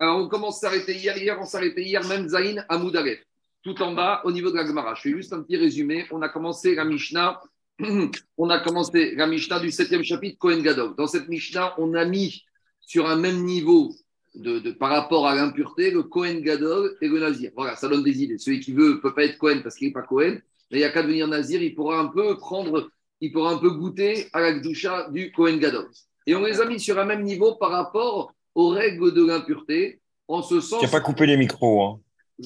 Alors, 0.00 0.18
on 0.18 0.28
commence 0.28 0.58
à 0.58 0.68
s'arrêter 0.68 0.94
hier. 0.94 1.16
Hier, 1.16 1.36
on 1.40 1.44
s'arrêtait 1.44 1.82
hier, 1.82 2.06
même 2.06 2.28
Zain 2.28 2.64
à 2.68 2.78
Moudaref, 2.78 3.18
tout 3.62 3.80
en 3.82 3.94
bas, 3.94 4.20
au 4.24 4.30
niveau 4.30 4.50
de 4.50 4.56
la 4.56 4.64
Gemara. 4.64 4.94
Je 4.94 5.02
fais 5.02 5.10
juste 5.10 5.32
un 5.32 5.42
petit 5.42 5.56
résumé. 5.56 6.06
On 6.10 6.22
a 6.22 6.28
commencé 6.28 6.74
la 6.74 6.84
Mishnah. 6.84 7.40
On 8.38 8.50
a 8.50 8.58
commencé 8.58 9.14
la 9.14 9.26
Mishnah 9.26 9.60
du 9.60 9.68
7e 9.68 10.02
chapitre, 10.02 10.36
Kohen 10.38 10.62
Gadol. 10.62 10.96
Dans 10.96 11.06
cette 11.06 11.28
Mishnah, 11.28 11.74
on 11.78 11.94
a 11.94 12.04
mis 12.04 12.42
sur 12.80 13.08
un 13.08 13.14
même 13.14 13.44
niveau 13.44 13.94
de, 14.34 14.72
par 14.72 14.90
rapport 14.90 15.28
à 15.28 15.34
l'impureté 15.36 15.92
le 15.92 16.02
Kohen 16.02 16.40
Gadol 16.40 16.96
et 17.00 17.06
le 17.06 17.20
Nazir. 17.20 17.52
Voilà, 17.54 17.76
ça 17.76 17.88
donne 17.88 18.02
des 18.02 18.20
idées. 18.20 18.38
Celui 18.38 18.58
qui 18.60 18.72
veut 18.72 18.94
ne 18.94 18.98
peut 18.98 19.14
pas 19.14 19.24
être 19.24 19.38
Kohen 19.38 19.62
parce 19.62 19.76
qu'il 19.76 19.88
n'est 19.88 19.92
pas 19.92 20.02
Kohen, 20.02 20.42
mais 20.70 20.78
il 20.78 20.80
n'y 20.80 20.84
a 20.84 20.90
qu'à 20.90 21.02
devenir 21.02 21.28
Nazir, 21.28 21.62
il 21.62 21.74
pourra 21.74 22.00
un 22.00 22.08
peu 22.08 22.36
prendre, 22.36 22.90
il 23.20 23.30
pourra 23.30 23.52
un 23.52 23.58
peu 23.58 23.70
goûter 23.70 24.26
à 24.32 24.40
la 24.40 24.54
Gdusha 24.54 25.10
du 25.10 25.30
Kohen 25.30 25.60
Gadol. 25.60 25.88
Et 26.26 26.34
on 26.34 26.42
les 26.42 26.60
a 26.60 26.64
mis 26.66 26.80
sur 26.80 26.98
un 26.98 27.04
même 27.04 27.22
niveau 27.22 27.54
par 27.54 27.70
rapport 27.70 28.34
aux 28.58 28.70
règles 28.70 29.14
de 29.14 29.24
l'impureté, 29.24 30.00
en 30.26 30.42
ce 30.42 30.60
sens. 30.60 30.80
Tu 30.80 30.86
n'as 30.86 30.90
pas 30.90 31.00
coupé 31.00 31.26
les 31.26 31.36
micros. 31.36 31.80
Hein. 31.80 32.00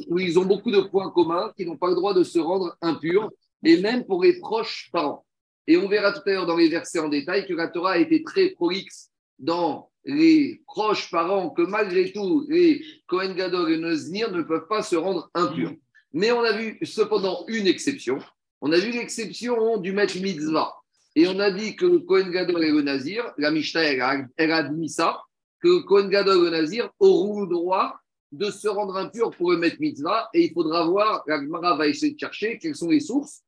Où 0.08 0.18
ils 0.18 0.38
ont 0.38 0.44
beaucoup 0.44 0.70
de 0.70 0.80
points 0.80 1.10
communs, 1.10 1.54
qui 1.56 1.64
n'ont 1.64 1.78
pas 1.78 1.88
le 1.88 1.94
droit 1.94 2.12
de 2.12 2.22
se 2.22 2.38
rendre 2.38 2.76
impurs, 2.82 3.30
et 3.64 3.80
même 3.80 4.04
pour 4.04 4.22
les 4.22 4.38
proches 4.38 4.90
parents. 4.92 5.24
Et 5.66 5.78
on 5.78 5.88
verra 5.88 6.12
tout 6.12 6.20
à 6.26 6.32
l'heure 6.32 6.44
dans 6.44 6.58
les 6.58 6.68
versets 6.68 6.98
en 6.98 7.08
détail 7.08 7.46
que 7.46 7.54
la 7.54 7.68
Torah 7.68 7.92
a 7.92 7.98
été 7.98 8.22
très 8.22 8.50
prolixe 8.50 9.08
dans 9.38 9.88
les 10.04 10.60
proches 10.66 11.10
parents, 11.10 11.48
que 11.48 11.62
malgré 11.62 12.12
tout, 12.12 12.44
les 12.46 12.84
Kohen 13.06 13.34
Gadol 13.34 13.72
et 13.72 13.78
Noznir 13.78 14.30
ne 14.32 14.42
peuvent 14.42 14.68
pas 14.68 14.82
se 14.82 14.96
rendre 14.96 15.30
impurs. 15.32 15.72
Mais 16.12 16.30
on 16.30 16.42
a 16.42 16.52
vu 16.52 16.78
cependant 16.82 17.44
une 17.48 17.66
exception. 17.66 18.18
On 18.60 18.70
a 18.70 18.78
vu 18.78 18.90
l'exception 18.90 19.78
du 19.78 19.92
maître 19.92 20.20
mitzvah. 20.20 20.74
Et 21.16 21.26
on 21.26 21.38
a 21.38 21.50
dit 21.50 21.74
que 21.74 21.86
le 21.86 22.00
Kohen 22.00 22.30
Gadol 22.30 22.64
et 22.64 22.70
le 22.70 22.82
Nazir, 22.82 23.32
la 23.38 23.50
Mishnah, 23.50 23.82
elle 23.82 24.00
a, 24.02 24.26
elle 24.36 24.52
a 24.52 24.56
admis 24.56 24.90
ça, 24.90 25.22
que 25.62 25.82
Kohen 25.82 26.08
Gadol 26.08 26.50
Nazir 26.50 26.90
auront 26.98 27.42
le 27.42 27.48
droit 27.48 27.98
de 28.32 28.50
se 28.50 28.66
rendre 28.68 28.96
impurs 28.96 29.30
pour 29.30 29.52
le 29.52 29.58
maître 29.58 29.76
mitzvah. 29.78 30.28
Et 30.34 30.46
il 30.46 30.52
faudra 30.52 30.84
voir, 30.86 31.22
la 31.26 31.74
va 31.74 31.86
essayer 31.86 32.14
de 32.14 32.18
chercher 32.18 32.58
quelles 32.58 32.76
sont 32.76 32.90
les 32.90 33.00
sources 33.00 33.42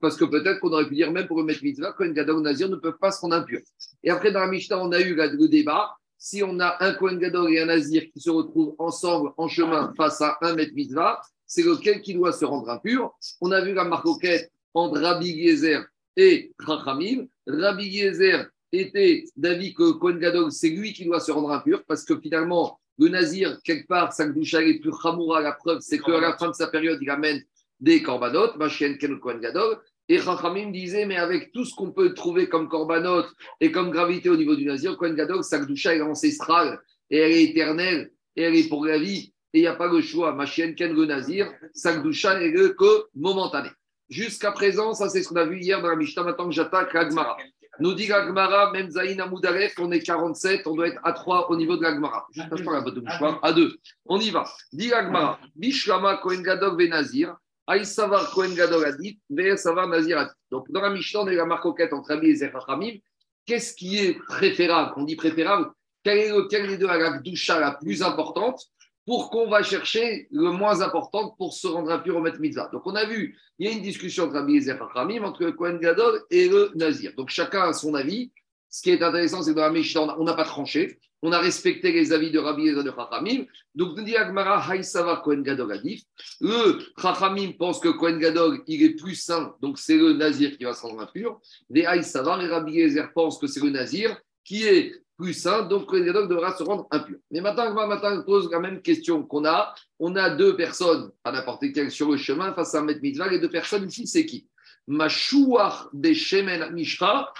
parce 0.00 0.16
que 0.16 0.24
peut-être 0.24 0.60
qu'on 0.60 0.72
aurait 0.72 0.86
pu 0.86 0.94
dire 0.94 1.10
même 1.10 1.26
pour 1.26 1.38
le 1.38 1.44
mettre 1.44 1.62
mitzvah, 1.62 1.92
Kohen 1.92 2.12
Gadol 2.12 2.36
ou 2.36 2.40
Nazir 2.40 2.68
ne 2.68 2.76
peuvent 2.76 2.98
pas 2.98 3.10
se 3.10 3.20
rendre 3.20 3.34
impurs. 3.34 3.62
Et 4.04 4.10
après, 4.10 4.30
dans 4.30 4.40
la 4.40 4.46
Mishnah, 4.46 4.78
on 4.78 4.92
a 4.92 5.00
eu 5.00 5.14
le 5.14 5.48
débat. 5.48 5.96
Si 6.18 6.42
on 6.42 6.58
a 6.60 6.76
un 6.80 6.94
Kohen 6.94 7.18
Gadol 7.18 7.52
et 7.52 7.60
un 7.60 7.66
Nazir 7.66 8.04
qui 8.12 8.20
se 8.20 8.30
retrouvent 8.30 8.74
ensemble 8.78 9.32
en 9.36 9.48
chemin 9.48 9.92
face 9.96 10.20
à 10.20 10.38
un 10.40 10.54
maître 10.54 10.72
mitzvah, 10.74 11.20
c'est 11.46 11.62
lequel 11.62 12.00
qui 12.00 12.14
doit 12.14 12.32
se 12.32 12.44
rendre 12.44 12.70
impur? 12.70 13.12
On 13.40 13.50
a 13.50 13.60
vu 13.60 13.74
la 13.74 13.84
marcoquette 13.84 14.50
entre 14.72 15.00
Rabbi 15.00 15.30
Yezer 15.30 15.84
et 16.16 16.52
Rachamim. 16.58 17.26
Rabbi 17.46 17.88
Yezer 17.88 18.48
était 18.80 19.24
d'avis 19.36 19.74
que 19.74 19.92
Kohen 19.92 20.18
Gadol, 20.18 20.52
c'est 20.52 20.70
lui 20.70 20.92
qui 20.92 21.04
doit 21.04 21.20
se 21.20 21.32
rendre 21.32 21.50
impur 21.50 21.84
parce 21.86 22.04
que 22.04 22.18
finalement, 22.18 22.78
le 22.98 23.08
Nazir, 23.08 23.58
quelque 23.62 23.86
part, 23.86 24.12
sa 24.12 24.24
est 24.24 24.80
plus 24.80 24.92
chamoura. 25.02 25.40
La 25.40 25.52
preuve, 25.52 25.80
c'est 25.80 25.98
qu'à 25.98 26.20
la 26.20 26.36
fin 26.36 26.48
de 26.48 26.54
sa 26.54 26.68
période, 26.68 26.98
il 27.02 27.10
amène 27.10 27.42
des 27.80 28.02
korbanot, 28.02 28.56
Machien 28.56 28.94
Ken 28.94 29.18
Kohen 29.20 29.40
Gadol. 29.40 29.78
Et 30.08 30.18
Chachamim 30.18 30.70
disait, 30.70 31.04
mais 31.04 31.16
avec 31.16 31.52
tout 31.52 31.64
ce 31.64 31.74
qu'on 31.74 31.90
peut 31.90 32.14
trouver 32.14 32.48
comme 32.48 32.68
korbanot 32.68 33.24
et 33.60 33.72
comme 33.72 33.90
gravité 33.90 34.30
au 34.30 34.36
niveau 34.36 34.54
du 34.54 34.64
Nazir, 34.64 34.96
Kohen 34.96 35.14
Gadol, 35.14 35.42
sa 35.42 35.58
est 35.58 36.00
ancestrale 36.00 36.80
et 37.10 37.18
elle 37.18 37.32
est 37.32 37.44
éternelle 37.44 38.12
et 38.36 38.42
elle 38.42 38.56
est 38.56 38.68
pour 38.68 38.86
la 38.86 38.98
vie. 38.98 39.32
Et 39.52 39.58
il 39.58 39.62
n'y 39.62 39.66
a 39.66 39.74
pas 39.74 39.88
le 39.88 40.00
choix. 40.00 40.32
Machien 40.32 40.72
Ken 40.74 40.94
le 40.94 41.06
Nazir, 41.06 41.52
sa 41.74 41.92
est 41.92 42.74
que 42.74 43.04
momentané. 43.14 43.70
Jusqu'à 44.08 44.52
présent, 44.52 44.94
ça 44.94 45.08
c'est 45.08 45.22
ce 45.22 45.28
qu'on 45.28 45.36
a 45.36 45.44
vu 45.44 45.58
hier 45.58 45.82
dans 45.82 45.88
la 45.88 45.96
Mishnah, 45.96 46.22
maintenant 46.22 46.46
que 46.48 46.54
j'attaque 46.54 46.94
l'Agmara. 46.94 47.36
Nous 47.78 47.94
dit 47.94 48.06
l'Agmara, 48.06 48.72
même 48.72 48.90
Zaïn 48.90 49.20
Amoudaref, 49.20 49.74
on 49.78 49.90
est 49.92 50.00
47, 50.00 50.66
on 50.66 50.74
doit 50.74 50.88
être 50.88 51.00
à 51.04 51.12
3 51.12 51.50
au 51.50 51.56
niveau 51.56 51.76
de 51.76 51.82
l'Agmara. 51.82 52.26
Je 52.32 52.42
ne 52.42 52.48
pas 52.48 52.72
la 52.72 52.80
de 52.80 53.02
à 53.42 53.52
2. 53.52 53.76
On 54.06 54.18
y 54.18 54.30
va. 54.30 54.44
Dit 54.72 54.88
l'Agmara, 54.88 55.38
Bishlama 55.54 56.16
Kohen 56.18 56.42
Gadol 56.42 56.76
Benazir. 56.76 57.36
Aïsavar 57.66 58.30
Kohen 58.30 58.54
Gadol 58.54 58.84
Adit, 58.84 59.18
Savar 59.56 59.88
Nazir 59.88 60.28
Donc, 60.50 60.70
dans 60.70 60.80
la 60.80 60.90
Mishnah, 60.90 61.20
on 61.20 61.26
a 61.26 61.32
la 61.32 61.44
marcoquette 61.44 61.92
entre 61.92 62.10
Rabbi 62.10 62.28
et 62.28 62.36
Zerachamim. 62.36 62.98
Qu'est-ce 63.44 63.74
qui 63.74 63.98
est 63.98 64.14
préférable? 64.14 64.92
On 64.96 65.02
dit 65.02 65.16
préférable. 65.16 65.70
Quel 66.04 66.18
est 66.18 66.28
lequel 66.30 66.68
des 66.68 66.78
deux 66.78 66.86
a 66.86 66.96
la 66.96 67.18
doucha 67.18 67.58
la 67.58 67.72
plus 67.72 68.02
importante? 68.02 68.60
Pour 69.06 69.30
qu'on 69.30 69.48
va 69.48 69.62
chercher 69.62 70.26
le 70.32 70.50
moins 70.50 70.80
important 70.80 71.30
pour 71.38 71.54
se 71.54 71.68
rendre 71.68 71.90
impur 71.92 72.16
au 72.16 72.20
Maître. 72.20 72.38
Donc, 72.72 72.82
on 72.86 72.96
a 72.96 73.04
vu, 73.04 73.38
il 73.58 73.68
y 73.68 73.70
a 73.70 73.72
une 73.72 73.82
discussion 73.82 74.24
entre 74.24 74.34
Rabbi 74.34 74.56
et 74.56 74.60
Zerachamim, 74.62 75.22
entre 75.22 75.44
le 75.44 75.52
Kohen 75.52 75.78
Gadol 75.78 76.22
et 76.30 76.48
le 76.48 76.72
Nazir. 76.74 77.12
Donc, 77.16 77.30
chacun 77.30 77.62
a 77.62 77.72
son 77.72 77.94
avis. 77.94 78.32
Ce 78.68 78.82
qui 78.82 78.90
est 78.90 79.02
intéressant, 79.02 79.42
c'est 79.42 79.52
que 79.52 79.56
dans 79.56 79.62
la 79.62 79.70
Mishnah, 79.70 80.18
on 80.18 80.24
n'a 80.24 80.34
pas 80.34 80.44
tranché. 80.44 80.98
On 81.22 81.32
a 81.32 81.38
respecté 81.38 81.92
les 81.92 82.12
avis 82.12 82.30
de 82.32 82.38
Rabbi 82.38 82.68
et 82.68 82.74
de 82.74 82.82
Chachamim. 82.82 83.46
Donc, 83.76 83.96
nous 83.96 84.02
dit 84.02 84.16
Agmara, 84.16 84.60
Haïsava 84.60 85.22
Kohen 85.24 85.42
Gadol 85.42 85.72
Adif. 85.72 86.02
Le 86.40 86.80
Chachamim 87.00 87.52
pense 87.52 87.78
que 87.78 87.88
Kohen 87.88 88.18
Gadol, 88.18 88.62
il 88.66 88.82
est 88.82 88.96
plus 88.96 89.14
saint, 89.14 89.54
donc 89.62 89.78
c'est 89.78 89.96
le 89.96 90.14
Nazir 90.14 90.58
qui 90.58 90.64
va 90.64 90.74
se 90.74 90.82
rendre 90.82 91.00
impur. 91.00 91.40
Les 91.70 91.86
Haïsava, 91.86 92.42
et 92.42 92.48
Rabbi 92.48 92.80
Ezer 92.80 93.12
pensent 93.14 93.38
que 93.38 93.46
c'est 93.46 93.62
le 93.62 93.70
Nazir 93.70 94.20
qui 94.44 94.64
est 94.64 94.92
plus 95.16 95.34
saint, 95.34 95.62
donc 95.62 95.86
Kohen 95.86 96.04
Gadol 96.04 96.28
devra 96.28 96.56
se 96.56 96.62
rendre 96.62 96.86
impur. 96.90 97.16
Mais 97.30 97.40
maintenant, 97.40 97.72
maintenant, 97.86 98.22
pose 98.22 98.50
la 98.50 98.60
même 98.60 98.82
question 98.82 99.22
qu'on 99.22 99.44
a. 99.44 99.74
On 99.98 100.14
a 100.16 100.30
deux 100.30 100.56
personnes, 100.56 101.10
à 101.24 101.32
n'importe 101.32 101.64
quel 101.72 101.90
sur 101.90 102.10
le 102.10 102.16
chemin, 102.16 102.52
face 102.52 102.74
à 102.74 102.82
Met 102.82 103.00
Mitzvah. 103.00 103.28
Les 103.28 103.38
deux 103.38 103.50
personnes 103.50 103.88
ici, 103.88 104.06
c'est 104.06 104.26
qui? 104.26 104.46
Mashouar 104.86 105.88
de 105.92 106.12
Shemen 106.12 106.72
Mishra 106.72 107.32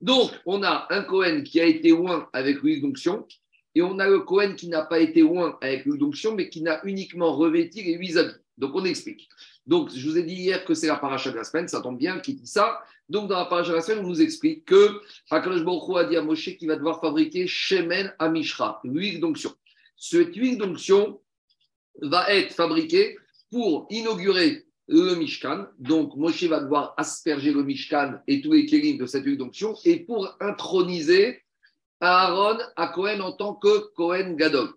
donc, 0.00 0.30
on 0.46 0.62
a 0.64 0.86
un 0.90 1.02
Cohen 1.02 1.42
qui 1.42 1.60
a 1.60 1.64
été 1.64 1.90
loin 1.90 2.28
avec 2.32 2.62
l'huile 2.62 2.82
d'onction, 2.82 3.26
et 3.74 3.82
on 3.82 3.98
a 3.98 4.08
le 4.08 4.20
Cohen 4.20 4.54
qui 4.56 4.68
n'a 4.68 4.82
pas 4.82 4.98
été 4.98 5.20
loin 5.20 5.56
avec 5.60 5.84
l'huile 5.84 5.98
d'onction, 5.98 6.34
mais 6.34 6.48
qui 6.48 6.62
n'a 6.62 6.80
uniquement 6.84 7.36
revêti 7.36 7.82
les 7.82 7.94
huit 7.94 8.16
habits. 8.16 8.34
Donc, 8.56 8.72
on 8.74 8.84
explique. 8.84 9.28
Donc, 9.66 9.90
je 9.94 10.08
vous 10.08 10.16
ai 10.16 10.22
dit 10.22 10.34
hier 10.34 10.64
que 10.64 10.74
c'est 10.74 10.86
la 10.86 10.96
paracha 10.96 11.30
de 11.30 11.36
la 11.36 11.44
semaine, 11.44 11.68
ça 11.68 11.80
tombe 11.80 11.98
bien, 11.98 12.20
qui 12.20 12.34
dit 12.34 12.46
ça. 12.46 12.80
Donc, 13.08 13.28
dans 13.28 13.36
la 13.36 13.46
paracha 13.46 13.70
de 13.70 13.76
la 13.76 13.82
semaine, 13.82 14.04
on 14.04 14.08
nous 14.08 14.22
explique 14.22 14.64
que 14.64 15.00
Akadosh 15.30 15.64
Baruch 15.64 15.96
a 15.96 16.04
dit 16.04 16.16
à 16.16 16.22
Moshe 16.22 16.56
qu'il 16.56 16.68
va 16.68 16.76
devoir 16.76 17.00
fabriquer 17.00 17.46
Shemen 17.46 18.14
Amishra, 18.18 18.80
l'huile 18.84 19.20
d'onction. 19.20 19.52
Cette 19.96 20.34
huile 20.36 20.58
d'onction 20.58 21.20
va 22.02 22.32
être 22.32 22.52
fabriquée 22.52 23.16
pour 23.50 23.86
inaugurer 23.90 24.64
le 24.88 25.14
Mishkan. 25.14 25.66
Donc, 25.78 26.16
Moshe 26.16 26.44
va 26.44 26.60
devoir 26.60 26.94
asperger 26.96 27.52
le 27.52 27.62
Mishkan 27.62 28.20
et 28.26 28.40
tous 28.40 28.52
les 28.52 28.66
kélim 28.66 28.98
de 28.98 29.06
cette 29.06 29.24
huile 29.24 29.38
d'onction 29.38 29.74
et 29.84 30.00
pour 30.00 30.36
introniser 30.40 31.42
Aaron 32.00 32.58
à 32.76 32.88
Cohen 32.88 33.20
en 33.20 33.32
tant 33.32 33.54
que 33.54 33.92
Cohen 33.94 34.34
Gadol. 34.34 34.68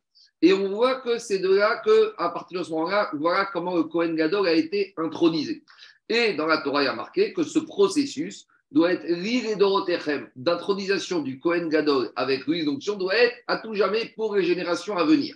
Et 0.42 0.54
on 0.54 0.70
voit 0.70 1.02
que 1.02 1.18
c'est 1.18 1.40
de 1.40 1.54
là 1.54 1.82
que, 1.84 2.14
à 2.18 2.30
partir 2.30 2.60
de 2.60 2.66
ce 2.66 2.70
moment-là, 2.72 3.10
voilà 3.14 3.50
comment 3.52 3.76
le 3.76 3.84
Cohen 3.84 4.14
Gadol 4.14 4.48
a 4.48 4.54
été 4.54 4.94
intronisé. 4.98 5.64
Et 6.10 6.34
dans 6.34 6.46
la 6.46 6.60
Torah, 6.60 6.84
il 6.84 6.86
y 6.86 6.90
a 6.90 6.96
marqué 6.96 7.34
que 7.34 7.44
ce 7.44 7.60
processus 7.60 8.48
doit 8.72 8.94
être 8.94 9.06
l'île 9.08 9.58
Dorotechem 9.58 10.30
d'intronisation 10.36 11.22
du 11.22 11.40
Cohen 11.40 11.68
Gadol 11.68 12.12
avec 12.16 12.46
l'huile 12.46 12.66
d'onction 12.66 12.96
doit 12.96 13.16
être 13.16 13.36
à 13.48 13.58
tout 13.58 13.74
jamais 13.74 14.14
pour 14.16 14.36
les 14.36 14.44
générations 14.44 14.98
à 14.98 15.06
venir. 15.06 15.36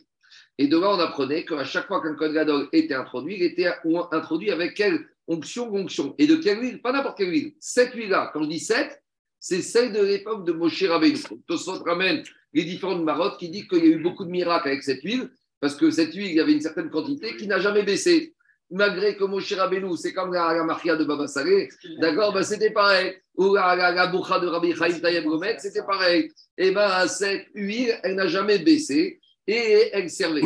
Et 0.57 0.67
de 0.67 0.77
là, 0.77 0.91
on 0.91 0.99
apprenait 0.99 1.45
qu'à 1.45 1.63
chaque 1.63 1.87
fois 1.87 2.01
qu'un 2.01 2.13
Kohen 2.13 2.33
Gadol 2.33 2.69
était 2.71 2.93
introduit, 2.93 3.37
il 3.37 3.43
était 3.43 3.71
introduit 4.11 4.51
avec 4.51 4.75
quelle 4.75 5.07
onction, 5.27 5.73
onction. 5.73 6.13
Et 6.17 6.27
de 6.27 6.35
quelle 6.35 6.61
huile 6.61 6.81
Pas 6.81 6.91
n'importe 6.91 7.17
quelle 7.17 7.31
huile. 7.31 7.53
Cette 7.59 7.93
huile-là, 7.93 8.29
quand 8.33 8.43
je 8.43 8.49
dis 8.49 8.59
sept, 8.59 9.00
c'est 9.41 9.63
celle 9.63 9.91
de 9.91 10.01
l'époque 10.01 10.45
de 10.45 10.53
Moshe 10.53 10.83
Rabbeinu. 10.83 11.17
Tosot 11.47 11.83
ramène 11.83 12.23
les 12.53 12.63
différentes 12.63 13.03
marottes 13.03 13.39
qui 13.39 13.49
disent 13.49 13.67
qu'il 13.67 13.79
y 13.79 13.87
a 13.87 13.95
eu 13.95 14.01
beaucoup 14.01 14.23
de 14.23 14.29
miracles 14.29 14.69
avec 14.69 14.83
cette 14.83 15.01
huile, 15.01 15.29
parce 15.59 15.75
que 15.75 15.89
cette 15.89 16.13
huile, 16.13 16.27
il 16.27 16.35
y 16.35 16.39
avait 16.39 16.53
une 16.53 16.61
certaine 16.61 16.91
quantité 16.91 17.35
qui 17.35 17.47
n'a 17.47 17.59
jamais 17.59 17.83
baissé. 17.83 18.35
Malgré 18.69 19.17
que 19.17 19.23
Moshe 19.23 19.51
Rabbeinu, 19.51 19.97
c'est 19.97 20.13
comme 20.13 20.31
la, 20.31 20.53
la 20.53 20.95
de 20.95 21.03
Baba 21.03 21.27
Salé, 21.27 21.69
d'accord, 21.99 22.33
ben 22.33 22.43
c'était 22.43 22.69
pareil. 22.69 23.15
Ou 23.35 23.55
la, 23.55 23.75
la, 23.75 24.07
de 24.07 24.47
Rabbi 24.47 24.75
Chaim 24.75 24.99
Tayeb 24.99 25.25
c'était 25.57 25.83
pareil. 25.83 26.31
Et 26.57 26.67
eh 26.67 26.71
bien, 26.71 27.07
cette 27.07 27.47
huile, 27.55 27.99
elle 28.03 28.15
n'a 28.15 28.27
jamais 28.27 28.59
baissé 28.59 29.19
et 29.47 29.89
elle 29.91 30.09
servait. 30.09 30.41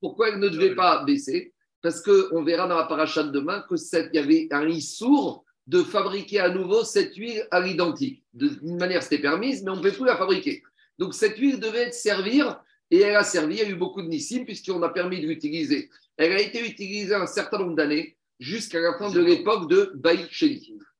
Pourquoi 0.00 0.30
elle 0.30 0.38
ne 0.38 0.48
devait 0.48 0.74
pas 0.74 1.04
baisser? 1.04 1.52
Parce 1.82 2.00
qu'on 2.00 2.42
verra 2.42 2.66
dans 2.66 2.76
la 2.76 2.84
paracha 2.84 3.22
de 3.22 3.30
demain 3.30 3.62
qu'il 3.68 4.10
y 4.14 4.18
avait 4.18 4.48
un 4.50 4.66
issour 4.66 5.44
de 5.66 5.82
fabriquer 5.82 6.40
à 6.40 6.48
nouveau 6.48 6.84
cette 6.84 7.16
huile 7.16 7.46
à 7.50 7.60
l'identique. 7.60 8.22
D'une 8.32 8.76
manière, 8.76 9.02
c'était 9.02 9.18
permise, 9.18 9.62
mais 9.62 9.70
on 9.70 9.76
ne 9.76 9.82
peut 9.82 9.92
plus 9.92 10.04
la 10.04 10.16
fabriquer. 10.16 10.62
Donc 10.98 11.14
cette 11.14 11.36
huile 11.38 11.60
devait 11.60 11.90
servir, 11.92 12.60
et 12.90 13.00
elle 13.00 13.16
a 13.16 13.24
servi, 13.24 13.56
il 13.56 13.60
y 13.60 13.64
a 13.64 13.68
eu 13.68 13.74
beaucoup 13.74 14.02
de 14.02 14.06
nissim, 14.06 14.44
puisqu'on 14.44 14.82
a 14.82 14.88
permis 14.88 15.20
de 15.20 15.26
l'utiliser. 15.26 15.90
Elle 16.16 16.32
a 16.32 16.40
été 16.40 16.64
utilisée 16.64 17.14
un 17.14 17.26
certain 17.26 17.58
nombre 17.58 17.74
d'années, 17.74 18.16
jusqu'à 18.38 18.80
la 18.80 18.96
fin 18.98 19.10
de 19.10 19.20
l'époque 19.20 19.68
de 19.68 19.92
Baït 19.94 20.28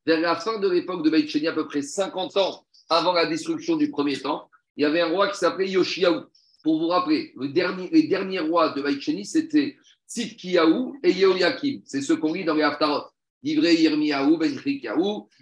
Vers 0.07 0.21
la 0.21 0.37
fin 0.37 0.59
de 0.59 0.69
l'époque 0.69 1.05
de 1.05 1.11
Baït 1.11 1.47
à 1.47 1.53
peu 1.53 1.67
près 1.67 1.83
50 1.83 2.37
ans 2.37 2.67
avant 2.89 3.13
la 3.13 3.27
destruction 3.27 3.77
du 3.77 3.91
premier 3.91 4.19
temps, 4.19 4.49
il 4.77 4.83
y 4.83 4.85
avait 4.85 5.01
un 5.01 5.09
roi 5.09 5.29
qui 5.29 5.39
s'appelait 5.39 5.69
Yoshiaou. 5.69 6.25
Pour 6.63 6.79
vous 6.79 6.89
rappeler, 6.89 7.33
le 7.37 7.49
dernier, 7.49 7.89
les 7.91 8.05
derniers 8.05 8.41
rois 8.41 8.71
de 8.71 8.83
Baïcheni, 8.83 9.25
c'était 9.25 9.77
Tzidkiyahu 10.09 10.99
et 11.03 11.13
Yehoyakim. 11.13 11.83
C'est 11.85 12.01
ceux 12.01 12.17
qu'on 12.17 12.33
lit 12.33 12.45
dans 12.45 12.55
les 12.55 12.63
Haftarot. 12.63 13.05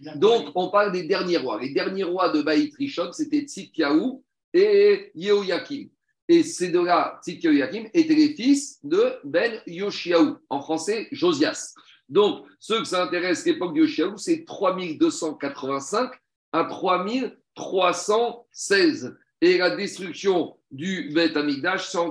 Ben 0.02 0.18
Donc, 0.18 0.50
on 0.54 0.68
parle 0.68 0.92
des 0.92 1.04
derniers 1.04 1.38
rois. 1.38 1.58
Les 1.60 1.70
derniers 1.70 2.04
rois 2.04 2.28
de 2.30 2.42
Baït 2.42 2.74
Rishon, 2.76 3.10
c'était 3.12 3.40
Tzidkiyahu 3.40 4.20
et 4.52 5.10
Yehoyakim. 5.14 5.88
Et 6.28 6.42
ces 6.42 6.68
deux-là, 6.68 7.18
Tzidkiyahu 7.22 7.54
et 7.54 7.58
Yehoyakim, 7.58 7.88
étaient 7.94 8.14
les 8.14 8.34
fils 8.34 8.78
de 8.84 9.14
Ben 9.24 9.58
Yoshiaou, 9.66 10.36
en 10.50 10.60
français 10.60 11.08
Josias. 11.12 11.72
Donc, 12.08 12.44
ceux 12.60 12.80
que 12.80 12.86
ça 12.86 13.04
intéresse, 13.04 13.46
l'époque 13.46 13.74
de 13.74 13.80
Yoshiaou, 13.80 14.18
c'est 14.18 14.44
3285 14.44 16.10
à 16.52 16.64
3316. 16.64 19.16
Et 19.40 19.56
la 19.58 19.74
destruction 19.76 20.56
du 20.70 21.10
Beth 21.14 21.36
Amigdash, 21.36 21.88
c'est 21.88 21.98
en 21.98 22.10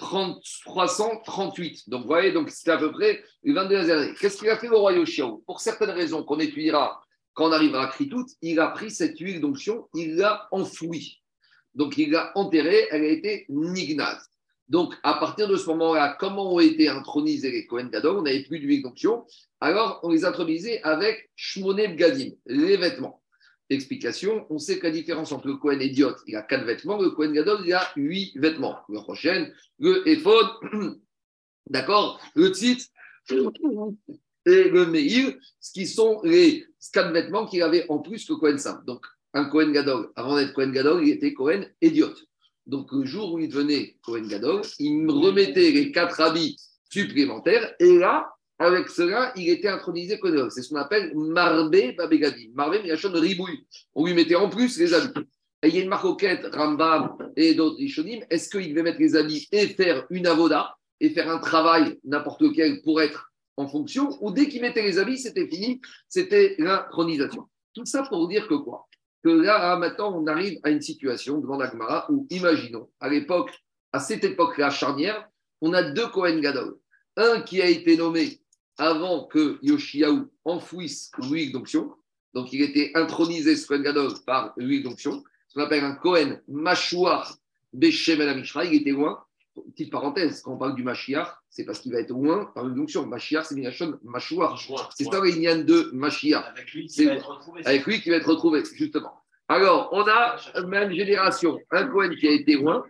3338. 0.00 1.88
Donc, 1.88 2.02
vous 2.02 2.08
voyez, 2.08 2.32
donc 2.32 2.50
c'était 2.50 2.72
à 2.72 2.78
peu 2.78 2.90
près 2.90 3.22
les 3.44 3.52
22 3.52 3.90
années. 3.90 4.14
Qu'est-ce 4.18 4.38
qu'il 4.38 4.48
a 4.48 4.56
fait 4.56 4.68
le 4.68 4.76
roi 4.76 4.92
Yoshiaou 4.94 5.44
Pour 5.46 5.60
certaines 5.60 5.90
raisons 5.90 6.24
qu'on 6.24 6.40
étudiera 6.40 7.00
quand 7.34 7.48
on 7.48 7.52
arrivera 7.52 7.84
à 7.84 7.86
Kritout, 7.86 8.26
il 8.42 8.58
a 8.58 8.68
pris 8.68 8.90
cette 8.90 9.18
huile 9.18 9.40
d'onction, 9.40 9.88
il 9.94 10.16
l'a 10.16 10.48
enfouie. 10.50 11.22
Donc, 11.74 11.96
il 11.96 12.10
l'a 12.10 12.32
enterrée, 12.34 12.88
elle 12.90 13.02
a 13.02 13.08
été 13.08 13.46
nignaz. 13.48 14.18
Donc, 14.68 14.94
à 15.02 15.14
partir 15.14 15.48
de 15.48 15.56
ce 15.56 15.66
moment-là, 15.66 16.16
comment 16.18 16.54
ont 16.54 16.60
été 16.60 16.88
intronisés 16.88 17.50
les 17.50 17.66
Kohen 17.66 17.90
Gadol? 17.90 18.18
On 18.18 18.22
n'avait 18.22 18.42
plus 18.42 18.58
d'huile 18.58 18.82
d'onction. 18.82 19.24
Alors, 19.60 20.00
on 20.02 20.10
les 20.10 20.24
a 20.24 20.28
intronisés 20.28 20.82
avec 20.82 21.30
Shmoné 21.36 21.94
Gadim, 21.94 22.30
les 22.46 22.76
vêtements. 22.76 23.22
Explication 23.70 24.46
on 24.50 24.58
sait 24.58 24.80
que 24.80 24.86
la 24.88 24.92
différence 24.92 25.30
entre 25.30 25.46
le 25.46 25.56
Kohen 25.56 25.80
idiot, 25.80 26.16
il 26.26 26.34
a 26.34 26.42
quatre 26.42 26.64
vêtements, 26.64 27.00
le 27.00 27.10
Kohen 27.10 27.32
Gadol, 27.32 27.60
il 27.64 27.72
a 27.72 27.88
huit 27.94 28.32
vêtements. 28.36 28.80
Le 28.88 28.98
prochain, 28.98 29.48
le 29.78 30.06
Ephod, 30.08 30.46
d'accord, 31.70 32.20
le 32.34 32.48
Tzit 32.48 32.90
et 33.30 34.64
le 34.64 34.86
Meir, 34.86 35.34
ce 35.60 35.72
qui 35.72 35.86
sont 35.86 36.20
les 36.24 36.66
quatre 36.92 37.12
vêtements 37.12 37.46
qu'il 37.46 37.62
avait 37.62 37.86
en 37.88 38.00
plus 38.00 38.24
que 38.24 38.32
Kohen 38.32 38.58
Sam. 38.58 38.82
Donc, 38.86 39.06
un 39.34 39.44
Kohen 39.44 39.72
Gadol, 39.72 40.10
avant 40.16 40.34
d'être 40.34 40.52
Kohen 40.52 40.72
Gadol, 40.72 41.04
il 41.06 41.10
était 41.10 41.32
Kohen 41.32 41.70
idiot. 41.80 42.14
Donc, 42.66 42.90
le 42.90 43.04
jour 43.04 43.34
où 43.34 43.38
il 43.38 43.48
devenait 43.48 43.96
Kohen 44.02 44.26
Gadol, 44.26 44.62
il 44.80 44.98
me 44.98 45.12
remettait 45.12 45.70
les 45.70 45.92
quatre 45.92 46.20
habits 46.20 46.56
supplémentaires 46.90 47.72
et 47.78 47.98
là, 47.98 48.32
avec 48.60 48.90
cela, 48.90 49.32
il 49.36 49.48
était 49.48 49.68
intronisé 49.68 50.20
C'est 50.50 50.60
ce 50.60 50.68
qu'on 50.68 50.76
appelle 50.76 51.16
Marbé 51.16 51.92
Babegadi. 51.92 52.50
Marbé, 52.54 52.82
de 52.82 53.18
ribouille. 53.18 53.66
On 53.94 54.04
lui 54.04 54.12
mettait 54.12 54.34
en 54.34 54.50
plus 54.50 54.78
les 54.78 54.92
habits. 54.92 55.18
Et 55.62 55.68
il 55.68 55.74
y 55.74 55.78
a 55.78 55.82
une 55.82 55.88
marcoquette, 55.88 56.46
Rambam 56.54 57.16
et 57.36 57.54
d'autres 57.54 57.78
Rishonim. 57.78 58.22
Est-ce 58.28 58.50
qu'il 58.50 58.68
devait 58.70 58.82
mettre 58.82 59.00
les 59.00 59.16
habits 59.16 59.48
et 59.50 59.68
faire 59.68 60.06
une 60.10 60.26
avoda 60.26 60.76
et 61.00 61.08
faire 61.08 61.30
un 61.30 61.38
travail, 61.38 61.98
n'importe 62.04 62.42
lequel, 62.42 62.82
pour 62.82 63.00
être 63.00 63.32
en 63.56 63.66
fonction 63.66 64.10
Ou 64.20 64.30
dès 64.30 64.46
qu'il 64.46 64.60
mettait 64.60 64.82
les 64.82 64.98
habits, 64.98 65.18
c'était 65.18 65.48
fini, 65.48 65.80
c'était 66.06 66.54
l'intronisation. 66.58 67.46
Tout 67.74 67.86
ça 67.86 68.02
pour 68.02 68.28
dire 68.28 68.46
que 68.46 68.54
quoi? 68.54 68.86
Que 69.24 69.30
là, 69.30 69.74
maintenant, 69.76 70.14
on 70.14 70.26
arrive 70.26 70.60
à 70.64 70.70
une 70.70 70.82
situation 70.82 71.38
devant 71.38 71.56
l'Agmara 71.56 72.10
où, 72.10 72.26
imaginons, 72.28 72.90
à 73.00 73.08
l'époque, 73.08 73.58
à 73.94 74.00
cette 74.00 74.24
époque-là 74.24 74.68
charnière, 74.68 75.26
on 75.62 75.72
a 75.72 75.82
deux 75.82 76.08
Kohen 76.08 76.42
Gadol. 76.42 76.76
Un 77.16 77.40
qui 77.40 77.60
a 77.60 77.66
été 77.66 77.96
nommé 77.96 78.40
avant 78.80 79.24
que 79.24 79.58
Yoshiaou 79.62 80.30
enfouisse 80.44 81.12
l'huile 81.18 81.52
d'onction. 81.52 81.94
Donc, 82.32 82.52
il 82.52 82.62
était 82.62 82.92
intronisé, 82.94 83.54
ce 83.54 83.66
Kohen 83.66 83.82
Gadol, 83.82 84.12
par 84.26 84.54
l'huile 84.56 84.82
d'onction. 84.82 85.22
Ce 85.48 85.54
qu'on 85.54 85.62
appelle 85.62 85.84
un 85.84 85.94
Kohen 85.94 86.40
Mashouar 86.48 87.36
Beshem 87.72 88.20
El 88.20 88.42
Il 88.64 88.74
était 88.74 88.90
loin. 88.90 89.22
Petite 89.72 89.90
parenthèse, 89.90 90.40
quand 90.40 90.54
on 90.54 90.56
parle 90.56 90.74
du 90.76 90.82
Mashiach, 90.82 91.28
c'est 91.50 91.64
parce 91.64 91.80
qu'il 91.80 91.92
va 91.92 91.98
être 91.98 92.10
loin 92.10 92.46
par 92.54 92.66
une 92.66 92.80
onction. 92.80 93.06
Mashiach, 93.06 93.46
c'est 93.46 93.54
Minachon 93.54 93.98
Mashouar. 94.02 94.58
C'est 94.96 95.04
ça 95.04 95.20
l'Inyan 95.22 95.64
de 95.64 95.90
Mashiach. 95.92 96.44
Avec 96.54 96.72
lui 96.72 96.86
qui 96.86 97.04
va 97.04 97.12
être 97.14 97.28
retrouvé. 97.28 97.66
Avec 97.66 97.86
lui 97.86 98.00
qui 98.00 98.10
va 98.10 98.16
être 98.16 98.28
retrouvé, 98.28 98.62
justement. 98.74 99.20
Alors, 99.48 99.90
on 99.92 100.06
a 100.08 100.36
même 100.66 100.92
génération, 100.92 101.58
un 101.72 101.86
Kohen 101.88 102.14
qui 102.16 102.28
a 102.28 102.32
été 102.32 102.54
loin, 102.54 102.84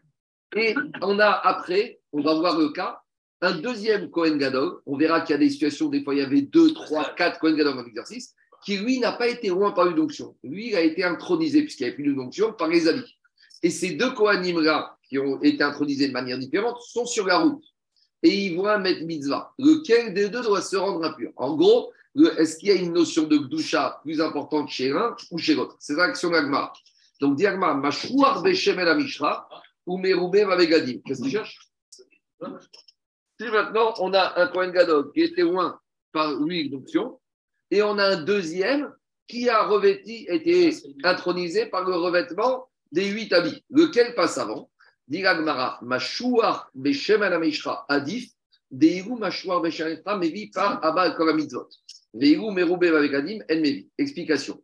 et 0.54 0.74
on 1.00 1.18
a 1.18 1.30
après, 1.30 1.98
on 2.12 2.20
va 2.20 2.34
voir 2.34 2.58
le 2.58 2.68
cas, 2.68 3.00
un 3.42 3.58
deuxième 3.58 4.10
Cohen 4.10 4.36
Gadol, 4.36 4.80
on 4.86 4.96
verra 4.96 5.22
qu'il 5.22 5.34
y 5.34 5.36
a 5.36 5.38
des 5.38 5.50
situations, 5.50 5.88
des 5.88 6.02
fois 6.02 6.14
il 6.14 6.18
y 6.18 6.22
avait 6.22 6.42
deux, 6.42 6.72
trois, 6.74 7.14
quatre 7.14 7.38
Cohen 7.38 7.54
Gadol 7.54 7.78
en 7.78 7.86
exercice, 7.86 8.34
qui 8.64 8.76
lui 8.76 8.98
n'a 8.98 9.12
pas 9.12 9.28
été 9.28 9.48
loin 9.48 9.72
par 9.72 9.88
une 9.88 9.98
onction. 9.98 10.36
Lui, 10.44 10.76
a 10.76 10.82
été 10.82 11.02
intronisé, 11.02 11.62
puisqu'il 11.62 11.84
avait 11.84 11.94
plus 11.94 12.14
d'onction, 12.14 12.52
par 12.52 12.68
les 12.68 12.88
amis. 12.88 13.16
Et 13.62 13.70
ces 13.70 13.92
deux 13.92 14.12
Kohanim-là, 14.12 14.96
qui 15.08 15.18
ont 15.18 15.40
été 15.42 15.62
intronisés 15.62 16.08
de 16.08 16.12
manière 16.12 16.38
différente, 16.38 16.80
sont 16.82 17.06
sur 17.06 17.26
la 17.26 17.38
route. 17.38 17.64
Et 18.22 18.46
ils 18.46 18.56
vont 18.56 18.78
mettre 18.78 19.02
mitzvah. 19.04 19.52
Lequel 19.58 20.12
des 20.12 20.28
deux 20.28 20.42
doit 20.42 20.60
se 20.60 20.76
rendre 20.76 21.02
impur? 21.04 21.32
En 21.36 21.56
gros, 21.56 21.90
est-ce 22.36 22.58
qu'il 22.58 22.68
y 22.68 22.72
a 22.72 22.74
une 22.74 22.92
notion 22.92 23.24
de 23.24 23.38
Gdusha 23.38 24.00
plus 24.02 24.20
importante 24.20 24.68
chez 24.68 24.90
l'un 24.90 25.16
ou 25.30 25.38
chez 25.38 25.54
l'autre? 25.54 25.76
C'est 25.78 25.94
l'action 25.94 26.28
d'Agmar. 26.30 26.74
Donc, 27.20 27.36
Diagma, 27.36 27.72
Mashouar 27.74 28.42
Beshem 28.42 28.78
El 28.78 28.88
Amishra, 28.88 29.48
ou 29.86 29.96
Meroube 29.96 30.36
Vavegadim. 30.36 31.00
Qu'est-ce 31.06 31.20
que 31.20 31.24
tu 31.24 31.30
cherches? 31.30 31.58
Si 33.40 33.50
maintenant 33.50 33.94
on 34.00 34.12
a 34.12 34.38
un 34.38 34.48
Kohen 34.48 34.70
Gadol 34.70 35.12
qui 35.12 35.22
était 35.22 35.42
loin 35.42 35.80
par 36.12 36.34
l'huile 36.34 36.70
d'onction, 36.70 37.18
et 37.70 37.82
on 37.82 37.96
a 37.96 38.04
un 38.04 38.22
deuxième 38.22 38.92
qui 39.26 39.48
a 39.48 39.62
revêti, 39.62 40.26
été 40.28 40.76
intronisé 41.04 41.66
par 41.66 41.88
le 41.88 41.94
revêtement 41.94 42.68
des 42.92 43.06
huit 43.06 43.32
habits. 43.32 43.64
Lequel 43.70 44.14
passe 44.14 44.36
avant? 44.36 44.70
Diragmara, 45.08 45.78
Mashouar 45.82 46.70
Beshem 46.74 47.22
Adif, 47.88 48.30
Deiru 48.70 49.16
Mashouar 49.18 49.62
Beshem 49.62 49.98
Mevi 50.18 50.50
par 50.50 50.84
Abba 50.84 51.12
Koramitzvot. 51.12 51.68
Merube 52.12 52.84
Vavegadim 52.84 53.38
En 53.50 53.56
Mevi. 53.56 53.88
Explication. 53.96 54.60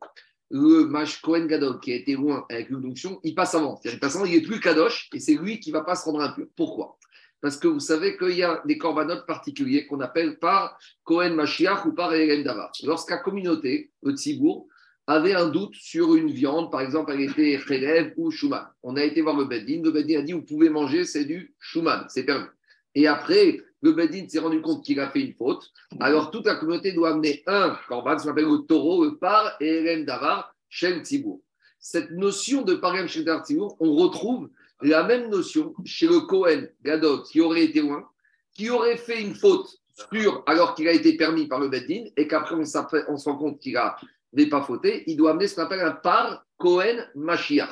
Le 0.50 0.84
Mash 0.84 1.20
Kohen 1.22 1.46
Gadol 1.46 1.80
qui 1.80 1.92
a 1.92 1.96
été 1.96 2.14
loin 2.14 2.44
avec 2.50 2.68
l'huile 2.68 2.82
d'onction, 2.82 3.20
il 3.22 3.34
passe 3.34 3.54
avant. 3.54 3.80
Il 3.84 3.98
passe 3.98 4.16
avant, 4.16 4.26
il 4.26 4.34
n'est 4.34 4.42
plus 4.42 4.60
Kadosh 4.60 5.08
et 5.14 5.18
c'est 5.18 5.34
lui 5.34 5.60
qui 5.60 5.70
ne 5.70 5.78
va 5.78 5.82
pas 5.82 5.96
se 5.96 6.04
rendre 6.04 6.20
impur. 6.20 6.46
Pourquoi? 6.56 6.98
Parce 7.40 7.56
que 7.56 7.68
vous 7.68 7.80
savez 7.80 8.16
qu'il 8.16 8.36
y 8.36 8.42
a 8.42 8.62
des 8.64 8.78
corbanotes 8.78 9.26
particuliers 9.26 9.86
qu'on 9.86 10.00
appelle 10.00 10.38
par 10.38 10.78
Cohen 11.04 11.34
Mashiach 11.34 11.84
ou 11.86 11.92
par 11.92 12.14
Eren 12.14 12.42
Davar. 12.42 12.72
Lorsqu'à 12.82 13.18
communauté, 13.18 13.92
le 14.02 14.12
Tzibour, 14.12 14.66
avait 15.06 15.34
un 15.34 15.48
doute 15.48 15.74
sur 15.76 16.16
une 16.16 16.30
viande, 16.30 16.70
par 16.70 16.80
exemple, 16.80 17.12
elle 17.12 17.20
était 17.20 17.60
Khelev 17.64 18.12
ou 18.16 18.30
Shuman. 18.30 18.66
On 18.82 18.96
a 18.96 19.04
été 19.04 19.22
voir 19.22 19.36
le 19.36 19.44
Beddin, 19.44 19.80
le 19.82 19.92
Beddin 19.92 20.18
a 20.18 20.22
dit, 20.22 20.32
vous 20.32 20.42
pouvez 20.42 20.68
manger, 20.68 21.04
c'est 21.04 21.24
du 21.24 21.54
Shuman, 21.60 22.06
c'est 22.08 22.24
permis. 22.24 22.46
Et 22.94 23.06
après, 23.06 23.60
le 23.82 23.92
Beddin 23.92 24.28
s'est 24.28 24.40
rendu 24.40 24.60
compte 24.60 24.84
qu'il 24.84 24.98
a 24.98 25.08
fait 25.10 25.20
une 25.20 25.34
faute. 25.34 25.70
Alors, 26.00 26.30
toute 26.30 26.46
la 26.46 26.56
communauté 26.56 26.92
doit 26.92 27.10
amener 27.10 27.44
un 27.46 27.78
corban, 27.88 28.18
ce 28.18 28.24
qu'on 28.24 28.30
appelle 28.30 28.46
le 28.46 28.66
taureau, 28.66 29.04
le 29.04 29.16
par 29.16 29.54
et 29.60 29.84
Eren 29.84 30.04
Davar, 30.04 30.52
chez 30.68 30.92
le 30.92 31.02
Cette 31.78 32.10
notion 32.10 32.62
de 32.62 32.74
parem 32.74 33.06
chez 33.06 33.22
le 33.22 33.32
on 33.78 33.94
retrouve 33.94 34.50
la 34.82 35.04
même 35.04 35.28
notion 35.30 35.74
chez 35.84 36.06
le 36.06 36.20
Cohen 36.20 36.66
Gadol 36.82 37.22
qui 37.22 37.40
aurait 37.40 37.64
été 37.64 37.80
loin, 37.80 38.04
qui 38.52 38.70
aurait 38.70 38.96
fait 38.96 39.20
une 39.20 39.34
faute 39.34 39.68
sur, 40.12 40.42
alors 40.46 40.74
qu'il 40.74 40.88
a 40.88 40.92
été 40.92 41.16
permis 41.16 41.46
par 41.46 41.60
le 41.60 41.68
Beddin, 41.68 42.04
et 42.16 42.26
qu'après 42.26 42.54
on, 42.54 42.60
on, 42.60 43.16
se 43.16 43.28
rend 43.28 43.36
compte 43.36 43.58
qu'il 43.58 43.74
n'avait 43.74 44.48
pas 44.48 44.62
fauté, 44.62 45.04
il 45.06 45.16
doit 45.16 45.30
amener 45.30 45.48
ce 45.48 45.54
qu'on 45.54 45.62
appelle 45.62 45.80
un 45.80 45.92
par 45.92 46.44
Cohen 46.58 47.04
Mashiach. 47.14 47.70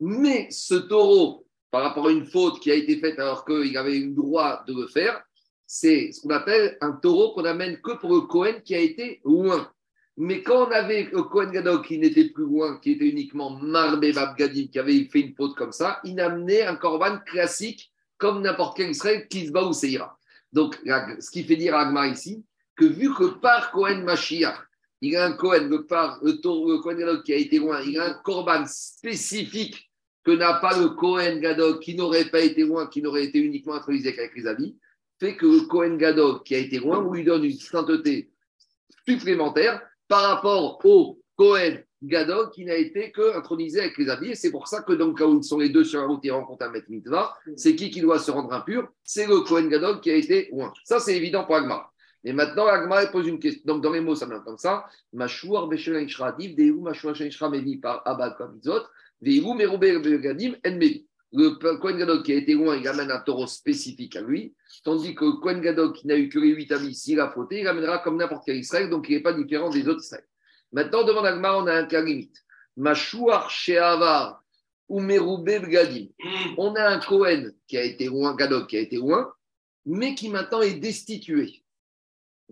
Mais 0.00 0.48
ce 0.50 0.74
taureau, 0.74 1.46
par 1.70 1.82
rapport 1.82 2.08
à 2.08 2.10
une 2.10 2.26
faute 2.26 2.60
qui 2.60 2.70
a 2.70 2.74
été 2.74 2.98
faite 2.98 3.18
alors 3.18 3.44
qu'il 3.44 3.76
avait 3.76 3.96
eu 3.96 4.08
le 4.08 4.14
droit 4.14 4.64
de 4.66 4.74
le 4.74 4.86
faire, 4.86 5.22
c'est 5.66 6.12
ce 6.12 6.20
qu'on 6.20 6.30
appelle 6.30 6.76
un 6.80 6.92
taureau 6.92 7.32
qu'on 7.32 7.44
amène 7.44 7.80
que 7.80 7.92
pour 7.92 8.12
le 8.12 8.20
Cohen 8.22 8.60
qui 8.64 8.74
a 8.74 8.80
été 8.80 9.20
loin. 9.24 9.72
Mais 10.18 10.42
quand 10.42 10.68
on 10.68 10.70
avait 10.70 11.08
le 11.10 11.22
Kohen 11.22 11.82
qui 11.82 11.98
n'était 11.98 12.28
plus 12.28 12.44
loin, 12.44 12.78
qui 12.78 12.92
était 12.92 13.08
uniquement 13.08 13.50
Marbé 13.50 14.12
Babgadim, 14.12 14.66
qui 14.66 14.78
avait 14.78 15.04
fait 15.04 15.20
une 15.20 15.34
faute 15.34 15.56
comme 15.56 15.72
ça, 15.72 16.00
il 16.04 16.20
amenait 16.20 16.62
un 16.62 16.76
korban 16.76 17.18
classique 17.24 17.90
comme 18.18 18.42
n'importe 18.42 18.76
quel 18.76 18.90
Israël 18.90 19.26
bat 19.50 19.64
ou 19.64 19.72
ira. 19.84 20.18
Donc, 20.52 20.78
ce 20.84 21.30
qui 21.30 21.44
fait 21.44 21.56
dire 21.56 21.74
à 21.74 21.86
Agma 21.86 22.08
ici, 22.08 22.44
que 22.76 22.84
vu 22.84 23.12
que 23.14 23.24
par 23.40 23.72
Kohen 23.72 24.04
Mashiach, 24.04 24.58
il 25.00 25.16
a 25.16 25.26
un 25.26 25.32
Kohen, 25.32 25.68
par, 25.88 26.20
le, 26.22 26.32
Kohen 26.80 27.22
qui 27.24 27.32
a 27.32 27.36
été 27.36 27.58
loin, 27.58 27.80
il 27.80 27.98
a 27.98 28.10
un 28.10 28.14
korban 28.22 28.64
spécifique 28.66 29.90
que 30.24 30.30
n'a 30.30 30.54
pas 30.54 30.78
le 30.78 30.90
Kohen 30.90 31.40
Gadol 31.40 31.80
qui 31.80 31.96
n'aurait 31.96 32.26
pas 32.26 32.40
été 32.40 32.62
loin, 32.62 32.86
qui 32.86 33.02
n'aurait 33.02 33.24
été 33.24 33.38
uniquement 33.38 33.74
introduit 33.74 34.06
avec 34.06 34.36
les 34.36 34.46
amis, 34.46 34.78
fait 35.18 35.36
que 35.36 35.46
le 35.46 35.62
Kohen 35.62 35.98
qui 36.44 36.54
a 36.54 36.58
été 36.58 36.78
loin, 36.78 36.98
on 36.98 37.12
lui 37.12 37.24
donne 37.24 37.44
une 37.44 37.58
sainteté 37.58 38.30
supplémentaire 39.08 39.80
par 40.08 40.22
rapport 40.22 40.84
au 40.84 41.20
Cohen 41.36 41.78
Gadol 42.02 42.50
qui 42.50 42.64
n'a 42.64 42.74
été 42.74 43.12
que 43.12 43.36
intronisé 43.36 43.80
avec 43.80 43.96
les 43.96 44.08
habits. 44.08 44.30
Et 44.30 44.34
c'est 44.34 44.50
pour 44.50 44.68
ça 44.68 44.82
que 44.82 44.92
donc, 44.92 45.18
quand 45.18 45.36
ils 45.36 45.44
sont 45.44 45.58
les 45.58 45.68
deux 45.68 45.84
sur 45.84 46.00
la 46.00 46.06
route, 46.06 46.20
ils 46.24 46.32
rencontrent 46.32 46.64
un 46.64 46.70
maître 46.70 46.90
mitzvah. 46.90 47.34
C'est 47.56 47.76
qui 47.76 47.90
qui 47.90 48.00
doit 48.00 48.18
se 48.18 48.30
rendre 48.30 48.52
impur? 48.52 48.88
C'est 49.04 49.26
le 49.26 49.40
Cohen 49.40 49.68
Gadol 49.68 50.00
qui 50.00 50.10
a 50.10 50.14
été 50.16 50.48
loin. 50.52 50.72
Ça, 50.84 50.98
c'est 50.98 51.16
évident 51.16 51.44
pour 51.44 51.56
Agmar. 51.56 51.92
Et 52.24 52.32
maintenant, 52.32 52.66
Agmar 52.66 53.10
pose 53.10 53.26
une 53.26 53.38
question. 53.38 53.62
Donc, 53.64 53.82
dans 53.82 53.92
les 53.92 54.00
mots, 54.00 54.14
ça 54.14 54.26
vient 54.26 54.40
comme 54.40 54.58
ça. 54.58 54.84
Mashouar 55.12 55.68
Beshel 55.68 56.06
Div, 56.38 56.56
Dehu 56.56 56.80
Mashouar 56.80 57.14
Shra 57.14 57.48
Mevi 57.48 57.78
par 57.78 58.02
Abad 58.04 58.36
Kamizot, 58.36 58.82
Dehu 59.20 59.54
Merubé 59.54 59.98
Begadim 59.98 60.54
En 60.66 60.76
Mevi. 60.76 61.06
Le 61.34 61.50
Kohen 61.78 61.98
Gadol 61.98 62.22
qui 62.22 62.32
a 62.32 62.36
été 62.36 62.52
loin, 62.52 62.76
il 62.76 62.86
amène 62.86 63.10
un 63.10 63.20
taureau 63.20 63.46
spécifique 63.46 64.16
à 64.16 64.20
lui, 64.20 64.54
tandis 64.84 65.14
que 65.14 65.24
le 65.24 65.32
Kohen 65.40 65.60
Gadol 65.60 65.92
qui 65.92 66.06
n'a 66.06 66.16
eu 66.16 66.28
que 66.28 66.38
les 66.38 66.50
huit 66.50 66.70
amis, 66.72 66.94
s'il 66.94 67.20
a 67.20 67.30
fauté, 67.30 67.60
il 67.60 67.66
amènera 67.66 67.98
comme 67.98 68.18
n'importe 68.18 68.42
quel 68.44 68.56
Israël, 68.56 68.90
donc 68.90 69.08
il 69.08 69.16
n'est 69.16 69.22
pas 69.22 69.32
différent 69.32 69.70
des 69.70 69.88
autres 69.88 70.02
Israël. 70.02 70.26
Maintenant, 70.72 71.04
devant 71.04 71.24
Agmar, 71.24 71.58
on 71.58 71.66
a 71.66 71.74
un 71.74 71.84
cas 71.84 72.02
limite. 72.02 72.36
Mashouar 72.76 73.50
Sheavar 73.50 74.42
ou 74.88 75.00
Bgadim. 75.00 76.08
On 76.58 76.74
a 76.74 76.88
un 76.88 77.00
Cohen 77.00 77.50
qui 77.66 77.76
a 77.76 77.82
été 77.82 78.06
loin, 78.06 78.34
Gadog 78.34 78.66
qui 78.66 78.76
a 78.76 78.80
été 78.80 78.96
loin, 78.96 79.32
mais 79.86 80.14
qui 80.14 80.28
maintenant 80.28 80.60
est 80.60 80.74
destitué. 80.74 81.62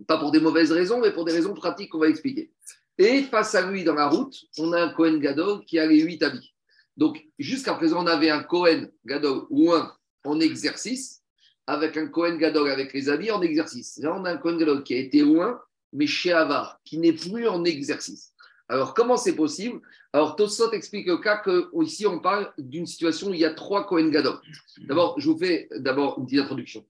Pas 0.07 0.17
pour 0.17 0.31
des 0.31 0.39
mauvaises 0.39 0.71
raisons, 0.71 0.99
mais 0.99 1.11
pour 1.11 1.25
des 1.25 1.33
raisons 1.33 1.53
pratiques 1.53 1.91
qu'on 1.91 1.99
va 1.99 2.09
expliquer. 2.09 2.51
Et 2.97 3.23
face 3.23 3.55
à 3.55 3.69
lui, 3.69 3.83
dans 3.83 3.93
la 3.93 4.07
route, 4.09 4.35
on 4.57 4.73
a 4.73 4.81
un 4.81 4.89
Cohen 4.93 5.17
Gadog 5.17 5.65
qui 5.65 5.77
a 5.79 5.85
les 5.85 6.01
huit 6.01 6.21
habits. 6.23 6.50
Donc, 7.01 7.25
jusqu'à 7.39 7.73
présent, 7.73 8.03
on 8.03 8.05
avait 8.05 8.29
un 8.29 8.43
Cohen 8.43 8.85
Gadog 9.07 9.47
loin 9.49 9.91
en 10.23 10.39
exercice, 10.39 11.23
avec 11.65 11.97
un 11.97 12.05
Cohen 12.05 12.35
Gadog 12.35 12.69
avec 12.69 12.93
les 12.93 13.09
habits 13.09 13.31
en 13.31 13.41
exercice. 13.41 13.97
Là, 13.97 14.15
on 14.15 14.23
a 14.23 14.33
un 14.33 14.37
Cohen 14.37 14.57
Gadog 14.57 14.83
qui 14.83 14.93
a 14.93 14.97
été 14.97 15.21
loin, 15.21 15.59
mais 15.93 16.05
chez 16.05 16.31
Avar, 16.31 16.79
qui 16.85 16.99
n'est 16.99 17.13
plus 17.13 17.47
en 17.47 17.63
exercice. 17.63 18.35
Alors, 18.67 18.93
comment 18.93 19.17
c'est 19.17 19.35
possible? 19.35 19.81
Alors, 20.13 20.35
Tosot 20.35 20.73
explique 20.73 21.07
le 21.07 21.17
cas 21.17 21.37
que 21.37 21.71
ici, 21.81 22.05
on 22.05 22.19
parle 22.19 22.53
d'une 22.59 22.85
situation 22.85 23.29
où 23.29 23.33
il 23.33 23.39
y 23.39 23.45
a 23.45 23.55
trois 23.55 23.87
Cohen 23.87 24.09
Gadog. 24.09 24.37
D'abord, 24.87 25.19
je 25.19 25.27
vous 25.27 25.39
fais 25.39 25.69
d'abord 25.77 26.19
une 26.19 26.25
petite 26.25 26.41
introduction. 26.41 26.85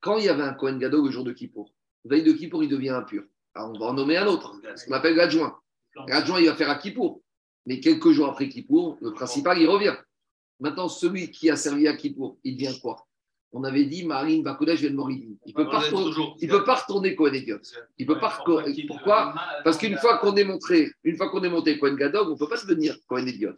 Quand 0.00 0.16
il 0.16 0.24
y 0.24 0.30
avait 0.30 0.42
un 0.42 0.54
Cohen 0.54 0.78
Gadog 0.78 1.04
le 1.04 1.10
jour 1.10 1.22
de 1.22 1.32
Kippour, 1.32 1.70
veille 2.06 2.22
de 2.22 2.32
Kippour, 2.32 2.64
il 2.64 2.70
devient 2.70 2.88
impur. 2.88 3.24
Alors, 3.54 3.72
on 3.74 3.78
va 3.78 3.86
en 3.88 3.92
nommer 3.92 4.16
un 4.16 4.26
autre, 4.26 4.58
ce 4.74 4.86
qu'on 4.86 4.92
appelle. 4.92 5.16
L'adjoint, 5.16 5.60
il 6.40 6.46
va 6.46 6.54
faire 6.54 6.70
à 6.70 6.76
Kippour. 6.76 7.20
Mais 7.66 7.80
quelques 7.80 8.10
jours 8.10 8.28
après 8.28 8.48
Kippour, 8.48 8.98
le 9.00 9.12
principal, 9.12 9.58
il 9.58 9.68
revient. 9.68 9.94
Maintenant, 10.60 10.88
celui 10.88 11.30
qui 11.30 11.50
a 11.50 11.56
servi 11.56 11.88
à 11.88 11.96
Kippour, 11.96 12.38
il 12.44 12.56
devient 12.56 12.78
quoi? 12.80 13.06
On 13.56 13.62
avait 13.62 13.84
dit 13.84 14.04
Marine 14.04 14.42
Bakodesh 14.42 14.80
vient 14.80 14.90
de 14.90 15.12
Il 15.12 15.36
ne 15.46 15.52
peut, 15.52 15.70
pas 15.70 15.78
retourner, 15.78 16.34
il 16.40 16.48
peut 16.48 16.64
pas 16.64 16.74
retourner 16.74 17.14
Cohen 17.14 17.34
Idiot. 17.34 17.60
Il 17.98 18.04
peut 18.04 18.18
pas. 18.18 18.42
Pourquoi 18.88 19.32
Parce 19.62 19.78
qu'une 19.78 19.96
fois 19.96 20.18
qu'on 20.18 20.34
est 20.34 20.42
montré, 20.42 20.90
une 21.04 21.16
fois 21.16 21.30
qu'on 21.30 21.42
est 21.44 21.48
monté 21.48 21.78
Cohen 21.78 21.94
Gadog, 21.94 22.26
on 22.26 22.32
ne 22.32 22.36
peut 22.36 22.48
pas 22.48 22.60
devenir 22.60 22.96
Cohen 23.06 23.24
Idiot. 23.26 23.54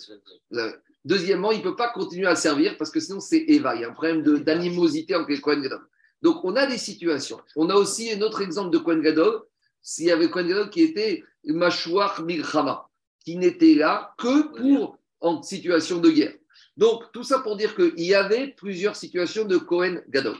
Deuxièmement, 1.03 1.51
il 1.51 1.59
ne 1.59 1.63
peut 1.63 1.77
pas 1.77 1.89
continuer 1.89 2.27
à 2.27 2.37
servir 2.37 2.77
parce 2.77 2.91
que 2.91 3.01
sinon 3.01 3.21
c'est 3.21 3.43
Eva. 3.49 3.75
Il 3.75 3.81
y 3.81 3.85
a 3.85 3.89
un 3.89 3.93
problème 3.93 4.23
d'animosité 4.41 5.15
entre 5.15 5.31
les 5.31 5.41
Cohen 5.41 5.63
Gadog. 5.63 5.81
Donc 6.21 6.45
on 6.45 6.57
a 6.57 6.67
des 6.67 6.79
situations. 6.79 7.41
On 7.57 7.71
a 7.71 7.75
aussi 7.75 8.13
un 8.13 8.21
autre 8.21 8.43
exemple 8.43 8.71
de 8.71 8.79
Cohen 8.79 8.99
Gadog. 8.99 9.45
S'il 9.81 10.07
y 10.07 10.11
avait 10.11 10.29
Cohen 10.29 10.47
Gadog 10.47 10.69
qui 10.69 10.83
était 10.83 11.25
Mashouar 11.45 12.23
Milchama, 12.23 12.86
qui 13.27 13.37
n'était 13.37 13.75
là 13.75 14.15
que 14.19 14.57
pour 14.57 14.99
en 15.21 15.43
situation 15.43 15.99
de 15.99 16.11
guerre. 16.11 16.35
Donc, 16.77 17.11
tout 17.13 17.25
ça 17.25 17.41
pour 17.41 17.57
dire 17.57 17.75
qu'il 17.75 18.01
y 18.01 18.15
avait 18.15 18.49
plusieurs 18.57 18.95
situations 18.95 19.45
de 19.45 19.57
Cohen 19.57 19.97
Gadol. 20.09 20.37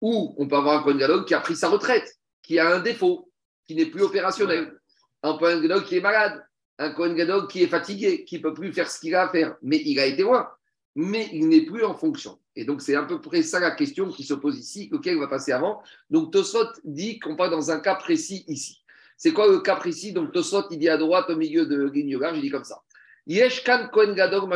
Où 0.00 0.34
on 0.38 0.48
peut 0.48 0.56
avoir 0.56 0.80
un 0.80 0.82
Cohen 0.82 0.96
Gadol 0.96 1.26
qui 1.26 1.34
a 1.34 1.40
pris 1.40 1.54
sa 1.54 1.68
retraite, 1.68 2.18
qui 2.42 2.58
a 2.58 2.74
un 2.74 2.80
défaut, 2.80 3.30
qui 3.66 3.74
n'est 3.74 3.86
plus 3.86 4.02
opérationnel. 4.02 4.74
Un 5.22 5.36
Cohen 5.36 5.60
Gadol 5.60 5.84
qui 5.84 5.98
est 5.98 6.00
malade. 6.00 6.42
Un 6.78 6.92
Cohen 6.92 7.12
Gadol 7.12 7.46
qui 7.46 7.62
est 7.62 7.68
fatigué, 7.68 8.24
qui 8.24 8.38
ne 8.38 8.42
peut 8.42 8.54
plus 8.54 8.72
faire 8.72 8.90
ce 8.90 8.98
qu'il 9.00 9.14
a 9.14 9.24
à 9.24 9.28
faire. 9.28 9.56
Mais 9.60 9.82
il 9.84 10.00
a 10.00 10.06
été 10.06 10.22
loin. 10.22 10.48
Mais 10.96 11.28
il 11.32 11.48
n'est 11.48 11.66
plus 11.66 11.84
en 11.84 11.94
fonction. 11.94 12.38
Et 12.56 12.64
donc, 12.64 12.80
c'est 12.80 12.94
à 12.94 13.02
peu 13.02 13.20
près 13.20 13.42
ça 13.42 13.60
la 13.60 13.72
question 13.72 14.08
qui 14.08 14.24
se 14.24 14.32
pose 14.32 14.58
ici, 14.58 14.88
auquel 14.92 15.18
on 15.18 15.20
va 15.20 15.28
passer 15.28 15.52
avant. 15.52 15.82
Donc, 16.08 16.32
Tosot 16.32 16.68
dit 16.84 17.18
qu'on 17.18 17.36
parle 17.36 17.50
dans 17.50 17.70
un 17.70 17.80
cas 17.80 17.96
précis 17.96 18.44
ici. 18.48 18.83
C'est 19.16 19.32
quoi 19.32 19.48
le 19.48 19.60
cas 19.60 19.76
précis? 19.76 20.12
Donc, 20.12 20.32
Tosot, 20.32 20.68
il 20.70 20.78
dit 20.78 20.88
à 20.88 20.96
droite, 20.96 21.30
au 21.30 21.36
milieu 21.36 21.66
de 21.66 21.88
Guignogar, 21.88 22.34
je 22.34 22.40
dis 22.40 22.50
comme 22.50 22.64
ça. 22.64 22.82
Yeshkan 23.26 23.88
Kohen 23.88 24.14
Gadol 24.14 24.48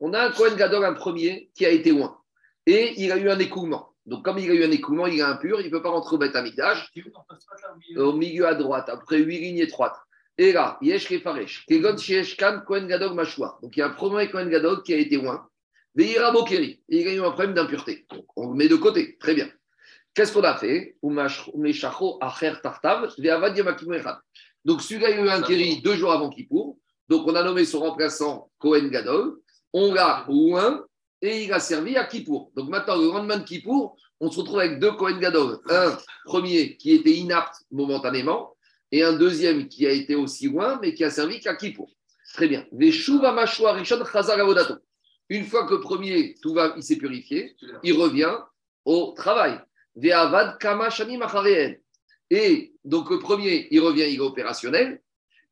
On 0.00 0.12
a 0.14 0.26
un 0.26 0.30
Kohen 0.30 0.56
Gadol, 0.56 0.84
un 0.84 0.94
premier, 0.94 1.50
qui 1.54 1.66
a 1.66 1.70
été 1.70 1.90
loin. 1.90 2.18
Et 2.66 2.94
il 3.02 3.12
a 3.12 3.18
eu 3.18 3.28
un 3.28 3.38
écoulement. 3.38 3.94
Donc, 4.06 4.24
comme 4.24 4.38
il 4.38 4.50
a 4.50 4.54
eu 4.54 4.64
un 4.64 4.70
écoulement, 4.70 5.06
il 5.06 5.18
est 5.18 5.22
impur, 5.22 5.60
il 5.60 5.66
ne 5.66 5.70
peut 5.70 5.82
pas 5.82 5.90
rentrer 5.90 6.16
au 6.16 6.18
Beth 6.18 6.34
Au 7.96 8.12
milieu? 8.14 8.46
À 8.46 8.54
droite, 8.54 8.88
après 8.88 9.18
huit 9.18 9.40
lignes 9.40 9.58
étroites. 9.58 9.96
Et 10.38 10.52
là, 10.52 10.78
Yesh 10.80 11.08
Kefaresh. 11.08 11.66
Kegon 11.66 11.96
Yeshkan 11.96 12.62
Kohen 12.66 12.86
Gadol 12.86 13.14
Donc, 13.14 13.76
il 13.76 13.80
y 13.80 13.82
a 13.82 13.86
un 13.86 13.90
premier 13.90 14.30
Kohen 14.30 14.48
Gadol 14.48 14.82
qui 14.82 14.94
a 14.94 14.96
été 14.96 15.16
loin. 15.16 15.46
Veira 15.94 16.30
Bokeri. 16.30 16.80
il 16.88 17.08
a 17.08 17.12
eu 17.12 17.20
un 17.20 17.30
problème 17.30 17.54
d'impureté. 17.54 18.06
Donc, 18.10 18.24
on 18.36 18.50
le 18.50 18.54
met 18.54 18.68
de 18.68 18.76
côté. 18.76 19.18
Très 19.18 19.34
bien. 19.34 19.48
Qu'est-ce 20.18 20.32
qu'on 20.32 20.42
a 20.42 20.56
fait 20.56 20.96
Donc, 24.64 24.82
celui-là, 24.82 25.06
a 25.06 25.10
eu 25.12 25.28
un 25.28 25.42
kéri 25.42 25.80
deux 25.80 25.94
jours 25.94 26.10
avant 26.10 26.28
Kippour. 26.28 26.76
Donc, 27.08 27.28
on 27.28 27.36
a 27.36 27.44
nommé 27.44 27.64
son 27.64 27.78
remplaçant 27.78 28.50
Cohen 28.58 28.88
Gadol. 28.88 29.36
On 29.72 29.94
l'a 29.94 30.24
loin 30.26 30.84
et 31.22 31.44
il 31.44 31.52
a 31.52 31.60
servi 31.60 31.96
à 31.96 32.02
Kippour. 32.02 32.50
Donc, 32.56 32.68
maintenant, 32.68 32.96
le 32.96 33.06
lendemain 33.06 33.36
de 33.36 33.44
Kippour, 33.44 33.96
on 34.18 34.28
se 34.28 34.40
retrouve 34.40 34.58
avec 34.58 34.80
deux 34.80 34.90
Cohen 34.90 35.20
Gadol. 35.20 35.60
Un 35.70 35.96
premier 36.24 36.76
qui 36.78 36.94
était 36.94 37.12
inapte 37.12 37.54
momentanément 37.70 38.56
et 38.90 39.04
un 39.04 39.12
deuxième 39.12 39.68
qui 39.68 39.86
a 39.86 39.92
été 39.92 40.16
aussi 40.16 40.48
loin 40.48 40.80
mais 40.82 40.94
qui 40.94 41.04
a 41.04 41.10
servi 41.10 41.38
qu'à 41.38 41.54
Kippour. 41.54 41.92
Très 42.34 42.48
bien. 42.48 42.66
Une 45.28 45.44
fois 45.44 45.64
que 45.64 45.74
le 45.74 45.80
premier, 45.80 46.34
tout 46.42 46.54
va, 46.54 46.74
il 46.76 46.82
s'est 46.82 46.96
purifié, 46.96 47.54
il 47.84 47.92
revient 47.92 48.34
au 48.84 49.12
travail. 49.16 49.60
Et 52.30 52.72
donc 52.84 53.10
le 53.10 53.18
premier, 53.18 53.68
il 53.70 53.80
revient, 53.80 54.06
il 54.08 54.16
est 54.16 54.20
opérationnel. 54.20 55.00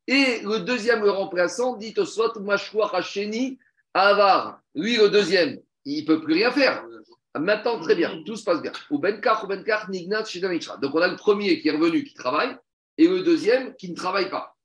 Et 0.07 0.39
le 0.43 0.59
deuxième 0.59 1.03
le 1.03 1.11
remplaçant 1.11 1.75
dit 1.75 1.93
Swat 2.05 2.33
Mashwa 2.39 2.95
Hacheni 2.95 3.59
Avar. 3.93 4.61
Lui, 4.73 4.97
le 4.97 5.09
deuxième, 5.09 5.59
il 5.85 6.01
ne 6.01 6.07
peut 6.07 6.21
plus 6.21 6.33
rien 6.35 6.51
faire. 6.51 6.85
Maintenant, 7.37 7.79
très 7.79 7.95
bien, 7.95 8.23
tout 8.25 8.35
se 8.35 8.43
passe 8.43 8.61
bien. 8.61 8.71
Ou 8.89 8.99
Benkar, 8.99 9.43
ou 9.43 9.47
Benkar, 9.47 9.89
Donc, 9.89 10.95
on 10.95 11.01
a 11.01 11.07
le 11.07 11.15
premier 11.15 11.59
qui 11.59 11.67
est 11.67 11.71
revenu, 11.71 12.03
qui 12.03 12.13
travaille, 12.13 12.55
et 12.97 13.07
le 13.07 13.21
deuxième 13.21 13.75
qui 13.75 13.89
ne 13.89 13.95
travaille 13.95 14.29
pas. 14.29 14.55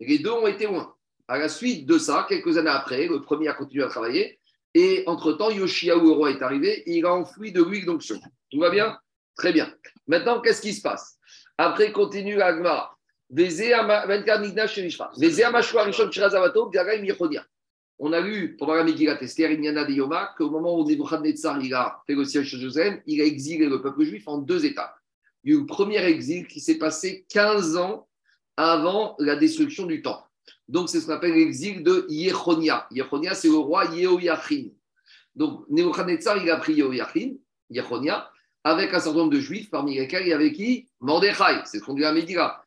les 0.00 0.18
deux 0.18 0.30
ont 0.30 0.46
été 0.46 0.66
loin. 0.66 0.94
À 1.26 1.38
la 1.38 1.48
suite 1.48 1.86
de 1.86 1.98
ça, 1.98 2.26
quelques 2.28 2.56
années 2.56 2.70
après, 2.70 3.06
le 3.06 3.20
premier 3.20 3.48
a 3.48 3.54
continué 3.54 3.84
à 3.84 3.88
travailler, 3.88 4.38
et 4.74 5.04
entre-temps, 5.06 5.50
Yoshiaou, 5.50 6.14
roi, 6.14 6.30
est 6.30 6.42
arrivé, 6.42 6.82
et 6.90 6.98
il 6.98 7.06
a 7.06 7.14
enfoui 7.14 7.52
de 7.52 7.62
l'huile 7.62 7.86
d'onction. 7.86 8.20
Tout 8.50 8.60
va 8.60 8.70
bien? 8.70 8.98
Très 9.38 9.52
bien. 9.52 9.72
Maintenant, 10.08 10.40
qu'est-ce 10.40 10.60
qui 10.60 10.74
se 10.74 10.82
passe? 10.82 11.16
Après, 11.56 11.92
continue 11.92 12.34
l'Agmara. 12.34 12.98
On 18.00 18.12
a 18.12 18.20
lu 18.20 18.56
pendant 18.56 18.74
la 18.74 18.84
Megillat 18.84 19.22
Esther, 19.22 19.52
Inyana 19.52 19.84
de 19.84 19.92
Yoma, 19.92 20.34
qu'au 20.36 20.50
moment 20.50 20.78
où 20.78 20.84
Nebuchadnezzar 20.84 21.60
il 21.62 21.72
a 21.74 22.02
fait 22.06 22.14
le 22.14 22.24
siège 22.24 22.52
de 22.52 22.58
Jérusalem, 22.58 23.00
il 23.06 23.20
a 23.20 23.24
exilé 23.24 23.66
le 23.66 23.80
peuple 23.80 24.02
juif 24.04 24.26
en 24.26 24.38
deux 24.38 24.64
étapes. 24.64 24.96
Il 25.44 25.52
y 25.52 25.54
a 25.54 25.58
eu 25.58 25.60
le 25.60 25.66
premier 25.66 26.04
exil 26.04 26.48
qui 26.48 26.58
s'est 26.58 26.78
passé 26.78 27.24
15 27.28 27.76
ans 27.76 28.08
avant 28.56 29.14
la 29.20 29.36
destruction 29.36 29.86
du 29.86 30.02
temple. 30.02 30.24
Donc, 30.66 30.88
c'est 30.88 31.00
ce 31.00 31.06
qu'on 31.06 31.12
appelle 31.12 31.34
l'exil 31.34 31.84
de 31.84 32.06
Yechonia. 32.08 32.88
Yechonia, 32.90 33.34
c'est 33.34 33.48
le 33.48 33.58
roi 33.58 33.84
Yehoiachin. 33.84 34.70
Donc, 35.36 35.64
Nebuchadnezzar, 35.68 36.42
il 36.42 36.50
a 36.50 36.56
pris 36.56 36.74
Yehoiachin, 36.74 37.34
Yechonia, 37.70 38.30
avec 38.64 38.92
un 38.92 39.00
certain 39.00 39.18
nombre 39.18 39.32
de 39.32 39.40
juifs, 39.40 39.70
parmi 39.70 39.96
lesquels 39.96 40.22
il 40.22 40.28
y 40.28 40.32
avait 40.32 40.52
qui? 40.52 40.88
Mordechai, 41.00 41.62
c'est 41.64 41.78
ce 41.78 41.84
qu'on 41.84 41.94
dit 41.94 42.04
à 42.04 42.12
Megillah. 42.12 42.62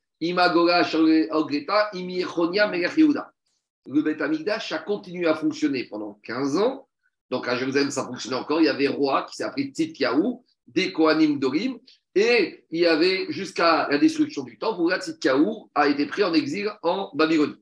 Le 3.88 4.02
Beth 4.02 4.22
Amikdash 4.22 4.72
a 4.72 4.78
continué 4.78 5.28
à 5.28 5.36
fonctionner 5.36 5.86
pendant 5.86 6.20
15 6.24 6.58
ans. 6.58 6.88
Donc 7.30 7.48
à 7.48 7.56
Jérusalem, 7.56 7.92
ça 7.92 8.06
fonctionnait 8.06 8.36
encore. 8.36 8.62
Il 8.62 8.66
y 8.66 8.70
avait 8.70 8.88
roi 8.88 9.26
qui 9.30 9.36
s'est 9.36 9.44
appelé 9.44 9.72
Tzidkiaou, 9.74 10.44
des 10.68 10.92
Kohanim 10.92 11.40
Dorim, 11.40 11.80
et 12.14 12.66
il 12.70 12.82
y 12.82 12.86
avait 12.86 13.26
jusqu'à 13.30 13.88
la 13.90 13.98
destruction 13.98 14.44
du 14.44 14.58
temple 14.58 14.82
où 14.82 14.92
Tzidkiaou 14.92 15.72
a 15.74 15.88
été 15.88 16.06
pris 16.06 16.24
en 16.24 16.34
exil 16.34 16.72
en 16.84 17.10
Babylonie. 17.16 17.56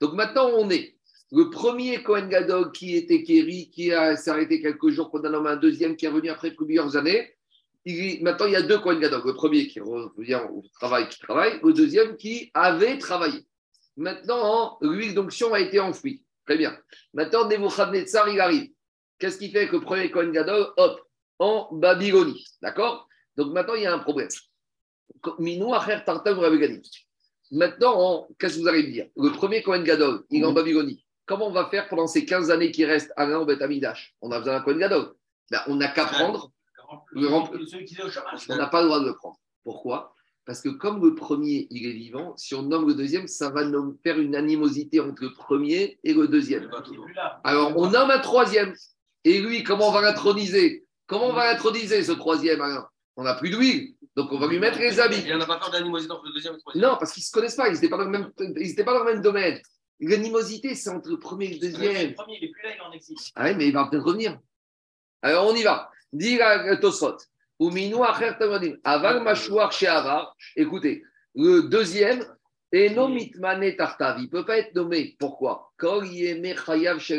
Donc 0.00 0.14
maintenant, 0.14 0.50
on 0.56 0.70
est 0.70 0.96
le 1.30 1.50
premier 1.50 2.02
Kohen 2.02 2.28
Gadog 2.28 2.72
qui 2.72 2.96
était 2.96 3.22
Kéri, 3.22 3.70
qui 3.70 3.90
s'est 3.90 4.30
arrêté 4.30 4.60
quelques 4.60 4.88
jours, 4.88 5.10
nommé 5.22 5.50
un 5.50 5.56
deuxième 5.56 5.94
qui 5.94 6.06
est 6.06 6.08
revenu 6.08 6.30
après 6.30 6.50
plusieurs 6.52 6.96
années 6.96 7.36
maintenant, 7.86 8.46
il 8.46 8.52
y 8.52 8.56
a 8.56 8.62
deux 8.62 8.78
Kohen 8.78 9.00
Gadol. 9.00 9.22
Le 9.24 9.34
premier 9.34 9.66
qui 9.66 9.80
revient 9.80 10.40
au 10.50 10.62
travail, 10.74 11.08
qui 11.08 11.18
travaille. 11.18 11.60
Le 11.62 11.72
deuxième 11.72 12.16
qui 12.16 12.50
avait 12.54 12.98
travaillé. 12.98 13.46
Maintenant, 13.96 14.78
l'huile 14.80 15.14
d'onction 15.14 15.54
a 15.54 15.60
été 15.60 15.80
enfouie. 15.80 16.22
Très 16.46 16.56
bien. 16.56 16.76
Maintenant, 17.14 17.48
Nebuchadnezzar, 17.48 18.28
il 18.28 18.40
arrive. 18.40 18.70
Qu'est-ce 19.18 19.38
qui 19.38 19.50
fait 19.50 19.68
que 19.68 19.76
le 19.76 19.82
premier 19.82 20.10
Kohen 20.10 20.32
Gadol, 20.32 20.72
hop, 20.76 21.00
en 21.38 21.68
Babylonie. 21.72 22.44
D'accord? 22.62 23.08
Donc 23.36 23.52
maintenant, 23.52 23.74
il 23.74 23.82
y 23.82 23.86
a 23.86 23.94
un 23.94 23.98
problème. 23.98 24.28
Maintenant, 27.50 28.28
qu'est-ce 28.38 28.56
que 28.56 28.60
vous 28.60 28.68
allez 28.68 28.82
me 28.84 28.92
dire? 28.92 29.06
Le 29.16 29.30
premier 29.30 29.62
Kohen 29.62 29.82
Gadol, 29.82 30.24
il 30.30 30.42
est 30.42 30.46
en 30.46 30.52
Babylonie. 30.52 31.04
Comment 31.26 31.48
on 31.48 31.52
va 31.52 31.68
faire 31.68 31.88
pendant 31.88 32.06
ces 32.06 32.24
15 32.24 32.50
années 32.50 32.70
qui 32.70 32.84
restent 32.84 33.12
à 33.16 33.26
l'an 33.26 33.44
Beth 33.44 33.62
Amidash 33.62 34.14
On 34.20 34.30
a 34.30 34.38
besoin 34.38 34.54
d'un 34.54 34.60
Kohen 34.62 34.78
Gadol. 34.78 35.14
Ben, 35.50 35.60
on 35.66 35.76
n'a 35.76 35.88
qu'à 35.88 36.04
prendre 36.04 36.52
on 38.48 38.56
n'a 38.56 38.66
pas 38.66 38.80
le 38.80 38.86
droit 38.86 39.00
de 39.00 39.06
le 39.06 39.14
prendre. 39.14 39.36
Pourquoi? 39.64 40.14
Parce 40.46 40.62
que 40.62 40.68
comme 40.68 41.04
le 41.04 41.14
premier, 41.14 41.68
il 41.70 41.86
est 41.86 41.92
vivant, 41.92 42.36
si 42.36 42.54
on 42.54 42.62
nomme 42.62 42.88
le 42.88 42.94
deuxième, 42.94 43.28
ça 43.28 43.50
va 43.50 43.62
faire 44.02 44.18
une 44.18 44.34
animosité 44.34 44.98
entre 44.98 45.22
le 45.22 45.32
premier 45.32 45.98
et 46.02 46.12
le 46.12 46.26
deuxième. 46.26 46.68
Alors, 47.44 47.76
on 47.76 47.90
nomme 47.90 48.10
un 48.10 48.18
troisième. 48.18 48.74
Et 49.24 49.40
lui, 49.40 49.62
comment 49.62 49.90
on 49.90 49.92
va 49.92 50.00
l'introniser? 50.00 50.86
Comment 51.06 51.28
on 51.28 51.32
va 51.34 51.52
l'introniser, 51.52 52.02
ce 52.02 52.12
troisième 52.12 52.62
On 53.16 53.22
n'a 53.22 53.34
plus 53.34 53.50
d'huile. 53.50 53.94
Donc, 54.16 54.32
on 54.32 54.38
va 54.38 54.46
lui 54.48 54.58
mettre 54.58 54.78
les 54.78 54.98
habits. 54.98 55.18
Il 55.20 55.26
n'y 55.26 55.34
en 55.34 55.40
a 55.40 55.46
pas 55.46 55.60
d'animosité 55.70 56.12
entre 56.12 56.24
le 56.24 56.32
deuxième 56.32 56.54
et 56.54 56.56
le 56.56 56.60
troisième 56.60 56.84
Non, 56.84 56.96
parce 56.98 57.12
qu'ils 57.12 57.20
ne 57.20 57.26
se 57.26 57.32
connaissent 57.32 57.56
pas. 57.56 57.68
Ils 57.68 57.74
n'étaient 57.74 57.88
pas, 57.88 57.98
dans 57.98 58.04
le 58.04 58.10
même, 58.10 58.32
pas 58.32 58.92
dans 58.92 59.04
le 59.04 59.12
même 59.12 59.22
domaine. 59.22 59.60
L'animosité, 60.00 60.74
c'est 60.74 60.90
entre 60.90 61.10
le 61.10 61.18
premier 61.18 61.46
et 61.46 61.54
le 61.54 61.60
deuxième. 61.60 62.08
Le 62.08 62.14
premier, 62.14 62.38
il 62.40 62.44
est 62.44 62.50
plus 62.50 62.62
là, 62.62 62.70
il 62.74 62.80
en 62.80 62.90
existe. 62.92 63.30
Ah 63.36 63.44
oui, 63.44 63.54
mais 63.54 63.68
il 63.68 63.74
va 63.74 63.86
peut-être 63.86 64.04
revenir. 64.04 64.38
Alors, 65.22 65.46
on 65.46 65.54
y 65.54 65.62
va. 65.62 65.90
Dis 66.12 66.40
à 66.40 66.76
Tosfot. 66.76 67.16
Ou 67.58 67.70
minou 67.70 68.02
acher 68.02 68.32
tamadim. 68.38 68.76
Avar 68.84 69.72
chez 69.72 69.86
Avar. 69.86 70.34
Écoutez, 70.56 71.02
le 71.34 71.62
deuxième, 71.62 72.24
et 72.72 72.90
non 72.90 73.08
mitmane 73.08 73.76
tartav. 73.76 74.18
Il 74.18 74.24
ne 74.24 74.28
peut 74.28 74.44
pas 74.44 74.58
être 74.58 74.74
nommé. 74.74 75.16
Pourquoi? 75.18 75.70
Kol 75.76 76.06
yeme 76.06 76.54
chayav 76.54 76.98
chez. 77.00 77.18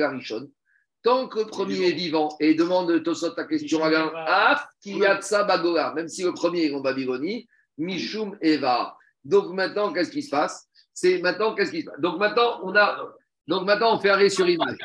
Tant 1.03 1.27
que 1.27 1.39
le 1.39 1.45
premier 1.45 1.87
est 1.87 1.93
vivant, 1.93 2.35
et 2.39 2.53
demande 2.53 3.01
Tosot 3.03 3.31
ta 3.31 3.45
question 3.45 3.83
à 3.83 4.51
Af 4.51 4.67
kiyatsa 4.83 5.45
bagola, 5.45 5.93
même 5.95 6.07
si 6.07 6.23
le 6.23 6.31
premier 6.31 6.65
est 6.65 6.75
en 6.75 6.79
Babylonie, 6.79 7.47
Mishum 7.79 8.37
Eva. 8.39 8.95
Donc 9.23 9.51
maintenant, 9.51 9.91
qu'est-ce 9.91 10.11
qui 10.11 10.21
se 10.21 10.29
passe? 10.29 10.67
C'est 10.93 11.17
maintenant, 11.19 11.55
qu'est-ce 11.55 11.71
qui 11.71 11.81
se 11.81 11.87
passe? 11.87 11.99
Donc 11.99 12.19
maintenant, 12.19 12.59
on 12.63 12.75
a. 12.75 12.97
Donc 13.47 13.65
maintenant, 13.65 13.95
on 13.95 13.99
fait 13.99 14.09
arrêt 14.09 14.29
sur 14.29 14.47
image. 14.47 14.77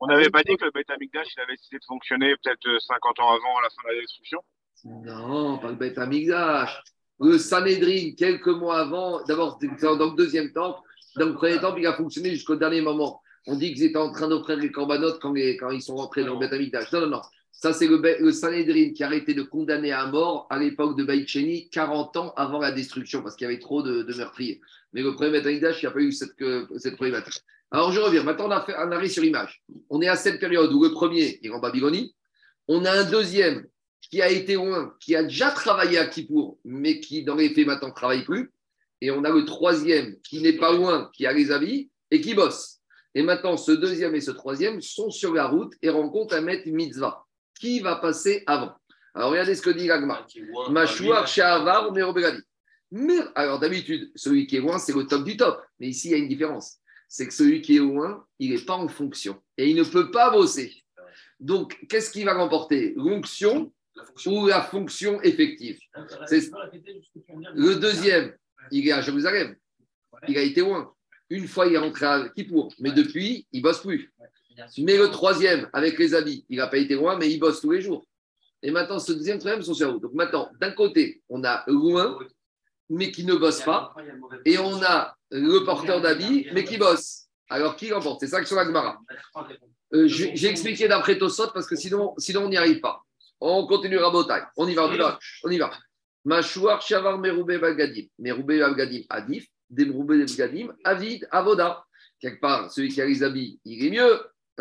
On 0.00 0.06
n'avait 0.06 0.30
pas 0.30 0.42
dit 0.42 0.56
que 0.56 0.64
le 0.64 0.70
Beth 0.72 0.90
Amikdash 0.90 1.28
il 1.36 1.40
avait 1.40 1.56
décidé 1.56 1.78
de 1.78 1.84
fonctionner 1.86 2.34
peut-être 2.42 2.82
50 2.82 3.20
ans 3.20 3.30
avant 3.30 3.60
la 3.60 3.70
fin 3.70 3.88
de 3.88 3.94
la 3.94 4.00
destruction? 4.00 4.40
Non, 4.84 5.58
pas 5.58 5.68
le 5.68 5.74
Beth 5.76 5.98
Amikdash. 5.98 6.82
Le 7.18 7.38
Sanhedrin, 7.38 8.12
quelques 8.16 8.46
mois 8.48 8.80
avant, 8.80 9.24
d'abord, 9.24 9.58
dans 9.58 10.10
le 10.10 10.16
deuxième 10.16 10.52
temple, 10.52 10.80
dans 11.16 11.26
le 11.26 11.34
premier 11.34 11.58
temple, 11.58 11.80
il 11.80 11.86
a 11.86 11.94
fonctionné 11.94 12.30
jusqu'au 12.30 12.56
dernier 12.56 12.82
moment 12.82 13.22
on 13.46 13.56
dit 13.56 13.72
qu'ils 13.72 13.84
étaient 13.84 13.96
en 13.96 14.12
train 14.12 14.28
d'offrir 14.28 14.56
les 14.56 14.72
corbanotes 14.72 15.20
quand, 15.20 15.32
quand, 15.34 15.70
ils 15.70 15.82
sont 15.82 15.96
rentrés 15.96 16.24
dans 16.24 16.34
le 16.34 16.40
Beth 16.40 16.52
Amikdash. 16.52 16.92
Non, 16.92 17.00
non, 17.00 17.08
non. 17.08 17.22
Ça, 17.52 17.72
c'est 17.72 17.86
le, 17.86 18.02
le 18.20 18.32
Sanhedrin 18.32 18.92
qui 18.92 19.02
a 19.02 19.06
arrêté 19.06 19.32
de 19.32 19.42
condamner 19.42 19.92
à 19.92 20.06
mort 20.06 20.46
à 20.50 20.58
l'époque 20.58 20.98
de 20.98 21.04
Baïcheni, 21.04 21.70
40 21.70 22.16
ans 22.16 22.34
avant 22.36 22.58
la 22.58 22.72
destruction, 22.72 23.22
parce 23.22 23.36
qu'il 23.36 23.46
y 23.46 23.50
avait 23.50 23.60
trop 23.60 23.82
de, 23.82 24.02
de 24.02 24.14
meurtriers. 24.14 24.60
Mais 24.92 25.02
le 25.02 25.14
premier 25.14 25.30
Beth 25.30 25.46
Amikdash, 25.46 25.82
il 25.82 25.86
n'y 25.86 25.90
a 25.90 25.92
pas 25.92 26.00
eu 26.00 26.12
cette, 26.12 26.32
cette 26.78 26.96
problématique. 26.96 27.42
Alors, 27.70 27.92
je 27.92 28.00
reviens. 28.00 28.22
Maintenant, 28.22 28.46
on 28.46 28.50
a 28.50 28.64
fait 28.64 28.74
un 28.74 28.90
arrêt 28.92 29.08
sur 29.08 29.24
image. 29.24 29.62
On 29.90 30.00
est 30.00 30.08
à 30.08 30.16
cette 30.16 30.40
période 30.40 30.72
où 30.72 30.82
le 30.82 30.92
premier 30.92 31.40
est 31.42 31.50
en 31.50 31.58
Babylonie. 31.58 32.14
On 32.68 32.84
a 32.84 32.92
un 32.92 33.04
deuxième 33.04 33.66
qui 34.00 34.22
a 34.22 34.28
été 34.28 34.54
loin, 34.54 34.94
qui 35.00 35.16
a 35.16 35.24
déjà 35.24 35.50
travaillé 35.50 35.98
à 35.98 36.06
Kippour, 36.06 36.58
mais 36.64 37.00
qui, 37.00 37.24
dans 37.24 37.34
les 37.34 37.50
faits, 37.50 37.66
maintenant 37.66 37.88
ne 37.88 37.94
travaille 37.94 38.24
plus. 38.24 38.52
Et 39.00 39.10
on 39.10 39.24
a 39.24 39.30
le 39.30 39.44
troisième 39.44 40.16
qui 40.20 40.40
n'est 40.40 40.54
pas 40.54 40.72
loin, 40.72 41.10
qui 41.12 41.26
a 41.26 41.32
les 41.32 41.50
avis 41.50 41.90
et 42.10 42.20
qui 42.20 42.34
bosse. 42.34 42.80
Et 43.14 43.22
maintenant, 43.22 43.56
ce 43.56 43.72
deuxième 43.72 44.14
et 44.14 44.20
ce 44.20 44.30
troisième 44.30 44.80
sont 44.80 45.10
sur 45.10 45.34
la 45.34 45.46
route 45.46 45.72
et 45.82 45.88
rencontrent 45.90 46.34
un 46.34 46.40
maître 46.40 46.68
mitzvah. 46.68 47.24
Qui 47.58 47.80
va 47.80 47.96
passer 47.96 48.42
avant? 48.46 48.74
Alors, 49.14 49.30
regardez 49.30 49.54
ce 49.54 49.62
que 49.62 49.70
dit 49.70 49.86
l'agma. 49.86 50.26
Mashouar 50.70 51.26
Shahavar 51.26 51.92
Mais 52.90 53.18
Alors, 53.34 53.58
d'habitude, 53.58 54.12
celui 54.14 54.46
qui 54.46 54.56
est 54.56 54.60
loin, 54.60 54.78
c'est 54.78 54.94
le 54.94 55.06
top 55.06 55.24
du 55.24 55.36
top. 55.36 55.62
Mais 55.80 55.88
ici, 55.88 56.08
il 56.08 56.10
y 56.12 56.14
a 56.14 56.18
une 56.18 56.28
différence. 56.28 56.78
C'est 57.16 57.26
que 57.26 57.32
celui 57.32 57.62
qui 57.62 57.76
est 57.76 57.78
loin, 57.78 58.26
il 58.38 58.50
n'est 58.50 58.60
pas 58.60 58.74
en 58.74 58.88
fonction. 58.88 59.40
Et 59.56 59.70
il 59.70 59.76
ne 59.76 59.84
peut 59.84 60.10
pas 60.10 60.28
bosser. 60.28 60.84
Donc, 61.40 61.78
qu'est-ce 61.88 62.10
qui 62.10 62.24
va 62.24 62.34
remporter? 62.34 62.92
L'onction 62.94 63.72
ou 64.26 64.46
la 64.48 64.60
fonction 64.60 65.22
effective? 65.22 65.78
Le 67.54 67.76
deuxième, 67.76 68.36
il 68.70 68.86
est 68.86 68.92
à 68.92 69.00
Jérusalem. 69.00 69.56
Il 70.28 70.36
a 70.36 70.42
été 70.42 70.60
loin. 70.60 70.92
Une 71.30 71.48
fois, 71.48 71.66
il 71.66 71.72
est 71.72 71.78
rentré 71.78 72.04
à 72.04 72.28
Kippour, 72.28 72.74
mais 72.80 72.92
depuis, 72.92 73.46
il 73.50 73.62
bosse 73.62 73.80
plus. 73.80 74.12
Mais 74.76 74.98
le 74.98 75.08
troisième, 75.08 75.70
avec 75.72 75.98
les 75.98 76.14
habits, 76.14 76.44
il 76.50 76.58
n'a 76.58 76.66
pas 76.66 76.76
été 76.76 76.96
loin, 76.96 77.16
mais 77.16 77.30
il 77.30 77.38
bosse 77.38 77.62
tous 77.62 77.70
les 77.70 77.80
jours. 77.80 78.06
Et 78.62 78.70
maintenant, 78.70 78.98
ce 78.98 79.12
deuxième 79.12 79.38
troisième 79.38 79.62
sont 79.62 79.72
sur 79.72 79.98
Donc 79.98 80.12
maintenant, 80.12 80.50
d'un 80.60 80.72
côté, 80.72 81.22
on 81.30 81.42
a 81.44 81.64
loin, 81.66 82.18
mais 82.90 83.10
qui 83.10 83.24
ne 83.24 83.36
bosse 83.36 83.62
pas, 83.62 83.94
et 84.44 84.58
on 84.58 84.82
a 84.82 85.15
le 85.30 85.64
porteur 85.64 86.00
d'habits, 86.00 86.46
mais 86.52 86.64
qui 86.64 86.78
bosse. 86.78 87.24
Alors, 87.48 87.76
qui 87.76 87.92
remporte? 87.92 88.20
C'est 88.20 88.28
ça 88.28 88.40
que 88.40 88.46
sur 88.46 88.56
la 88.56 88.64
Gemara. 88.64 88.98
Euh, 89.94 90.08
J'ai 90.08 90.48
expliqué 90.48 90.88
d'après 90.88 91.18
Tosot, 91.18 91.50
parce 91.52 91.66
que 91.66 91.76
sinon, 91.76 92.14
sinon 92.18 92.44
on 92.44 92.48
n'y 92.48 92.56
arrive 92.56 92.80
pas. 92.80 93.02
On 93.40 93.66
continuera 93.66 94.10
Botaï. 94.10 94.42
On 94.56 94.66
y 94.66 94.74
va, 94.74 94.86
on 94.86 94.92
y 94.92 94.98
va. 94.98 95.18
On 95.44 95.50
y 95.50 95.58
va. 95.58 95.70
Mashouar 96.24 96.82
Shavar 96.82 97.18
Meroube 97.18 97.56
Balgadim. 97.58 98.06
Meroube 98.18 98.58
Balgadim 98.58 99.02
Adif 99.08 99.46
des 99.70 99.86
Gadim, 100.36 100.72
Avid, 100.84 101.26
Avoda. 101.30 101.84
Quelque 102.20 102.40
part, 102.40 102.70
celui 102.70 102.88
qui 102.88 103.00
a 103.02 103.06
les 103.06 103.22
habits, 103.22 103.60
il 103.64 103.86
est 103.86 103.90
mieux. 103.90 104.20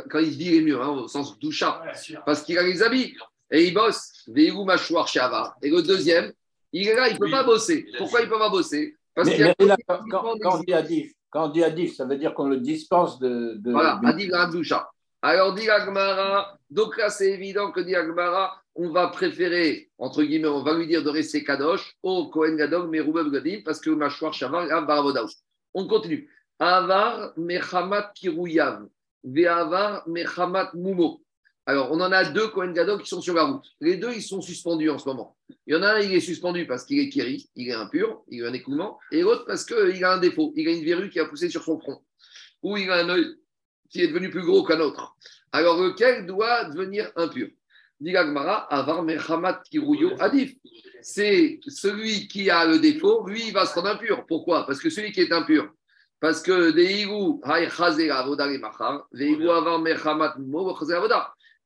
Quand 0.09 0.19
il 0.19 0.33
se 0.33 0.37
dit 0.37 0.47
il 0.47 0.55
est 0.55 0.61
mieux, 0.61 0.81
hein, 0.81 0.89
au 0.89 1.07
sens 1.07 1.39
doucha, 1.39 1.81
parce 2.25 2.43
qu'il 2.43 2.57
a 2.57 2.63
les 2.63 2.83
habits. 2.83 3.15
Et 3.49 3.67
il 3.67 3.73
bosse. 3.73 4.23
Veigou 4.27 4.65
Machouar 4.65 5.07
Shava. 5.07 5.55
Et 5.61 5.69
le 5.69 5.81
deuxième, 5.81 6.33
il 6.73 6.87
est 6.87 6.95
là, 6.95 7.07
il 7.07 7.13
ne 7.13 7.19
peut 7.19 7.31
pas 7.31 7.43
bosser. 7.43 7.87
Pourquoi 7.97 8.21
il 8.21 8.25
ne 8.25 8.29
peut 8.29 8.39
pas 8.39 8.49
bosser? 8.49 8.97
Parce 9.15 9.29
mais, 9.29 9.55
mais 9.57 9.65
là, 9.65 9.77
quand, 9.87 10.01
quand, 10.09 10.57
on 10.57 10.59
dit 10.59 10.73
Adif, 10.73 11.13
quand 11.29 11.45
on 11.45 11.49
dit 11.49 11.63
Adif, 11.63 11.95
ça 11.95 12.05
veut 12.05 12.17
dire 12.17 12.33
qu'on 12.33 12.47
le 12.47 12.57
dispense 12.57 13.17
de. 13.19 13.55
de 13.55 13.71
voilà, 13.71 13.99
Adif 14.03 14.29
Doucha. 14.51 14.89
Alors, 15.21 15.55
dit 15.55 15.67
Agmara, 15.69 16.55
donc 16.69 16.97
là, 16.97 17.09
c'est 17.09 17.31
évident 17.31 17.71
que 17.71 17.79
dit 17.79 17.95
Agmara, 17.95 18.61
on 18.75 18.89
va 18.89 19.07
préférer, 19.07 19.89
entre 19.97 20.21
guillemets, 20.21 20.49
on 20.49 20.61
va 20.61 20.75
lui 20.75 20.85
dire 20.85 21.01
de 21.01 21.09
rester 21.09 21.43
Kadosh 21.43 21.95
au 22.03 22.29
Kohen 22.29 22.55
Gadol, 22.57 22.89
mais 22.89 22.99
Roubav 22.99 23.31
Gadim, 23.31 23.61
parce 23.65 23.79
que 23.79 23.89
Machouar 23.89 24.33
Shavar, 24.33 24.67
Baravodaou. 24.85 25.27
On 25.73 25.87
continue. 25.87 26.29
Avar 26.59 27.33
Mechamat 27.37 28.11
Kirouyav, 28.13 28.85
Ve'avar 29.23 30.07
Mechamat 30.07 30.71
Mumo. 30.75 31.21
Alors, 31.67 31.91
on 31.91 31.99
en 31.99 32.11
a 32.11 32.25
deux 32.25 32.47
Kohen 32.49 32.73
Gadol 32.73 33.01
qui 33.01 33.09
sont 33.09 33.21
sur 33.21 33.33
la 33.33 33.45
route. 33.45 33.65
Les 33.81 33.97
deux, 33.97 34.13
ils 34.13 34.21
sont 34.21 34.39
suspendus 34.41 34.89
en 34.89 34.99
ce 34.99 35.05
moment. 35.05 35.35
Il 35.65 35.73
y 35.73 35.77
en 35.77 35.81
a 35.81 35.95
un, 35.95 35.99
il 35.99 36.13
est 36.13 36.19
suspendu 36.19 36.67
parce 36.67 36.85
qu'il 36.85 36.99
est 36.99 37.09
kiri, 37.09 37.49
il 37.55 37.69
est 37.69 37.73
impur, 37.73 38.21
il 38.29 38.43
a 38.45 38.49
un 38.49 38.53
écoulement, 38.53 38.99
et 39.11 39.21
l'autre 39.21 39.45
parce 39.47 39.65
qu'il 39.65 40.03
a 40.03 40.13
un 40.13 40.19
défaut, 40.19 40.53
il 40.55 40.67
a 40.67 40.71
une 40.71 40.85
verrue 40.85 41.09
qui 41.09 41.19
a 41.19 41.25
poussé 41.25 41.49
sur 41.49 41.63
son 41.63 41.79
front, 41.79 42.03
ou 42.61 42.77
il 42.77 42.89
a 42.91 43.03
un 43.03 43.09
œil 43.09 43.25
qui 43.89 44.01
est 44.01 44.07
devenu 44.07 44.29
plus 44.29 44.43
gros 44.43 44.63
qu'un 44.63 44.79
autre. 44.79 45.15
Alors, 45.51 45.81
lequel 45.81 46.27
doit 46.27 46.65
devenir 46.65 47.11
impur? 47.15 47.47
Adif. 50.19 50.55
C'est 51.01 51.59
celui 51.67 52.27
qui 52.27 52.49
a 52.49 52.65
le 52.65 52.77
défaut, 52.77 53.25
lui, 53.25 53.47
il 53.47 53.53
va 53.53 53.65
se 53.65 53.73
rendre 53.73 53.89
impur. 53.89 54.25
Pourquoi? 54.27 54.65
Parce 54.67 54.79
que 54.79 54.89
celui 54.89 55.11
qui 55.11 55.21
est 55.21 55.31
impur, 55.31 55.71
parce 56.19 56.41
que 56.41 56.73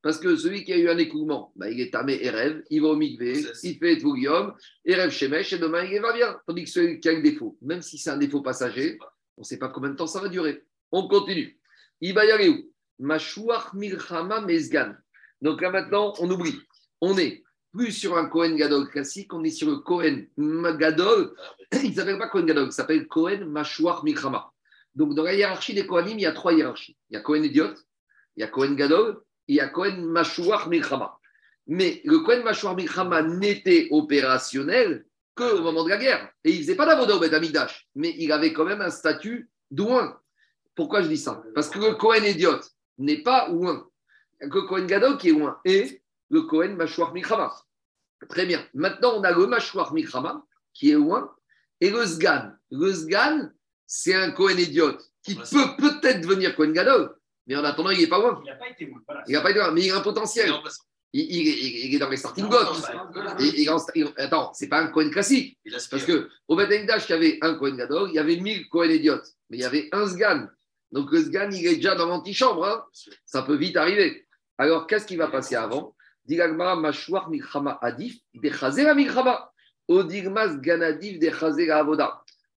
parce 0.02 0.18
que 0.18 0.36
celui 0.36 0.64
qui 0.64 0.72
a 0.74 0.78
eu 0.78 0.90
un 0.90 0.98
écoulement, 0.98 1.52
bah, 1.56 1.70
il 1.70 1.80
est 1.82 1.92
tamé 1.92 2.18
et 2.22 2.30
rêve, 2.30 2.64
il 2.70 2.82
va 2.82 2.90
au 2.90 2.96
mikvé, 2.96 3.44
il 3.64 3.78
fait 3.78 3.98
Tvougium, 3.98 4.54
et 4.86 4.96
rêve 4.96 5.10
Shemesh, 5.10 5.54
et 5.54 5.58
demain 5.58 5.84
il 5.84 6.02
va 6.02 6.14
bien. 6.14 6.40
Tandis 6.48 6.64
que 6.64 6.70
celui 6.70 7.00
qui 7.00 7.10
a 7.10 7.14
le 7.14 7.22
défaut, 7.22 7.58
même 7.62 7.82
si 7.82 7.98
c'est 7.98 8.10
un 8.10 8.18
défaut 8.18 8.42
passager, 8.42 8.98
on 9.38 9.42
ne 9.42 9.46
sait 9.46 9.58
pas 9.58 9.70
combien 9.70 9.90
de 9.90 9.96
temps 9.96 10.08
ça 10.08 10.22
va 10.22 10.30
durer. 10.30 10.64
On 10.92 11.08
continue. 11.08 11.60
Il 12.02 12.14
va 12.14 12.26
y 12.26 12.32
aller 12.32 12.50
où? 12.50 12.72
Mashouach 13.00 13.74
Milchama 13.74 14.42
Mezgan. 14.42 14.96
Donc 15.42 15.62
là 15.62 15.70
maintenant, 15.70 16.14
on 16.20 16.30
oublie. 16.30 16.60
On 17.02 17.18
est 17.18 17.44
plus 17.72 17.92
sur 17.92 18.18
un 18.18 18.26
Cohen 18.26 18.56
Gadol 18.56 18.90
classique, 18.90 19.34
on 19.34 19.44
est 19.44 19.52
sur 19.52 19.70
le 19.70 19.78
Cohen 19.78 20.24
Gadol. 20.38 21.34
Il 21.84 21.90
ne 21.90 21.94
s'appelle 21.94 22.18
pas 22.18 22.28
Cohen 22.28 22.46
Gadol, 22.46 22.68
il 22.68 22.72
s'appelle 22.72 23.08
Cohen 23.08 23.46
Mashouar 23.46 24.04
Mikrama. 24.04 24.52
Donc 24.96 25.14
dans 25.14 25.24
la 25.24 25.36
hiérarchie 25.36 25.74
des 25.74 25.86
Kohanim, 25.86 26.18
il 26.18 26.24
y 26.24 26.26
a 26.26 26.32
trois 26.32 26.54
hiérarchies. 26.54 26.98
Il 27.10 27.14
y 27.14 27.18
a 27.18 27.22
Cohen 27.22 27.44
Idiot, 27.44 27.74
il 28.36 28.42
y 28.42 28.44
a 28.44 28.48
Cohen 28.48 28.74
Gadol, 28.74 29.22
il 29.50 29.56
y 29.56 29.60
a 29.60 29.68
Cohen 29.68 29.98
Mashouar 30.04 30.70
Mikrama. 30.70 31.20
Mais 31.68 32.02
le 32.06 32.20
Cohen 32.20 32.44
Mashouar 32.44 32.76
Mikrama 32.76 33.24
n'était 33.24 33.88
opérationnel 33.92 35.06
qu'au 35.36 35.62
moment 35.62 35.84
de 35.84 35.90
la 35.90 35.98
guerre. 35.98 36.32
Et 36.44 36.52
il 36.52 36.58
ne 36.58 36.62
faisait 36.62 36.76
pas 36.76 36.86
d'avoda 36.86 37.16
au 37.16 37.72
mais 37.96 38.16
il 38.18 38.32
avait 38.32 38.54
quand 38.54 38.66
même 38.66 38.82
un 38.82 38.92
statut 38.92 39.50
douin. 39.72 40.18
Pourquoi 40.76 41.02
je 41.02 41.08
dis 41.08 41.18
ça? 41.18 41.44
Parce 41.56 41.70
que 41.70 41.80
le 41.80 41.96
Cohen 41.96 42.24
Idiot 42.24 42.60
n'est 43.00 43.24
pas 43.24 43.50
ouin 43.50 43.86
le 44.40 44.62
Kohen 44.62 44.88
Gadol 44.88 45.18
qui 45.18 45.30
est 45.30 45.34
loin 45.34 45.60
et 45.66 46.02
le 46.30 46.44
Kohen 46.44 46.76
Mashouar 46.76 47.14
Mikrama. 47.14 47.52
Très 48.30 48.46
bien. 48.46 48.64
Maintenant, 48.74 49.16
on 49.18 49.24
a 49.24 49.32
le 49.32 49.48
Mashouar 49.48 49.94
Mikrama 49.94 50.46
qui 50.74 50.92
est 50.92 50.96
loin 50.96 51.34
et 51.82 51.90
le 51.90 52.06
Sgan. 52.06 52.54
Le 52.72 52.94
Sgan, 52.94 53.52
c'est 53.88 54.14
un 54.14 54.32
Kohen 54.32 54.60
idiote 54.60 55.02
qui 55.24 55.36
peut 55.36 55.76
peut-être 55.78 56.22
devenir 56.22 56.56
Kohen 56.56 56.72
Gadol, 56.72 57.16
mais 57.50 57.56
en 57.56 57.64
attendant, 57.64 57.90
il 57.90 58.00
n'est 58.00 58.08
pas 58.08 58.20
loin. 58.20 58.40
Il 58.46 58.48
n'a 58.48 58.56
pas 58.56 58.70
été 58.70 58.86
loin. 58.86 59.00
Il 59.28 59.34
n'a 59.34 59.42
pas 59.42 59.50
été 59.50 59.60
loin, 59.60 59.72
mais 59.72 59.82
il 59.82 59.92
a 59.92 59.98
un 59.98 60.02
potentiel. 60.02 60.54
Il, 61.12 61.96
est 61.96 61.98
dans 61.98 62.08
les 62.08 62.18
starting 62.18 62.48
blocks. 62.48 62.68
attends, 64.18 64.54
c'est 64.54 64.68
pas 64.68 64.82
un 64.82 64.88
Kohen 64.90 65.10
classique. 65.10 65.58
Parce 65.90 66.06
que 66.06 66.30
au 66.48 66.56
Dash, 66.56 67.10
il 67.10 67.12
y 67.12 67.14
avait 67.14 67.40
un 67.42 67.56
Kohen 67.56 67.76
Gadol, 67.76 68.10
il 68.10 68.16
y 68.16 68.20
avait 68.20 68.38
1000 68.38 68.70
Kohen 68.70 68.92
idiotes, 68.92 69.34
mais 69.50 69.58
il 69.58 69.62
y 69.62 69.66
avait 69.66 69.90
un 69.92 70.08
Sgan. 70.08 70.48
Donc 70.92 71.12
le 71.12 71.24
Sgan, 71.24 71.50
il 71.52 71.66
est 71.66 71.78
déjà 71.78 71.96
dans 71.96 72.06
l'antichambre. 72.06 72.64
Hein. 72.64 72.86
Ça 73.26 73.42
peut 73.42 73.56
vite 73.56 73.76
arriver. 73.78 74.28
Alors, 74.60 74.86
qu'est-ce 74.86 75.08
qui 75.08 75.16
va 75.16 75.28
passer 75.28 75.56
avant? 75.56 75.96
Adif, 77.82 78.20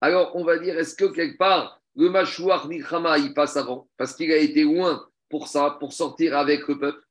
Alors, 0.02 0.37
on 0.37 0.44
va 0.44 0.59
dire, 0.59 0.78
est-ce 0.78 0.94
que 0.94 1.07
quelque 1.07 1.38
part, 1.38 1.82
le 1.96 2.11
Mashouar 2.11 2.68
Milchama, 2.68 3.18
il 3.18 3.35
passe 3.35 3.57
avant 3.57 3.88
Parce 3.96 4.14
qu'il 4.14 4.31
a 4.33 4.37
été 4.37 4.62
loin 4.64 5.07
pour 5.28 5.48
ça, 5.48 5.76
pour 5.78 5.92
sortir 5.92 6.37
avec 6.37 6.66
le 6.68 6.78
peuple. 6.78 7.02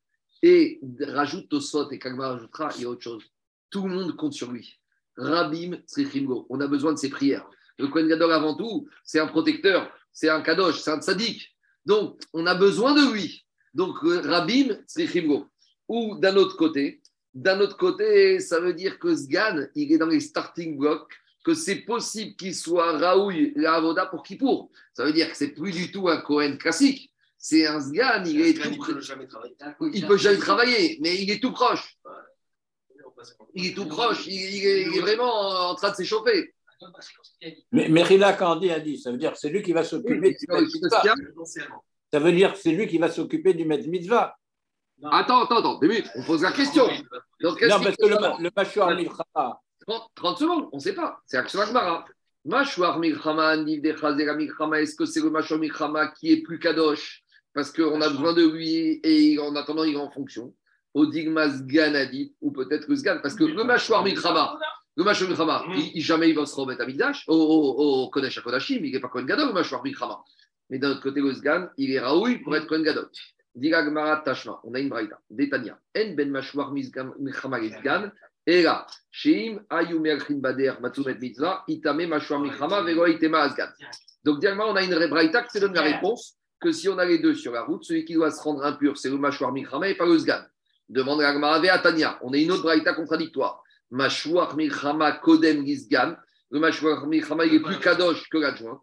Et 0.44 0.80
rajoute 1.02 1.50
Tosot, 1.50 1.92
et 1.92 2.00
Kagma 2.00 2.30
rajoutera, 2.30 2.70
il 2.76 2.82
y 2.82 2.86
a 2.86 2.90
autre 2.90 3.04
chose. 3.04 3.24
Tout 3.70 3.88
le 3.88 3.94
monde 3.94 4.16
compte 4.16 4.34
sur 4.34 4.52
lui. 4.52 4.80
Rabim 5.18 5.78
On 6.50 6.60
a 6.60 6.68
besoin 6.68 6.94
de 6.94 6.98
ses 6.98 7.10
prières. 7.10 7.48
Le 7.78 7.88
Kohen 7.88 8.08
Gadol, 8.08 8.32
avant 8.32 8.56
tout, 8.56 8.88
c'est 9.04 9.20
un 9.20 9.28
protecteur 9.28 9.92
c'est 10.14 10.30
un 10.30 10.42
kadosh, 10.42 10.80
c'est 10.80 10.92
un 10.92 11.00
tzaddik. 11.00 11.56
Donc, 11.86 12.20
on 12.34 12.46
a 12.46 12.56
besoin 12.56 12.94
de 12.94 13.14
lui. 13.14 13.46
Donc, 13.74 13.96
euh, 14.04 14.22
Rabim, 14.22 14.78
c'est 14.86 15.08
Chimgo. 15.08 15.48
Ou 15.88 16.18
d'un 16.20 16.36
autre 16.36 16.58
côté, 16.58 17.02
d'un 17.34 17.60
autre 17.60 17.78
côté, 17.78 18.40
ça 18.40 18.60
veut 18.60 18.74
dire 18.74 19.00
que 19.00 19.16
Sgan, 19.16 19.68
il 19.76 19.92
est 19.92 19.98
dans 19.98 20.08
les 20.08 20.20
starting 20.20 20.78
blocks, 20.78 21.14
que 21.44 21.54
c'est 21.54 21.82
possible 21.82 22.36
qu'il 22.36 22.56
soit 22.56 22.98
Raoui, 22.98 23.54
Avoda 23.66 24.06
pour 24.06 24.24
Kippour. 24.24 24.70
Ça 24.94 25.06
veut 25.06 25.14
dire 25.14 25.30
que 25.30 25.38
c'est 25.38 25.54
plus 25.54 25.72
du 25.72 25.92
tout 25.92 26.08
un 26.10 26.18
Cohen 26.18 26.58
classique. 26.58 27.12
C'est 27.38 27.66
un 27.66 27.82
Sgan, 27.82 28.24
il 28.26 28.42
est 28.42 28.54
tout 28.54 28.70
Il 28.70 28.78
peut 28.78 29.02
jamais 29.02 29.28
travailler. 29.28 29.56
Il 29.94 30.08
peut 30.08 30.18
jamais 30.18 30.38
travailler, 30.38 31.00
mais 31.02 31.20
il 31.20 31.32
est 31.32 31.42
tout 31.42 31.52
proche. 31.52 31.98
Il 33.56 33.68
est 33.68 33.74
tout 33.74 33.88
proche. 33.88 34.28
Il, 34.28 34.34
il 34.34 34.66
est, 34.66 34.82
il 34.84 34.98
est 34.98 35.02
vraiment 35.02 35.70
en 35.70 35.76
train 35.76 35.90
de 35.90 35.96
s'échauffer. 35.96 36.54
Mais 37.72 37.90
Merila 37.90 38.34
Kandi 38.34 38.72
a 38.72 38.80
dit, 38.80 38.98
ça 38.98 39.12
veut 39.12 39.18
dire 39.18 39.34
que 39.34 39.40
c'est 39.40 39.50
lui 39.50 39.62
qui 39.64 39.74
va 39.74 39.84
s'occuper 39.84 40.36
du 40.36 40.46
Met 40.48 40.62
Mitzvah. 40.62 41.16
Ça 42.14 42.20
veut 42.20 42.32
dire 42.32 42.54
que 42.54 42.60
c'est 42.60 42.72
lui 42.72 42.88
qui 42.88 42.98
va 42.98 43.10
s'occuper 43.10 43.54
du 43.54 43.66
Mitzvah. 43.66 44.36
Attends, 45.04 45.44
attends, 45.44 45.58
attends, 45.58 45.80
minutes, 45.82 46.10
on 46.16 46.24
pose 46.24 46.44
la 46.44 46.52
question. 46.52 46.88
Donc, 47.42 47.60
Non, 47.64 47.82
parce 47.82 47.96
que 47.96 48.06
le, 48.06 48.44
le 48.44 48.52
Milchama, 48.56 49.60
30, 49.92 50.10
30 50.16 50.38
secondes, 50.40 50.70
on 50.72 50.78
ne 50.78 50.82
sait 50.82 50.94
pas. 50.94 51.20
C'est 51.26 51.38
Action 51.38 51.60
Agmara. 51.60 52.06
Dechazera 52.46 52.98
Milchama, 52.98 54.82
est-ce 54.82 54.96
que 54.96 55.06
c'est 55.06 55.22
le 55.22 55.30
Mashouar 55.30 55.60
Milchama 55.60 56.08
qui 56.08 56.32
est 56.32 56.42
plus 56.42 56.60
Kadosh 56.60 57.24
Parce 57.54 57.72
qu'on 57.72 58.00
a 58.02 58.10
besoin 58.10 58.34
de 58.34 58.48
lui 58.48 59.00
et 59.04 59.38
en 59.40 59.56
attendant, 59.56 59.84
il 59.84 59.94
est 59.94 59.98
en 59.98 60.10
fonction. 60.10 60.54
Odigma 60.94 61.50
Sganadi, 61.50 62.34
ou 62.42 62.52
peut-être 62.52 62.88
le 62.88 62.96
Sgan, 62.96 63.20
parce 63.22 63.36
que 63.36 63.44
le 63.44 63.64
Mashouar 63.64 64.04
Milchama, 64.04 64.58
le 64.98 65.04
Mashouar 65.04 65.30
Milchama, 65.30 65.64
il, 65.76 65.92
il- 65.96 66.02
jamais 66.02 66.30
il 66.30 66.36
va 66.36 66.46
se 66.46 66.56
remettre 66.56 66.82
à 66.82 66.86
Mikdash, 66.86 67.24
au, 67.28 67.36
au, 67.36 68.04
au 68.06 68.10
Kodesh 68.10 68.42
il 68.70 68.82
n'est 68.92 69.00
pas 69.00 69.08
Kohen 69.08 69.26
Gadol, 69.26 69.48
le 69.48 69.54
Mashouar 69.54 69.84
Milchama. 69.84 70.20
Mais 70.70 70.80
d'un 70.80 70.92
autre 70.92 71.02
côté, 71.02 71.22
le 71.22 71.34
Sgan, 71.34 71.70
il 71.78 71.92
est 71.92 72.00
Raoui 72.00 72.40
pour 72.40 72.56
être 72.56 72.66
Kohen 72.68 72.84
Gadol. 72.84 73.10
Diga 73.54 73.84
Tashma, 74.24 74.60
on 74.64 74.74
a 74.74 74.80
une 74.80 74.88
braïta. 74.90 75.20
Détania. 75.30 75.78
En 75.98 76.14
ben 76.16 76.30
Mashouar 76.32 76.72
Milchama 76.74 77.60
et 77.60 77.70
Sgan, 77.70 78.12
et 78.48 78.64
là, 78.64 78.88
Sheim 79.12 79.62
Ayu 79.70 80.00
Merchin 80.00 80.38
Bader 80.38 80.74
Matsumet 80.82 81.18
Mitzvah, 81.20 81.64
Itame 81.68 82.08
Mashouar 82.08 82.40
Milchama, 82.40 82.82
Vego 82.82 83.06
Itema 83.06 83.42
Asgan. 83.42 83.68
Donc, 84.24 84.40
directement, 84.40 84.70
on 84.70 84.76
a 84.76 84.84
une 84.84 85.08
braïta 85.08 85.44
qui 85.44 85.54
te 85.54 85.60
donne 85.60 85.74
la 85.74 85.82
réponse 85.82 86.38
que 86.60 86.72
si 86.72 86.90
on 86.90 86.98
a 86.98 87.06
les 87.06 87.20
deux 87.20 87.36
sur 87.36 87.52
la 87.52 87.64
route, 87.64 87.84
celui 87.84 88.06
qui 88.06 88.14
doit 88.14 88.32
se 88.32 88.42
rendre 88.42 88.64
impur, 88.64 88.98
c'est 88.98 89.10
le 89.10 89.18
Mashouar 89.18 89.52
Milchama 89.52 89.90
et 89.90 89.96
pas 89.96 90.06
le 90.06 90.18
Sgan. 90.18 90.44
Demande 90.90 91.22
la 91.22 91.34
Gemara 91.34 91.56
à 91.56 91.80
Tania. 91.80 92.20
On 92.22 92.34
a 92.34 92.38
une 92.38 92.52
autre 92.52 92.64
braïta 92.64 92.94
contradictoire. 92.94 93.64
Mashouar 93.92 94.56
Milchama 94.56 95.12
Kodem 95.14 95.66
Gizgan. 95.66 96.16
Le 96.50 96.60
Mashouar 96.60 97.08
Milchama, 97.08 97.46
il 97.46 97.56
est 97.56 97.60
plus 97.62 97.80
kadosh 97.80 98.28
que 98.30 98.38
l'adjoint. 98.38 98.82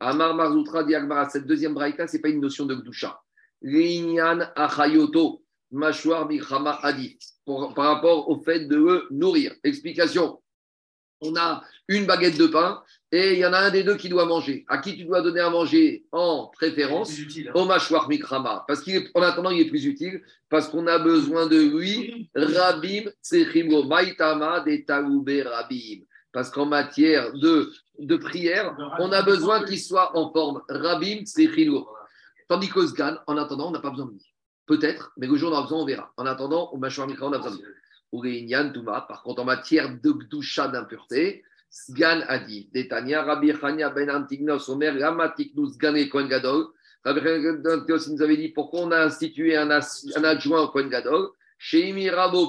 Amar 0.00 0.34
Marzoutra 0.34 0.82
dit 0.82 0.94
cette 1.30 1.46
deuxième 1.46 1.74
braïta, 1.74 2.06
ce 2.06 2.16
n'est 2.16 2.22
pas 2.22 2.28
une 2.28 2.40
notion 2.40 2.66
de 2.66 2.74
Gdusha. 2.74 3.20
L'inyan 3.60 4.50
Achayoto, 4.56 5.44
Mashouar 5.70 6.26
Milchama 6.26 6.78
Adi, 6.82 7.18
pour- 7.44 7.74
par 7.74 7.86
rapport 7.94 8.28
au 8.28 8.40
fait 8.40 8.60
de 8.66 8.76
le 8.76 9.06
nourrir. 9.10 9.52
Explication. 9.64 10.38
On 11.24 11.36
a 11.36 11.62
une 11.86 12.04
baguette 12.04 12.36
de 12.36 12.48
pain 12.48 12.82
et 13.12 13.34
il 13.34 13.38
y 13.38 13.46
en 13.46 13.52
a 13.52 13.58
un 13.58 13.70
des 13.70 13.84
deux 13.84 13.94
qui 13.96 14.08
doit 14.08 14.24
manger. 14.26 14.64
À 14.68 14.78
qui 14.78 14.96
tu 14.96 15.04
dois 15.04 15.22
donner 15.22 15.38
à 15.40 15.50
manger 15.50 16.04
en 16.10 16.48
préférence? 16.48 17.10
Au 17.54 17.64
mâchoire 17.64 18.08
mikrama, 18.08 18.64
parce 18.66 18.82
qu'en 18.82 19.22
attendant, 19.22 19.50
il 19.50 19.60
est 19.60 19.68
plus 19.68 19.84
utile, 19.86 20.20
parce 20.48 20.66
qu'on 20.68 20.86
a 20.88 20.98
besoin 20.98 21.46
de 21.46 21.58
lui, 21.60 22.28
rabim 22.34 23.04
tsechimgo, 23.22 23.84
maitama 23.84 24.60
de 24.60 24.76
taoube 24.84 25.30
rabim. 25.44 26.00
Parce 26.32 26.50
qu'en 26.50 26.66
matière 26.66 27.32
de, 27.34 27.70
de 28.00 28.16
prière, 28.16 28.74
on 28.98 29.12
a 29.12 29.22
besoin 29.22 29.62
qu'il 29.64 29.78
soit 29.78 30.16
en 30.16 30.32
forme 30.32 30.62
rabim 30.68 31.24
tsechimgo. 31.24 31.88
Tandis 32.48 32.68
qu'au 32.68 32.84
en 33.28 33.36
attendant, 33.36 33.68
on 33.68 33.70
n'a 33.70 33.78
pas 33.80 33.90
besoin 33.90 34.06
de 34.06 34.12
lui. 34.12 34.31
Peut-être, 34.66 35.12
mais 35.16 35.26
le 35.26 35.36
jour 35.36 35.52
on 35.52 35.74
on 35.74 35.84
verra. 35.84 36.12
En 36.16 36.26
attendant, 36.26 36.70
au 36.72 36.76
mâchoire 36.76 37.08
mikrama, 37.08 37.36
on 37.36 37.40
a 37.40 37.42
besoin. 37.42 37.66
Ureinian 38.12 38.70
Touma, 38.72 39.00
par 39.08 39.22
contre, 39.22 39.42
en 39.42 39.44
matière 39.44 39.88
de 39.90 40.12
gdusha 40.12 40.68
d'impureté, 40.68 41.42
Sgan 41.70 42.22
a 42.28 42.38
dit, 42.38 42.68
Détania, 42.72 43.22
Rabbi 43.22 43.52
Chania 43.58 43.88
ben 43.90 44.10
Antignos, 44.10 44.68
Omer, 44.68 44.92
Lamatiknus, 44.94 45.72
Sgan 45.74 45.96
et 45.96 46.08
Kohen 46.08 46.28
Gadol. 46.28 46.66
Rabbi 47.04 47.20
Chania 47.20 47.52
ben 47.54 47.84
nous 47.86 48.22
avait 48.22 48.36
dit 48.36 48.50
pourquoi 48.50 48.80
on 48.82 48.90
a 48.90 49.04
institué 49.04 49.56
un, 49.56 49.70
as- 49.70 50.06
un 50.14 50.24
adjoint 50.24 50.60
au 50.62 50.68
Kohen 50.68 50.90
Gadol? 50.90 51.30
Ou 51.74 52.48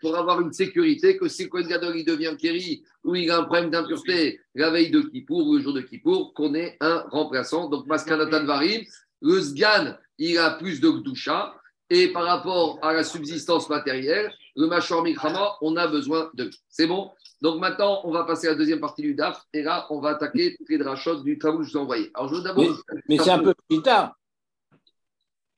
pour 0.00 0.16
avoir 0.16 0.40
une 0.40 0.52
sécurité 0.52 1.18
que 1.18 1.28
si 1.28 1.46
Kohen 1.48 1.68
Gadol 1.68 1.94
il 1.98 2.06
devient 2.06 2.34
kéri 2.38 2.82
ou 3.04 3.14
il 3.14 3.30
a 3.30 3.38
un 3.38 3.42
problème 3.44 3.68
d'impureté 3.70 4.40
la 4.54 4.70
veille 4.70 4.90
de 4.90 5.02
Kippour 5.02 5.46
ou 5.46 5.56
le 5.56 5.62
jour 5.62 5.74
de 5.74 5.82
Kippour, 5.82 6.32
qu'on 6.32 6.54
ait 6.54 6.78
un 6.80 7.04
remplaçant. 7.10 7.68
Donc, 7.68 7.86
Maskanatan 7.86 8.46
Varim, 8.46 8.82
le 9.22 9.40
Sgan, 9.40 9.96
il 10.18 10.36
a 10.38 10.50
plus 10.52 10.80
de 10.80 10.90
Gdusha. 10.90 11.54
Et 11.90 12.08
par 12.12 12.24
rapport 12.24 12.78
à 12.82 12.94
la 12.94 13.04
subsistance 13.04 13.68
matérielle, 13.68 14.32
le 14.56 14.66
Machor 14.66 15.02
Mikrama, 15.02 15.56
on 15.60 15.76
a 15.76 15.86
besoin 15.86 16.30
de. 16.34 16.50
C'est 16.68 16.86
bon? 16.86 17.10
Donc 17.42 17.60
maintenant, 17.60 18.00
on 18.04 18.12
va 18.12 18.24
passer 18.24 18.46
à 18.46 18.50
la 18.50 18.56
deuxième 18.56 18.80
partie 18.80 19.02
du 19.02 19.14
DAF. 19.14 19.42
Et 19.52 19.62
là, 19.62 19.86
on 19.90 20.00
va 20.00 20.10
attaquer 20.10 20.56
toutes 20.56 20.68
les 20.70 20.78
drachot 20.78 21.22
du 21.22 21.38
tabou 21.38 21.58
que 21.58 21.64
je 21.64 21.72
vous 21.72 21.78
ai 21.78 21.80
envoyé. 21.80 22.10
Alors, 22.14 22.28
je 22.28 22.36
veux 22.36 22.42
d'abord. 22.42 22.64
Mais, 22.64 23.00
mais 23.08 23.18
c'est 23.18 23.30
un 23.30 23.40
peu 23.40 23.54
plus 23.68 23.82
tard. 23.82 24.16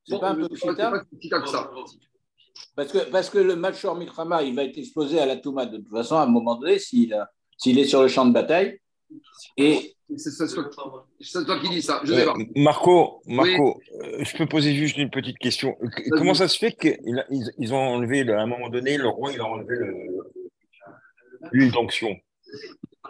C'est 0.06 0.14
Bon, 0.14 0.20
pas 0.20 0.30
un 0.30 0.34
peu 0.34 0.48
plus 0.48 0.74
tard. 0.74 0.92
pas 0.92 1.02
si 1.20 1.28
tard 1.28 1.42
que 1.42 1.48
ça. 1.48 1.70
Parce 2.74 2.92
que, 2.92 3.10
parce 3.10 3.30
que 3.30 3.38
le 3.38 3.56
Machor 3.56 3.96
Milchama, 3.96 4.42
il 4.42 4.54
va 4.54 4.64
être 4.64 4.78
exposé 4.78 5.20
à 5.20 5.26
la 5.26 5.36
Touma 5.36 5.66
de 5.66 5.78
toute 5.78 5.90
façon 5.90 6.16
à 6.16 6.22
un 6.22 6.26
moment 6.26 6.56
donné 6.56 6.78
s'il 6.78 7.12
est 7.12 7.84
sur 7.84 8.02
le 8.02 8.08
champ 8.08 8.26
de 8.26 8.32
bataille. 8.32 8.80
Et 9.56 9.94
C'est 10.16 11.44
toi, 11.44 11.58
qui 11.60 11.68
dis 11.68 11.82
ça. 11.82 12.00
Je 12.04 12.12
sais 12.12 12.22
Euh, 12.22 12.26
pas. 12.26 12.34
Marco, 12.56 13.22
Marco 13.26 13.80
euh, 14.02 14.24
je 14.24 14.36
peux 14.36 14.46
poser 14.46 14.74
juste 14.74 14.96
une 14.96 15.10
petite 15.10 15.38
question. 15.38 15.76
Comment 16.10 16.34
ça 16.34 16.48
se 16.48 16.58
fait 16.58 16.72
qu'ils 16.72 17.24
ils, 17.30 17.50
ils 17.58 17.72
ont 17.74 17.78
enlevé, 17.78 18.24
le- 18.24 18.36
à 18.36 18.42
un 18.42 18.46
moment 18.46 18.68
donné, 18.68 18.96
le 18.96 19.08
roi, 19.08 19.32
il 19.32 19.40
a 19.40 19.46
enlevé 19.46 19.76
le- 19.76 20.32
l'huile 21.52 21.72
d'onction? 21.72 22.16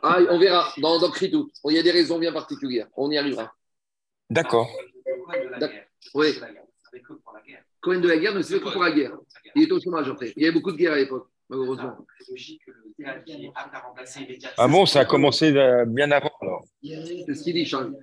Ah, 0.03 0.19
on 0.31 0.39
verra 0.39 0.73
dans, 0.79 0.99
dans 0.99 1.11
Kritout. 1.11 1.51
Il 1.69 1.75
y 1.75 1.79
a 1.79 1.83
des 1.83 1.91
raisons 1.91 2.19
bien 2.19 2.33
particulières. 2.33 2.89
On 2.97 3.11
y 3.11 3.17
arrivera. 3.19 3.53
D'accord. 4.31 4.69
Oui. 6.15 6.29
Cohen 7.81 8.01
de 8.01 8.09
la 8.09 8.17
guerre 8.19 8.35
ne 8.35 8.43
se 8.43 8.55
fait 8.55 8.61
que 8.61 8.69
pour 8.71 8.83
la 8.83 8.93
guerre. 8.93 9.13
Il 9.55 9.65
est 9.65 9.73
au 9.73 9.81
chômage 9.81 10.09
après. 10.09 10.33
Il 10.37 10.43
y 10.43 10.47
avait 10.47 10.55
beaucoup 10.55 10.73
de 10.73 10.77
guerres 10.77 10.93
à 10.95 10.97
l'époque, 10.97 11.29
malheureusement. 11.49 11.97
Ah 14.57 14.69
bon, 14.69 14.87
ça 14.87 15.01
a 15.01 15.05
commencé 15.05 15.55
euh, 15.57 15.85
bien 15.85 16.11
avant 16.11 16.33
alors. 16.41 16.65
C'est 16.83 17.35
ce 17.35 17.43
qu'il 17.43 17.55
dit, 17.55 17.65
Charles. 17.65 17.95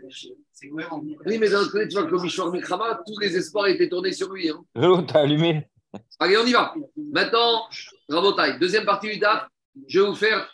Oui, 1.26 1.38
mais 1.40 1.50
d'un 1.50 1.62
autre 1.62 1.72
côté, 1.72 1.88
tu 1.88 1.96
vois 1.96 2.06
que 2.06 2.12
le 2.16 2.22
Mishwar 2.22 2.52
Mikrama, 2.52 3.02
tous 3.06 3.18
les 3.20 3.36
espoirs 3.36 3.68
étaient 3.68 3.90
tournés 3.90 4.12
sur 4.14 4.32
lui. 4.32 4.50
hein. 4.50 4.64
Vélo, 4.76 5.02
t'as 5.08 5.22
allumé 5.22 5.68
Allez, 6.20 6.38
on 6.38 6.46
y 6.46 6.54
va. 6.54 6.74
Maintenant, 6.96 7.64
Rabotai, 8.08 8.58
deuxième 8.60 8.86
partie 8.86 9.10
du 9.12 9.18
DAF, 9.20 9.48
je 9.88 10.00
vais 10.00 10.08
vous 10.08 10.16
faire, 10.16 10.50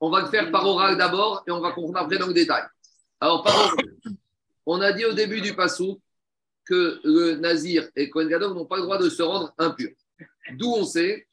on 0.00 0.10
va 0.10 0.20
le 0.20 0.28
faire 0.28 0.50
par 0.52 0.64
oral 0.66 0.96
d'abord 0.96 1.42
et 1.46 1.50
on 1.50 1.60
va 1.60 1.72
comprendre 1.72 1.98
après 2.04 2.18
dans 2.18 2.26
le 2.28 2.34
détail. 2.34 2.62
Alors, 3.20 3.42
par 3.42 3.56
oral, 3.56 3.76
on 4.66 4.80
a 4.80 4.92
dit 4.92 5.04
au 5.04 5.12
début 5.12 5.40
du 5.40 5.54
passou 5.54 6.00
que 6.64 7.00
le 7.04 7.36
Nazir 7.36 7.88
et 7.96 8.10
Kohen 8.10 8.28
Gadol 8.28 8.54
n'ont 8.54 8.66
pas 8.66 8.76
le 8.76 8.82
droit 8.82 8.98
de 8.98 9.08
se 9.08 9.22
rendre 9.22 9.52
impurs. 9.58 9.90
D'où 10.56 10.72
on 10.72 10.84
sait, 10.84 11.25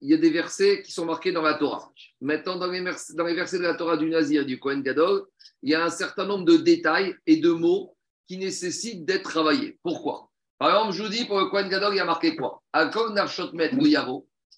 il 0.00 0.10
y 0.10 0.14
a 0.14 0.16
des 0.16 0.30
versets 0.30 0.82
qui 0.82 0.92
sont 0.92 1.04
marqués 1.04 1.32
dans 1.32 1.42
la 1.42 1.54
Torah. 1.54 1.92
Maintenant, 2.20 2.56
dans 2.56 2.70
les, 2.70 2.80
versets 2.82 3.58
de 3.58 3.62
la 3.62 3.74
Torah 3.74 3.96
du 3.96 4.08
Nazir 4.08 4.42
et 4.42 4.44
du 4.44 4.58
Kohen 4.58 4.82
Gadol, 4.82 5.26
il 5.62 5.70
y 5.70 5.74
a 5.74 5.84
un 5.84 5.90
certain 5.90 6.26
nombre 6.26 6.44
de 6.44 6.56
détails 6.56 7.14
et 7.26 7.36
de 7.36 7.50
mots 7.50 7.96
qui 8.26 8.38
nécessitent 8.38 9.04
d'être 9.04 9.30
travaillés. 9.30 9.78
Pourquoi? 9.82 10.30
Par 10.58 10.70
exemple, 10.70 10.92
je 10.92 11.02
vous 11.02 11.08
dis, 11.08 11.24
pour 11.24 11.38
le 11.38 11.46
Kohen 11.46 11.68
Gadol, 11.68 11.94
il 11.94 11.98
y 11.98 12.00
a 12.00 12.04
marqué 12.04 12.36
quoi? 12.36 12.62
Il 12.74 12.90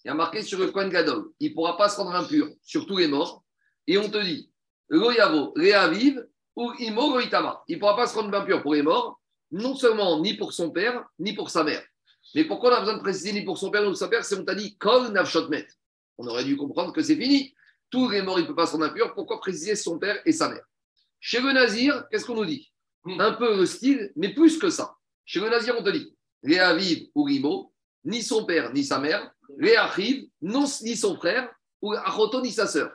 y 0.05 0.11
a 0.11 0.15
marqué 0.15 0.43
sur 0.43 0.59
le 0.59 0.69
Kohen 0.69 0.91
Gadol, 0.91 1.31
il 1.41 1.51
ne 1.51 1.55
pourra 1.55 1.77
pas 1.77 1.89
se 1.89 1.97
rendre 1.97 2.15
impur 2.15 2.49
sur 2.63 2.87
tous 2.87 2.99
les 2.99 3.09
morts. 3.09 3.45
Et 3.87 3.99
on 3.99 4.09
te 4.09 4.19
dit, 4.19 4.51
ou 4.91 6.73
Imo. 6.79 7.21
Il 7.21 7.77
ne 7.77 7.79
pourra 7.79 7.97
pas 7.97 8.07
se 8.07 8.15
rendre 8.19 8.37
impur 8.37 8.63
pour 8.63 8.75
les 8.75 8.83
morts, 8.83 9.21
non 9.51 9.75
seulement 9.75 10.21
ni 10.21 10.35
pour 10.35 10.53
son 10.53 10.71
père, 10.71 11.05
ni 11.19 11.33
pour 11.33 11.51
sa 11.51 11.65
mère. 11.65 11.83
Mais 12.35 12.45
pourquoi 12.45 12.71
on 12.71 12.75
a 12.75 12.81
besoin 12.81 12.97
de 12.97 13.03
préciser 13.03 13.33
ni 13.33 13.45
pour 13.45 13.59
son 13.59 13.71
père 13.71 13.83
ni 13.83 13.89
pour 13.89 13.97
sa 13.97 14.09
mère 14.09 14.25
si 14.25 14.35
on 14.35 14.45
t'a 14.45 14.55
dit 14.55 14.77
Kol 14.77 15.09
Navshotmet 15.09 15.67
On 16.19 16.27
aurait 16.27 16.45
dû 16.45 16.57
comprendre 16.57 16.93
que 16.93 17.03
c'est 17.03 17.17
fini. 17.17 17.55
Tous 17.91 18.09
les 18.09 18.23
morts, 18.23 18.39
il 18.39 18.43
ne 18.43 18.49
peut 18.49 18.55
pas 18.55 18.67
se 18.67 18.73
rendre 18.73 18.87
impur. 18.87 19.15
Pourquoi 19.15 19.39
préciser 19.39 19.77
son 19.77 19.99
père 19.99 20.21
et 20.25 20.33
sa 20.33 20.49
mère? 20.49 20.65
Chez 21.21 21.41
le 21.41 21.53
Nazir, 21.53 22.05
qu'est-ce 22.11 22.25
qu'on 22.25 22.35
nous 22.35 22.47
dit? 22.47 22.73
Un 23.05 23.33
peu 23.33 23.57
le 23.57 23.67
style, 23.67 24.13
mais 24.17 24.33
plus 24.33 24.59
que 24.59 24.71
ça. 24.71 24.97
Chez 25.25 25.41
le 25.41 25.51
Nazir, 25.51 25.75
on 25.79 25.83
te 25.83 25.91
dit 25.91 26.17
Réaviv 26.43 27.09
ou 27.15 27.25
Rimo, 27.25 27.73
ni 28.05 28.23
son 28.23 28.45
père 28.45 28.73
ni 28.73 28.83
sa 28.83 28.99
mère, 28.99 29.33
Réachiv, 29.61 30.27
non, 30.41 30.65
ni 30.83 30.97
son 30.97 31.17
frère, 31.17 31.53
ou 31.81 31.93
Achoto 31.93 32.41
ni 32.41 32.51
sa 32.51 32.67
sœur. 32.67 32.93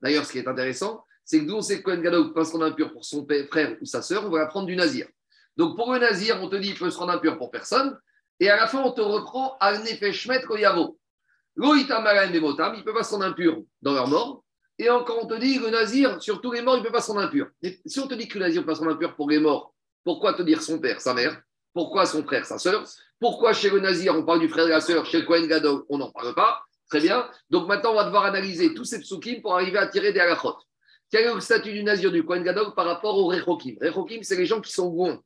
D'ailleurs, 0.00 0.24
ce 0.24 0.32
qui 0.32 0.38
est 0.38 0.48
intéressant, 0.48 1.04
c'est 1.24 1.40
que 1.40 1.44
nous, 1.44 1.54
on 1.54 1.62
sait 1.62 1.78
que 1.78 1.82
Kohen 1.82 2.02
Gadol 2.02 2.22
ne 2.22 2.28
peut 2.28 2.34
pas 2.34 2.44
se 2.44 2.52
rendre 2.52 2.66
impur 2.66 2.92
pour 2.92 3.04
son 3.04 3.24
père, 3.24 3.46
frère 3.48 3.76
ou 3.80 3.84
sa 3.84 4.02
sœur, 4.02 4.24
on 4.24 4.30
va 4.30 4.42
apprendre 4.42 4.66
du 4.66 4.76
Nazir. 4.76 5.08
Donc 5.56 5.74
pour 5.74 5.92
le 5.92 5.98
Nazir, 5.98 6.38
on 6.40 6.48
te 6.48 6.56
dit 6.56 6.68
qu'il 6.68 6.78
peut 6.78 6.90
se 6.90 6.98
rendre 6.98 7.12
impur 7.12 7.36
pour 7.36 7.50
personne, 7.50 7.98
et 8.40 8.50
à 8.50 8.56
la 8.56 8.66
fin, 8.66 8.82
on 8.82 8.92
te 8.92 9.00
reprend 9.00 9.56
Al 9.60 9.80
Nefeshmet 9.80 10.42
Koyavo. 10.42 10.98
Loïtam 11.56 12.06
Alain 12.06 12.30
Bemotam, 12.30 12.74
il 12.74 12.80
ne 12.80 12.84
peut 12.84 12.92
pas 12.92 13.02
se 13.02 13.12
rendre 13.12 13.24
impur 13.24 13.62
dans 13.80 13.94
leur 13.94 14.08
mort, 14.08 14.44
Et 14.78 14.90
encore, 14.90 15.20
on 15.22 15.26
te 15.26 15.34
dit, 15.34 15.58
le 15.58 15.70
nazir, 15.70 16.22
sur 16.22 16.42
tous 16.42 16.52
les 16.52 16.60
morts, 16.60 16.76
il 16.76 16.80
ne 16.80 16.84
peut 16.84 16.92
pas 16.92 17.00
se 17.00 17.10
rendre 17.10 17.22
impur. 17.22 17.48
Si 17.86 17.98
on 17.98 18.06
te 18.06 18.14
dit 18.14 18.28
que 18.28 18.38
le 18.38 18.44
nazir 18.44 18.62
peut 18.62 18.68
pas 18.68 18.74
se 18.74 18.80
rendre 18.80 18.92
impur 18.92 19.16
pour 19.16 19.30
les 19.30 19.38
morts, 19.38 19.72
pourquoi 20.04 20.34
te 20.34 20.42
dire 20.42 20.60
son 20.62 20.78
père, 20.78 21.00
sa 21.00 21.14
mère? 21.14 21.40
Pourquoi 21.72 22.04
son 22.06 22.22
frère, 22.22 22.44
sa 22.44 22.58
sœur? 22.58 22.84
Pourquoi 23.18 23.54
chez 23.54 23.70
le 23.70 23.80
nazir, 23.80 24.14
on 24.14 24.24
parle 24.24 24.40
du 24.40 24.48
frère 24.48 24.64
et 24.64 24.68
de 24.68 24.72
la 24.72 24.80
sœur 24.80 25.06
Chez 25.06 25.20
le 25.20 25.24
Kohen 25.24 25.46
Gadol, 25.46 25.84
on 25.88 25.98
n'en 25.98 26.10
parle 26.10 26.34
pas? 26.34 26.62
Très 26.88 27.00
bien. 27.00 27.28
Donc 27.50 27.66
maintenant, 27.66 27.92
on 27.92 27.96
va 27.96 28.04
devoir 28.04 28.24
analyser 28.24 28.74
tous 28.74 28.84
ces 28.84 29.00
psukim 29.00 29.40
pour 29.40 29.54
arriver 29.54 29.78
à 29.78 29.86
tirer 29.86 30.12
des 30.12 30.20
halachot. 30.20 30.56
Quel 31.10 31.26
est 31.26 31.34
le 31.34 31.40
statut 31.40 31.72
du 31.72 31.82
nazir 31.82 32.12
du 32.12 32.24
Kohen 32.24 32.42
Gadol 32.42 32.74
par 32.74 32.86
rapport 32.86 33.16
au 33.16 33.26
Rechokim? 33.26 33.76
Rechokim, 33.80 34.22
c'est 34.22 34.36
les 34.36 34.46
gens 34.46 34.60
qui 34.60 34.72
sont 34.72 34.90
bons. 34.90 35.20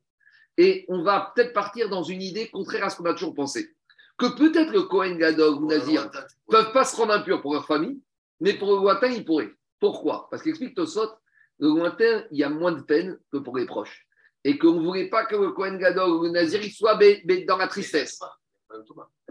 Et 0.57 0.85
on 0.89 1.03
va 1.03 1.33
peut-être 1.35 1.53
partir 1.53 1.89
dans 1.89 2.03
une 2.03 2.23
idée 2.23 2.51
contraire 2.51 2.85
à 2.85 2.91
ce 2.91 2.97
qu'on 2.97 3.05
a 3.07 3.13
toujours 3.13 3.35
pensé. 3.35 3.75
Que 4.19 4.27
peut-être 4.37 4.73
le 4.73 4.83
Kohen 4.83 5.17
Gadol 5.17 5.55
ou 5.55 5.67
Nazir 5.67 6.05
ne 6.05 6.53
peuvent 6.53 6.73
pas 6.73 6.85
se 6.85 6.97
rendre 6.97 7.15
impurs 7.15 7.41
pour 7.41 7.55
leur 7.55 7.67
famille, 7.67 8.01
mais 8.41 8.55
pour 8.55 8.73
le 8.73 8.77
lointain, 8.83 9.09
ils 9.09 9.25
pourraient. 9.25 9.53
Pourquoi? 9.79 10.29
Parce 10.31 10.43
qu'explique 10.43 10.75
Tosot, 10.75 11.11
le 11.59 11.69
lointain, 11.69 12.25
il 12.31 12.39
y 12.39 12.45
a 12.45 12.51
moins 12.51 12.73
de 12.73 12.83
peine 12.83 13.19
que 13.33 13.39
pour 13.39 13.57
les 13.57 13.65
proches. 13.65 14.07
Et 14.45 14.59
qu'on 14.59 14.73
ne 14.73 14.85
voulait 14.85 15.09
pas 15.09 15.25
que 15.27 15.37
le 15.37 15.53
Kohen 15.53 15.79
Gadol 15.79 16.11
ou 16.11 16.23
le 16.25 16.31
Nazir 16.31 16.63
il 16.63 16.73
soit 16.73 16.99
dans 17.47 17.57
la 17.57 17.69
tristesse. 17.69 18.21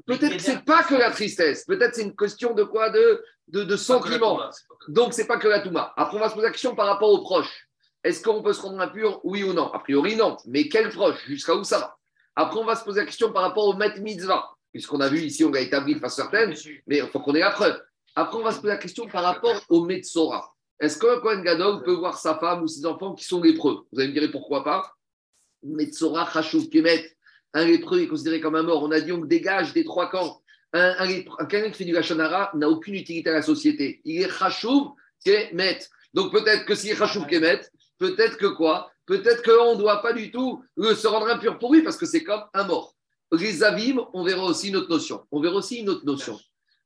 Peut-être 0.05 0.38
que 0.38 0.41
ce 0.41 0.51
n'est 0.51 0.62
pas 0.62 0.84
que 0.84 0.95
la 0.95 1.12
tristesse. 1.12 1.65
Peut-être 1.65 1.95
c'est 1.95 2.03
une 2.03 2.15
question 2.15 2.53
de 2.53 2.63
quoi? 2.63 2.89
De, 2.89 3.23
de, 3.47 3.63
de 3.63 3.75
sentiment. 3.75 4.39
Donc, 4.88 5.13
ce 5.13 5.21
n'est 5.21 5.27
pas 5.27 5.38
que 5.38 5.47
la 5.47 5.62
Touma. 5.62 5.93
Après, 5.97 6.17
on 6.17 6.19
va 6.19 6.29
se 6.29 6.34
poser 6.34 6.47
la 6.47 6.51
question 6.51 6.75
par 6.75 6.88
rapport 6.88 7.10
aux 7.10 7.21
proches. 7.21 7.68
Est-ce 8.04 8.24
qu'on 8.24 8.42
peut 8.42 8.54
se 8.54 8.62
rendre 8.62 8.80
impur? 8.80 9.20
Oui 9.24 9.44
ou 9.44 9.54
non? 9.54 9.72
A 9.74 9.80
priori, 9.80 10.16
non. 10.16 10.38
Mais 10.46 10.70
quel 10.70 10.90
proche? 10.90 11.26
Jusqu'à 11.28 11.56
où 11.56 11.64
ça 11.64 11.80
va? 11.80 11.98
Après, 12.36 12.60
on 12.60 12.66
va 12.66 12.76
se 12.76 12.84
poser 12.84 13.02
la 13.02 13.06
question 13.06 13.32
par 13.32 13.44
rapport 13.44 13.68
au 13.68 13.74
Met 13.74 14.00
Mitzvah. 14.00 14.50
Puisqu'on 14.72 15.02
a 15.02 15.10
vu 15.10 15.20
ici, 15.20 15.44
on 15.44 15.54
a 15.54 15.60
établi 15.60 15.96
de 15.96 16.00
façon 16.00 16.22
certaine, 16.22 16.54
mais 16.86 17.00
il 17.00 17.08
faut 17.08 17.20
qu'on 17.20 17.34
ait 17.34 17.40
la 17.40 17.52
preuve. 17.52 17.82
Après, 18.16 18.38
on 18.38 18.44
va 18.44 18.52
se 18.52 18.58
poser 18.58 18.74
la 18.74 18.78
question 18.78 19.08
par 19.08 19.24
rapport 19.24 19.60
au 19.70 19.84
Metzora. 19.86 20.54
Est-ce 20.80 20.98
qu'un 21.00 21.20
Kohen 21.20 21.42
Gadol 21.42 21.84
peut 21.84 21.94
voir 21.94 22.18
sa 22.18 22.38
femme 22.38 22.64
ou 22.64 22.68
ses 22.68 22.86
enfants 22.86 23.14
qui 23.14 23.26
sont 23.26 23.42
lépreux? 23.42 23.86
Vous 23.92 24.00
allez 24.00 24.10
me 24.10 24.20
dire 24.20 24.32
pourquoi 24.32 24.64
pas? 24.64 24.94
Metzora, 25.64 26.30
Chashuv, 26.32 26.70
Kemet. 26.70 27.18
Un 27.54 27.66
lépreux 27.66 28.02
est 28.02 28.08
considéré 28.08 28.40
comme 28.40 28.56
un 28.56 28.64
mort. 28.64 28.84
On 28.84 28.92
a 28.92 29.02
dit 29.02 29.12
on 29.12 29.18
dégage 29.18 29.74
des 29.74 29.84
trois 29.84 30.10
camps. 30.10 30.42
Un, 30.72 30.96
un, 31.00 31.46
quelqu'un 31.48 31.72
qui 31.72 31.80
fait 31.80 31.86
du 31.86 31.92
Lachonara 31.92 32.52
n'a 32.54 32.70
aucune 32.70 32.94
utilité 32.94 33.32
à 33.32 33.34
la 33.34 33.42
société. 33.42 34.02
Il 34.06 34.22
est 34.22 34.30
Chashuv, 34.30 34.92
Kemet. 35.26 35.80
Donc 36.14 36.32
peut-être 36.32 36.66
que 36.66 36.76
s'il 36.76 36.92
est 36.92 36.96
Chashuv, 36.96 37.26
Kemet, 37.26 37.62
peut-être 38.00 38.38
que 38.38 38.48
quoi? 38.48 38.92
Peut-être 39.06 39.44
qu'on 39.44 39.76
ne 39.76 39.80
doit 39.80 40.02
pas 40.02 40.14
du 40.14 40.32
tout 40.32 40.64
se 40.78 41.08
rendre 41.08 41.28
impur 41.28 41.60
pour 41.60 41.74
lui 41.74 41.82
parce 41.84 41.98
que 41.98 42.06
c'est 42.06 42.24
comme 42.24 42.44
un 42.54 42.64
mort. 42.64 42.96
Les 43.32 43.64
avim, 43.64 44.08
on 44.14 44.24
verra 44.24 44.44
aussi 44.44 44.70
une 44.70 44.78
autre 44.78 44.90
notion. 44.90 45.26
On 45.32 45.40
verra 45.40 45.56
aussi 45.56 45.78
une 45.78 45.90
autre 45.90 46.06
notion. 46.06 46.40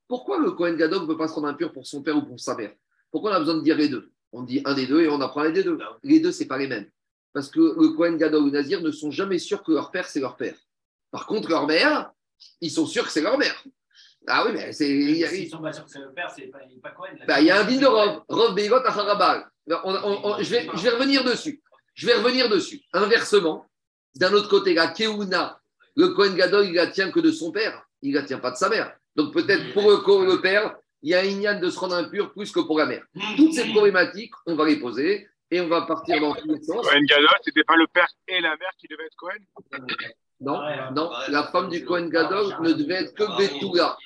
Pourquoi 0.07 0.39
le 0.39 0.51
Kohen 0.51 0.75
Gadol 0.75 1.03
ne 1.03 1.07
peut 1.07 1.17
pas 1.17 1.27
se 1.27 1.33
rendre 1.33 1.47
impur 1.47 1.71
pour 1.71 1.87
son 1.87 2.01
père 2.01 2.17
ou 2.17 2.21
pour 2.21 2.39
sa 2.39 2.55
mère? 2.55 2.73
Pourquoi 3.11 3.31
on 3.31 3.33
a 3.35 3.39
besoin 3.39 3.55
de 3.55 3.61
dire 3.61 3.77
les 3.77 3.87
deux? 3.87 4.11
On 4.31 4.41
dit 4.43 4.61
un 4.65 4.73
des 4.73 4.87
deux 4.87 5.01
et 5.01 5.07
on 5.07 5.21
apprend 5.21 5.43
les 5.43 5.63
deux. 5.63 5.77
Les 6.03 6.19
deux, 6.19 6.31
ce 6.31 6.41
n'est 6.41 6.47
pas 6.47 6.57
les 6.57 6.67
mêmes. 6.67 6.89
Parce 7.33 7.49
que 7.49 7.59
le 7.59 7.89
Kohen 7.89 8.17
Gadol 8.17 8.43
ou 8.43 8.49
Nazir 8.49 8.81
ne 8.81 8.91
sont 8.91 9.11
jamais 9.11 9.39
sûrs 9.39 9.63
que 9.63 9.71
leur 9.71 9.91
père, 9.91 10.07
c'est 10.07 10.19
leur 10.19 10.35
père. 10.35 10.55
Par 11.11 11.25
contre, 11.27 11.49
leur 11.49 11.67
mère, 11.67 12.11
ils 12.61 12.71
sont 12.71 12.85
sûrs 12.85 13.05
que 13.05 13.11
c'est 13.11 13.21
leur 13.21 13.37
mère. 13.37 13.63
Ah 14.27 14.45
oui, 14.45 14.51
mais 14.53 14.71
c'est. 14.71 14.85
S'ils 15.27 15.49
sont 15.49 15.61
pas 15.61 15.73
sûrs 15.73 15.85
que 15.85 15.91
c'est 15.91 15.99
leur 15.99 16.13
père, 16.13 16.31
c'est 16.35 16.47
pas, 16.47 16.59
pas 16.81 16.91
Cohen. 16.91 17.17
Bah, 17.27 17.41
il 17.41 17.47
y 17.47 17.51
a 17.51 17.59
un 17.59 17.63
vin 17.63 17.77
de 17.77 17.85
Rov, 17.85 18.23
Rov 18.27 18.55
Begot 18.55 18.85
Acharabal. 18.85 19.49
Je 19.67 20.49
vais, 20.49 20.67
je 20.73 20.81
vais 20.81 20.89
revenir 20.89 21.23
dessus. 21.23 21.61
Je 21.93 22.07
vais 22.07 22.15
revenir 22.15 22.49
dessus. 22.49 22.81
Inversement, 22.93 23.65
d'un 24.15 24.33
autre 24.33 24.49
côté, 24.49 24.73
la 24.73 24.87
Keuna, 24.87 25.59
le 25.95 26.09
Kohen 26.09 26.35
Gadol, 26.35 26.65
il 26.67 26.73
la 26.73 26.87
tient 26.87 27.11
que 27.11 27.19
de 27.19 27.31
son 27.31 27.51
père. 27.51 27.83
Il 28.01 28.13
ne 28.13 28.19
la 28.19 28.25
tient 28.25 28.39
pas 28.39 28.51
de 28.51 28.57
sa 28.57 28.69
mère. 28.69 28.95
Donc 29.15 29.33
peut-être 29.33 29.73
pour 29.73 29.89
le, 29.89 30.25
le 30.25 30.41
père, 30.41 30.75
il 31.01 31.09
y 31.11 31.13
a 31.13 31.23
une 31.23 31.41
yann 31.41 31.59
de 31.59 31.69
se 31.69 31.77
rendre 31.79 31.95
impur 31.95 32.33
plus 32.33 32.51
que 32.51 32.59
pour 32.61 32.77
la 32.79 32.85
mère. 32.85 33.03
Toutes 33.37 33.53
ces 33.53 33.69
problématiques, 33.71 34.33
on 34.45 34.55
va 34.55 34.65
les 34.65 34.77
poser 34.77 35.27
et 35.51 35.61
on 35.61 35.67
va 35.67 35.83
partir 35.83 36.19
dans 36.19 36.33
tous 36.33 36.47
les 36.47 36.61
sens. 36.63 36.85
Kohen 36.87 37.05
Gadol, 37.05 37.29
c'était 37.43 37.63
pas 37.63 37.75
le 37.75 37.87
père 37.87 38.07
et 38.27 38.41
la 38.41 38.55
mère 38.57 38.71
qui 38.77 38.87
devaient 38.87 39.05
être 39.05 39.15
Cohen 39.15 39.37
Non, 40.39 40.59
non. 40.93 41.11
La 41.29 41.43
femme 41.47 41.69
du 41.69 41.85
Kohen 41.85 42.09
Gadol 42.09 42.55
ne 42.61 42.73
devait 42.73 43.03
être 43.05 43.13
que 43.13 43.23
Betula. 43.37 43.97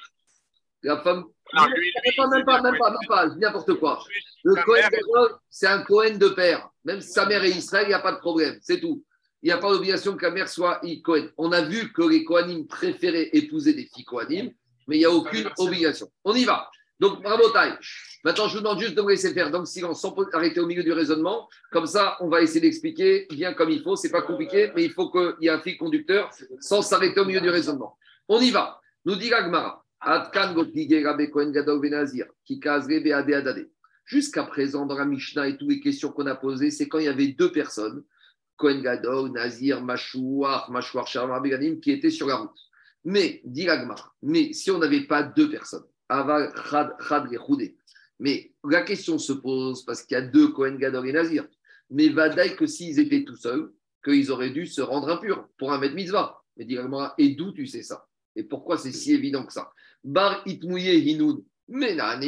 La 0.83 1.01
femme. 1.01 1.25
Non, 1.53 1.65
lui, 1.67 1.75
lui, 1.75 1.91
même 2.17 2.45
pas, 2.45 2.61
même 2.61 2.77
pas, 2.77 2.91
même 2.91 3.07
pas, 3.07 3.27
n'importe 3.27 3.73
quoi. 3.75 4.03
Le 4.43 4.55
Kohen 4.63 4.83
Gadol, 4.91 5.37
c'est 5.49 5.67
un 5.67 5.81
Kohen 5.83 6.17
de 6.17 6.29
père. 6.29 6.69
Même 6.83 7.01
si 7.01 7.11
sa 7.11 7.25
mère 7.25 7.43
est 7.43 7.49
Israël, 7.49 7.85
il 7.85 7.89
n'y 7.89 7.93
a 7.93 7.99
pas 7.99 8.11
de 8.11 8.19
problème. 8.19 8.57
C'est 8.61 8.79
tout. 8.79 9.03
Il 9.41 9.47
n'y 9.47 9.51
a 9.51 9.57
pas 9.57 9.71
d'obligation 9.71 10.15
que 10.15 10.25
la 10.25 10.31
mère 10.31 10.49
soit 10.49 10.81
Kohen. 11.03 11.29
On 11.37 11.51
a 11.51 11.61
vu 11.61 11.91
que 11.93 12.01
les 12.01 12.23
Kohanim 12.23 12.67
préféraient 12.67 13.29
épouser 13.33 13.73
des 13.73 13.85
filles 13.93 14.05
Kohanim, 14.05 14.51
mais 14.87 14.97
il 14.97 14.99
n'y 14.99 15.05
a 15.05 15.11
aucune 15.11 15.49
obligation. 15.57 16.07
On 16.23 16.33
y 16.33 16.45
va. 16.45 16.69
Donc, 16.99 17.21
bravo, 17.21 17.49
taille. 17.49 17.77
Maintenant, 18.23 18.47
je 18.47 18.57
vous 18.57 18.63
demande 18.63 18.79
juste 18.79 18.95
de 18.95 19.01
me 19.01 19.09
laisser 19.09 19.33
faire 19.33 19.51
dans 19.51 19.59
le 19.59 19.65
silence, 19.65 20.01
sans 20.01 20.15
arrêter 20.33 20.59
au 20.59 20.65
milieu 20.65 20.83
du 20.83 20.91
raisonnement. 20.91 21.47
Comme 21.71 21.85
ça, 21.85 22.17
on 22.19 22.27
va 22.27 22.41
essayer 22.41 22.59
d'expliquer 22.59 23.27
bien 23.29 23.53
comme 23.53 23.69
il 23.69 23.81
faut. 23.83 23.95
Ce 23.95 24.07
n'est 24.07 24.11
pas 24.11 24.23
compliqué, 24.23 24.71
mais 24.75 24.83
il 24.83 24.91
faut 24.91 25.11
qu'il 25.11 25.35
y 25.41 25.47
ait 25.47 25.51
un 25.51 25.61
fil 25.61 25.77
conducteur 25.77 26.29
sans 26.59 26.81
s'arrêter 26.81 27.19
au 27.19 27.25
milieu 27.25 27.41
du 27.41 27.49
raisonnement. 27.49 27.97
On 28.27 28.41
y 28.41 28.49
va. 28.49 28.81
Nous 29.05 29.15
dit 29.15 29.29
Gagmara. 29.29 29.85
Jusqu'à 34.05 34.43
présent, 34.43 34.85
dans 34.85 34.97
la 34.97 35.05
Mishnah 35.05 35.47
et 35.47 35.57
toutes 35.57 35.69
les 35.69 35.79
questions 35.79 36.11
qu'on 36.11 36.27
a 36.27 36.35
posées, 36.35 36.71
c'est 36.71 36.87
quand 36.87 36.99
il 36.99 37.05
y 37.05 37.09
avait 37.09 37.27
deux 37.27 37.51
personnes, 37.51 38.03
Kohen 38.55 38.81
Gadol, 38.81 39.31
Nazir, 39.31 39.83
Mashouar, 39.83 40.71
Mashouar, 40.71 41.07
Sharmar, 41.07 41.41
Beganim, 41.41 41.79
qui 41.79 41.91
étaient 41.91 42.09
sur 42.09 42.27
la 42.27 42.37
route. 42.37 42.57
Mais, 43.03 43.41
dit 43.45 43.67
mais 44.21 44.53
si 44.53 44.71
on 44.71 44.79
n'avait 44.79 45.05
pas 45.05 45.23
deux 45.23 45.49
personnes, 45.49 45.85
Aval, 46.09 46.53
Khad, 46.69 47.31
mais 48.19 48.51
la 48.63 48.81
question 48.81 49.19
se 49.19 49.33
pose 49.33 49.85
parce 49.85 50.03
qu'il 50.03 50.15
y 50.15 50.17
a 50.17 50.21
deux 50.21 50.49
Kohen 50.49 50.77
Gadol 50.77 51.07
et 51.07 51.13
Nazir. 51.13 51.47
Mais 51.89 52.09
Vadaï 52.09 52.55
que 52.55 52.65
s'ils 52.65 52.99
étaient 52.99 53.23
tout 53.23 53.35
seuls, 53.35 53.71
qu'ils 54.03 54.31
auraient 54.31 54.49
dû 54.49 54.65
se 54.65 54.81
rendre 54.81 55.09
impurs 55.09 55.47
pour 55.57 55.71
un 55.71 55.77
maître 55.77 55.95
mitzvah. 55.95 56.43
Mais 56.57 56.65
dit 56.65 56.77
et 57.17 57.29
d'où 57.35 57.51
tu 57.51 57.67
sais 57.67 57.83
ça? 57.83 58.07
Et 58.35 58.43
pourquoi 58.43 58.77
c'est 58.77 58.91
si 58.91 59.13
évident 59.13 59.45
que 59.45 59.53
ça? 59.53 59.71
Bar 60.03 60.41
itmouye 60.45 60.99
hinoun. 60.99 61.43
Mais 61.67 61.95
n'a 61.95 62.19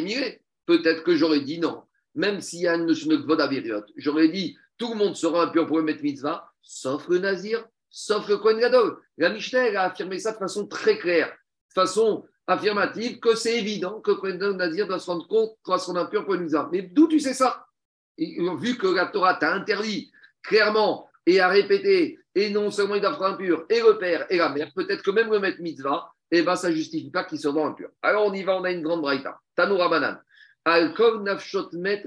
Peut-être 0.65 1.03
que 1.03 1.15
j'aurais 1.15 1.41
dit 1.41 1.59
non. 1.59 1.83
Même 2.15 2.41
s'il 2.41 2.61
y 2.61 2.67
a 2.67 2.75
une 2.75 2.85
notion 2.85 3.09
de 3.09 3.25
j'aurais 3.97 4.29
dit 4.29 4.57
tout 4.77 4.89
le 4.93 4.95
monde 4.95 5.15
sera 5.15 5.43
impur 5.43 5.67
pour 5.67 5.77
le 5.77 5.83
mettre 5.83 6.03
mitzvah, 6.03 6.51
sauf 6.61 7.07
le 7.07 7.19
nazir, 7.19 7.65
sauf 7.89 8.27
le 8.29 8.37
Kohen 8.37 8.59
Gadol. 8.59 8.97
La 9.17 9.29
Mishnah 9.29 9.79
a 9.79 9.85
affirmé 9.85 10.19
ça 10.19 10.31
de 10.31 10.37
façon 10.37 10.67
très 10.67 10.97
claire, 10.97 11.27
de 11.27 11.73
façon 11.73 12.25
affirmative, 12.47 13.19
que 13.19 13.35
c'est 13.35 13.57
évident 13.57 13.99
que 13.99 14.11
Kohen 14.11 14.37
Gadol 14.37 14.57
nazir 14.57 14.87
doit 14.87 14.99
se 14.99 15.09
rendre 15.09 15.27
compte 15.27 15.57
doit 15.65 15.79
se 15.79 15.87
rendre 15.87 16.01
impur 16.01 16.23
pour 16.23 16.35
le 16.35 16.41
mitzvah. 16.41 16.69
Mais 16.71 16.83
d'où 16.83 17.07
tu 17.07 17.19
sais 17.19 17.33
ça? 17.33 17.65
Vu 18.17 18.77
que 18.77 18.87
la 18.87 19.07
Torah 19.07 19.35
t'a 19.35 19.53
interdit 19.53 20.11
clairement 20.43 21.09
et 21.25 21.39
à 21.39 21.47
répéter, 21.47 22.18
et 22.39 22.49
non 22.49 22.71
seulement 22.71 22.95
il 22.95 23.01
doit 23.01 23.27
impur, 23.27 23.65
et 23.69 23.81
le 23.81 23.97
père 23.97 24.25
et 24.29 24.37
la 24.37 24.47
mère, 24.47 24.71
peut-être 24.73 25.03
que 25.03 25.11
même 25.11 25.29
le 25.29 25.39
mettre 25.39 25.59
mitzvah, 25.61 26.09
eh 26.31 26.41
ben, 26.41 26.55
ça 26.55 26.69
ne 26.69 26.75
justifie 26.75 27.11
pas 27.11 27.25
qu'il 27.25 27.37
se 27.37 27.49
rend 27.49 27.67
impur. 27.67 27.89
Alors 28.01 28.25
on 28.27 28.33
y 28.33 28.43
va, 28.43 28.57
on 28.57 28.63
a 28.63 28.71
une 28.71 28.81
grande 28.81 29.01
braïta. 29.01 29.39
Tanoura 29.55 29.89
Banan. 29.89 30.17
met 31.73 32.03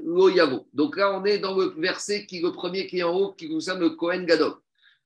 Donc 0.73 0.97
là, 0.97 1.13
on 1.13 1.25
est 1.27 1.39
dans 1.39 1.55
le 1.55 1.75
verset 1.77 2.25
qui 2.25 2.41
le 2.41 2.51
premier 2.51 2.87
qui 2.87 3.01
est 3.01 3.03
en 3.03 3.15
haut, 3.15 3.33
qui 3.33 3.51
concerne 3.51 3.81
le 3.81 3.91
Kohen 3.91 4.25
Gadol. 4.25 4.55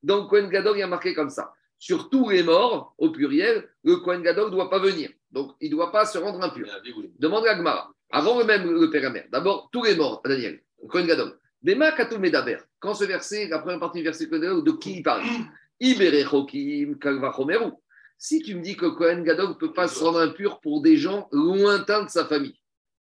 Donc 0.01 0.29
Kohen 0.29 0.49
Gadol, 0.49 0.77
il 0.77 0.79
y 0.79 0.83
a 0.83 0.87
marqué 0.87 1.13
comme 1.13 1.29
ça. 1.29 1.51
Sur 1.77 2.09
tous 2.09 2.29
les 2.29 2.43
morts, 2.43 2.95
au 2.97 3.09
pluriel, 3.11 3.67
le 3.83 3.97
Kohen 3.97 4.21
Gadol 4.21 4.45
ne 4.45 4.51
doit 4.51 4.69
pas 4.69 4.79
venir. 4.79 5.09
Donc 5.31 5.55
il 5.59 5.71
ne 5.71 5.75
doit 5.75 5.91
pas 5.91 6.05
se 6.05 6.17
rendre 6.17 6.41
impur. 6.41 6.67
Demande 7.19 7.45
à 7.47 7.55
Gmara. 7.55 7.91
Avant 8.11 8.41
même 8.45 8.71
le 8.71 8.89
père 8.89 9.03
et 9.03 9.09
mère. 9.09 9.25
D'abord, 9.29 9.67
tous 9.73 9.83
les 9.83 9.95
morts, 9.95 10.21
Daniel, 10.23 10.61
le 10.81 10.87
Kohen 10.87 11.05
Gadol. 11.05 11.37
Dema 11.61 11.91
Katou. 11.91 12.17
Quand 12.79 12.93
ce 12.93 13.03
verset, 13.05 13.47
la 13.47 13.59
première 13.59 13.79
partie 13.79 13.99
du 13.99 14.03
verset 14.03 14.27
de 14.27 14.71
qui 14.71 14.97
il 14.97 15.03
parle? 15.03 15.23
Ibere 15.79 16.27
Chokim 16.27 16.97
Kalva 16.97 17.31
si 18.17 18.41
tu 18.41 18.55
me 18.55 18.61
dis 18.61 18.75
que 18.75 18.87
Kohen 18.87 19.23
Gadol 19.23 19.49
ne 19.49 19.53
peut 19.53 19.73
pas 19.73 19.87
se 19.87 20.03
rendre 20.03 20.19
impur 20.19 20.59
pour 20.59 20.81
des 20.81 20.97
gens 20.97 21.27
lointains 21.31 22.03
de 22.03 22.09
sa 22.09 22.25
famille, 22.25 22.59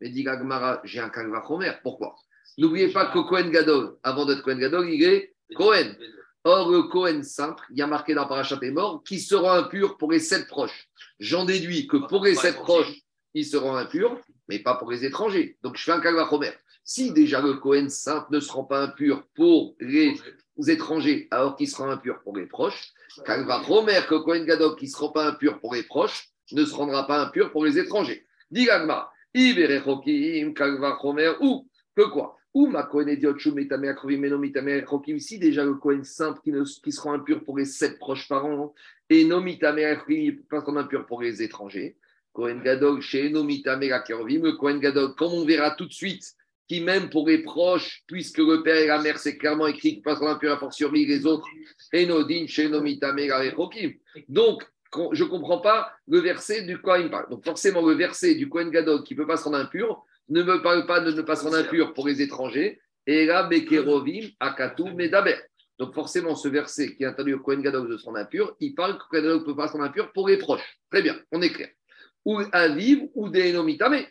mais 0.02 0.10
dit 0.10 0.24
Gagmara, 0.24 0.82
j'ai 0.84 1.00
un 1.00 1.10
Kalva 1.10 1.42
Chomer, 1.48 1.72
pourquoi? 1.82 2.16
N'oubliez 2.58 2.90
pas 2.90 3.06
que 3.06 3.20
Kohen 3.20 3.50
Gadol, 3.50 3.98
avant 4.04 4.26
d'être 4.26 4.42
Kohen 4.42 4.60
Gadol, 4.60 4.90
il 4.90 5.04
est 5.04 5.34
Kohen. 5.56 5.96
Or, 6.44 6.72
le 6.72 6.84
Kohen 6.84 7.24
simple, 7.24 7.64
il 7.72 7.78
y 7.78 7.82
a 7.82 7.88
marqué 7.88 8.14
dans 8.14 8.28
Parachat 8.28 8.60
et 8.62 8.72
mort, 8.72 9.04
qui 9.04 9.20
sera 9.20 9.60
impur 9.60 9.98
pour 9.98 10.12
les 10.12 10.20
sept 10.20 10.48
proches. 10.48 10.90
J'en 11.20 11.46
déduis 11.46 11.88
que 11.88 11.98
pour 11.98 12.26
les 12.26 12.36
sept 12.36 12.56
proches, 12.56 12.94
il 13.34 13.46
sera 13.46 13.80
impur, 13.80 14.20
mais 14.50 14.60
pas 14.60 14.76
pour 14.76 14.92
les 14.92 15.06
étrangers. 15.06 15.58
Donc, 15.62 15.78
je 15.78 15.84
fais 15.84 15.92
un 15.92 16.02
Kalva 16.02 16.28
Chomer. 16.30 16.52
Si 16.90 17.12
déjà 17.12 17.42
le 17.42 17.56
Kohen 17.56 17.90
simple 17.90 18.34
ne 18.34 18.40
se 18.40 18.50
rend 18.50 18.64
pas 18.64 18.82
impur 18.82 19.28
pour 19.36 19.76
les 19.82 20.16
étrangers, 20.70 21.28
alors 21.32 21.58
qu'il 21.58 21.68
sera 21.68 21.92
impur 21.92 22.22
pour 22.24 22.38
les 22.38 22.46
proches, 22.46 22.94
va 23.28 23.58
Romer, 23.58 24.00
que 24.08 24.16
Kohen 24.16 24.46
Gadol 24.46 24.78
qui 24.78 24.86
ne 24.86 24.90
sera 24.90 25.12
pas 25.12 25.28
impur 25.28 25.60
pour 25.60 25.76
les 25.76 25.84
proches, 25.84 26.30
ne 26.54 26.64
se 26.64 26.74
rendra 26.74 27.06
pas 27.06 27.22
impur 27.22 27.52
pour 27.52 27.66
les 27.66 27.78
étrangers. 27.78 28.26
Digagma, 28.52 29.12
Iberechokim, 29.34 30.54
Kalva 30.54 30.94
Romer, 30.94 31.34
ou 31.42 31.68
que 31.94 32.04
quoi? 32.04 32.38
Ou 32.54 32.68
ma 32.68 32.84
Kohen 32.84 33.10
Ediotchou, 33.10 33.54
Metame 33.54 33.90
Akrovim, 33.90 34.22
Meno 34.22 34.38
Mitame 34.38 34.82
Chokim, 34.88 35.20
si 35.20 35.40
déjà 35.40 35.66
le 35.66 35.74
Kohen 35.74 36.06
simple 36.06 36.40
qui, 36.42 36.54
ne, 36.54 36.64
qui 36.64 36.94
sera 36.94 37.12
impur 37.12 37.44
pour 37.44 37.58
les 37.58 37.66
sept 37.66 38.00
proches 38.00 38.30
parents, 38.30 38.74
et 39.10 39.26
no 39.26 39.42
Mitame 39.42 39.82
pas 40.50 40.64
impur 40.66 41.06
pour 41.06 41.22
les 41.22 41.44
étrangers. 41.44 41.98
Kohen 42.32 42.62
Gadol, 42.64 43.02
chez 43.02 43.30
no 43.30 43.44
Mitame 43.44 43.92
Akrovim, 43.92 44.44
le 44.44 44.54
Kohen 44.54 44.80
Gadol, 44.80 45.16
comme 45.16 45.34
on 45.34 45.46
verra 45.46 45.72
tout 45.72 45.86
de 45.86 45.94
suite, 45.94 46.34
qui 46.68 46.82
même 46.82 47.10
pour 47.10 47.28
les 47.28 47.40
proches, 47.40 48.04
puisque 48.08 48.40
le 48.40 48.62
père 48.62 48.76
et 48.76 48.88
la 48.88 49.02
mère, 49.02 49.18
c'est 49.18 49.38
clairement 49.38 49.68
écrit 49.68 49.94
qu'ils 49.94 50.02
passent 50.02 50.22
en 50.22 50.28
impur 50.28 50.52
a 50.52 50.58
fortiori 50.58 51.06
les 51.06 51.26
autres, 51.26 51.48
Enodin, 51.94 52.46
Shenomita, 52.48 53.16
Donc, 54.28 54.64
je 55.14 55.24
ne 55.24 55.30
comprends 55.30 55.60
pas 55.60 55.92
le 56.08 56.20
verset 56.20 56.64
du 56.64 56.76
me 56.76 57.10
parle. 57.10 57.30
Donc, 57.30 57.44
forcément, 57.44 57.86
le 57.86 57.96
verset 57.96 58.36
du 58.36 58.50
Kohen 58.50 58.70
Gadol 58.70 59.04
qui 59.04 59.16
peut 59.16 59.28
pas 59.28 59.38
se 59.38 59.46
rendre 59.46 59.58
impur 59.58 60.04
ne 60.30 60.44
me 60.44 60.62
parle 60.62 60.86
pas 60.86 61.00
de 61.00 61.12
ne 61.12 61.22
pas 61.22 61.36
se 61.36 61.44
rendre 61.44 61.58
impur 61.58 61.94
pour 61.94 62.08
les 62.08 62.22
étrangers. 62.22 62.80
Et 63.06 63.26
là, 63.26 63.44
Bekerovim, 63.44 64.28
Akatu, 64.40 64.94
Medaber. 64.94 65.38
Donc, 65.80 65.94
forcément, 65.94 66.36
ce 66.36 66.50
verset 66.50 66.96
qui 66.96 67.06
interdit 67.06 67.34
au 67.34 67.40
Kohen 67.40 67.62
Gadol 67.62 67.90
de 67.90 67.98
se 67.98 68.06
rendre 68.06 68.18
impur, 68.18 68.56
il 68.60 68.76
parle 68.76 68.98
que 68.98 69.16
le 69.16 69.22
Kohen 69.22 69.40
ne 69.40 69.46
peut 69.46 69.56
pas 69.56 69.68
se 69.68 69.74
rendre 69.74 69.86
impur 69.86 70.12
pour 70.12 70.28
les 70.28 70.38
proches. 70.38 70.80
Très 70.92 71.02
bien, 71.02 71.18
on 71.32 71.42
est 71.42 71.52
clair. 71.52 71.70
Ou 72.26 72.42
Aviv, 72.52 73.08
ou 73.14 73.30
Deinomitame. 73.30 74.04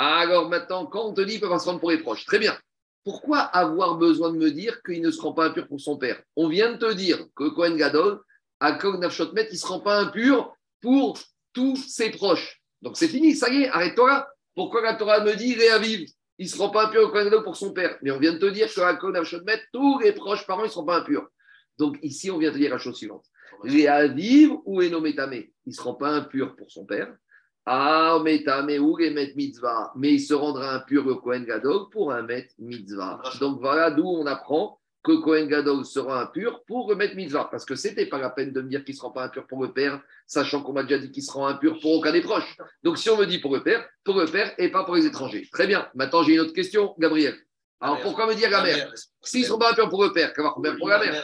Alors 0.00 0.48
maintenant, 0.48 0.86
quand 0.86 1.06
on 1.06 1.12
te 1.12 1.20
dit 1.22 1.32
qu'il 1.32 1.40
ne 1.40 1.46
peut 1.46 1.48
pas 1.48 1.58
se 1.58 1.66
rendre 1.66 1.80
pour 1.80 1.90
les 1.90 1.98
proches, 1.98 2.24
très 2.24 2.38
bien. 2.38 2.56
Pourquoi 3.02 3.40
avoir 3.40 3.96
besoin 3.96 4.30
de 4.30 4.36
me 4.38 4.52
dire 4.52 4.80
qu'il 4.84 5.02
ne 5.02 5.10
se 5.10 5.20
rend 5.20 5.32
pas 5.32 5.46
impur 5.46 5.66
pour 5.66 5.80
son 5.80 5.96
père? 5.96 6.22
On 6.36 6.46
vient 6.48 6.74
de 6.74 6.76
te 6.76 6.92
dire 6.92 7.18
que 7.34 7.42
le 7.42 7.50
Kohen 7.50 7.76
Gadol, 7.76 8.20
à 8.60 8.74
Kog 8.74 9.00
Nafshotmet, 9.00 9.48
il 9.50 9.54
ne 9.54 9.58
se 9.58 9.66
rend 9.66 9.80
pas 9.80 9.98
impur 9.98 10.54
pour 10.80 11.18
tous 11.52 11.74
ses 11.74 12.10
proches. 12.10 12.62
Donc 12.80 12.96
c'est 12.96 13.08
fini, 13.08 13.34
ça 13.34 13.48
y 13.48 13.64
est, 13.64 13.68
arrête-toi 13.70 14.08
là. 14.08 14.28
Pourquoi 14.54 14.82
la 14.82 14.94
Torah 14.94 15.18
me 15.24 15.34
dit 15.34 15.56
Réaviv 15.56 16.08
Il 16.38 16.46
ne 16.46 16.48
se 16.48 16.58
rend 16.58 16.70
pas 16.70 16.86
impur 16.86 17.02
au 17.02 17.08
Kohen 17.08 17.24
Gadol 17.24 17.42
pour 17.42 17.56
son 17.56 17.72
père. 17.72 17.98
Mais 18.02 18.12
on 18.12 18.20
vient 18.20 18.34
de 18.34 18.38
te 18.38 18.46
dire 18.46 18.72
qu'à 18.72 18.94
Kog 18.94 19.12
Nafshotmet, 19.12 19.60
tous 19.72 19.98
les 19.98 20.12
proches 20.12 20.46
parents, 20.46 20.62
ils 20.62 20.66
ne 20.66 20.70
seront 20.70 20.86
pas 20.86 20.98
impurs. 20.98 21.26
Donc 21.76 21.98
ici, 22.02 22.30
on 22.30 22.38
vient 22.38 22.50
de 22.50 22.54
te 22.54 22.60
dire 22.60 22.70
la 22.70 22.78
chose 22.78 22.96
suivante. 22.96 23.24
Réaviv 23.64 24.52
ou 24.64 24.80
Enometame 24.80 25.34
Il 25.34 25.50
ne 25.66 25.72
se 25.72 25.82
rend 25.82 25.94
pas 25.94 26.10
impur 26.10 26.54
pour 26.54 26.70
son 26.70 26.86
père. 26.86 27.12
Ah, 27.70 28.18
mitzvah. 28.24 29.92
Mais 29.94 30.14
il 30.14 30.20
se 30.20 30.32
rendra 30.32 30.76
impur 30.76 31.04
le 31.04 31.16
Kohen 31.16 31.44
Gadol 31.44 31.90
pour 31.90 32.12
un 32.12 32.22
met 32.22 32.48
mitzvah. 32.58 33.20
Donc 33.40 33.60
voilà 33.60 33.90
d'où 33.90 34.06
on 34.06 34.24
apprend 34.24 34.80
que 35.02 35.12
Kohen 35.12 35.48
Gadol 35.48 35.84
sera 35.84 36.22
impur 36.22 36.64
pour 36.66 36.88
le 36.88 36.96
met 36.96 37.14
mitzvah. 37.14 37.44
Parce 37.50 37.66
que 37.66 37.74
c'était 37.74 38.06
pas 38.06 38.18
la 38.18 38.30
peine 38.30 38.54
de 38.54 38.62
me 38.62 38.68
dire 38.70 38.84
qu'il 38.84 38.94
ne 38.94 38.96
se 38.98 39.02
rend 39.02 39.10
pas 39.10 39.24
impur 39.24 39.46
pour 39.46 39.62
le 39.62 39.70
père, 39.72 40.00
sachant 40.26 40.62
qu'on 40.62 40.72
m'a 40.72 40.82
déjà 40.82 40.98
dit 40.98 41.10
qu'il 41.10 41.22
se 41.22 41.30
rend 41.30 41.46
impur 41.46 41.78
pour 41.80 41.92
aucun 41.92 42.12
des 42.12 42.22
proches. 42.22 42.56
Donc 42.82 42.96
si 42.96 43.10
on 43.10 43.18
me 43.18 43.26
dit 43.26 43.38
pour 43.38 43.54
le 43.54 43.62
père, 43.62 43.86
pour 44.02 44.18
le 44.18 44.24
père 44.24 44.54
et 44.56 44.70
pas 44.70 44.84
pour 44.84 44.96
les 44.96 45.04
étrangers. 45.04 45.46
Très 45.52 45.66
bien. 45.66 45.88
Maintenant, 45.94 46.22
j'ai 46.22 46.32
une 46.34 46.40
autre 46.40 46.54
question, 46.54 46.94
Gabriel. 46.98 47.36
Alors 47.80 48.00
pourquoi 48.00 48.26
me 48.26 48.34
dire 48.34 48.48
la 48.50 48.62
mère? 48.62 48.90
S'ils 49.20 49.42
ne 49.42 49.46
sont 49.46 49.58
pas 49.58 49.72
impurs 49.72 49.90
pour 49.90 50.02
le 50.02 50.12
père, 50.14 50.32
qu'avoir 50.32 50.56
faire 50.62 50.76
pour 50.78 50.88
la 50.88 51.00
mère? 51.00 51.22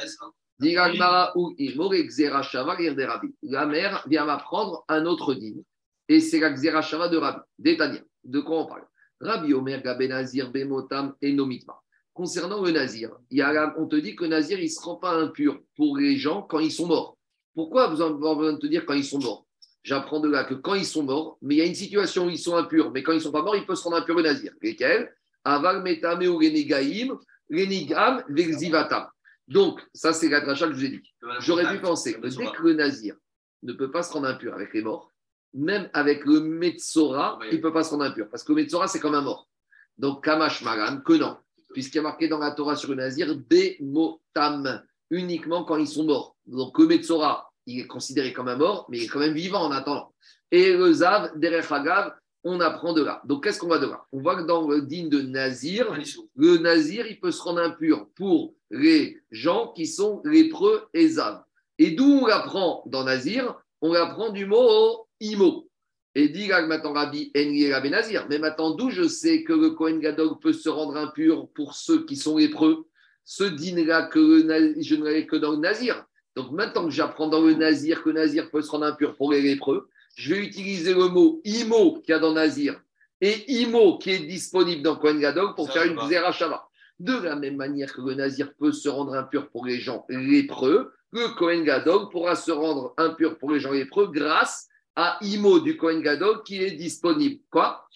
La 3.43 3.67
mère 3.67 4.05
vient 4.07 4.25
m'apprendre 4.25 4.85
un 4.89 5.05
autre 5.07 5.35
dîme, 5.35 5.63
et 6.09 6.21
c'est 6.21 6.41
la 6.41 6.51
Xera 6.51 6.83
Shava 6.83 7.09
de 7.09 7.17
Rabbi, 7.17 7.41
d'Etania. 7.59 8.01
De 8.25 8.41
quoi 8.41 8.63
on 8.63 8.67
parle? 8.67 8.87
Rabbi 9.21 9.55
Omer 9.55 9.83
Gabe 9.83 10.03
Nazir 10.03 10.51
Bemotam 10.51 11.15
et 11.21 11.33
Nomitma. 11.33 11.81
Concernant 12.13 12.63
le 12.63 12.71
Nazir, 12.71 13.11
il 13.31 13.39
y 13.39 13.43
a 13.43 13.53
la- 13.53 13.75
on 13.79 13.87
te 13.87 13.97
dit 13.97 14.15
que 14.15 14.25
le 14.25 14.31
Nazir, 14.31 14.59
il 14.59 14.65
ne 14.65 14.69
se 14.69 14.81
rend 14.81 14.97
pas 14.97 15.15
impur 15.15 15.61
pour 15.77 15.97
les 15.97 16.17
gens 16.17 16.43
quand 16.43 16.61
ils 16.61 16.71
sont 16.73 16.87
morts. 16.87 17.19
Pourquoi 17.55 17.89
vous 17.89 17.97
de 17.97 18.59
te 18.59 18.67
dire 18.67 18.85
quand 18.87 18.95
ils 18.95 19.05
sont 19.05 19.21
morts? 19.21 19.47
J'apprends 19.83 20.21
de 20.21 20.31
là 20.31 20.45
que 20.45 20.55
quand 20.55 20.75
ils 20.75 20.87
sont 20.87 21.03
morts, 21.03 21.39
mais 21.43 21.57
il 21.57 21.59
y 21.59 21.61
a 21.61 21.67
une 21.67 21.75
situation 21.75 22.27
où 22.27 22.31
ils 22.31 22.39
sont 22.39 22.57
impurs, 22.57 22.91
mais 22.91 23.03
quand 23.03 23.13
ils 23.13 23.17
ne 23.17 23.21
sont 23.21 23.33
pas 23.33 23.43
morts, 23.43 23.57
ils 23.57 23.67
peuvent 23.67 23.77
se 23.77 23.85
rendre 23.85 23.97
impurs 23.97 24.17
le 24.17 24.23
Nazir. 24.23 24.53
Lesquels? 24.63 25.15
Aval 25.45 25.83
Metame 25.83 26.27
ou 26.27 26.39
Renegaim, 26.39 27.19
Renigam, 27.51 28.25
Vexivatam. 28.29 29.07
Donc, 29.47 29.81
ça, 29.93 30.13
c'est 30.13 30.29
la 30.29 30.41
que 30.41 30.55
je 30.55 30.65
vous 30.65 30.85
ai 30.85 30.89
dit. 30.89 31.15
J'aurais 31.41 31.71
pu 31.75 31.81
penser 31.81 32.15
que 32.15 32.27
dès 32.27 32.51
que 32.51 32.63
le 32.63 32.73
nazir 32.75 33.15
ne 33.63 33.73
peut 33.75 33.91
pas 33.91 34.03
se 34.03 34.13
rendre 34.13 34.27
impur 34.27 34.55
avec 34.55 34.73
les 34.73 34.83
morts, 34.83 35.13
même 35.55 35.89
avec 35.93 36.25
le 36.25 36.41
Metzora, 36.41 37.39
Oui. 37.41 37.47
il 37.53 37.57
ne 37.59 37.63
peut 37.63 37.73
pas 37.73 37.85
se 37.85 37.91
rendre 37.91 38.05
impur. 38.05 38.29
Parce 38.31 38.43
que 38.43 38.53
le 38.53 38.57
Metzora, 38.63 38.89
c'est 38.89 39.01
comme 39.01 39.15
un 39.15 39.23
mort. 39.23 39.49
Donc, 39.97 40.25
Kamash 40.25 40.63
Maran, 40.63 40.99
que 41.01 41.13
non. 41.15 41.37
Puisqu'il 41.73 41.97
y 41.97 42.01
a 42.01 42.03
marqué 42.03 42.29
dans 42.29 42.39
la 42.39 42.51
Torah 42.53 42.77
sur 42.77 42.91
le 42.91 42.97
nazir, 42.97 43.35
Bemotam, 43.37 44.83
uniquement 45.11 45.65
quand 45.65 45.77
ils 45.77 45.89
sont 45.89 46.05
morts. 46.05 46.37
Donc, 46.47 46.79
le 46.79 46.87
Metzora, 46.87 47.51
il 47.67 47.81
est 47.81 47.87
considéré 47.87 48.33
comme 48.33 48.49
un 48.49 48.57
mort, 48.57 48.87
mais 48.89 48.99
il 48.99 49.05
est 49.05 49.09
quand 49.09 49.21
même 49.21 49.35
vivant 49.35 49.63
en 49.63 49.71
attendant. 49.71 50.13
Et 50.51 50.73
le 50.77 50.93
Zav, 50.93 51.39
Derech 51.39 51.71
Hagav, 51.71 52.15
on 52.45 52.61
apprend 52.61 52.93
de 52.93 53.03
là. 53.03 53.23
Donc, 53.25 53.45
qu'est-ce 53.45 53.59
qu'on 53.59 53.69
va 53.69 53.79
de 53.79 53.87
là? 53.87 54.05
On 54.13 54.21
voit 54.21 54.37
que 54.37 54.47
dans 54.47 54.69
le 54.69 54.83
digne 54.83 55.09
de 55.09 55.23
Nazir, 55.23 55.93
le 56.37 56.59
nazir, 56.59 57.07
il 57.07 57.19
peut 57.19 57.31
se 57.33 57.41
rendre 57.43 57.61
impur 57.61 58.07
pour 58.17 58.55
les 58.71 59.23
gens 59.31 59.73
qui 59.75 59.87
sont 59.87 60.21
lépreux 60.25 60.87
et 60.93 61.09
zav. 61.09 61.43
Et 61.79 61.93
d'où 61.93 62.05
on 62.23 62.27
l'apprend 62.27 62.83
dans 62.87 63.05
nazir? 63.05 63.55
On 63.81 63.93
l'apprend 63.93 64.31
du 64.31 64.45
mot 64.47 65.04
imo. 65.21 65.69
Et 66.15 66.29
dit 66.29 66.49
maintenant 66.49 66.93
Rabbi 66.93 67.33
Enri 67.37 67.73
Rabbi 67.73 67.91
Nazir. 67.91 68.27
Mais 68.31 68.39
maintenant, 68.39 68.71
d'où 68.71 68.91
je 68.91 69.09
sais 69.09 69.43
que 69.43 69.53
le 69.53 69.71
Kohen 69.71 69.99
Gadol 69.99 70.39
peut 70.41 70.53
se 70.53 70.69
rendre 70.69 70.97
impur 70.97 71.49
pour 71.55 71.75
ceux 71.75 72.05
qui 72.05 72.17
sont 72.17 72.37
lépreux 72.39 72.87
Ce 73.25 73.43
dîner-là, 73.43 74.07
que 74.07 74.19
le 74.19 74.75
je 74.81 74.95
ne 74.95 75.09
l'ai 75.09 75.27
que 75.27 75.37
dans 75.37 75.53
le 75.53 75.59
nazir. 75.59 76.05
Donc 76.37 76.53
maintenant 76.53 76.85
que 76.85 76.91
j'apprends 76.91 77.29
dans 77.29 77.41
le 77.41 77.55
nazir 77.55 78.03
que 78.03 78.11
le 78.11 78.17
nazir 78.17 78.51
peut 78.51 78.63
se 78.63 78.71
rendre 78.71 78.87
impur 78.87 79.17
pour 79.17 79.33
les 79.33 79.43
lépreux, 79.43 79.89
je 80.17 80.35
vais 80.35 80.41
utiliser 80.41 80.95
le 80.95 81.09
mot 81.09 81.41
imo 81.45 82.01
qu'il 82.01 82.13
y 82.13 82.15
a 82.15 82.19
dans 82.19 82.33
nazir 82.33 82.81
et 83.21 83.61
imo 83.63 83.99
qui 83.99 84.11
est 84.11 84.19
disponible 84.19 84.83
dans 84.83 84.97
Kohen 84.97 85.19
Gadol 85.19 85.55
pour 85.55 85.67
Ça, 85.67 85.81
faire 85.81 85.85
une 85.85 86.33
Shava. 86.33 86.69
De 87.01 87.17
la 87.17 87.37
même 87.37 87.57
manière 87.57 87.93
que 87.93 88.03
le 88.03 88.15
nazir 88.15 88.55
peut 88.55 88.73
se 88.73 88.89
rendre 88.89 89.15
impur 89.15 89.49
pour 89.49 89.67
les 89.67 89.81
gens 89.81 90.05
lépreux, 90.09 90.93
le 91.13 91.29
Kohen 91.37 91.65
Gadol 91.65 92.09
pourra 92.11 92.37
se 92.37 92.53
rendre 92.53 92.95
impur 92.99 93.39
pour 93.39 93.53
les 93.53 93.61
gens 93.61 93.73
lépreux 93.73 94.09
grâce 94.13 94.69
à 94.97 95.19
imo 95.23 95.61
du 95.61 95.77
Kohen 95.77 96.01
Gadol 96.03 96.43
qui 96.43 96.63
est 96.63 96.73
disponible. 96.73 97.41
Quoi? 97.51 97.87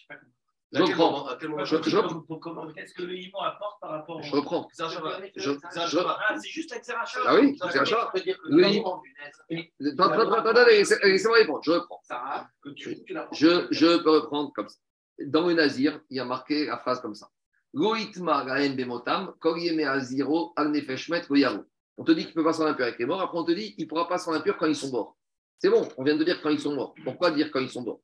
Je 0.70 0.82
reprends. 0.82 1.26
Qu'est-ce 2.74 2.92
que 2.92 3.02
le 3.02 3.16
Imo 3.16 3.40
apporte 3.40 3.80
par 3.80 3.90
rapport 3.90 4.22
Je 4.22 4.30
reprends. 4.36 4.68
Shava. 4.76 5.18
Je- 5.34 5.52
Shava. 5.88 6.18
Ah, 6.28 6.38
c'est 6.38 6.48
juste 6.50 6.70
la 6.70 6.78
Xera 6.80 7.06
Shava. 7.06 7.24
Ah 7.30 7.36
oui, 7.40 7.58
Laissez-moi 11.04 11.38
répondre. 11.38 11.60
Je 11.64 11.70
reprends. 11.72 12.02
Je, 13.32 13.66
je 13.70 13.96
peux 14.02 14.10
reprendre 14.10 14.52
comme 14.52 14.68
ça. 14.68 14.76
Dans 15.24 15.46
le 15.46 15.54
Nazir, 15.54 16.00
il 16.10 16.18
y 16.18 16.20
a 16.20 16.24
marqué 16.26 16.66
la 16.66 16.76
phrase 16.78 17.00
comme 17.00 17.14
ça. 17.14 17.28
Loïtma 17.74 18.44
gaen 18.44 18.74
bemotam, 18.74 19.34
aziro, 19.86 20.52
al 20.56 20.70
nefeshmet 20.70 21.26
goyaro. 21.28 21.64
On 21.96 22.04
te 22.04 22.12
dit 22.12 22.22
qu'il 22.22 22.30
ne 22.30 22.34
peut 22.34 22.44
pas 22.44 22.52
s'en 22.52 22.66
impur 22.66 22.84
avec 22.84 22.98
les 22.98 23.06
morts, 23.06 23.20
après 23.20 23.38
on 23.38 23.44
te 23.44 23.52
dit 23.52 23.74
qu'il 23.74 23.84
ne 23.84 23.88
pourra 23.88 24.06
pas 24.06 24.18
s'en 24.18 24.32
impur 24.32 24.56
quand 24.56 24.66
ils 24.66 24.76
sont 24.76 24.90
morts. 24.90 25.16
C'est 25.58 25.70
bon, 25.70 25.88
on 25.96 26.04
vient 26.04 26.16
de 26.16 26.24
dire 26.24 26.40
quand 26.40 26.50
ils 26.50 26.60
sont 26.60 26.74
morts. 26.74 26.94
Pourquoi 27.04 27.30
dire 27.30 27.50
quand 27.50 27.60
ils 27.60 27.70
sont 27.70 27.82
morts? 27.82 28.00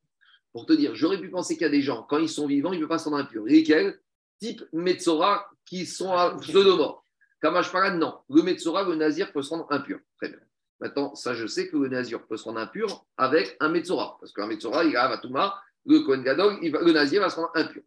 Pour 0.51 0.65
te 0.65 0.73
dire, 0.73 0.95
j'aurais 0.95 1.19
pu 1.19 1.29
penser 1.29 1.55
qu'il 1.55 1.63
y 1.63 1.67
a 1.67 1.69
des 1.69 1.81
gens, 1.81 2.03
quand 2.03 2.17
ils 2.17 2.29
sont 2.29 2.47
vivants, 2.47 2.71
ils 2.73 2.77
ne 2.77 2.81
peuvent 2.81 2.89
pas 2.89 2.99
s'en 2.99 3.13
impur. 3.13 3.43
Lesquels 3.45 3.99
Type 4.39 4.63
Metzora, 4.73 5.49
qui 5.65 5.85
sont 5.85 6.11
à 6.11 6.35
pseudo-morts. 6.37 7.03
Kamash 7.41 7.71
Paran, 7.71 7.95
non. 7.97 8.15
Le 8.29 8.41
Metzora, 8.41 8.83
le 8.83 8.95
Nazir 8.95 9.31
peut 9.31 9.41
se 9.41 9.49
rendre 9.49 9.67
impur. 9.69 9.99
Très 10.17 10.29
bien. 10.29 10.39
Maintenant, 10.79 11.15
ça, 11.15 11.33
je 11.33 11.47
sais 11.47 11.69
que 11.69 11.77
le 11.77 11.87
Nazir 11.87 12.25
peut 12.25 12.35
se 12.37 12.43
rendre 12.43 12.59
impur 12.59 13.05
avec 13.17 13.55
un 13.59 13.69
Metzora. 13.69 14.17
Parce 14.19 14.33
qu'un 14.33 14.47
Metzora, 14.47 14.83
il 14.83 14.95
a 14.97 15.07
Vatuma, 15.07 15.61
le 15.85 15.99
Kohen 16.01 16.23
Gadol, 16.23 16.57
il 16.61 16.71
va- 16.71 16.81
le 16.81 16.91
Nazir 16.91 17.21
va 17.21 17.29
se 17.29 17.35
rendre 17.37 17.51
impur. 17.55 17.83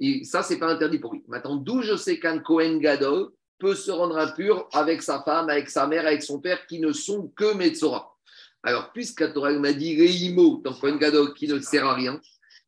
Et 0.00 0.24
ça, 0.24 0.42
c'est 0.42 0.58
pas 0.58 0.66
interdit 0.66 0.98
pour 0.98 1.12
lui. 1.12 1.24
Maintenant, 1.28 1.56
d'où 1.56 1.82
je 1.82 1.96
sais 1.96 2.18
qu'un 2.18 2.38
Kohen 2.40 2.80
Gadol 2.80 3.30
peut 3.58 3.74
se 3.74 3.90
rendre 3.90 4.16
impur 4.18 4.68
avec 4.72 5.02
sa 5.02 5.22
femme, 5.22 5.48
avec 5.48 5.70
sa 5.70 5.86
mère, 5.86 6.06
avec 6.06 6.22
son 6.22 6.40
père, 6.40 6.66
qui 6.66 6.80
ne 6.80 6.92
sont 6.92 7.28
que 7.28 7.54
Metzora? 7.54 8.15
Alors, 8.62 8.92
puisque 8.92 9.20
la 9.20 9.28
Torah 9.28 9.52
m'a 9.52 9.72
dit 9.72 9.94
les 9.96 10.24
Imo 10.24 10.60
dans 10.64 10.74
Kohen 10.74 10.98
Gadol 10.98 11.34
qui 11.34 11.48
ne 11.48 11.58
sert 11.60 11.86
à 11.86 11.94
rien, 11.94 12.20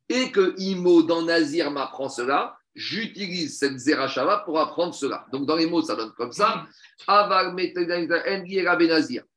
et 0.07 0.31
que 0.31 0.55
Imo 0.57 1.03
dans 1.03 1.21
Nazir 1.21 1.71
m'apprend 1.71 2.09
cela, 2.09 2.57
j'utilise 2.75 3.57
cette 3.57 3.77
Zerachava 3.77 4.43
pour 4.45 4.59
apprendre 4.59 4.93
cela. 4.93 5.25
Donc, 5.31 5.45
dans 5.45 5.55
les 5.55 5.67
mots, 5.67 5.81
ça 5.81 5.95
donne 5.95 6.11
comme 6.17 6.31
ça. 6.31 6.65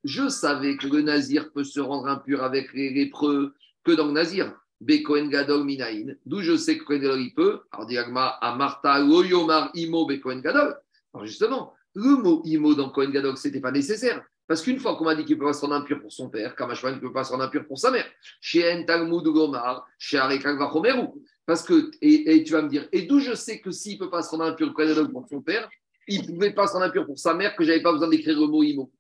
Je 0.05 0.29
savais 0.29 0.77
que 0.77 0.87
le 0.87 1.03
Nazir 1.03 1.53
peut 1.53 1.65
se 1.65 1.81
rendre 1.81 2.09
impur 2.09 2.43
avec 2.43 2.73
les 2.73 2.91
lépreux 2.91 3.55
que 3.85 3.93
dans 3.93 4.07
le 4.07 4.13
Nazir. 4.13 4.55
Bekoen 4.81 5.29
Gadol 5.29 5.65
Minaïn. 5.65 6.17
D'où 6.27 6.41
je 6.41 6.57
sais 6.57 6.77
que 6.77 6.85
Kohen 6.85 7.01
Gadol 7.01 7.21
il 7.21 7.35
peut. 7.35 7.61
Alors, 7.71 7.87
diagma 7.87 8.27
à 8.41 8.57
Martha 8.57 8.99
Loyomar 8.99 9.71
Imo 9.75 10.07
Bekoen 10.07 10.41
Gadol. 10.41 10.77
Alors, 11.15 11.27
justement, 11.27 11.75
le 11.95 12.17
mot 12.17 12.43
Imo 12.45 12.75
dans 12.75 12.91
Kohen 12.91 13.11
Gadol, 13.11 13.37
ce 13.37 13.49
n'était 13.49 13.61
pas 13.61 13.71
nécessaire. 13.71 14.25
Parce 14.53 14.61
qu'une 14.61 14.79
fois 14.79 14.97
qu'on 14.97 15.05
m'a 15.05 15.15
dit 15.15 15.25
qu'il 15.25 15.37
ne 15.37 15.41
peut 15.41 15.47
pas 15.47 15.55
se 15.55 15.63
rendre 15.63 15.77
impur 15.77 15.99
pour 15.99 16.13
son 16.13 16.29
père, 16.29 16.55
Kamashwan 16.55 16.97
ne 16.97 17.01
peut 17.01 17.11
pas 17.11 17.25
se 17.25 17.33
rendre 17.33 17.45
impur 17.45 17.67
pour 17.67 17.79
sa 17.79 17.91
mère. 17.91 18.05
Chez 18.39 18.85
Talmud 18.87 19.25
Gomar, 19.25 19.89
chez. 19.97 20.21
Parce 21.47 21.63
que, 21.63 21.91
et, 22.03 22.45
tu 22.45 22.53
vas 22.53 22.61
me 22.61 22.69
dire, 22.69 22.87
et 22.93 23.07
d'où 23.07 23.19
je 23.19 23.35
sais 23.35 23.61
que 23.61 23.71
s'il 23.71 23.95
ne 23.95 24.01
peut 24.01 24.11
pas 24.11 24.21
se 24.21 24.29
rendre 24.29 24.45
impur 24.45 24.75
pour 25.11 25.27
son 25.27 25.41
père, 25.41 25.71
il 26.07 26.21
ne 26.21 26.27
pouvait 26.27 26.53
pas 26.53 26.67
se 26.67 26.75
rendre 26.75 26.85
impur 26.85 27.07
pour 27.07 27.19
sa 27.19 27.33
mère, 27.33 27.57
que 27.57 27.65
je 27.65 27.71
n'avais 27.71 27.83
pas 27.83 27.93
besoin 27.93 28.09
d'écrire 28.09 28.39
le 28.39 28.47
mot 28.47 28.63
Imo. 28.63 28.93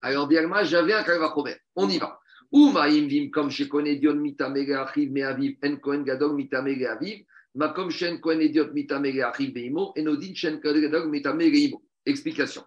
Alors, 0.00 0.28
Diagma, 0.28 0.62
j'avais 0.62 0.92
un 0.92 1.02
Kalva 1.02 1.32
Chomer. 1.34 1.56
On 1.74 1.88
y 1.88 1.98
va. 1.98 2.20
Ou 2.52 2.70
Maïmvim, 2.70 3.30
comme 3.30 3.50
chez 3.50 3.66
Konedion 3.66 4.14
Mitamege 4.14 4.70
Achiv 4.70 5.10
Meaviv, 5.10 5.56
En 5.64 5.74
Kohen 5.78 6.04
Gadol 6.04 6.36
Mitamege 6.36 6.84
Aviv, 6.84 7.24
Makom 7.56 7.90
Shen 7.90 8.20
Kohen 8.20 8.42
Ediot 8.42 8.72
Mitamege 8.72 9.22
Achiv 9.22 9.52
Beimo, 9.52 9.92
Enodin 9.96 10.36
Shen 10.36 10.60
Kohen 10.60 10.80
Gadol 10.80 11.08
Mitamege 11.08 11.56
Imo. 11.56 11.82
Explication. 12.06 12.62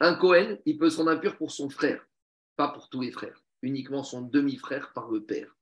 Un 0.00 0.14
Kohen, 0.14 0.58
il 0.66 0.78
peut 0.78 0.90
se 0.90 0.98
rendre 0.98 1.10
impur 1.10 1.36
pour 1.36 1.50
son 1.50 1.70
frère, 1.70 2.04
pas 2.56 2.68
pour 2.68 2.88
tous 2.88 3.00
les 3.00 3.12
frères, 3.12 3.42
uniquement 3.62 4.02
son 4.02 4.22
demi-frère 4.22 4.92
par 4.92 5.10
le 5.10 5.22
père. 5.22 5.54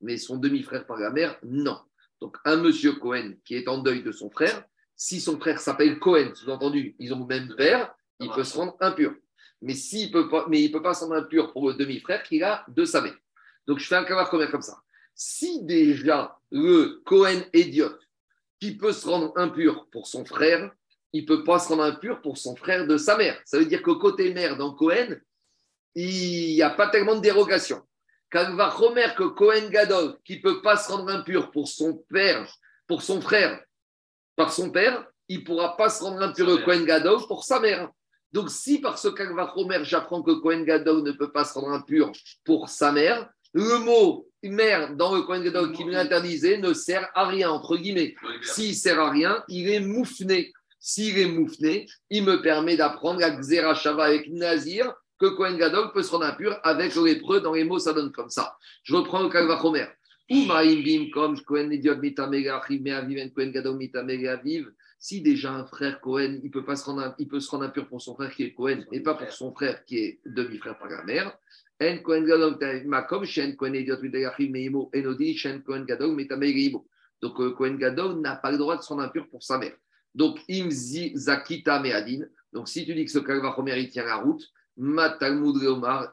Mais 0.00 0.16
son 0.16 0.36
demi-frère 0.36 0.86
par 0.86 0.98
la 0.98 1.10
mère, 1.10 1.38
non. 1.42 1.78
Donc, 2.20 2.36
un 2.44 2.56
monsieur 2.56 2.92
Cohen 2.92 3.34
qui 3.44 3.54
est 3.54 3.68
en 3.68 3.78
deuil 3.78 4.02
de 4.02 4.12
son 4.12 4.30
frère, 4.30 4.64
si 4.96 5.20
son 5.20 5.38
frère 5.38 5.60
s'appelle 5.60 5.98
Cohen, 5.98 6.32
sous-entendu, 6.34 6.96
ils 6.98 7.12
ont 7.14 7.20
le 7.20 7.26
même 7.26 7.54
père, 7.54 7.94
il 8.20 8.30
peut 8.30 8.44
se 8.44 8.56
rendre 8.56 8.76
impur. 8.80 9.14
Mais 9.62 9.74
s'il 9.74 10.10
peut 10.10 10.28
pas, 10.28 10.46
mais 10.48 10.62
il 10.62 10.72
peut 10.72 10.82
pas 10.82 10.94
se 10.94 11.04
rendre 11.04 11.16
impur 11.16 11.52
pour 11.52 11.68
le 11.68 11.74
demi-frère 11.74 12.22
qu'il 12.22 12.42
a 12.44 12.64
de 12.68 12.84
sa 12.84 13.00
mère. 13.00 13.16
Donc 13.66 13.78
je 13.78 13.86
fais 13.86 13.96
un 13.96 14.04
cas 14.04 14.24
comme 14.24 14.62
ça. 14.62 14.82
Si 15.14 15.64
déjà 15.64 16.38
le 16.50 17.00
Cohen 17.04 17.42
idiote 17.52 18.00
qui 18.60 18.76
peut 18.76 18.92
se 18.92 19.06
rendre 19.06 19.32
impur 19.36 19.88
pour 19.90 20.06
son 20.06 20.24
frère, 20.24 20.72
il 21.12 21.24
peut 21.24 21.44
pas 21.44 21.58
se 21.58 21.68
rendre 21.68 21.84
impur 21.84 22.20
pour 22.20 22.38
son 22.38 22.54
frère 22.56 22.86
de 22.86 22.96
sa 22.96 23.16
mère. 23.16 23.40
Ça 23.44 23.58
veut 23.58 23.66
dire 23.66 23.82
que 23.82 23.90
côté 23.92 24.32
mère 24.32 24.56
dans 24.56 24.74
Cohen, 24.74 25.16
il 25.94 26.54
n'y 26.54 26.62
a 26.62 26.70
pas 26.70 26.88
tellement 26.88 27.16
de 27.16 27.20
dérogation. 27.20 27.82
Quand 28.30 28.54
va 28.54 28.76
que 29.16 29.24
Cohen 29.24 29.70
Gadol, 29.70 30.16
qui 30.24 30.40
peut 30.40 30.60
pas 30.60 30.76
se 30.76 30.92
rendre 30.92 31.08
impur 31.08 31.50
pour 31.50 31.68
son 31.68 32.04
père, 32.10 32.46
pour 32.86 33.02
son 33.02 33.20
frère, 33.20 33.62
par 34.36 34.52
son 34.52 34.70
père, 34.70 35.06
il 35.28 35.40
ne 35.40 35.44
pourra 35.44 35.76
pas 35.76 35.88
se 35.88 36.02
rendre 36.02 36.20
impur 36.20 36.46
le 36.46 36.58
Cohen 36.58 36.84
Gadol 36.84 37.26
pour 37.26 37.44
sa 37.44 37.58
mère. 37.58 37.90
Donc, 38.32 38.50
si 38.50 38.78
par 38.78 38.98
ce 38.98 39.08
va 39.34 39.46
Romer, 39.46 39.80
j'apprends 39.84 40.22
que 40.22 40.32
Cohen 40.32 40.64
Gadol 40.64 41.02
ne 41.02 41.12
peut 41.12 41.32
pas 41.32 41.44
se 41.44 41.54
rendre 41.54 41.70
impur 41.70 42.12
pour 42.44 42.68
sa 42.68 42.92
mère, 42.92 43.30
le 43.54 43.78
mot 43.78 44.28
mère 44.42 44.94
dans 44.94 45.14
le 45.14 45.22
Cohen 45.22 45.42
Gadol 45.42 45.72
qui 45.72 45.84
lui 45.84 45.96
interdisait 45.96 46.58
ne 46.58 46.72
sert 46.72 47.08
à 47.14 47.26
rien, 47.26 47.50
entre 47.50 47.76
guillemets. 47.76 48.14
S'il 48.42 48.74
sert 48.74 49.00
à 49.00 49.10
rien, 49.10 49.42
il 49.48 49.68
est 49.68 49.80
moufné. 49.80 50.52
S'il 50.80 51.18
est 51.18 51.26
moufné, 51.26 51.86
il 52.10 52.24
me 52.24 52.40
permet 52.40 52.76
d'apprendre 52.76 53.20
la 53.20 53.30
Xera 53.30 53.74
Shava 53.74 54.04
avec 54.04 54.28
Nazir, 54.30 54.94
que 55.18 55.26
Cohen 55.26 55.56
Gadol 55.56 55.92
peut 55.92 56.02
se 56.02 56.12
rendre 56.12 56.26
impur 56.26 56.58
avec 56.62 56.94
le 56.94 57.04
lépreux. 57.04 57.40
Dans 57.40 57.52
les 57.52 57.64
mots, 57.64 57.78
ça 57.78 57.92
donne 57.92 58.12
comme 58.12 58.30
ça. 58.30 58.56
Je 58.84 58.94
reprends 58.94 59.22
le 59.22 59.28
Kalva 59.28 59.56
Romer. 59.56 59.86
comme 61.10 61.36
Cohen 61.44 61.68
Cohen 63.34 63.50
Gadol 63.50 63.78
Aviv. 64.28 64.70
Si 65.00 65.20
déjà 65.22 65.52
un 65.52 65.64
frère 65.64 66.00
Cohen, 66.00 66.40
il 66.42 66.50
peut, 66.50 66.64
pas 66.64 66.74
se 66.74 66.84
rendre, 66.84 67.14
il 67.18 67.28
peut 67.28 67.38
se 67.40 67.50
rendre 67.50 67.64
impur 67.64 67.88
pour 67.88 68.02
son 68.02 68.14
frère 68.16 68.34
qui 68.34 68.42
est 68.42 68.52
Cohen 68.52 68.84
et 68.90 69.00
pas 69.00 69.14
pour 69.14 69.30
son 69.32 69.52
frère 69.52 69.84
qui 69.84 69.98
est 69.98 70.20
demi-frère 70.26 70.76
par 70.76 70.88
la 70.88 71.04
mère, 71.04 71.38
donc 77.20 77.54
Cohen 77.56 77.74
Gadol 77.76 78.20
n'a 78.20 78.36
pas 78.36 78.50
le 78.50 78.58
droit 78.58 78.76
de 78.76 78.82
se 78.82 78.88
rendre 78.88 79.02
impur 79.02 79.28
pour 79.28 79.42
sa 79.44 79.58
mère. 79.58 79.76
Donc, 80.18 80.40
Imzi 80.50 81.12
Zakita 81.14 81.78
Meadin. 81.78 82.26
Donc, 82.52 82.68
si 82.68 82.84
tu 82.84 82.92
dis 82.92 83.04
que 83.04 83.10
ce 83.12 83.20
Kalvachomer, 83.20 83.78
il 83.78 83.88
tient 83.88 84.04
la 84.04 84.16
route, 84.16 84.44
Matalmud 84.76 85.56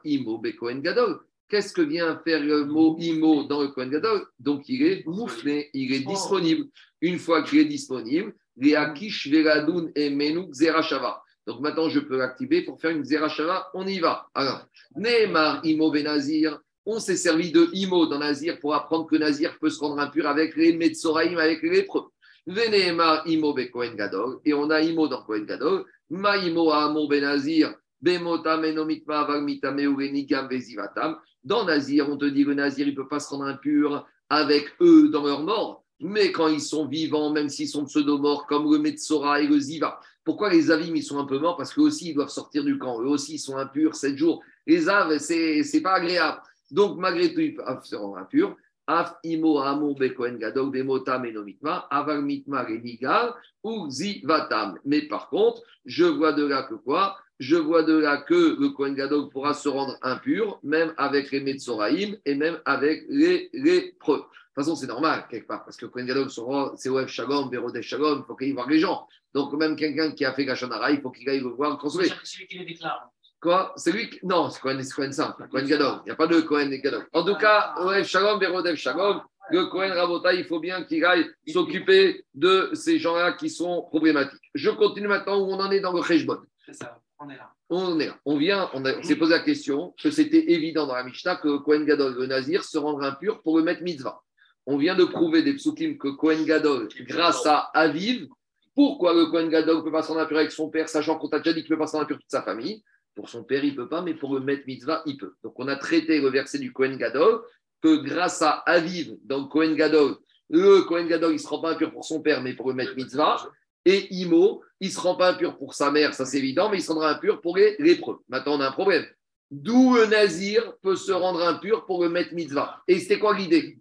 Imo 0.04 0.38
Be 0.38 0.54
Cohen 0.54 0.78
Gadol. 0.78 1.18
Qu'est-ce 1.48 1.72
que 1.72 1.82
vient 1.82 2.20
faire 2.24 2.40
le 2.40 2.66
mot 2.66 2.96
Imo 3.00 3.42
dans 3.42 3.62
le 3.62 3.68
Cohen 3.68 3.88
Gadol? 3.88 4.24
Donc, 4.38 4.68
il 4.68 4.84
est 4.84 5.04
mouflé, 5.06 5.70
il 5.74 5.92
est 5.92 6.06
disponible. 6.06 6.66
Une 7.00 7.18
fois 7.18 7.42
qu'il 7.42 7.58
est 7.58 7.64
disponible, 7.64 8.32
Akish 8.76 9.26
Veradun 9.26 9.90
et 9.96 10.10
Menuk 10.10 10.54
Zerashava. 10.54 11.20
Donc 11.44 11.60
maintenant, 11.60 11.88
je 11.88 11.98
peux 11.98 12.16
l'activer 12.16 12.62
pour 12.62 12.80
faire 12.80 12.92
une 12.92 13.04
Zerashava. 13.04 13.70
On 13.74 13.86
y 13.88 13.98
va. 13.98 14.28
Alors, 14.34 14.66
Neymar 14.94 15.64
Imo 15.64 15.90
Benazir. 15.90 16.60
On 16.88 17.00
s'est 17.00 17.16
servi 17.16 17.50
de 17.50 17.68
Imo 17.72 18.06
dans 18.06 18.20
Nazir 18.20 18.60
pour 18.60 18.72
apprendre 18.72 19.06
que 19.08 19.16
Nazir 19.16 19.58
peut 19.58 19.70
se 19.70 19.80
rendre 19.80 19.98
impur 19.98 20.28
avec 20.28 20.54
les 20.54 20.72
Metzoraim, 20.76 21.36
avec 21.38 21.60
les 21.62 21.70
lépreux. 21.70 22.04
Veneemar 22.46 23.26
Imo 23.26 23.52
Be 23.52 23.70
Kohen 23.70 23.96
Gadol. 23.96 24.40
Et 24.44 24.54
on 24.54 24.70
a 24.70 24.80
Imo 24.80 25.08
dans 25.08 25.22
Kohen 25.22 25.44
Gadol. 25.44 25.84
Ma 26.10 26.36
Imo 26.36 26.70
Amo 26.70 27.08
Benazir. 27.08 27.74
Bemota 28.00 28.56
Menomitma 28.58 29.24
Vagmitame 29.24 29.82
Urenigam 29.82 30.48
Vezivatam. 30.48 31.16
Dans 31.42 31.64
Nazir, 31.64 32.08
on 32.08 32.16
te 32.16 32.26
dit 32.26 32.44
que 32.44 32.50
Nazir, 32.50 32.86
il 32.86 32.90
ne 32.90 32.96
peut 32.96 33.08
pas 33.08 33.20
se 33.20 33.30
rendre 33.30 33.46
impur 33.46 34.06
avec 34.28 34.66
eux 34.80 35.08
dans 35.08 35.24
leur 35.24 35.42
mort. 35.42 35.84
Mais 36.00 36.30
quand 36.30 36.48
ils 36.48 36.60
sont 36.60 36.86
vivants, 36.86 37.32
même 37.32 37.48
s'ils 37.48 37.68
sont 37.68 37.86
pseudo-morts, 37.86 38.46
comme 38.46 38.70
le 38.70 38.78
Metzora 38.78 39.40
et 39.40 39.46
le 39.46 39.58
Ziva, 39.58 39.98
pourquoi 40.24 40.50
les 40.50 40.70
Avim, 40.70 40.94
ils 40.94 41.02
sont 41.02 41.18
un 41.18 41.24
peu 41.24 41.38
morts? 41.38 41.56
Parce 41.56 41.72
qu'eux 41.72 41.82
aussi, 41.82 42.10
ils 42.10 42.14
doivent 42.14 42.28
sortir 42.28 42.64
du 42.64 42.78
camp. 42.78 43.00
Eux 43.00 43.06
aussi, 43.06 43.36
ils 43.36 43.38
sont 43.38 43.56
impurs 43.56 43.94
7 43.94 44.16
jours. 44.16 44.42
Les 44.66 44.88
Av, 44.88 45.16
c'est 45.18 45.62
n'est 45.72 45.80
pas 45.80 45.94
agréable. 45.94 46.40
Donc, 46.70 46.98
malgré 46.98 47.32
tout, 47.32 47.40
ils 47.40 47.54
peuvent 47.54 47.84
se 47.84 47.96
rendre 47.96 48.18
impurs. 48.18 48.56
Af 48.86 49.14
imo 49.24 49.58
amo 49.60 49.94
bekoen 49.94 50.38
gadol 50.38 50.70
bemota 50.70 51.18
menomitma, 51.18 51.86
aval 51.90 52.22
mitma 52.22 52.62
renigal 52.62 53.34
ou 53.62 53.90
zivatam. 53.90 54.78
Mais 54.84 55.02
par 55.02 55.28
contre, 55.28 55.62
je 55.84 56.04
vois 56.04 56.32
de 56.32 56.46
là 56.46 56.62
que 56.62 56.74
quoi? 56.74 57.16
Je 57.38 57.56
vois 57.56 57.82
de 57.82 57.98
là 57.98 58.16
que 58.16 58.56
le 58.58 58.70
Kohen 58.70 58.94
Gadol 58.94 59.28
pourra 59.28 59.52
se 59.52 59.68
rendre 59.68 59.98
impur, 60.00 60.58
même 60.62 60.94
avec 60.96 61.30
les 61.30 61.40
Metzoraïm 61.40 62.16
et 62.24 62.34
même 62.34 62.58
avec 62.64 63.04
les 63.10 63.50
lépreux 63.52 64.24
toute 64.56 64.64
façon, 64.64 64.76
c'est 64.76 64.86
normal, 64.86 65.26
quelque 65.28 65.46
part, 65.46 65.66
parce 65.66 65.76
que 65.76 65.84
Kohen 65.84 66.06
Gadol, 66.06 66.30
c'est 66.78 66.88
OF 66.88 67.10
Shalom, 67.10 67.50
Bérodé 67.50 67.82
Shalom, 67.82 68.20
il 68.20 68.24
faut 68.26 68.34
qu'il 68.34 68.46
aille 68.46 68.52
voir 68.54 68.66
les 68.66 68.78
gens. 68.78 69.06
Donc, 69.34 69.52
même 69.52 69.76
quelqu'un 69.76 70.12
qui 70.12 70.24
a 70.24 70.32
fait 70.32 70.46
Gachonara, 70.46 70.92
il 70.92 71.02
faut 71.02 71.10
qu'il 71.10 71.28
aille 71.28 71.40
le 71.40 71.48
voir 71.48 71.76
consoler. 71.76 72.08
Celui 72.22 72.46
qui 72.46 72.58
les 72.58 72.64
déclare. 72.64 73.10
Quoi 73.40 73.72
C'est 73.76 73.92
lui 73.92 74.10
qui... 74.10 74.18
Non, 74.24 74.50
c'est 74.50 74.60
Kohen, 74.60 74.82
Kohen 74.84 75.12
simple, 75.12 75.46
Kohen 75.50 75.66
Gadol. 75.66 76.00
Il 76.04 76.06
n'y 76.06 76.12
a 76.12 76.16
pas 76.16 76.26
de 76.26 76.40
Kohen 76.40 76.70
Gadol. 76.70 77.06
En 77.12 77.24
tout 77.24 77.36
cas, 77.36 77.74
OF 77.78 78.06
Shalom, 78.06 78.40
Shalom, 78.76 79.20
le 79.50 79.66
Kohen 79.66 79.92
Rabota, 79.92 80.32
il 80.32 80.44
faut 80.44 80.58
bien 80.58 80.84
qu'il 80.84 81.04
aille 81.04 81.26
s'occuper 81.46 82.24
de 82.34 82.70
ces 82.72 82.98
gens-là 82.98 83.32
qui 83.32 83.50
sont 83.50 83.82
problématiques. 83.82 84.50
Je 84.54 84.70
continue 84.70 85.08
maintenant 85.08 85.38
où 85.38 85.52
on 85.52 85.60
en 85.60 85.70
est 85.70 85.80
dans 85.80 85.92
le 85.92 86.02
Cheshbon. 86.02 86.38
C'est 86.64 86.74
ça, 86.74 86.98
on 87.18 87.28
est 87.28 87.36
là. 87.36 87.52
On 87.68 88.00
est 88.00 88.06
là. 88.06 88.18
On 88.24 88.36
vient, 88.36 88.70
on, 88.74 88.84
on 88.84 89.02
s'est 89.02 89.16
posé 89.16 89.34
la 89.34 89.40
question 89.40 89.94
que 90.02 90.10
c'était 90.10 90.52
évident 90.52 90.86
dans 90.86 90.94
la 90.94 91.04
Mishnah 91.04 91.36
que 91.36 91.58
Kohen 91.58 91.84
Gadol, 91.84 92.14
le 92.14 92.26
Nazir, 92.26 92.64
se 92.64 92.78
rendre 92.78 93.02
impur 93.02 93.42
pour 93.42 93.58
le 93.58 93.64
mettre 93.64 93.82
mitzvah 93.82 94.20
on 94.66 94.76
vient 94.76 94.96
de 94.96 95.04
prouver 95.04 95.42
des 95.42 95.54
psukim 95.54 95.96
que 95.96 96.08
Kohen 96.08 96.44
Gadol, 96.44 96.88
grâce 97.02 97.46
à 97.46 97.70
Aviv, 97.72 98.26
pourquoi 98.74 99.14
le 99.14 99.26
Kohen 99.26 99.48
Gadol 99.48 99.78
ne 99.78 99.82
peut 99.82 99.92
pas 99.92 100.02
s'en 100.02 100.18
impurer 100.18 100.40
avec 100.40 100.52
son 100.52 100.68
père, 100.68 100.88
sachant 100.88 101.16
qu'on 101.16 101.28
t'a 101.28 101.38
déjà 101.38 101.52
dit 101.52 101.62
qu'il 101.62 101.72
ne 101.72 101.76
peut 101.76 101.82
pas 101.82 101.86
s'en 101.86 102.00
impurer 102.00 102.18
toute 102.18 102.30
sa 102.30 102.42
famille? 102.42 102.82
Pour 103.16 103.30
son 103.30 103.42
père, 103.42 103.64
il 103.64 103.72
ne 103.72 103.76
peut 103.76 103.88
pas, 103.88 104.02
mais 104.02 104.14
pour 104.14 104.34
le 104.34 104.40
maître 104.40 104.64
mitzvah, 104.66 105.02
il 105.06 105.16
peut. 105.16 105.34
Donc 105.42 105.58
on 105.58 105.66
a 105.66 105.76
traité 105.76 106.20
le 106.20 106.28
verset 106.28 106.58
du 106.58 106.72
Kohen 106.72 106.96
Gadol, 106.98 107.42
que 107.82 107.96
grâce 107.96 108.42
à 108.42 108.62
Aviv, 108.66 109.16
dans 109.24 109.48
Kohen 109.48 109.74
Gadol, 109.74 110.16
le 110.50 110.82
Kohen 110.82 111.08
Gadol, 111.08 111.32
il 111.32 111.36
ne 111.36 111.40
se 111.40 111.48
rend 111.48 111.60
pas 111.60 111.72
impur 111.72 111.90
pour 111.92 112.04
son 112.04 112.20
père, 112.20 112.42
mais 112.42 112.54
pour 112.54 112.68
le 112.68 112.74
maître 112.74 112.94
mitzvah. 112.94 113.48
Et 113.86 114.14
Imo, 114.14 114.62
il 114.80 114.88
ne 114.88 114.92
se 114.92 115.00
rend 115.00 115.16
pas 115.16 115.30
impur 115.30 115.56
pour 115.56 115.74
sa 115.74 115.90
mère, 115.90 116.12
ça 116.12 116.26
c'est 116.26 116.38
évident, 116.38 116.68
mais 116.68 116.78
il 116.78 116.82
se 116.82 116.92
rendra 116.92 117.10
impur 117.10 117.40
pour 117.40 117.56
les 117.56 117.76
lépreux. 117.78 118.18
Maintenant, 118.28 118.56
on 118.56 118.60
a 118.60 118.68
un 118.68 118.72
problème. 118.72 119.06
D'où 119.50 119.94
le 119.94 120.06
Nazir 120.06 120.76
peut 120.82 120.96
se 120.96 121.12
rendre 121.12 121.40
impur 121.42 121.86
pour 121.86 122.02
le 122.02 122.10
maître 122.10 122.34
mitzvah. 122.34 122.82
Et 122.86 122.98
c'était 122.98 123.18
quoi 123.18 123.36
l'idée? 123.36 123.78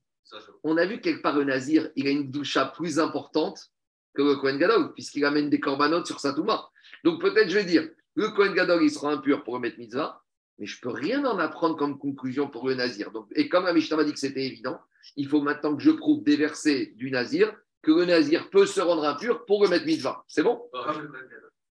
On 0.64 0.78
a 0.78 0.86
vu 0.86 1.02
quelque 1.02 1.22
part 1.22 1.36
le 1.36 1.44
Nazir, 1.44 1.90
il 1.96 2.08
a 2.08 2.12
une 2.12 2.32
doucha 2.32 2.66
plus 2.66 3.00
importante 3.00 3.72
que 4.14 4.22
le 4.22 4.36
Kohen 4.38 4.58
Gadol, 4.58 4.94
puisqu'il 4.94 5.26
amène 5.26 5.50
des 5.50 5.60
corbanotes 5.60 6.08
sur 6.08 6.20
sa 6.20 6.34
touma. 6.34 6.70
Donc 7.04 7.20
peut-être 7.20 7.50
je 7.50 7.56
vais 7.56 7.66
dire, 7.66 7.90
le 8.16 8.30
Kohen 8.30 8.54
Gadol, 8.54 8.84
il 8.84 8.92
sera 8.92 9.12
impur 9.12 9.44
pour 9.44 9.56
remettre 9.56 9.78
mitzvah, 9.78 10.22
mais 10.58 10.66
je 10.66 10.78
ne 10.78 10.82
peux 10.82 10.90
rien 10.90 11.24
en 11.26 11.38
apprendre 11.38 11.76
comme 11.76 11.98
conclusion 11.98 12.48
pour 12.48 12.68
le 12.68 12.76
Nazir. 12.76 13.12
Donc, 13.12 13.28
et 13.36 13.50
comme 13.50 13.66
la 13.66 13.74
Mishnah 13.74 13.98
m'a 13.98 14.04
dit 14.04 14.14
que 14.14 14.20
c'était 14.20 14.46
évident, 14.46 14.80
il 15.16 15.28
faut 15.28 15.42
maintenant 15.42 15.76
que 15.76 15.84
je 15.84 15.92
prouve 15.92 16.24
des 16.24 16.38
versets 16.38 16.94
du 16.96 17.12
Nazir 17.12 17.54
que 17.82 17.92
le 17.92 18.06
Nazir 18.06 18.50
peut 18.50 18.66
se 18.66 18.82
rendre 18.82 19.06
impur 19.06 19.46
pour 19.46 19.60
remettre 19.60 19.86
mitzvah. 19.86 20.24
C'est 20.28 20.44
bon? 20.44 20.64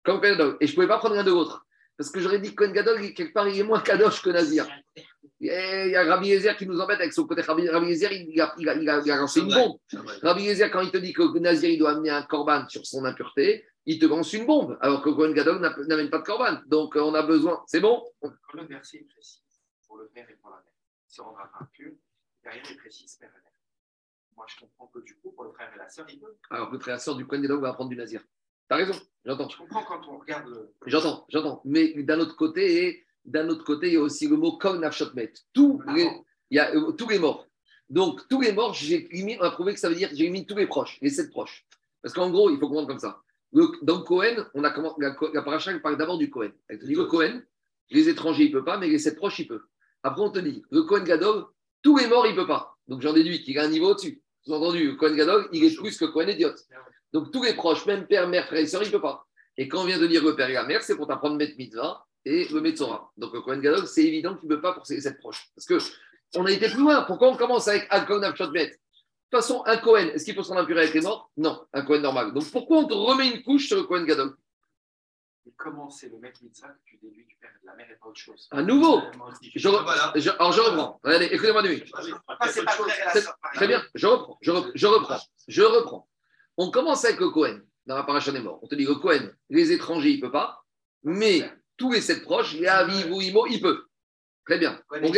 Comme 0.04 0.20
Kohen 0.20 0.38
Gadol. 0.38 0.58
Et 0.60 0.68
je 0.68 0.72
ne 0.72 0.76
pouvais 0.76 0.88
pas 0.88 1.00
prendre 1.00 1.16
rien 1.16 1.24
de 1.24 1.32
l'autre. 1.32 1.66
Parce 1.98 2.12
que 2.12 2.20
j'aurais 2.20 2.40
dit 2.40 2.50
que 2.50 2.56
Kohen 2.56 2.74
Gadol, 2.74 3.14
quelque 3.14 3.34
part, 3.34 3.48
il 3.48 3.58
est 3.58 3.64
moins 3.64 3.80
kadosh 3.80 4.22
que 4.22 4.30
Nazir. 4.30 4.68
Il 5.44 5.92
y 5.92 5.96
a 5.98 6.06
Rabbi 6.06 6.30
Yezer 6.30 6.56
qui 6.56 6.66
nous 6.66 6.80
embête 6.80 7.02
avec 7.02 7.12
son 7.12 7.28
côté. 7.28 7.42
Rabbi, 7.42 7.64
Yezer, 7.64 8.14
il 8.14 8.40
a, 8.40 8.56
il, 8.58 8.70
a, 8.70 8.76
il, 8.76 9.12
a, 9.12 9.18
lancé 9.18 9.42
une 9.42 9.54
bombe. 9.54 9.78
Rabbi 10.22 10.44
Yezer, 10.44 10.72
quand 10.72 10.80
il 10.80 10.90
te 10.90 10.96
dit 10.96 11.12
que 11.12 11.38
Nazir 11.38 11.70
il 11.70 11.78
doit 11.78 11.92
amener 11.92 12.12
un 12.12 12.24
corban 12.24 12.66
sur 12.70 12.86
son 12.86 13.04
impureté, 13.04 13.66
il 13.86 14.00
te 14.00 14.06
lance 14.06 14.32
une 14.32 14.46
bombe, 14.46 14.78
alors 14.80 15.02
que 15.02 15.10
Kohen 15.10 15.34
Gadol 15.34 15.60
n'amène 15.60 16.10
pas 16.10 16.20
de 16.20 16.24
corban. 16.24 16.62
Donc 16.68 16.96
on 16.96 17.14
a 17.14 17.24
besoin. 17.24 17.62
C'est 17.68 17.82
bon? 17.82 18.06
Quand 18.22 18.32
le 18.54 18.64
verset 18.68 19.00
est 19.00 19.14
précis 19.14 19.42
pour 19.86 19.98
le 19.98 20.08
père 20.08 20.30
et 20.30 20.36
pour 20.36 20.50
la 20.50 20.58
mère, 20.58 20.74
il 21.10 21.14
se 21.14 21.22
rendra 21.22 21.52
impur, 21.60 21.92
derrière 22.42 22.64
il 22.70 22.78
précise 22.78 23.14
père 23.18 23.30
et 23.30 23.44
mère. 23.44 23.52
Moi 24.38 24.46
je 24.48 24.62
comprends 24.62 24.88
que 24.88 25.00
du 25.00 25.18
coup, 25.18 25.34
pour 25.34 25.44
le 25.44 25.52
frère 25.52 25.74
et 25.76 25.78
la 25.78 25.90
sœur, 25.90 26.06
il 26.10 26.22
peut. 26.22 26.38
Alors 26.52 26.72
le 26.72 26.80
frère 26.80 26.94
et 26.94 26.98
la 26.98 27.00
sœur 27.00 27.16
du 27.18 27.28
Kohen 27.28 27.42
Gadol 27.42 27.60
va 27.60 27.70
apprendre 27.70 27.90
du 27.90 27.98
Nazir. 27.98 28.24
T'as 28.70 28.78
raison, 28.78 28.96
j'entends. 29.26 29.50
Je 29.50 29.58
comprends 29.58 29.84
quand 29.84 30.08
on 30.08 30.20
regarde 30.20 30.48
le. 30.48 30.74
J'entends, 30.86 31.26
j'entends. 31.28 31.62
Mais 31.66 32.02
d'un 32.04 32.22
autre 32.22 32.38
côté, 32.38 33.06
d'un 33.26 33.48
autre 33.50 33.64
côté, 33.64 33.88
il 33.88 33.94
y 33.94 33.98
a 33.98 34.02
aussi 34.02 34.28
le 34.28 34.38
mot 34.38 34.58
Kol 34.58 34.80
Nafshotmet. 34.80 35.34
Tous 35.54 35.82
les, 35.96 36.10
il 36.50 36.58
y 36.58 36.60
a, 36.60 36.74
euh, 36.76 36.92
tous 36.92 37.10
les 37.10 37.20
morts. 37.20 37.48
Donc, 37.90 38.28
tous 38.28 38.42
les 38.42 38.52
morts, 38.52 38.74
j'ai 38.74 39.08
on 39.40 39.44
a 39.44 39.52
prouvé 39.52 39.74
que 39.74 39.80
ça 39.80 39.90
veut 39.90 39.96
dire 39.96 40.10
j'ai 40.14 40.30
mis 40.30 40.46
tous 40.46 40.56
les 40.56 40.68
proches, 40.68 40.98
les 41.02 41.10
sept 41.10 41.30
proches. 41.30 41.66
Parce 42.02 42.14
qu'en 42.14 42.30
gros, 42.30 42.50
il 42.50 42.58
faut 42.58 42.68
comprendre 42.68 42.88
comme 42.88 43.00
ça. 43.00 43.22
Le, 43.52 43.68
dans 43.82 44.02
Cohen, 44.02 44.48
on 44.54 44.64
a 44.64 44.72
comment, 44.72 44.96
la, 44.98 45.16
la 45.34 45.42
paracha 45.42 45.78
parle 45.80 45.98
d'abord 45.98 46.18
du 46.18 46.30
Cohen. 46.30 46.52
Elle 46.68 46.80
te 46.80 46.86
dit 46.86 46.96
le 46.96 47.06
Cohen, 47.06 47.42
les 47.92 48.10
étrangers, 48.10 48.46
il 48.46 48.54
ne 48.54 48.60
peut 48.60 48.66
pas, 48.66 48.78
mais 48.78 48.88
les 48.88 49.00
sept 49.00 49.16
proches, 49.16 49.40
il 49.40 49.48
peut. 49.48 49.62
Après, 50.02 50.22
on 50.22 50.32
te 50.32 50.40
dit 50.40 50.64
le 50.72 50.84
Cohen 50.84 51.04
Gadol, 51.04 51.46
tous 51.82 51.98
les 51.98 52.08
morts, 52.08 52.26
il 52.26 52.32
ne 52.32 52.42
peut 52.42 52.48
pas. 52.48 52.78
Donc, 52.88 53.02
j'en 53.02 53.14
déduis 53.14 53.44
qu'il 53.44 53.58
a 53.60 53.64
un 53.64 53.70
niveau 53.70 53.92
au-dessus. 53.92 54.22
Vous 54.46 54.54
avez 54.54 54.66
entendu, 54.66 54.86
le 54.88 54.96
Cohen 54.96 55.16
Gadol, 55.16 55.48
il 55.54 55.64
est 55.64 55.76
plus 55.76 55.98
que 55.98 56.06
Cohen 56.06 56.28
Idiot. 56.28 56.56
Donc, 57.14 57.32
tous 57.32 57.44
les 57.44 57.54
proches, 57.54 57.86
même 57.86 58.08
père, 58.08 58.28
mère, 58.28 58.48
frère 58.48 58.60
et 58.60 58.68
soeur, 58.68 58.82
il 58.82 58.88
ne 58.88 58.92
peut 58.92 59.02
pas. 59.02 59.26
Et 59.56 59.68
quand 59.68 59.82
on 59.82 59.86
vient 59.86 60.00
de 60.00 60.08
dire 60.08 60.24
le 60.24 60.36
père 60.36 60.50
et 60.50 60.54
la 60.54 60.66
mère, 60.66 60.82
c'est 60.82 60.96
pour 60.96 61.08
t'apprendre 61.08 61.38
mettre 61.38 61.56
mitzvah 61.58 62.06
et 62.26 62.48
le 62.48 62.62
Metzora. 62.62 63.12
Donc 63.18 63.34
le 63.34 63.42
Kohen 63.42 63.62
Gadol, 63.62 63.88
c'est 63.88 64.04
évident 64.04 64.36
qu'il 64.36 64.50
ne 64.50 64.56
peut 64.56 64.62
pas 64.62 64.74
pour 64.74 64.86
ses 64.86 65.02
sept 65.02 65.18
proches. 65.20 65.50
Parce 65.56 65.66
que 65.66 65.78
on 66.36 66.46
a 66.46 66.52
été 66.52 66.68
plus 66.70 66.80
loin. 66.82 67.04
Pourquoi 67.04 67.30
on 67.30 67.38
commence 67.38 67.68
avec 67.68 67.86
Alkon 67.90 68.22
Avshotmet 68.24 68.78
façon, 69.34 69.64
un 69.66 69.78
Cohen, 69.78 70.10
est-ce 70.14 70.26
qu'il 70.26 70.36
peut 70.36 70.44
se 70.44 70.50
rendre 70.50 70.62
impur 70.62 70.78
avec 70.78 70.94
les 70.94 71.02
morts? 71.02 71.32
Non, 71.38 71.66
un 71.74 71.82
Cohen 71.82 72.02
normal. 72.02 72.34
Donc 72.34 72.50
pourquoi 72.52 72.78
on 72.78 72.86
te 72.86 72.94
remet 72.94 73.30
une 73.30 73.44
couche 73.44 73.68
sur 73.68 73.78
le 73.78 73.84
Cohen 73.84 74.04
Gadol? 74.06 74.36
Et 75.46 75.54
comment 75.58 75.90
c'est 75.90 76.10
le 76.10 76.20
mec 76.20 76.40
mitzvah 76.42 76.70
que 76.70 76.80
tu 76.86 76.98
déduis 77.02 77.26
du 77.26 77.36
père 77.36 77.50
de 77.62 77.68
la 77.68 77.76
mère 77.76 77.90
et 77.90 77.96
pas 77.96 78.08
autre 78.08 78.20
chose? 78.20 78.48
À 78.52 78.62
nouveau, 78.62 79.02
je, 79.56 79.68
re- 79.68 80.12
je- 80.20 80.30
alors 80.30 80.54
je 80.54 80.62
reprends. 80.62 81.00
Allez, 81.04 81.26
écoutez-moi 81.26 81.64
sœur, 81.64 83.38
pareil. 83.42 83.56
Très 83.56 83.68
bien, 83.68 83.84
je 83.96 84.08
reprends, 84.08 84.38
je 84.42 84.52
reprends, 84.52 84.72
je 84.76 84.88
reprends, 84.88 85.20
je 85.48 85.62
reprends. 85.64 86.08
On 86.58 86.70
commence 86.70 87.04
avec 87.04 87.20
le 87.20 87.30
Cohen, 87.30 87.60
dans 87.88 87.96
la 87.96 88.04
paracha 88.04 88.32
des 88.32 88.40
morts. 88.40 88.60
On 88.62 88.68
te 88.68 88.76
dit 88.76 88.86
le 88.86 88.96
Cohen, 88.96 89.32
les 89.50 89.72
étrangers, 89.72 90.12
il 90.12 90.18
ne 90.18 90.22
peut 90.22 90.32
pas, 90.32 90.64
mais 91.02 91.52
tous 91.78 91.92
les 91.92 92.02
sept 92.02 92.24
proches, 92.24 92.54
les 92.54 92.68
Aviv 92.68 93.12
ou 93.12 93.22
Imo, 93.22 93.46
il 93.48 93.62
peut. 93.62 93.84
Très 94.46 94.58
bien. 94.58 94.82
On. 94.92 95.12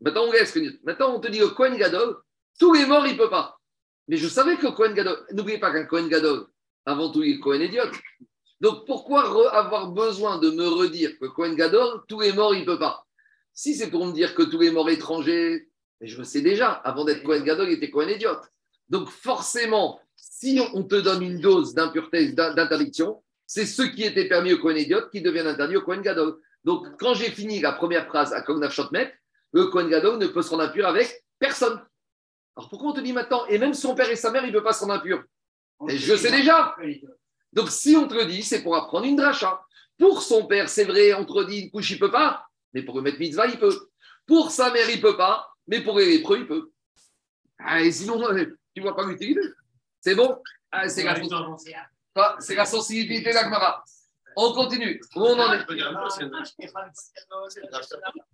Maintenant, 0.00 0.24
on. 0.26 0.32
Maintenant, 0.84 1.14
on 1.16 1.20
te 1.20 1.28
dit 1.28 1.40
le 1.40 1.48
Cohen 1.48 1.74
Gadol, 1.76 2.16
tous 2.58 2.72
les 2.72 2.86
morts, 2.86 3.06
il 3.06 3.14
ne 3.14 3.18
peut 3.18 3.30
pas. 3.30 3.58
Mais 4.08 4.16
je 4.16 4.28
savais 4.28 4.56
que 4.56 4.66
le 4.66 4.72
Cohen 4.72 4.92
Gadol, 4.92 5.24
n'oubliez 5.32 5.58
pas 5.58 5.72
qu'un 5.72 5.84
Cohen 5.84 6.06
Gadol, 6.08 6.46
avant 6.86 7.10
tout, 7.10 7.22
il 7.22 7.36
est 7.36 7.40
Cohen 7.40 7.60
idiote. 7.60 7.92
Donc, 8.60 8.86
pourquoi 8.86 9.22
avoir 9.54 9.90
besoin 9.90 10.38
de 10.38 10.50
me 10.50 10.66
redire 10.68 11.18
que 11.18 11.26
Cohen 11.26 11.54
Gadol, 11.54 12.02
tous 12.08 12.20
les 12.20 12.32
morts, 12.32 12.54
il 12.54 12.60
ne 12.60 12.66
peut 12.66 12.78
pas? 12.78 13.06
Si 13.52 13.74
c'est 13.74 13.90
pour 13.90 14.06
me 14.06 14.12
dire 14.12 14.34
que 14.34 14.42
tous 14.42 14.58
les 14.60 14.70
morts 14.70 14.90
étrangers, 14.90 15.68
mais 16.00 16.06
je 16.06 16.18
le 16.18 16.24
sais 16.24 16.40
déjà, 16.42 16.70
avant 16.72 17.04
d'être 17.04 17.22
Cohen 17.22 17.42
Gadol, 17.42 17.68
il 17.68 17.74
était 17.74 17.90
Cohen 17.90 18.08
idiote. 18.08 18.42
Donc, 18.88 19.08
forcément, 19.08 20.00
si 20.16 20.60
on 20.74 20.84
te 20.84 20.96
donne 20.96 21.22
une 21.22 21.40
dose 21.40 21.74
d'impureté, 21.74 22.32
d'in- 22.32 22.54
d'interdiction, 22.54 23.22
c'est 23.50 23.66
ce 23.66 23.82
qui 23.82 24.04
était 24.04 24.28
permis 24.28 24.52
au 24.52 24.58
Cohen 24.58 24.76
idiote 24.76 25.10
qui 25.10 25.22
devient 25.22 25.40
interdit 25.40 25.76
au 25.76 25.82
Cohen 25.82 26.02
Gadol. 26.02 26.38
Donc, 26.62 26.86
quand 27.00 27.14
j'ai 27.14 27.32
fini 27.32 27.58
la 27.58 27.72
première 27.72 28.06
phrase 28.06 28.32
à 28.32 28.42
Kognav 28.42 28.70
Shotmet, 28.70 29.12
le 29.52 29.66
Cohen 29.66 29.88
Gadol 29.88 30.18
ne 30.18 30.28
peut 30.28 30.40
se 30.40 30.50
rendre 30.50 30.62
impur 30.62 30.86
avec 30.86 31.24
personne. 31.36 31.84
Alors, 32.56 32.70
pourquoi 32.70 32.90
on 32.90 32.92
te 32.92 33.00
dit 33.00 33.12
maintenant, 33.12 33.44
et 33.46 33.58
même 33.58 33.74
son 33.74 33.96
père 33.96 34.08
et 34.08 34.14
sa 34.14 34.30
mère, 34.30 34.44
il 34.44 34.52
ne 34.52 34.56
peut 34.56 34.62
pas 34.62 34.72
se 34.72 34.82
rendre 34.82 34.94
impur? 34.94 35.24
Et 35.88 35.98
je 35.98 36.12
le 36.12 36.16
sais 36.16 36.30
déjà. 36.30 36.76
Donc, 37.52 37.70
si 37.70 37.96
on 37.96 38.06
te 38.06 38.14
le 38.14 38.26
dit, 38.26 38.44
c'est 38.44 38.62
pour 38.62 38.76
apprendre 38.76 39.06
une 39.06 39.16
dracha. 39.16 39.60
Pour 39.98 40.22
son 40.22 40.46
père, 40.46 40.68
c'est 40.68 40.84
vrai, 40.84 41.12
on 41.14 41.24
te 41.24 41.36
le 41.36 41.44
dit, 41.46 41.58
une 41.62 41.70
couche, 41.72 41.90
il 41.90 41.94
ne 41.94 41.98
peut 41.98 42.12
pas, 42.12 42.46
mais 42.72 42.84
pour 42.84 42.94
le 42.94 43.02
mettre 43.02 43.18
mitzvah, 43.18 43.48
il 43.48 43.58
peut. 43.58 43.88
Pour 44.26 44.52
sa 44.52 44.72
mère, 44.72 44.88
il 44.88 44.98
ne 44.98 45.02
peut 45.02 45.16
pas, 45.16 45.52
mais 45.66 45.80
pour 45.80 45.98
les 45.98 46.06
lépreux, 46.06 46.38
il 46.38 46.46
peut. 46.46 46.70
Ah, 47.58 47.80
et 47.80 47.90
sinon, 47.90 48.22
tu 48.74 48.80
ne 48.80 48.82
vois 48.82 48.94
pas 48.94 49.04
l'utilité. 49.04 49.40
C'est 50.00 50.14
bon? 50.14 50.38
Ah, 50.70 50.88
C'est 50.88 51.02
la, 51.02 51.14
C'est 52.38 52.54
la 52.54 52.64
sensibilité 52.64 53.32
Gemara. 53.32 53.84
On 54.36 54.52
continue. 54.52 55.00
On 55.16 55.38
en 55.38 55.52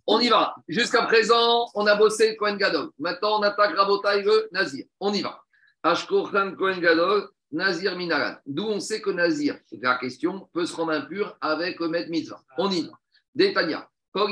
On 0.06 0.20
y 0.20 0.28
va. 0.28 0.54
Jusqu'à 0.68 1.02
présent, 1.02 1.68
on 1.74 1.86
a 1.86 1.96
bossé 1.96 2.36
Kohen 2.36 2.56
Gadol. 2.56 2.90
Maintenant, 2.98 3.40
on 3.40 3.42
attaque 3.42 3.76
Rabotai 3.76 4.22
le 4.22 4.48
Nazir. 4.52 4.84
On 5.00 5.12
y 5.12 5.22
va. 5.22 5.40
Ashkochan 5.82 6.54
Kohen 6.56 6.80
Gadol, 6.80 7.28
Nazir 7.50 7.96
Minaran. 7.96 8.36
D'où 8.46 8.64
on 8.64 8.80
sait 8.80 9.00
que 9.00 9.10
Nazir, 9.10 9.58
la 9.80 9.96
question, 9.96 10.48
peut 10.52 10.66
se 10.66 10.76
rendre 10.76 10.92
impur 10.92 11.36
avec 11.40 11.80
le 11.80 11.88
Met 11.88 12.08
Mitzvah. 12.08 12.42
On 12.58 12.70
y 12.70 12.82
va. 12.82 12.92
Détania. 13.34 13.88
On 14.14 14.26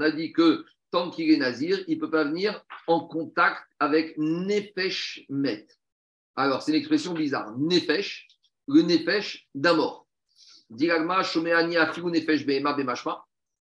a 0.00 0.10
dit 0.10 0.32
que 0.32 0.64
tant 0.92 1.10
qu'il 1.10 1.32
est 1.32 1.36
Nazir, 1.36 1.80
il 1.88 1.96
ne 1.96 2.00
peut 2.00 2.10
pas 2.10 2.24
venir 2.24 2.64
en 2.86 3.00
contact 3.00 3.60
avec 3.80 4.14
Nefesh. 4.18 5.24
Alors, 6.36 6.62
c'est 6.62 6.72
une 6.72 6.78
expression 6.78 7.12
bizarre. 7.12 7.52
Nefesh, 7.58 8.28
le 8.68 8.82
Nefesh 8.82 9.48
d'un 9.54 9.74
mort. 9.74 10.06
Diragma, 10.70 11.22
Shomeani, 11.22 11.76
Nefesh, 11.76 12.46
Behema, 12.46 12.74
Bemashma. 12.74 13.24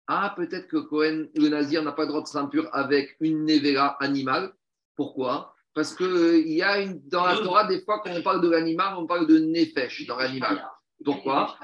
Ah, 0.08 0.34
peut-être 0.36 0.68
que 0.68 0.78
Cohen, 0.78 1.28
le 1.36 1.50
Nazir, 1.50 1.84
n'a 1.84 1.92
pas 1.92 2.04
le 2.04 2.10
droit 2.10 2.22
de 2.22 2.38
impur 2.38 2.70
avec 2.74 3.16
une 3.20 3.46
Nevera 3.46 3.98
animale. 4.04 4.54
Pourquoi? 4.96 5.54
Parce 5.74 5.96
qu'il 5.96 6.52
y 6.52 6.62
a 6.62 6.82
une, 6.82 7.02
dans 7.08 7.26
la 7.26 7.38
Torah, 7.38 7.66
des 7.66 7.82
fois, 7.82 8.02
quand 8.04 8.12
on 8.12 8.22
parle 8.22 8.42
de 8.42 8.50
l'animal, 8.50 8.96
on 8.98 9.08
parle 9.08 9.28
de 9.28 9.40
Nefesh 9.40 10.06
dans 10.06 10.18
l'animal. 10.18 10.64
Pourquoi? 11.04 11.58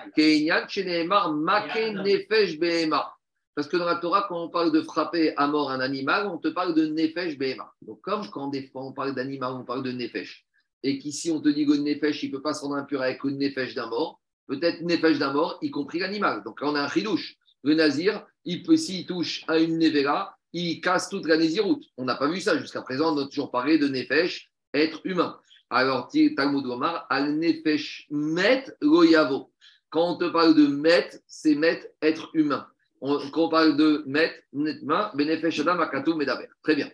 Parce 3.56 3.68
que 3.68 3.78
dans 3.78 3.86
la 3.86 3.95
Torah, 3.95 4.26
quand 4.28 4.41
on 4.41 4.50
parle 4.50 4.72
de 4.72 4.82
frapper 4.82 5.36
à 5.38 5.47
mort 5.47 5.70
un 5.70 5.80
animal, 5.80 6.28
on 6.28 6.38
te 6.38 6.47
parle 6.47 6.74
de 6.74 6.88
Nefesh, 6.88 7.38
Behema. 7.38 7.74
Donc, 7.82 8.02
comme 8.02 8.30
quand 8.30 8.47
des 8.47 8.68
fois 8.68 8.84
on 8.84 8.93
parle 8.93 9.14
d'animal, 9.14 9.54
on 9.54 9.64
parle 9.64 9.84
de 9.84 9.91
Nefesh 9.91 10.45
et 10.84 11.00
qu'ici 11.00 11.32
on 11.32 11.42
te 11.42 11.50
dit 11.50 11.66
que 11.66 11.74
nefesh, 11.74 12.24
il 12.24 12.32
ne 12.32 12.38
peut 12.38 12.42
pas 12.42 12.54
se 12.54 12.62
rendre 12.62 12.76
impur 12.76 13.02
avec 13.02 13.24
le 13.24 13.32
nefesh 13.32 13.76
d'un 13.76 13.88
mort, 13.88 14.22
peut-être 14.48 14.82
nefesh 14.82 15.20
d'un 15.20 15.34
mort, 15.34 15.58
y 15.62 15.72
compris 15.72 16.00
l'animal. 16.00 16.44
Donc 16.44 16.62
là, 16.62 16.70
on 16.70 16.76
a 16.76 16.82
un 16.82 16.90
chidouche. 16.90 17.36
Le 17.64 17.74
nazir, 17.74 18.26
il 18.46 18.64
peut, 18.64 18.78
s'il 18.78 19.06
touche 19.06 19.44
à 19.48 19.60
une 19.60 19.78
nevera, 19.78 20.38
il 20.54 20.82
casse 20.82 21.10
toute 21.10 21.28
la 21.28 21.38
nésiroute. 21.38 21.84
On 21.98 22.06
n'a 22.06 22.16
pas 22.16 22.30
vu 22.30 22.40
ça 22.40 22.58
jusqu'à 22.58 22.82
présent, 22.82 23.16
on 23.16 23.22
a 23.22 23.26
toujours 23.26 23.52
parlé 23.52 23.78
de 23.78 23.88
nefesh, 23.88 24.50
être 24.74 25.02
humain. 25.04 25.38
Alors, 25.70 26.10
Talmud 26.36 26.66
Omar, 26.66 27.06
al 27.10 27.38
nefesh 27.38 28.08
met 28.10 28.66
loyavo. 28.82 29.52
Quand 29.90 30.14
on 30.14 30.18
te 30.18 30.30
parle 30.30 30.56
de 30.56 30.68
met, 30.68 31.10
c'est 31.28 31.56
met, 31.56 31.92
être 32.02 32.30
humain. 32.34 32.68
Quand 33.02 33.46
on 33.46 33.50
parle 33.50 33.78
de 33.78 34.04
met, 34.08 34.44
netma, 34.54 35.12
benefesh 35.16 35.60
adam 35.60 35.80
akatou 35.80 36.16
medaber. 36.16 36.48
Très 36.64 36.76
bien. 36.76 36.90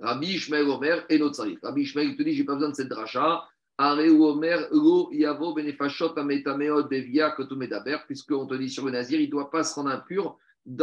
Rabbi 0.00 0.34
Ishmael 0.34 0.68
Omer 0.68 1.04
et 1.08 1.18
notre. 1.18 1.46
Rabbi 1.62 1.82
Ishmael 1.82 2.08
il 2.08 2.16
te 2.16 2.22
dit, 2.22 2.34
j'ai 2.34 2.44
pas 2.44 2.54
besoin 2.54 2.70
de 2.70 2.74
cette 2.74 2.88
dracha. 2.88 3.44
Areu 3.78 4.10
Omer, 4.10 4.68
lo 4.72 5.10
yavo 5.10 5.54
benefashot 5.54 6.12
ametameot 6.16 6.84
bevia 6.84 7.30
kotu 7.30 7.56
medaber, 7.56 7.96
puisqu'on 8.06 8.46
te 8.46 8.54
dit 8.54 8.68
sur 8.68 8.84
le 8.84 8.92
nazir, 8.92 9.18
il 9.20 9.26
ne 9.26 9.30
doit 9.30 9.50
pas 9.50 9.64
se 9.64 9.74
rendre 9.74 9.90
impur 9.90 10.36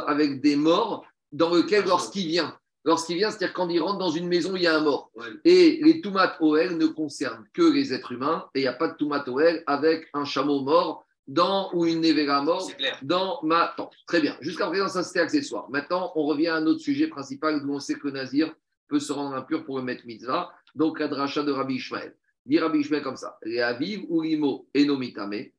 avec 0.08 0.42
des 0.42 0.56
morts 0.56 1.06
dans 1.32 1.54
lequel, 1.54 1.86
lorsqu'il 1.86 2.28
vient, 2.28 2.58
lorsqu'il 2.86 3.18
vient, 3.18 3.30
c'est-à-dire 3.30 3.54
quand 3.54 3.70
il 3.70 3.80
rentre 3.82 4.00
dans 4.00 4.10
une 4.10 4.28
maison 4.28 4.56
il 4.56 4.64
y 4.64 4.68
a 4.68 4.76
un 4.76 4.82
mort. 4.82 5.12
Et 5.46 5.80
les 5.84 6.02
toumat 6.02 6.38
OL 6.40 6.78
ne 6.78 6.88
concernent 6.88 7.46
que 7.54 7.62
les 7.62 7.94
êtres 7.94 8.14
humains, 8.14 8.46
et 8.56 8.60
il 8.60 8.64
n'y 8.64 8.68
a 8.68 8.74
pas 8.74 8.88
de 8.88 8.96
toumat 8.96 9.24
OL 9.28 9.64
avec 9.68 10.08
un 10.14 10.26
chameau 10.26 10.62
mort 10.62 11.06
dans, 11.28 11.70
ou 11.74 11.86
une 11.86 12.02
nevera 12.02 12.42
mort 12.42 12.68
dans 13.04 13.40
ma 13.44 13.74
tente. 13.78 13.94
Très 14.08 14.22
bien. 14.22 14.38
Jusqu'à 14.42 14.68
présent, 14.68 14.88
ça 14.88 15.04
c'était 15.04 15.20
accessoire. 15.20 15.70
Maintenant, 15.70 16.14
on 16.16 16.26
revient 16.26 16.48
à 16.48 16.62
notre 16.62 16.80
sujet 16.80 17.08
principal 17.08 17.64
où 17.64 17.74
on 17.74 17.80
sait 17.80 17.96
que 17.96 18.08
le 18.08 18.14
nazir 18.14 18.56
peut 18.88 19.00
se 19.00 19.12
rendre 19.12 19.36
impur 19.36 19.66
pour 19.66 19.78
le 19.78 19.84
mettre 19.84 20.06
mitzvah, 20.06 20.52
donc 20.76 21.00
la 21.00 21.08
dracha 21.08 21.44
de 21.44 21.52
Rabbi 21.52 21.76
Ishmael. 21.76 22.16
Dit 22.46 22.60
Rabbi 22.60 22.80
Ishmael 22.80 23.04
comme 23.04 23.18
ça 23.18 23.38
Les 23.44 23.60
aviv 23.60 24.06
ou 24.10 24.22
limo 24.22 24.68
et 24.74 24.86
no 24.86 24.98
mitame, 24.98 25.52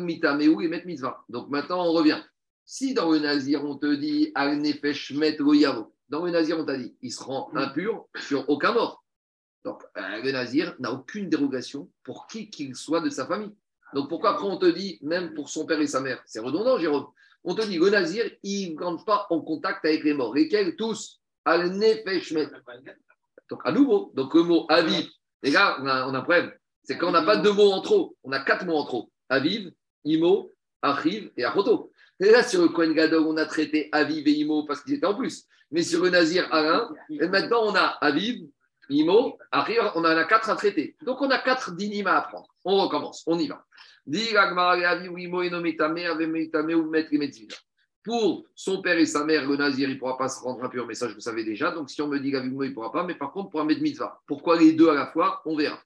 mitame 0.00 0.48
ou 0.48 0.60
et 0.60 0.68
mettre 0.68 0.86
mitzvah. 0.86 1.24
Donc 1.28 1.48
maintenant, 1.50 1.84
on 1.84 1.92
revient. 1.92 2.22
Si 2.64 2.94
dans 2.94 3.10
le 3.10 3.18
nazir, 3.18 3.64
on 3.64 3.76
te 3.76 3.94
dit 3.94 4.30
al 4.34 4.58
nefesh 4.58 5.12
met 5.12 5.36
dans 6.08 6.24
le 6.24 6.30
nazir, 6.30 6.58
on 6.58 6.64
t'a 6.64 6.76
dit 6.76 6.94
il 7.02 7.12
se 7.12 7.22
rend 7.22 7.50
impur 7.54 8.06
sur 8.16 8.48
aucun 8.48 8.72
mort. 8.72 9.04
Donc 9.64 9.82
euh, 9.96 10.22
le 10.22 10.32
nazir 10.32 10.74
n'a 10.78 10.92
aucune 10.92 11.28
dérogation 11.28 11.90
pour 12.02 12.26
qui 12.26 12.50
qu'il 12.50 12.74
soit 12.74 13.00
de 13.00 13.10
sa 13.10 13.26
famille. 13.26 13.54
Donc 13.94 14.08
pourquoi 14.08 14.30
après 14.30 14.46
on 14.46 14.56
te 14.56 14.66
dit, 14.66 14.98
même 15.02 15.34
pour 15.34 15.48
son 15.48 15.66
père 15.66 15.80
et 15.80 15.86
sa 15.86 16.00
mère, 16.00 16.22
c'est 16.26 16.40
redondant, 16.40 16.78
Jérôme. 16.78 17.06
On 17.44 17.54
te 17.54 17.62
dit, 17.62 17.78
le 17.78 17.88
nazir, 17.88 18.30
il 18.42 18.74
ne 18.74 18.82
rentre 18.82 19.04
pas 19.04 19.26
en 19.30 19.40
contact 19.40 19.84
avec 19.84 20.04
les 20.04 20.12
morts. 20.12 20.34
Lesquels? 20.34 20.76
Tous. 20.76 21.20
Al 21.48 21.70
nefesh 21.70 22.32
met. 22.32 22.46
Donc, 23.48 23.60
à 23.64 23.72
nouveau, 23.72 24.12
donc 24.14 24.34
le 24.34 24.42
mot 24.42 24.66
aviv, 24.68 25.08
les 25.42 25.50
gars, 25.50 25.78
on 25.80 25.86
a, 25.86 26.06
on 26.06 26.12
a 26.12 26.18
un 26.18 26.20
problème. 26.20 26.52
C'est 26.82 26.98
qu'on 26.98 27.10
n'a 27.10 27.22
pas 27.22 27.36
deux 27.36 27.52
mots 27.52 27.72
en 27.72 27.80
trop. 27.80 28.14
On 28.22 28.32
a 28.32 28.40
quatre 28.40 28.66
mots 28.66 28.76
en 28.76 28.84
trop. 28.84 29.10
Aviv, 29.30 29.72
Imo, 30.04 30.52
Achiv 30.82 31.30
et 31.38 31.44
Achoto. 31.44 31.90
Et 32.20 32.30
là, 32.30 32.42
sur 32.42 32.60
le 32.60 32.68
Kohen 32.68 32.92
Gadol, 32.92 33.22
on 33.22 33.36
a 33.38 33.46
traité 33.46 33.88
Aviv 33.92 34.28
et 34.28 34.32
Imo 34.32 34.64
parce 34.66 34.82
qu'ils 34.82 34.94
étaient 34.94 35.06
en 35.06 35.14
plus. 35.14 35.46
Mais 35.70 35.82
sur 35.82 36.02
le 36.02 36.10
Nazir, 36.10 36.52
Alain, 36.52 36.90
et 37.08 37.28
maintenant, 37.28 37.62
on 37.64 37.74
a 37.74 37.96
Aviv, 38.02 38.46
Imo, 38.90 39.38
Achiv, 39.50 39.80
on 39.94 40.00
en 40.00 40.04
a 40.04 40.24
quatre 40.24 40.50
à 40.50 40.56
traiter. 40.56 40.96
Donc, 41.02 41.22
on 41.22 41.30
a 41.30 41.38
quatre 41.38 41.74
dynimes 41.74 42.08
à 42.08 42.18
apprendre. 42.18 42.48
On 42.64 42.76
recommence, 42.76 43.22
on 43.26 43.38
y 43.38 43.48
va. 43.48 43.64
Aviv, 44.06 45.18
Imo, 45.18 45.42
ou 45.42 46.90
Metzvila. 46.90 47.56
Pour 48.04 48.46
son 48.54 48.80
père 48.80 48.98
et 48.98 49.06
sa 49.06 49.24
mère, 49.24 49.48
le 49.48 49.56
nazir, 49.56 49.88
il 49.88 49.94
ne 49.94 49.98
pourra 49.98 50.16
pas 50.16 50.28
se 50.28 50.40
rendre 50.40 50.64
impur, 50.64 50.86
mais 50.86 50.94
ça, 50.94 51.08
je 51.08 51.14
le 51.14 51.20
savais 51.20 51.44
déjà. 51.44 51.72
Donc, 51.72 51.90
si 51.90 52.00
on 52.00 52.08
me 52.08 52.18
dit 52.18 52.30
qu'avimo, 52.30 52.62
il 52.62 52.70
ne 52.70 52.74
pourra 52.74 52.92
pas, 52.92 53.04
mais 53.04 53.14
par 53.14 53.32
contre, 53.32 53.50
pour 53.50 53.60
un 53.60 53.64
mettre 53.64 53.82
mitzvah. 53.82 54.22
Pourquoi 54.26 54.58
les 54.58 54.72
deux 54.72 54.88
à 54.88 54.94
la 54.94 55.06
fois 55.06 55.42
On 55.44 55.56
verra. 55.56 55.82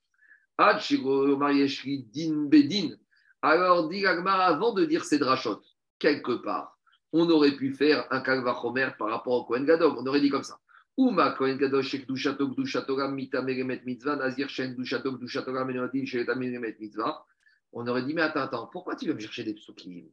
Din, 0.58 2.44
Bedin. 2.46 2.96
Alors, 3.40 3.88
dit 3.88 4.06
avant 4.06 4.72
de 4.72 4.84
dire 4.84 5.04
ces 5.04 5.18
drachotes, 5.18 5.64
quelque 5.98 6.32
part, 6.32 6.78
on 7.12 7.28
aurait 7.28 7.56
pu 7.56 7.72
faire 7.72 8.06
un 8.10 8.20
kalvachomer 8.20 8.90
par 8.98 9.08
rapport 9.08 9.32
au 9.34 9.44
Kohen 9.44 9.64
Gadol. 9.64 9.94
On 9.98 10.06
aurait 10.06 10.20
dit 10.20 10.30
comme 10.30 10.44
ça. 10.44 10.58
Uma 10.96 11.30
Kohen 11.32 11.58
Shek 11.82 12.06
Dushato, 12.06 12.46
Dushatora, 12.48 13.08
Mita, 13.08 13.42
Meremet, 13.42 13.82
Mitzvah, 13.84 14.16
Nazir, 14.16 14.48
Shen, 14.48 14.74
Dushato, 14.76 15.10
Dushatora, 15.12 15.64
Menotin, 15.64 16.04
Sheretam, 16.04 16.38
Meremet, 16.38 16.76
Mitzvah. 16.78 17.24
On 17.72 17.86
aurait 17.86 18.02
dit, 18.02 18.12
mais 18.12 18.22
attends, 18.22 18.42
attends, 18.42 18.66
pourquoi 18.66 18.94
tu 18.94 19.06
veux 19.06 19.14
me 19.14 19.20
chercher 19.20 19.44
des 19.44 19.54
psukim? 19.54 20.04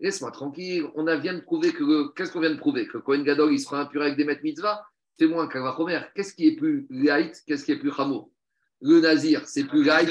Laisse-moi 0.00 0.30
tranquille. 0.30 0.86
On 0.94 1.06
a 1.06 1.16
vient 1.16 1.34
de 1.34 1.40
prouver 1.40 1.72
que. 1.72 2.12
Qu'est-ce 2.14 2.32
qu'on 2.32 2.40
vient 2.40 2.50
de 2.54 2.58
prouver? 2.58 2.86
Que 2.86 2.98
Kohen 2.98 3.24
Gadol, 3.24 3.52
il 3.52 3.58
sera 3.58 3.80
impur 3.80 4.02
avec 4.02 4.16
des 4.16 4.24
maîtres 4.24 4.42
mitzvah 4.44 4.84
C'est 5.18 5.26
moins 5.26 5.48
qu'un 5.48 5.62
Vachomer. 5.62 6.00
Qu'est-ce 6.14 6.34
qui 6.34 6.46
est 6.48 6.56
plus 6.56 6.86
light 6.90 7.42
Qu'est-ce 7.46 7.64
qui 7.64 7.72
est 7.72 7.78
plus 7.78 7.92
chameau? 7.92 8.32
Le 8.80 9.00
Nazir, 9.00 9.42
c'est 9.46 9.64
plus 9.64 9.82
light. 9.82 10.08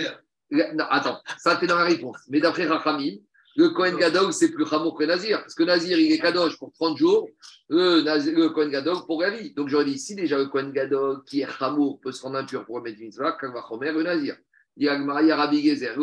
Non, 0.52 0.86
attends, 0.90 1.20
ça, 1.38 1.56
t'es 1.56 1.68
dans 1.68 1.78
la 1.78 1.86
réponse. 1.86 2.18
Mais 2.30 2.40
d'après 2.42 2.66
Rachamim, 2.66 3.16
Le 3.56 3.70
Kohen 3.70 3.96
Gadol, 3.98 4.32
c'est 4.34 4.52
plus 4.52 4.66
Hamour 4.72 4.98
que 4.98 5.04
Nazir. 5.06 5.40
Parce 5.40 5.56
que 5.56 5.64
Nazir, 5.64 5.98
il 5.98 6.12
est 6.12 6.20
Kadosh 6.20 6.58
pour 6.58 6.72
30 6.74 6.98
jours, 6.98 7.28
le, 7.70 8.02
Nazir- 8.02 8.38
le 8.38 8.50
Kohen 8.50 8.70
Gadol 8.70 8.98
pour 9.06 9.22
la 9.22 9.30
vie. 9.32 9.54
Donc 9.54 9.68
j'aurais 9.70 9.86
dit, 9.86 9.98
si 9.98 10.16
déjà 10.16 10.38
le 10.38 10.46
Kohen 10.48 10.72
Gadol, 10.72 11.24
qui 11.26 11.42
est 11.42 11.48
Hamour, 11.60 12.00
peut 12.02 12.12
se 12.12 12.22
rendre 12.22 12.38
impur 12.38 12.66
pour 12.66 12.76
remettre 12.76 13.00
mitzvah, 13.00 13.32
Kalvachomer, 13.34 13.92
le 13.94 14.04
Nazir. 14.04 14.36
Il 14.76 14.86
y 14.86 14.90
a 14.90 15.36
Rabbi 15.36 15.62
Gezer. 15.68 15.96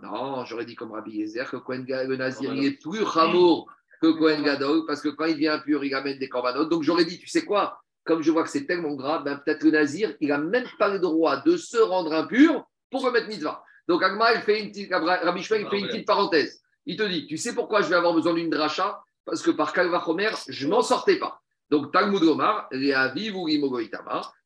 ben. 0.00 0.02
Non, 0.02 0.44
j'aurais 0.44 0.64
dit 0.64 0.74
comme 0.74 0.92
Rabbi 0.92 1.20
Gezer 1.20 1.48
que 1.48 1.56
Kohen 1.58 1.86
le 1.86 2.16
Nazir, 2.16 2.52
il 2.52 2.64
est 2.64 2.82
plus 2.82 3.04
Hamour 3.14 3.70
que 4.00 4.08
Kohen 4.08 4.42
Gadol, 4.42 4.86
parce 4.86 5.00
que 5.00 5.08
quand 5.08 5.26
il 5.26 5.34
devient 5.34 5.48
impur, 5.48 5.84
il 5.84 5.94
amène 5.94 6.18
des 6.18 6.28
korbanot. 6.28 6.64
Donc 6.64 6.82
j'aurais 6.82 7.04
dit, 7.04 7.18
tu 7.18 7.28
sais 7.28 7.44
quoi 7.44 7.80
Comme 8.04 8.22
je 8.22 8.30
vois 8.30 8.42
que 8.42 8.48
c'est 8.48 8.66
tellement 8.66 8.94
grave, 8.94 9.24
ben, 9.24 9.36
peut-être 9.36 9.62
le 9.62 9.70
Nazir, 9.70 10.14
il 10.20 10.28
n'a 10.28 10.38
même 10.38 10.66
pas 10.78 10.88
le 10.88 10.98
droit 10.98 11.36
de 11.42 11.56
se 11.56 11.76
rendre 11.76 12.12
impur 12.12 12.64
pour 12.90 13.02
remettre 13.02 13.28
mitzvah. 13.28 13.62
Donc 13.86 14.02
Agma, 14.02 14.34
il 14.34 14.40
fait 14.40 14.60
une 14.62 14.70
petite, 14.70 14.92
Rabbi 14.92 15.42
Shmuel, 15.42 15.62
il 15.62 15.68
fait 15.68 15.78
une 15.80 15.86
petite 15.88 16.06
parenthèse. 16.06 16.60
Il 16.86 16.96
te 16.96 17.02
dit, 17.02 17.26
tu 17.26 17.36
sais 17.36 17.54
pourquoi 17.54 17.82
je 17.82 17.88
vais 17.88 17.96
avoir 17.96 18.14
besoin 18.14 18.34
d'une 18.34 18.50
dracha? 18.50 19.02
Parce 19.24 19.42
que 19.42 19.50
par 19.50 19.72
Kalvachomer, 19.72 20.30
je 20.48 20.66
m'en 20.66 20.82
sortais 20.82 21.18
pas. 21.18 21.39
Donc 21.70 21.92
Talmud 21.92 22.22
Omar. 22.24 22.68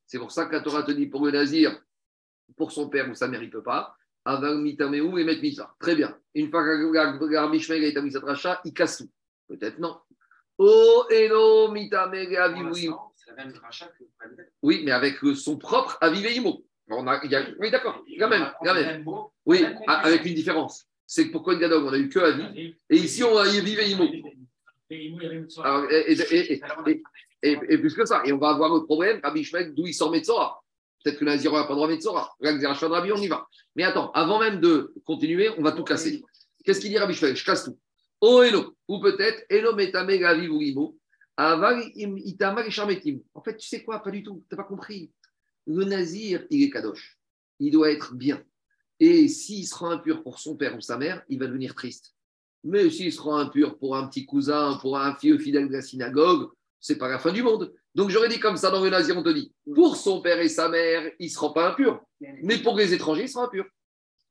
C'est 0.06 0.18
pour 0.18 0.30
ça 0.30 0.46
que 0.46 0.52
la 0.52 0.60
Torah 0.60 0.82
te 0.82 0.92
dit 0.92 1.06
pour 1.06 1.24
le 1.24 1.32
Nazir, 1.32 1.80
pour 2.56 2.70
son 2.72 2.88
père 2.88 3.10
ou 3.10 3.14
sa 3.14 3.26
mère, 3.28 3.42
il 3.42 3.46
ne 3.46 3.52
peut 3.52 3.62
pas. 3.62 3.96
Aval 4.26 4.58
mitameu 4.58 5.18
et 5.18 5.40
mitzvah. 5.40 5.74
Très 5.78 5.94
bien. 5.94 6.16
Une 6.34 6.50
fois 6.50 6.62
que 6.64 7.36
Rabbi 7.36 7.60
Shmuel 7.60 7.84
a 7.84 7.88
établi 7.88 8.12
cette 8.12 8.22
dracha, 8.22 8.60
il 8.64 8.72
casse 8.72 8.98
tout. 8.98 9.10
Peut-être 9.48 9.78
non. 9.78 9.98
Oh, 10.56 11.04
eno, 11.10 11.70
mitame, 11.72 12.12
Reavi 12.12 12.60
Pour 12.60 12.70
ou 12.70 12.76
Imo- 12.76 12.90
l'instant, 12.90 13.12
C'est 13.16 13.30
la 13.36 13.44
même 13.44 13.54
rachat 13.62 13.86
que 13.88 14.04
Oui, 14.62 14.82
mais 14.84 14.92
avec 14.92 15.22
euh, 15.24 15.34
son 15.34 15.58
propre 15.58 15.98
Aviveimo. 16.00 16.64
On 16.88 17.06
a, 17.08 17.20
il 17.24 17.30
y 17.30 17.34
a- 17.36 17.44
oui, 17.58 17.70
d'accord, 17.70 18.02
même. 18.28 18.52
Oui, 19.46 19.64
avec 19.86 20.24
une 20.24 20.34
différence. 20.34 20.86
C'est 21.06 21.26
que 21.26 21.32
pour 21.32 21.42
Kohen 21.42 21.58
Gadol, 21.58 21.82
on 21.84 21.92
a 21.92 21.98
eu 21.98 22.08
que 22.08 22.18
Avi. 22.20 22.76
Et 22.88 22.96
ici, 22.96 23.22
on 23.24 23.36
a 23.36 23.42
Aviveimo. 23.42 24.04
Alors, 25.62 25.90
et, 25.90 26.12
et, 26.12 26.20
et, 26.20 26.62
et, 26.86 27.02
et, 27.42 27.58
et 27.68 27.78
plus 27.78 27.94
que 27.94 28.04
ça. 28.04 28.22
Et 28.24 28.32
on 28.32 28.38
va 28.38 28.50
avoir 28.50 28.74
le 28.74 28.84
problème, 28.84 29.20
Rabbi 29.22 29.44
Shmuel, 29.44 29.74
d'où 29.74 29.86
il 29.86 29.94
sort 29.94 30.10
Metzora. 30.10 30.60
Peut-être 31.02 31.18
que 31.18 31.24
Nazir 31.24 31.52
n'a 31.52 31.64
pas 31.64 31.70
le 31.70 31.74
droit 31.74 31.88
de 31.88 31.92
Metzora. 31.92 32.34
Rabbi, 32.40 33.12
on 33.12 33.16
y 33.16 33.28
va. 33.28 33.46
Mais 33.76 33.84
attends, 33.84 34.10
avant 34.12 34.40
même 34.40 34.60
de 34.60 34.94
continuer, 35.04 35.50
on 35.58 35.62
va 35.62 35.72
tout 35.72 35.84
casser. 35.84 36.22
Qu'est-ce 36.64 36.80
qu'il 36.80 36.90
dit 36.90 36.98
Rabbi 36.98 37.14
Je 37.14 37.44
casse 37.44 37.64
tout. 37.64 37.78
Oh 38.20 38.42
Elo, 38.42 38.74
ou 38.88 39.00
peut-être 39.00 39.44
Elo 39.50 39.74
Metame 39.74 40.16
Gavi. 40.16 40.48
En 41.36 43.42
fait, 43.42 43.56
tu 43.56 43.68
sais 43.68 43.82
quoi? 43.82 44.02
Pas 44.02 44.10
du 44.10 44.22
tout. 44.22 44.44
Tu 44.48 44.54
n'as 44.54 44.62
pas 44.62 44.68
compris. 44.68 45.10
Le 45.66 45.84
Nazir, 45.84 46.46
il 46.48 46.62
est 46.62 46.70
Kadosh. 46.70 47.18
Il 47.60 47.72
doit 47.72 47.90
être 47.90 48.14
bien. 48.14 48.42
Et 49.00 49.28
s'il 49.28 49.66
sera 49.66 49.92
impur 49.92 50.22
pour 50.22 50.38
son 50.38 50.56
père 50.56 50.76
ou 50.76 50.80
sa 50.80 50.96
mère, 50.96 51.22
il 51.28 51.38
va 51.38 51.46
devenir 51.46 51.74
triste. 51.74 52.14
Mais 52.64 52.90
s'il 52.90 53.12
sera 53.12 53.40
impur 53.40 53.78
pour 53.78 53.96
un 53.96 54.06
petit 54.08 54.26
cousin, 54.26 54.78
pour 54.80 54.98
un 54.98 55.14
vieux 55.20 55.38
fidèle 55.38 55.68
de 55.68 55.72
la 55.72 55.82
synagogue, 55.82 56.50
c'est 56.80 56.96
pas 56.96 57.08
la 57.08 57.18
fin 57.18 57.32
du 57.32 57.42
monde. 57.42 57.72
Donc 57.94 58.10
j'aurais 58.10 58.28
dit 58.28 58.40
comme 58.40 58.56
ça 58.56 58.70
dans 58.70 58.82
le 58.82 58.90
Nazir, 58.90 59.16
on 59.16 59.22
te 59.22 59.28
dit, 59.28 59.52
pour 59.74 59.96
son 59.96 60.20
père 60.20 60.40
et 60.40 60.48
sa 60.48 60.68
mère, 60.68 61.10
il 61.18 61.26
ne 61.26 61.30
sera 61.30 61.52
pas 61.52 61.70
impur. 61.70 62.02
Mais 62.42 62.58
pour 62.58 62.76
les 62.76 62.92
étrangers, 62.92 63.24
il 63.24 63.28
sera 63.28 63.44
impur. 63.44 63.66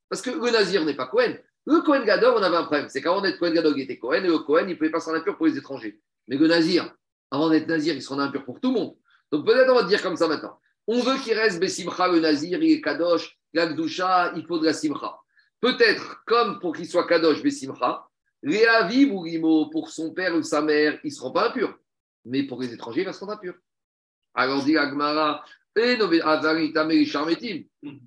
Parce 0.08 0.20
que 0.20 0.30
le 0.30 0.50
Nazir 0.50 0.84
n'est 0.84 0.96
pas 0.96 1.06
Cohen. 1.06 1.36
Le 1.66 1.80
Cohen 1.80 2.04
Gadol, 2.04 2.34
on 2.36 2.42
avait 2.42 2.56
un 2.56 2.64
problème. 2.64 2.88
C'est 2.88 3.00
qu'avant 3.00 3.22
d'être 3.22 3.38
Cohen 3.38 3.52
Gadol, 3.52 3.72
il 3.76 3.82
était 3.82 3.98
Cohen, 3.98 4.22
et 4.22 4.28
le 4.28 4.38
Cohen, 4.38 4.64
il 4.66 4.70
ne 4.70 4.74
pouvait 4.74 4.90
pas 4.90 5.00
se 5.00 5.06
rendre 5.06 5.18
impur 5.18 5.36
pour 5.36 5.46
les 5.46 5.56
étrangers. 5.56 5.98
Mais 6.28 6.36
le 6.36 6.46
Nazir, 6.46 6.94
avant 7.30 7.48
d'être 7.48 7.66
Nazir, 7.66 7.94
il 7.94 8.02
se 8.02 8.08
rend 8.08 8.18
impur 8.18 8.44
pour 8.44 8.60
tout 8.60 8.68
le 8.72 8.80
monde. 8.80 8.96
Donc 9.32 9.46
peut-être 9.46 9.70
on 9.70 9.74
va 9.74 9.82
te 9.82 9.88
dire 9.88 10.02
comme 10.02 10.16
ça 10.16 10.28
maintenant. 10.28 10.58
On 10.86 11.00
veut 11.00 11.16
qu'il 11.18 11.34
reste 11.34 11.58
Bessimcha, 11.58 12.08
le 12.08 12.20
Nazir, 12.20 12.62
il 12.62 12.72
est 12.72 12.80
Kadosh, 12.80 13.38
l'Akdusha, 13.54 14.34
il 14.36 14.46
faut 14.46 14.58
de 14.58 14.66
la 14.66 14.74
Simcha. 14.74 15.18
Peut-être, 15.60 16.22
comme 16.26 16.60
pour 16.60 16.76
qu'il 16.76 16.86
soit 16.86 17.06
Kadosh, 17.06 17.42
Bessimcha, 17.42 18.06
Réavi 18.44 19.06
ou 19.06 19.20
Rimo, 19.20 19.70
pour 19.70 19.88
son 19.90 20.12
père 20.12 20.34
ou 20.34 20.42
sa 20.42 20.60
mère, 20.60 20.98
ils 21.02 21.08
ne 21.08 21.14
seront 21.14 21.32
pas 21.32 21.48
impurs. 21.48 21.78
Mais 22.26 22.42
pour 22.44 22.60
les 22.60 22.72
étrangers, 22.72 23.00
il 23.02 23.06
va 23.06 23.12
se 23.12 23.20
rendre 23.20 23.32
impur. 23.32 23.54
Alors 24.34 24.62
dit 24.64 24.76
Agmara, 24.76 25.44
eh, 25.76 27.04
Charmetim. 27.06 27.62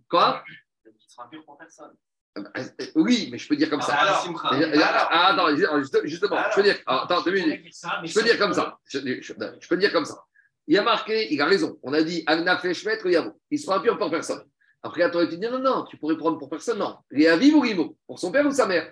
Quoi? 0.10 0.44
Il 0.86 0.94
sera 1.08 1.26
impur 1.26 1.44
pour 1.46 1.58
personne. 1.58 1.94
Euh, 2.38 2.44
Oui, 2.96 3.30
mais 3.32 3.38
je 3.38 3.48
peux 3.48 3.56
dire 3.56 3.70
comme 3.70 3.82
ça. 3.82 3.96
Ah, 3.98 4.02
alors, 4.02 4.42
Ah, 4.44 4.56
alors. 4.56 5.08
ah, 5.12 5.34
attends, 5.34 5.56
juste- 5.80 6.02
justement, 6.04 6.38
je 6.52 6.56
peux 6.56 6.64
dire. 6.64 6.78
ah, 6.86 7.04
Attends, 7.04 7.22
deux 7.24 7.32
minutes. 7.32 7.66
Je 8.04 8.14
peux 8.14 8.24
dire 8.24 8.38
comme 8.38 8.54
ça. 8.54 8.78
Je, 8.86 9.68
peux 9.68 9.78
dire 9.78 9.92
comme 9.92 10.06
ça. 10.06 10.24
Il 10.68 10.78
a 10.78 10.84
marqué, 10.84 11.34
il 11.34 11.42
a 11.42 11.46
raison. 11.46 11.80
On 11.82 11.94
a 11.94 12.04
dit 12.04 12.24
Agna 12.28 12.58
Feshmet, 12.58 13.00
Yavo. 13.06 13.40
Il 13.50 13.60
sera 13.60 13.78
impur 13.78 13.98
pour 13.98 14.12
personne. 14.12 14.44
Après, 14.84 15.10
toi, 15.10 15.26
tu 15.26 15.38
dis 15.38 15.48
non, 15.48 15.60
non, 15.60 15.86
tu 15.86 15.98
pourrais 15.98 16.18
prendre 16.18 16.38
pour 16.38 16.50
personne. 16.50 16.78
Non. 16.78 16.98
Réaviv 17.10 17.56
ou 17.56 17.62
Rimo, 17.62 17.98
pour 18.06 18.20
son 18.20 18.32
père 18.32 18.46
ou 18.46 18.52
sa 18.52 18.68
mère. 18.68 18.92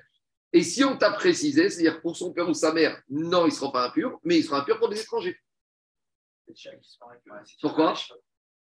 Et 0.55 0.63
si 0.63 0.85
on 0.85 0.95
t'a 0.95 1.11
précisé, 1.11 1.69
c'est-à-dire 1.69 1.99
pour 1.99 2.15
son 2.15 2.31
père 2.31 2.47
ou 2.47 2.53
sa 2.53 2.71
mère, 2.71 3.01
non, 3.09 3.43
il 3.45 3.49
ne 3.49 3.53
sera 3.53 3.73
pas 3.73 3.87
impur, 3.87 4.17
mais 4.23 4.37
il 4.37 4.43
sera 4.45 4.61
impur 4.61 4.79
pour 4.79 4.87
des 4.87 5.01
étrangers. 5.01 5.37
Pourquoi 7.61 7.93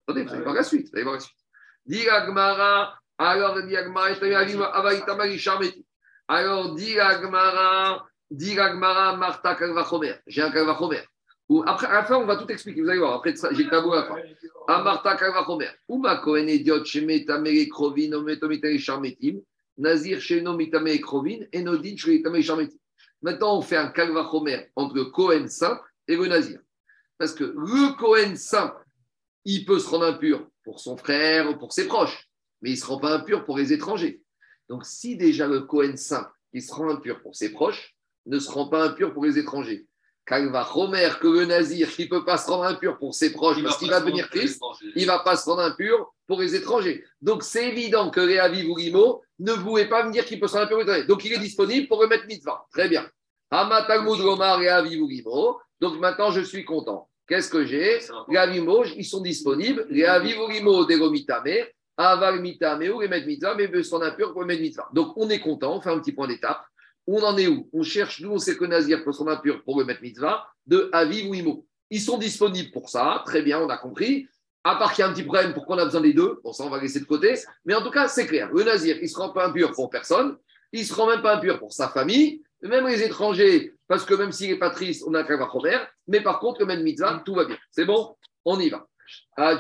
Attendez, 0.06 0.22
vous 0.22 0.32
allez 0.32 0.42
voir 0.44 0.54
la 0.54 0.62
suite. 0.62 0.86
Vous 0.86 0.94
allez 0.94 1.02
voir 1.02 1.14
la 1.14 1.20
suite. 1.20 1.36
Dit 1.84 2.08
alors 2.08 3.66
dit 3.66 3.72
alors 6.28 6.74
dit 6.76 7.00
Agmara, 7.00 8.06
dit 8.30 8.56
Agmara, 8.56 9.16
Marta 9.16 9.56
Kalvachomer. 9.56 10.14
J'ai 10.28 10.42
un 10.42 10.52
Kalvachomer. 10.52 11.02
Ou 11.48 11.64
après, 11.66 11.88
à 11.88 11.94
la 11.94 12.04
fin, 12.04 12.18
on 12.18 12.24
va 12.24 12.36
tout 12.36 12.46
expliquer. 12.46 12.82
Vous 12.82 12.88
allez 12.88 13.00
voir. 13.00 13.14
Après, 13.14 13.34
ça, 13.34 13.52
j'ai 13.52 13.64
le 13.64 13.70
tabou 13.70 13.92
à 13.94 14.02
la 14.02 14.06
fin. 14.06 14.16
Amarta 14.68 15.16
Kalvachomer. 15.16 15.70
Uma 15.88 16.18
Kohen 16.18 16.48
Idiot, 16.48 16.84
Shemetame 16.84 17.68
Krovin, 17.68 18.12
Ometomite 18.12 18.78
Charmetim. 18.78 19.40
Nazir, 19.80 20.20
Sheno 20.20 20.54
Mitame 20.56 21.00
Krovin, 21.00 21.46
Enodin, 21.52 21.96
Shemetame 21.96 22.42
Charmetim. 22.42 22.78
Maintenant, 23.22 23.58
on 23.58 23.62
fait 23.62 23.76
un 23.76 23.88
Kalvachomer 23.88 24.70
entre 24.76 24.94
le 24.94 25.06
Kohen 25.06 25.48
et 26.06 26.16
le 26.16 26.26
Nazir. 26.26 26.60
Parce 27.18 27.34
que 27.34 27.44
le 27.44 27.96
Kohen 27.96 28.36
simple, 28.36 28.84
il 29.44 29.64
peut 29.64 29.78
se 29.78 29.88
rendre 29.88 30.06
impur 30.06 30.46
pour 30.64 30.80
son 30.80 30.96
frère 30.96 31.50
ou 31.50 31.58
pour 31.58 31.72
ses 31.72 31.86
proches, 31.86 32.28
mais 32.60 32.70
il 32.70 32.74
ne 32.74 32.78
se 32.78 32.86
rend 32.86 32.98
pas 32.98 33.14
impur 33.14 33.44
pour 33.44 33.58
les 33.58 33.72
étrangers. 33.72 34.22
Donc, 34.68 34.84
si 34.84 35.16
déjà 35.16 35.46
le 35.46 35.62
Kohen 35.62 35.96
simple, 35.96 36.30
qui 36.52 36.60
se 36.60 36.72
rend 36.72 36.90
impur 36.90 37.22
pour 37.22 37.34
ses 37.34 37.50
proches, 37.50 37.94
ne 38.26 38.38
se 38.38 38.50
rend 38.50 38.68
pas 38.68 38.84
impur 38.84 39.12
pour 39.12 39.24
les 39.24 39.38
étrangers, 39.38 39.86
Kalva 40.30 40.62
Romer, 40.62 41.08
que 41.20 41.26
le 41.26 41.44
Nazir, 41.44 41.90
qui 41.90 42.04
ne 42.04 42.08
peut 42.08 42.24
pas 42.24 42.38
se 42.38 42.48
rendre 42.48 42.62
impur 42.62 42.98
pour 42.98 43.16
ses 43.16 43.32
proches 43.32 43.60
parce 43.64 43.78
qu'il 43.78 43.90
va 43.90 43.98
devenir 43.98 44.30
Christ, 44.30 44.62
il 44.94 45.02
ne 45.02 45.06
va 45.08 45.18
pas 45.18 45.34
se 45.34 45.44
rendre 45.50 45.62
impur 45.62 46.14
pour 46.28 46.40
les 46.40 46.54
étrangers. 46.54 47.02
Donc, 47.20 47.42
c'est 47.42 47.68
évident 47.70 48.10
que 48.10 48.20
Réavi 48.20 48.62
Vurimo 48.62 49.22
ne 49.40 49.54
pouvait 49.54 49.88
pas 49.88 50.04
me 50.04 50.12
dire 50.12 50.24
qu'il 50.24 50.38
peut 50.38 50.46
se 50.46 50.52
rendre 50.52 50.66
impur 50.66 50.76
pour 50.76 50.84
les 50.84 50.90
étrangers. 50.92 51.06
Donc, 51.08 51.24
il 51.24 51.32
est 51.32 51.38
disponible 51.38 51.88
pour 51.88 51.98
remettre 51.98 52.26
mitzvah. 52.26 52.64
Très 52.72 52.88
bien. 52.88 53.08
Gomar. 53.50 54.60
Donc, 55.80 55.98
maintenant, 55.98 56.30
je 56.30 56.42
suis 56.42 56.64
content. 56.64 57.08
Qu'est-ce 57.26 57.50
que 57.50 57.66
j'ai 57.66 57.98
avimos, 58.36 58.84
ils 58.96 59.04
sont 59.04 59.22
disponibles. 59.22 59.84
Les 59.90 60.04
avivurimo 60.04 60.84
degomitame, 60.84 61.66
aval 61.96 62.40
mitame 62.40 62.88
ou 62.88 63.00
les 63.00 63.08
mettre 63.08 63.26
mitzvah, 63.26 63.56
mais 63.56 63.66
veut 63.66 63.82
son 63.82 64.00
impur 64.00 64.32
pour 64.32 64.42
les 64.42 64.46
mettre 64.46 64.62
mitzvah. 64.62 64.88
Donc 64.92 65.12
on 65.16 65.28
est 65.28 65.40
content, 65.40 65.76
on 65.76 65.80
fait 65.80 65.90
un 65.90 65.98
petit 65.98 66.12
point 66.12 66.28
d'étape. 66.28 66.64
On 67.06 67.22
en 67.22 67.36
est 67.36 67.48
où? 67.48 67.68
On 67.72 67.82
cherche, 67.82 68.20
nous 68.20 68.30
on 68.30 68.38
sait 68.38 68.56
que 68.56 68.64
Nazir 68.64 69.04
peut 69.04 69.12
son 69.12 69.26
impur 69.28 69.62
pour 69.64 69.78
le 69.78 69.84
mettre 69.84 70.02
mitzvah, 70.02 70.46
de 70.66 70.88
aviv 70.92 71.30
ou 71.30 71.34
imo. 71.34 71.66
Ils 71.90 72.00
sont 72.00 72.18
disponibles 72.18 72.70
pour 72.70 72.88
ça, 72.88 73.22
très 73.26 73.42
bien, 73.42 73.58
on 73.60 73.68
a 73.68 73.76
compris. 73.76 74.28
À 74.62 74.76
part 74.76 74.92
qu'il 74.92 75.02
y 75.02 75.06
a 75.06 75.10
un 75.10 75.12
petit 75.12 75.22
problème, 75.22 75.54
pourquoi 75.54 75.76
on 75.76 75.78
a 75.78 75.84
besoin 75.86 76.02
des 76.02 76.12
deux? 76.12 76.38
Bon, 76.44 76.52
ça 76.52 76.64
on 76.64 76.70
va 76.70 76.80
laisser 76.80 77.00
de 77.00 77.06
côté. 77.06 77.34
Mais 77.64 77.74
en 77.74 77.82
tout 77.82 77.90
cas, 77.90 78.08
c'est 78.08 78.26
clair. 78.26 78.50
Le 78.52 78.62
Nazir, 78.62 78.96
il 78.98 79.04
ne 79.04 79.08
se 79.08 79.16
rend 79.16 79.30
pas 79.30 79.46
impur 79.46 79.72
pour 79.72 79.88
personne, 79.88 80.36
il 80.72 80.80
ne 80.80 80.84
se 80.84 80.94
rend 80.94 81.06
même 81.06 81.22
pas 81.22 81.36
impur 81.36 81.58
pour 81.58 81.72
sa 81.72 81.88
famille, 81.88 82.42
même 82.62 82.86
les 82.86 83.02
étrangers, 83.02 83.74
parce 83.88 84.04
que 84.04 84.14
même 84.14 84.32
s'il 84.32 84.50
n'est 84.50 84.58
pas 84.58 84.70
triste, 84.70 85.02
on 85.06 85.14
a 85.14 85.24
qu'à 85.24 85.36
voir. 85.36 85.56
Mais 86.06 86.20
par 86.20 86.38
contre, 86.40 86.60
le 86.60 86.66
même 86.66 86.82
mitzvah, 86.82 87.22
tout 87.24 87.34
va 87.34 87.46
bien. 87.46 87.56
C'est 87.70 87.86
bon? 87.86 88.14
On 88.44 88.60
y 88.60 88.68
va. 88.68 88.86
Avant 89.36 89.58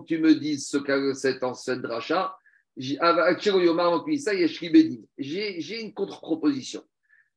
que 0.00 0.06
tu 0.06 0.18
me 0.18 0.34
dises 0.34 0.68
ce 0.68 0.76
qu'a 0.78 1.14
cet 1.14 1.42
ancien 1.42 1.80
rachat, 1.82 2.37
Yeshki 2.78 4.70
Bedin. 4.70 5.02
J'ai 5.18 5.80
une 5.82 5.92
contre-proposition. 5.92 6.82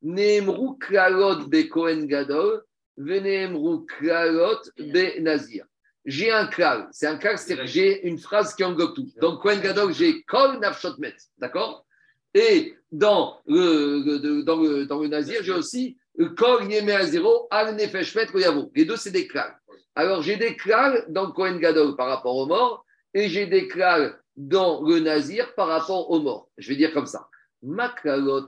Neemru 0.02 0.78
Klalot 0.78 1.46
Be 1.48 1.68
Kohen 1.68 2.06
Gadol, 2.06 2.62
Veneemru 2.96 3.86
Klalot 3.86 4.60
Be 4.78 5.20
Nazir. 5.20 5.64
J'ai 6.04 6.32
un 6.32 6.46
klal. 6.48 6.88
C'est 6.90 7.06
un 7.06 7.16
klal, 7.16 7.38
c'est-à-dire 7.38 7.64
que 7.64 7.70
j'ai 7.70 8.06
une 8.08 8.18
phrase 8.18 8.54
qui 8.54 8.64
englobe 8.64 8.94
tout. 8.94 9.06
Dans 9.20 9.36
Kohen 9.36 9.60
Gadol, 9.60 9.92
j'ai 9.94 10.22
Kol 10.22 10.58
Nafshot 10.58 10.96
Met. 10.98 11.14
D'accord? 11.38 11.86
Et 12.34 12.74
dans 12.90 13.38
le, 13.46 14.18
le- 14.18 14.42
dans 14.42 14.56
le, 14.56 14.86
dans 14.86 15.00
le 15.00 15.08
Nazir, 15.08 15.42
j'ai 15.44 15.52
aussi 15.52 15.96
Kol 16.36 16.70
Yeme 16.70 16.90
Azero, 16.90 17.46
Al 17.50 17.76
Nefesh 17.76 18.14
Met 18.16 18.28
Yavo. 18.34 18.70
Les 18.74 18.84
deux, 18.84 18.96
c'est 18.96 19.12
des 19.12 19.28
klals. 19.28 19.56
Alors, 19.94 20.22
j'ai 20.22 20.36
des 20.36 20.56
klals 20.56 21.04
dans 21.08 21.30
Kohen 21.30 21.58
Gadol 21.60 21.94
par 21.94 22.08
rapport 22.08 22.36
aux 22.36 22.46
morts 22.46 22.84
et 23.14 23.28
j'ai 23.28 23.46
des 23.46 23.68
klals 23.68 24.18
dans 24.36 24.82
le 24.82 25.00
Nazir 25.00 25.54
par 25.54 25.68
rapport 25.68 26.10
aux 26.10 26.20
morts. 26.20 26.48
Je 26.58 26.68
vais 26.68 26.76
dire 26.76 26.92
comme 26.92 27.06
ça. 27.06 27.28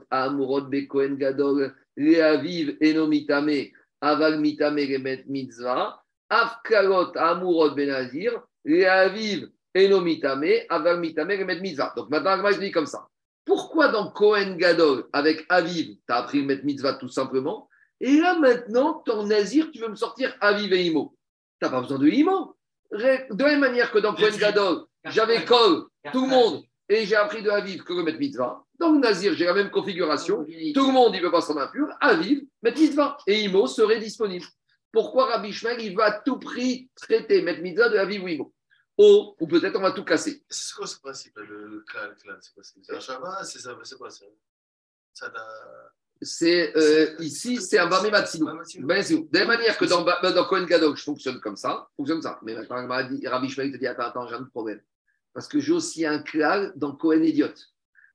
Amurot 0.09 0.61
Be 0.61 0.87
Kohen 0.87 1.15
Gadol, 1.15 1.73
Leaviv 1.95 2.77
Enomitame, 2.81 3.71
Aval 4.01 4.39
Mitame 4.39 4.79
Remet 4.79 5.23
Mitzvah, 5.27 6.01
Afkalot 6.29 7.15
Amurot 7.15 7.71
Benazir, 7.71 8.41
Reaviv 8.65 9.49
Eno 9.73 10.01
Mitame, 10.01 10.65
Aval 10.69 10.99
Mitame 10.99 11.31
Remet 11.31 11.61
Mitzvah. 11.61 11.93
Donc 11.95 12.09
maintenant, 12.09 12.51
je 12.51 12.59
dis 12.59 12.71
comme 12.71 12.87
ça. 12.87 13.07
Pourquoi 13.45 13.89
dans 13.89 14.09
Kohen 14.09 14.57
Gadol, 14.57 15.05
avec 15.13 15.45
Aviv, 15.49 15.95
tu 15.95 16.01
as 16.09 16.17
appris 16.17 16.41
le 16.41 16.47
mettre 16.47 16.65
mitzvah 16.65 16.93
tout 16.93 17.09
simplement? 17.09 17.69
Et 17.99 18.17
là 18.17 18.39
maintenant, 18.39 19.03
ton 19.05 19.27
nazir, 19.27 19.69
tu 19.71 19.79
veux 19.79 19.87
me 19.87 19.95
sortir 19.95 20.35
Aviv 20.41 20.73
et 20.73 20.87
Imo. 20.87 21.15
Tu 21.61 21.65
n'as 21.65 21.71
pas 21.71 21.81
besoin 21.81 21.99
de 21.99 22.07
Imo. 22.07 22.55
De 22.91 23.43
la 23.43 23.49
même 23.49 23.59
manière 23.59 23.91
que 23.91 23.99
dans 23.99 24.15
Kohen 24.15 24.35
Gadol, 24.35 24.85
j'avais 25.05 25.45
Kol, 25.45 25.85
tout 26.11 26.21
le 26.21 26.29
monde, 26.29 26.63
et 26.89 27.05
j'ai 27.05 27.15
appris 27.15 27.41
de 27.41 27.49
Aviv 27.49 27.83
que 27.83 27.93
le 27.93 28.03
mettre 28.03 28.19
mitzvah. 28.19 28.63
Dans 28.79 28.91
le 28.91 28.99
nazir, 28.99 29.33
j'ai 29.33 29.45
la 29.45 29.53
même 29.53 29.71
configuration. 29.71 30.45
Tout 30.73 30.87
le 30.87 30.91
monde, 30.91 31.15
il 31.15 31.21
ne 31.21 31.25
veut 31.25 31.31
pas 31.31 31.41
s'en 31.41 31.57
impur. 31.57 31.87
Aviv, 32.01 32.43
mettre 32.61 32.79
mitzvah. 32.79 33.17
Et 33.25 33.41
Imo 33.43 33.67
serait 33.67 33.99
disponible. 33.99 34.45
Pourquoi 34.91 35.25
Rabbi 35.27 35.51
Shmuel, 35.51 35.81
il 35.81 35.95
va 35.95 36.05
à 36.05 36.11
tout 36.21 36.37
prix 36.37 36.89
traiter 36.95 37.41
mettre 37.41 37.61
mitzvah 37.61 37.89
de 37.89 37.97
Aviv 37.97 38.23
ou 38.23 38.27
Imo? 38.27 38.53
Oh, 38.97 39.35
ou 39.39 39.47
peut-être 39.47 39.75
on 39.75 39.81
va 39.81 39.91
tout 39.91 40.05
casser. 40.05 40.43
C'est 40.49 40.73
quoi 40.75 40.87
ce 40.87 40.99
principe, 40.99 41.35
le, 41.37 41.83
clan, 41.87 42.01
C'est 42.39 42.53
quoi 42.53 42.63
C'est 42.63 42.95
un 42.95 42.99
Shabbat 42.99 43.45
C'est 43.45 43.59
ça 43.59 43.77
C'est 43.83 43.97
quoi 43.97 44.09
ça 44.09 44.25
C'est 46.21 46.77
euh, 46.77 47.15
ici, 47.19 47.57
c'est 47.61 47.77
un 47.77 47.87
Bamé 47.87 48.09
Matsinou. 48.09 48.47
Ben, 48.79 49.03
c'est 49.03 49.15
où. 49.15 49.27
De 49.29 49.37
la 49.37 49.45
même 49.45 49.57
manière 49.57 49.77
que 49.77 49.85
dans, 49.85 50.03
dans 50.03 50.45
Cohen 50.45 50.63
Gadol, 50.63 50.95
je 50.95 51.03
fonctionne 51.03 51.41
comme 51.41 51.57
ça, 51.57 51.89
fonctionne 51.97 52.21
comme 52.21 52.31
ça. 52.31 52.39
Mais 52.43 52.55
maintenant, 52.55 52.87
Rabbi 52.87 53.49
Shmuel 53.49 53.73
te 53.73 53.77
dit 53.77 53.87
Attends, 53.87 54.03
attends, 54.03 54.27
j'ai 54.27 54.35
un 54.35 54.43
problème. 54.43 54.79
Parce 55.35 55.47
que 55.49 55.59
j'ai 55.59 55.73
aussi 55.73 56.05
un 56.05 56.19
klal 56.19 56.71
dans 56.77 56.93
Cohen 56.93 57.21
Idiot. 57.21 57.53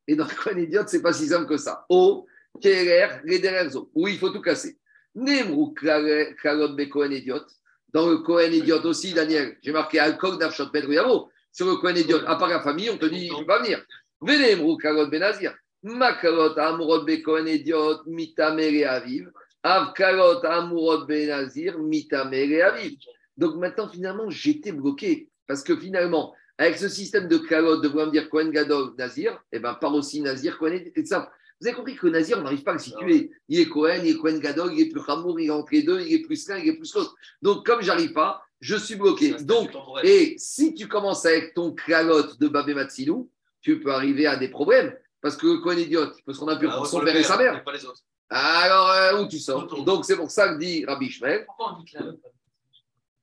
Et 0.09 0.17
dans 0.17 0.27
Cohen 0.43 0.57
Idiot, 0.59 0.83
c'est 0.87 1.03
pas 1.03 1.13
si 1.13 1.29
simple 1.29 1.47
que 1.47 1.59
ça. 1.59 1.85
O, 1.91 2.27
Kerer, 2.61 3.21
Ledererzo. 3.25 3.91
Oui, 3.95 4.15
il 4.15 4.19
faut 4.19 4.31
tout 4.31 4.41
casser. 4.41 4.79
Nemrou, 5.15 5.75
Klal- 5.79 6.35
Klalot, 6.37 6.75
Be 6.75 6.89
Cohen 6.89 7.11
Idiot. 7.13 7.45
Dans 7.93 8.09
le 8.09 8.19
Cohen 8.19 8.51
Idiot 8.51 8.83
aussi, 8.85 9.13
Daniel, 9.13 9.57
j'ai 9.63 9.73
marqué 9.73 9.99
Alcool, 9.99 10.39
Nafshot, 10.39 10.71
Pedro. 10.71 11.29
Sur 11.53 11.67
le 11.67 11.77
Cohen 11.77 11.95
Idiot, 11.97 12.21
à 12.27 12.37
part 12.37 12.49
la 12.49 12.61
famille, 12.61 12.89
on 12.91 12.97
te 12.97 13.07
dit 13.07 13.29
peut 13.29 13.45
pas 13.45 13.63
venir. 13.63 13.85
Venemrou, 14.23 14.77
Klalot, 14.79 15.09
Benazir. 15.09 15.55
Makalot, 15.83 16.59
Amurot, 16.59 17.05
Be 17.05 17.23
Cohen 17.23 17.47
Idiot, 17.47 18.05
Mitamere 18.07 18.85
Aviv. 18.89 19.31
Avkalot, 19.63 20.45
Amurot, 20.45 21.05
Benazir, 21.07 21.79
Mitamere 21.79 22.63
Aviv. 22.63 22.99
Donc 23.37 23.57
maintenant, 23.57 23.89
finalement, 23.89 24.31
j'étais 24.31 24.73
bloqué. 24.73 25.29
Parce 25.47 25.63
que 25.63 25.77
finalement, 25.77 26.35
avec 26.61 26.77
ce 26.77 26.89
système 26.91 27.27
de 27.27 27.39
kalot, 27.39 27.81
de 27.81 27.89
vouloir 27.89 28.07
me 28.09 28.13
dire 28.13 28.29
Kohen 28.29 28.51
Gadol, 28.51 28.93
Nazir, 28.99 29.43
et 29.51 29.59
ben 29.59 29.73
par 29.75 29.95
aussi 29.95 30.21
Nazir, 30.21 30.59
Kohen, 30.59 30.79
c'est 30.95 31.07
simple. 31.07 31.31
Vous 31.59 31.67
avez 31.67 31.75
compris 31.75 31.97
que 31.97 32.07
Nazir, 32.07 32.39
on 32.39 32.43
n'arrive 32.43 32.63
pas 32.63 32.73
à 32.73 32.75
le 32.75 32.81
situer. 32.81 33.31
Il 33.49 33.61
est 33.61 33.67
Kohen, 33.67 34.03
il 34.05 34.11
est 34.11 34.19
Kohen 34.19 34.39
Gadol, 34.41 34.73
il 34.75 34.81
est 34.83 34.89
plus 34.91 35.01
Hamour, 35.09 35.41
il 35.41 35.47
est 35.47 35.51
entre 35.51 35.73
les 35.73 35.83
deux, 35.83 36.01
il 36.03 36.13
est 36.13 36.19
plus 36.21 36.47
l'un, 36.49 36.59
il 36.59 36.69
est 36.69 36.75
plus 36.77 36.95
l'autre. 36.95 37.15
Donc, 37.41 37.65
comme 37.65 37.81
j'arrive 37.81 38.13
pas, 38.13 38.43
je 38.61 38.77
suis 38.77 38.97
bloqué. 38.97 39.33
Donc, 39.43 39.71
et 40.05 40.35
si 40.37 40.75
tu 40.75 40.87
commences 40.87 41.25
avec 41.25 41.55
ton 41.55 41.73
kalot 41.73 42.35
de 42.39 42.49
Babé 42.49 42.75
Matsilou, 42.75 43.31
tu 43.63 43.81
peux 43.81 43.93
arriver 43.93 44.27
à 44.27 44.37
des 44.37 44.49
problèmes. 44.49 44.95
Parce 45.23 45.37
que 45.37 45.47
le 45.47 45.59
Kohen 45.61 45.79
idiot, 45.79 46.13
il 46.17 46.23
peut 46.25 46.35
se 46.35 46.41
rendre 46.41 46.53
impur 46.53 46.71
Ah, 46.75 46.77
pour 46.77 46.87
son 46.87 47.01
père 47.01 47.17
et 47.17 47.23
sa 47.23 47.39
mère. 47.39 47.55
mais 47.55 47.65
Pas 47.65 47.73
les 47.73 47.85
autres. 47.87 48.01
Alors, 48.29 48.91
euh, 48.91 49.23
où 49.23 49.29
tu 49.29 49.39
sors? 49.39 49.67
Donc, 49.85 50.05
c'est 50.05 50.17
pour 50.17 50.31
ça 50.31 50.53
que 50.53 50.59
dit 50.59 50.85
Rabbi 50.85 51.11
Shmuel. 51.11 51.45
Pourquoi 51.47 51.77
on 51.79 51.83
dit 51.83 51.91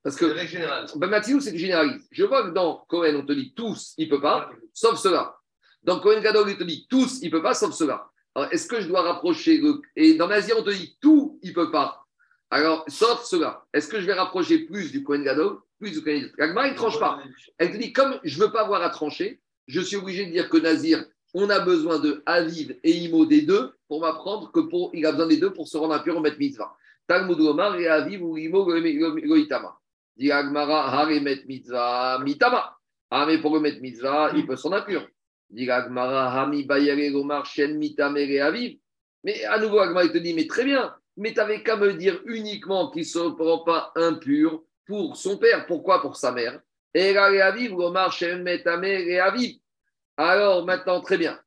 Parce 0.07 0.15
que 0.15 0.25
la 0.25 0.85
ben, 0.95 1.09
Matilou, 1.09 1.41
c'est 1.41 1.51
que 1.51 1.57
généralise. 1.57 2.07
Je 2.13 2.23
vois 2.23 2.43
que 2.43 2.53
dans 2.53 2.85
Cohen, 2.87 3.13
on 3.13 3.25
te 3.25 3.33
dit 3.33 3.51
tous, 3.53 3.93
il 3.97 4.05
ne 4.05 4.15
peut 4.15 4.21
pas, 4.21 4.49
sauf 4.73 4.97
cela. 4.97 5.35
Dans 5.83 5.99
Cohen 5.99 6.21
Gadol, 6.21 6.49
il 6.49 6.57
te 6.57 6.63
dit 6.63 6.87
tous, 6.89 7.19
il 7.21 7.25
ne 7.25 7.31
peut 7.31 7.41
pas, 7.41 7.53
sauf 7.53 7.73
cela. 7.73 8.09
Alors, 8.33 8.47
est-ce 8.53 8.69
que 8.69 8.79
je 8.79 8.87
dois 8.87 9.01
rapprocher 9.01 9.57
le... 9.57 9.81
Et 9.97 10.13
dans 10.13 10.29
Nazir, 10.29 10.55
on 10.57 10.63
te 10.63 10.69
dit 10.69 10.97
tout, 11.01 11.37
il 11.43 11.49
ne 11.49 11.55
peut 11.55 11.71
pas. 11.71 12.05
Alors, 12.49 12.85
sauf 12.87 13.25
cela. 13.25 13.65
Est-ce 13.73 13.89
que 13.89 13.99
je 13.99 14.05
vais 14.05 14.13
rapprocher 14.13 14.59
plus 14.59 14.93
du 14.93 15.03
Cohen 15.03 15.23
Gadol, 15.23 15.57
plus 15.77 15.91
du 15.91 16.01
Cohen 16.01 16.29
L'Agma, 16.37 16.67
il 16.67 16.71
ne 16.71 16.77
tranche 16.77 17.01
pas. 17.01 17.19
Elle 17.57 17.73
te 17.73 17.77
dit, 17.77 17.91
comme 17.91 18.17
je 18.23 18.39
ne 18.39 18.45
veux 18.45 18.51
pas 18.53 18.61
avoir 18.61 18.83
à 18.83 18.89
trancher, 18.89 19.41
je 19.67 19.81
suis 19.81 19.97
obligé 19.97 20.25
de 20.25 20.31
dire 20.31 20.47
que 20.47 20.55
Nazir, 20.55 21.03
on 21.33 21.49
a 21.49 21.59
besoin 21.59 21.99
de 21.99 22.23
Aviv 22.25 22.77
et 22.81 22.91
Imo 22.91 23.25
des 23.25 23.41
deux 23.41 23.73
pour 23.89 23.99
m'apprendre 23.99 24.53
que 24.53 24.61
pour, 24.61 24.89
il 24.93 25.05
a 25.05 25.11
besoin 25.11 25.27
des 25.27 25.35
deux 25.35 25.51
pour 25.51 25.67
se 25.67 25.75
rendre 25.75 25.95
impur 25.95 26.15
au 26.15 26.21
Met 26.21 26.37
Mitzvah. 26.37 26.77
Talmud 27.07 27.41
Omar 27.41 27.77
et 27.77 27.89
Aviv 27.89 28.23
ou 28.23 28.37
Imo 28.37 28.63
Goitama. 28.63 29.77
Dit 30.17 30.31
Agmara, 30.31 30.87
Haremet 30.91 31.43
Mitzvah, 31.45 32.19
Mitama. 32.23 32.75
Ah, 33.11 33.25
mais 33.27 33.37
pour 33.39 33.53
le 33.53 33.61
Met 33.61 33.79
Mitzvah, 33.79 34.31
il 34.35 34.45
peut 34.47 34.55
s'en 34.55 34.71
impur. 34.71 35.07
Dit 35.49 35.69
Agmara, 35.69 36.41
Hami 36.41 36.65
Bayere 36.65 37.11
Gomar, 37.11 37.45
Shen 37.45 37.77
Mitamere 37.77 38.41
Aviv. 38.41 38.79
Mais 39.23 39.43
à 39.45 39.59
nouveau, 39.59 39.79
Agmara, 39.79 40.05
il 40.05 40.11
te 40.11 40.17
dit, 40.17 40.33
mais 40.33 40.47
très 40.47 40.65
bien, 40.65 40.95
mais 41.17 41.29
tu 41.33 41.37
n'avais 41.37 41.61
qu'à 41.63 41.75
me 41.75 41.93
dire 41.93 42.19
uniquement 42.25 42.89
qu'il 42.89 43.01
ne 43.01 43.05
se 43.07 43.19
rend 43.19 43.59
pas 43.59 43.91
impur 43.95 44.63
pour 44.85 45.15
son 45.15 45.37
père. 45.37 45.65
Pourquoi 45.67 46.01
Pour 46.01 46.15
sa 46.15 46.31
mère? 46.31 46.59
Alors 50.17 50.65
maintenant, 50.65 51.01
très 51.01 51.17
bien. 51.17 51.39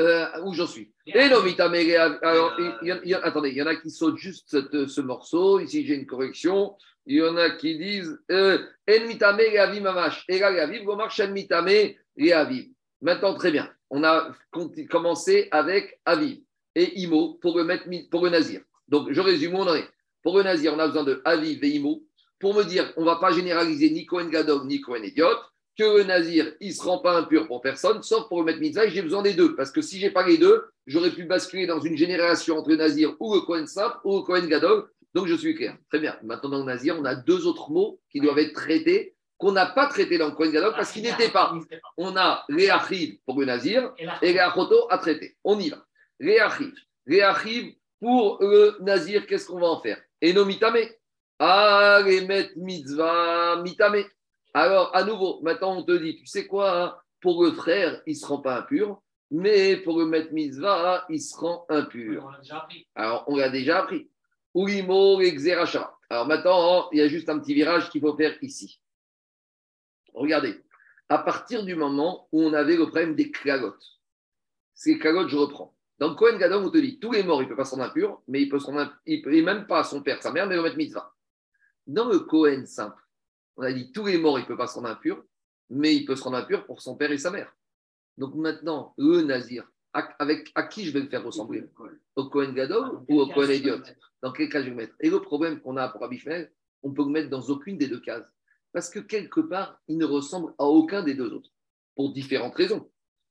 Euh, 0.00 0.26
où 0.42 0.52
j'en 0.52 0.66
suis? 0.66 0.92
Et 1.06 1.28
non, 1.28 1.42
Mitamere 1.42 2.00
Aviv. 2.00 2.18
Alors, 2.22 2.56
il 2.82 2.88
y 2.88 2.92
en- 2.92 3.00
il 3.04 3.10
y 3.10 3.14
en- 3.14 3.22
attendez, 3.22 3.50
il 3.50 3.56
y 3.56 3.62
en 3.62 3.66
a 3.66 3.76
qui 3.76 3.90
sautent 3.90 4.16
juste 4.16 4.48
ce 4.88 5.00
morceau. 5.00 5.60
Ici, 5.60 5.86
j'ai 5.86 5.94
une 5.94 6.06
correction. 6.06 6.76
Il 7.06 7.16
y 7.16 7.22
en 7.22 7.36
a 7.36 7.50
qui 7.50 7.76
disent 7.76 8.18
euh, 8.30 8.58
En 8.88 9.06
mitame 9.06 9.36
reaviv 9.36 9.82
mamash. 9.82 10.24
Ega 10.28 10.48
reaviv 10.48 10.84
gomar 10.84 11.10
shen 11.10 11.32
mitame 11.32 11.96
reaviv. 12.18 12.70
Maintenant, 13.00 13.34
très 13.34 13.50
bien. 13.50 13.70
On 13.90 14.02
a 14.02 14.32
commencé 14.90 15.48
avec 15.50 16.00
aviv 16.04 16.40
et 16.74 17.00
imo 17.00 17.34
pour 17.34 17.56
le, 17.58 17.64
mettre, 17.64 17.84
pour 18.10 18.24
le 18.24 18.30
nazir. 18.30 18.62
Donc, 18.88 19.12
je 19.12 19.20
résume 19.20 19.54
on 19.54 19.68
en 19.68 19.74
est. 19.74 19.88
Pour 20.22 20.38
le 20.38 20.42
nazir, 20.42 20.72
on 20.74 20.78
a 20.78 20.86
besoin 20.86 21.04
de 21.04 21.20
aviv 21.24 21.62
et 21.62 21.68
imo 21.68 22.02
pour 22.44 22.54
me 22.54 22.62
dire 22.62 22.92
on 22.96 23.00
ne 23.00 23.06
va 23.06 23.16
pas 23.16 23.32
généraliser 23.32 23.90
ni 23.90 24.06
Cohen 24.06 24.28
Gadol 24.28 24.66
ni 24.66 24.80
Cohen 24.80 25.02
Idiot, 25.02 25.36
que 25.78 25.98
le 25.98 26.04
nazir, 26.04 26.52
il 26.60 26.68
ne 26.68 26.72
se 26.74 26.82
rend 26.82 26.98
pas 26.98 27.16
impur 27.16 27.46
pour 27.46 27.60
personne, 27.60 28.02
sauf 28.02 28.28
pour 28.28 28.40
le 28.40 28.44
mettre 28.44 28.60
mitzvah, 28.60 28.84
et 28.84 28.90
j'ai 28.90 29.02
besoin 29.02 29.22
des 29.22 29.34
deux. 29.34 29.56
Parce 29.56 29.70
que 29.70 29.80
si 29.80 29.98
j'ai 29.98 30.10
pas 30.10 30.26
les 30.26 30.38
deux, 30.38 30.64
j'aurais 30.86 31.10
pu 31.10 31.24
basculer 31.24 31.66
dans 31.66 31.80
une 31.80 31.96
génération 31.96 32.58
entre 32.58 32.68
le 32.68 32.76
nazir 32.76 33.16
ou 33.18 33.34
le 33.34 33.40
Cohen 33.40 33.66
simple 33.66 33.96
ou 34.04 34.18
le 34.18 34.22
Cohen 34.22 34.46
Gadol. 34.46 34.84
Donc 35.14 35.26
je 35.28 35.34
suis 35.34 35.54
clair. 35.54 35.76
Très 35.88 36.00
bien. 36.00 36.18
Maintenant, 36.22 36.50
dans 36.50 36.58
le 36.58 36.64
nazir, 36.64 36.96
on 36.98 37.04
a 37.04 37.14
deux 37.14 37.46
autres 37.46 37.70
mots 37.70 38.00
qui 38.10 38.20
doivent 38.20 38.38
être 38.38 38.52
traités, 38.52 39.14
qu'on 39.38 39.52
n'a 39.52 39.66
pas 39.66 39.86
traités 39.86 40.18
dans 40.18 40.28
le 40.28 40.34
Cohen 40.34 40.50
Gadol 40.50 40.74
parce 40.74 40.92
qu'ils 40.92 41.02
n'étaient 41.02 41.30
pas. 41.30 41.54
On 41.96 42.16
a 42.16 42.44
les 42.48 42.68
achiv 42.68 43.18
pour 43.24 43.38
le 43.38 43.46
nazir 43.46 43.92
Et 43.98 44.06
et 44.22 44.32
les 44.32 44.38
achoto 44.38 44.86
à 44.90 44.98
traiter. 44.98 45.36
On 45.44 45.58
y 45.58 45.70
va. 45.70 45.84
Les 46.18 46.38
achiv. 46.38 46.74
Les 47.06 47.20
achiv 47.20 47.74
pour 48.00 48.38
le 48.40 48.76
nazir, 48.80 49.26
qu'est-ce 49.26 49.46
qu'on 49.46 49.60
va 49.60 49.68
en 49.68 49.80
faire? 49.80 50.00
Eno 50.22 50.44
mitame. 50.44 50.88
Ah, 51.38 52.00
les 52.04 52.26
mitzvah 52.56 53.62
mitame. 53.62 54.04
Alors, 54.52 54.94
à 54.94 55.02
nouveau, 55.04 55.40
maintenant, 55.42 55.76
on 55.76 55.82
te 55.82 55.92
dit, 55.92 56.16
tu 56.16 56.26
sais 56.26 56.46
quoi 56.46 56.82
hein 56.82 56.96
Pour 57.20 57.42
le 57.44 57.52
frère, 57.52 58.02
il 58.06 58.12
ne 58.12 58.18
se 58.18 58.26
rend 58.26 58.38
pas 58.38 58.58
impur, 58.58 59.02
mais 59.30 59.76
pour 59.78 59.98
le 59.98 60.06
mettre 60.06 60.32
mitzvah, 60.32 61.04
il 61.08 61.20
se 61.20 61.36
rend 61.36 61.66
impur. 61.68 62.24
on 62.24 62.30
l'a 62.30 62.38
déjà 62.38 62.58
appris. 62.58 62.86
Alors, 62.94 63.24
on 63.26 63.36
l'a 63.36 63.48
déjà 63.50 63.78
appris. 63.80 64.08
Ulimo 64.54 65.20
exeracha. 65.20 65.96
Alors 66.08 66.26
maintenant, 66.26 66.88
il 66.92 66.98
y 66.98 67.02
a 67.02 67.08
juste 67.08 67.28
un 67.28 67.38
petit 67.38 67.54
virage 67.54 67.90
qu'il 67.90 68.00
faut 68.00 68.16
faire 68.16 68.36
ici. 68.42 68.80
Regardez, 70.12 70.62
à 71.08 71.18
partir 71.18 71.64
du 71.64 71.74
moment 71.74 72.28
où 72.32 72.42
on 72.42 72.52
avait 72.52 72.76
le 72.76 72.86
problème 72.86 73.14
des 73.14 73.30
clagotes, 73.30 73.84
ces 74.74 74.98
clagotes, 74.98 75.28
je 75.28 75.36
reprends. 75.36 75.74
Dans 75.98 76.08
le 76.08 76.14
Kohen 76.14 76.38
Gadol, 76.38 76.64
on 76.64 76.70
te 76.70 76.78
dit, 76.78 76.98
tous 76.98 77.12
les 77.12 77.22
morts, 77.22 77.42
il 77.42 77.44
ne 77.44 77.50
peut 77.50 77.56
pas 77.56 77.64
s'en 77.64 77.80
impur, 77.80 78.22
mais 78.26 78.42
il 78.42 78.48
peut 78.48 78.58
s'en 78.58 78.74
il 79.06 79.22
et 79.28 79.42
même 79.42 79.66
pas 79.66 79.84
son 79.84 80.02
père, 80.02 80.22
sa 80.22 80.32
mère, 80.32 80.46
mais 80.46 80.56
le 80.56 80.62
mettre 80.62 80.76
mitzvah. 80.76 81.14
Dans 81.86 82.08
le 82.08 82.20
Kohen 82.20 82.66
simple, 82.66 83.00
on 83.56 83.62
a 83.62 83.72
dit, 83.72 83.92
tous 83.92 84.06
les 84.06 84.18
morts, 84.18 84.38
il 84.38 84.42
ne 84.42 84.46
peut 84.46 84.56
pas 84.56 84.66
se 84.66 84.74
rendre 84.74 84.88
impur, 84.88 85.24
mais 85.70 85.94
il 85.94 86.04
peut 86.04 86.16
se 86.16 86.24
rendre 86.24 86.36
impur 86.36 86.66
pour 86.66 86.82
son 86.82 86.96
père 86.96 87.12
et 87.12 87.18
sa 87.18 87.30
mère. 87.30 87.54
Donc 88.18 88.34
maintenant, 88.34 88.94
le 88.96 89.22
Nazir, 89.22 89.68
à, 89.94 90.00
avec, 90.18 90.50
à 90.54 90.64
qui 90.64 90.84
je 90.84 90.90
vais 90.90 91.00
le 91.00 91.08
faire 91.08 91.24
ressembler? 91.24 91.64
Au 92.16 92.24
Kohen 92.28 92.52
Gadol 92.52 93.00
ou 93.08 93.20
au 93.20 93.28
Kohen 93.28 93.50
Idiot 93.50 93.78
Dans 94.20 94.32
quel 94.32 94.48
cas 94.48 94.58
je 94.58 94.64
vais 94.64 94.70
le 94.70 94.76
mettre? 94.76 94.94
Et 95.00 95.08
le 95.08 95.20
problème 95.20 95.60
qu'on 95.60 95.76
a 95.76 95.88
pour 95.88 96.02
Rabbi 96.02 96.18
Shmuel, 96.18 96.52
on 96.82 96.92
peut 96.92 97.04
le 97.04 97.10
mettre 97.10 97.30
dans 97.30 97.42
aucune 97.42 97.78
des 97.78 97.86
deux 97.86 98.00
cases. 98.00 98.26
Parce 98.72 98.90
que 98.90 98.98
quelque 98.98 99.40
part, 99.40 99.80
il 99.88 99.96
ne 99.96 100.04
ressemble 100.04 100.52
à 100.58 100.64
aucun 100.64 101.02
des 101.02 101.14
deux 101.14 101.32
autres. 101.32 101.50
Pour 101.94 102.12
différentes 102.12 102.56
raisons. 102.56 102.90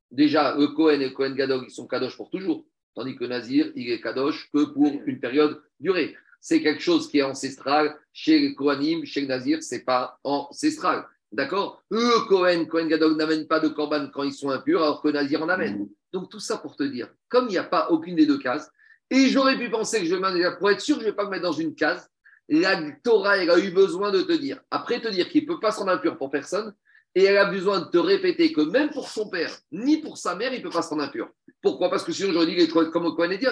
Déjà, 0.09 0.55
le 0.55 0.67
Kohen 0.67 1.01
et 1.01 1.09
le 1.09 1.13
Kohen 1.13 1.35
Gadol, 1.35 1.65
ils 1.67 1.71
sont 1.71 1.85
kadosh 1.85 2.15
pour 2.15 2.29
toujours. 2.29 2.65
Tandis 2.95 3.15
que 3.15 3.25
Nazir, 3.25 3.71
il 3.75 3.89
est 3.89 3.99
kadosh 3.99 4.49
que 4.51 4.63
pour 4.65 4.91
une 5.05 5.19
période 5.19 5.61
durée. 5.79 6.15
C'est 6.39 6.61
quelque 6.61 6.81
chose 6.81 7.09
qui 7.09 7.19
est 7.19 7.23
ancestral. 7.23 7.97
Chez 8.13 8.39
les 8.39 8.55
Kohanim, 8.55 9.05
chez 9.05 9.21
le 9.21 9.27
Nazir, 9.27 9.61
c'est 9.61 9.83
pas 9.83 10.19
ancestral. 10.23 11.05
D'accord? 11.33 11.83
Le 11.89 12.27
Kohen, 12.27 12.67
Kohen 12.67 12.87
Gadol 12.87 13.15
n'amène 13.15 13.47
pas 13.47 13.59
de 13.59 13.67
korban 13.67 14.07
quand 14.13 14.21
ils 14.23 14.33
sont 14.33 14.51
impurs, 14.51 14.83
alors 14.83 15.01
que 15.01 15.09
Nazir 15.09 15.41
en 15.41 15.49
amène. 15.49 15.89
Donc 16.11 16.29
tout 16.29 16.39
ça 16.39 16.57
pour 16.57 16.75
te 16.75 16.83
dire, 16.83 17.09
comme 17.27 17.47
il 17.47 17.51
n'y 17.51 17.57
a 17.57 17.63
pas 17.63 17.89
aucune 17.89 18.15
des 18.15 18.27
deux 18.27 18.37
cases, 18.37 18.69
et 19.09 19.29
j'aurais 19.29 19.57
pu 19.57 19.69
penser 19.69 19.99
que 19.99 20.05
je 20.05 20.15
vais 20.15 20.57
pour 20.59 20.69
être 20.69 20.79
sûr 20.79 20.95
que 20.95 21.01
je 21.01 21.07
ne 21.07 21.11
vais 21.11 21.15
pas 21.15 21.25
me 21.25 21.31
mettre 21.31 21.43
dans 21.43 21.51
une 21.51 21.73
case, 21.73 22.07
la 22.49 22.79
Torah, 23.03 23.37
elle 23.37 23.49
a 23.49 23.57
eu 23.57 23.71
besoin 23.71 24.11
de 24.11 24.21
te 24.21 24.33
dire, 24.33 24.59
après 24.69 25.01
te 25.01 25.07
dire 25.07 25.27
qu'il 25.27 25.41
ne 25.43 25.47
peut 25.47 25.59
pas 25.59 25.71
s'en 25.71 25.87
impur 25.87 26.17
pour 26.17 26.29
personne, 26.29 26.73
et 27.15 27.23
elle 27.23 27.37
a 27.37 27.45
besoin 27.45 27.79
de 27.79 27.89
te 27.89 27.97
répéter 27.97 28.53
que 28.53 28.61
même 28.61 28.91
pour 28.91 29.09
son 29.09 29.29
père, 29.29 29.55
ni 29.71 29.97
pour 29.97 30.17
sa 30.17 30.35
mère, 30.35 30.53
il 30.53 30.59
ne 30.59 30.63
peut 30.63 30.69
pas 30.69 30.81
s'en 30.81 30.99
impur. 30.99 31.29
Pourquoi? 31.61 31.89
Parce 31.89 32.03
que 32.03 32.11
sinon, 32.11 32.33
j'aurais 32.33 32.45
dit 32.45 32.55
qu'il 32.55 32.63
est 32.63 32.91
comme 32.91 33.05
au 33.05 33.13
Kohen 33.13 33.31
Idiot. 33.31 33.51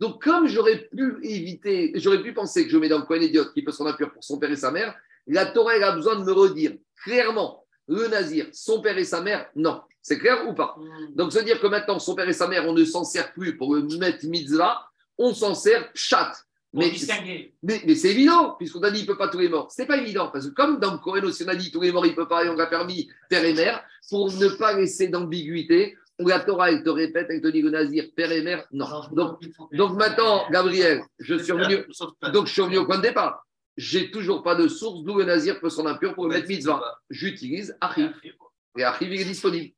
Donc, 0.00 0.22
comme 0.22 0.46
j'aurais 0.46 0.88
pu 0.88 1.16
éviter, 1.22 1.92
j'aurais 1.96 2.22
pu 2.22 2.32
penser 2.32 2.64
que 2.64 2.70
je 2.70 2.76
mets 2.76 2.88
dans 2.88 2.98
le 2.98 3.04
coin 3.04 3.18
idiote 3.18 3.52
qui 3.52 3.62
peut 3.62 3.72
se 3.72 3.78
rendre 3.78 3.90
impur 3.90 4.12
pour 4.12 4.22
son 4.22 4.38
père 4.38 4.50
et 4.50 4.56
sa 4.56 4.70
mère, 4.70 4.94
la 5.28 5.46
Torah 5.46 5.76
elle 5.76 5.84
a 5.84 5.92
besoin 5.92 6.16
de 6.16 6.24
me 6.24 6.32
redire 6.32 6.72
clairement 7.04 7.64
le 7.86 8.06
nazir, 8.08 8.46
son 8.52 8.80
père 8.80 8.98
et 8.98 9.04
sa 9.04 9.22
mère, 9.22 9.48
non. 9.56 9.80
C'est 10.02 10.18
clair 10.18 10.46
ou 10.48 10.54
pas? 10.54 10.76
Donc, 11.14 11.32
se 11.32 11.38
dire 11.40 11.60
que 11.60 11.66
maintenant, 11.66 11.98
son 11.98 12.14
père 12.14 12.28
et 12.28 12.32
sa 12.32 12.48
mère, 12.48 12.66
on 12.66 12.72
ne 12.72 12.84
s'en 12.84 13.04
sert 13.04 13.32
plus 13.32 13.56
pour 13.56 13.74
le 13.74 13.82
mettre 13.98 14.26
mitzvah, 14.26 14.86
on 15.18 15.34
s'en 15.34 15.54
sert 15.54 15.90
chat. 15.94 16.32
Mais, 16.72 16.90
distinguer. 16.90 17.54
mais, 17.62 17.82
mais 17.86 17.94
c'est 17.94 18.10
évident, 18.10 18.54
puisqu'on 18.58 18.80
a 18.80 18.90
dit 18.90 19.00
qu'il 19.00 19.08
ne 19.08 19.12
peut 19.12 19.18
pas 19.18 19.28
tous 19.28 19.38
les 19.38 19.48
morts. 19.48 19.68
C'est 19.70 19.86
pas 19.86 19.96
évident, 19.96 20.28
parce 20.30 20.48
que 20.48 20.54
comme 20.54 20.78
dans 20.78 20.92
le 20.92 20.98
Coran 20.98 21.22
aussi, 21.22 21.44
on 21.44 21.48
a 21.48 21.56
dit 21.56 21.70
tous 21.70 21.80
les 21.80 21.92
morts, 21.92 22.04
il 22.04 22.10
ne 22.10 22.16
peut 22.16 22.28
pas, 22.28 22.44
et 22.44 22.48
on 22.48 22.58
a 22.58 22.66
permis 22.66 23.10
père 23.30 23.44
et 23.44 23.54
mère, 23.54 23.82
pour 24.10 24.30
ne 24.30 24.48
pas 24.48 24.74
laisser 24.74 25.08
d'ambiguïté, 25.08 25.96
la 26.18 26.40
Torah, 26.40 26.70
elle 26.70 26.82
te 26.82 26.90
répète, 26.90 27.28
elle 27.30 27.40
te 27.40 27.48
dit 27.48 27.62
le 27.62 27.70
nazir, 27.70 28.04
père 28.14 28.32
et 28.32 28.42
mère, 28.42 28.66
non. 28.72 28.86
Donc, 29.12 29.40
donc 29.72 29.96
maintenant, 29.96 30.44
Gabriel, 30.50 31.02
je 31.18 31.36
suis 31.36 31.52
revenu, 31.52 31.84
donc 32.32 32.46
je 32.46 32.52
suis 32.52 32.62
revenu 32.62 32.78
au 32.78 32.86
point 32.86 32.98
de 32.98 33.02
départ. 33.02 33.46
J'ai 33.78 34.10
toujours 34.10 34.42
pas 34.42 34.56
de 34.56 34.66
source 34.66 35.04
d'où 35.04 35.18
le 35.18 35.24
nazir 35.24 35.60
peut 35.60 35.70
s'en 35.70 35.86
impur 35.86 36.12
pour 36.12 36.26
mettre 36.26 36.48
mitzvah. 36.48 36.82
J'utilise 37.10 37.76
Achiv. 37.80 38.12
Et 38.76 38.82
Achiv, 38.82 39.12
il 39.12 39.20
est 39.20 39.24
disponible. 39.24 39.72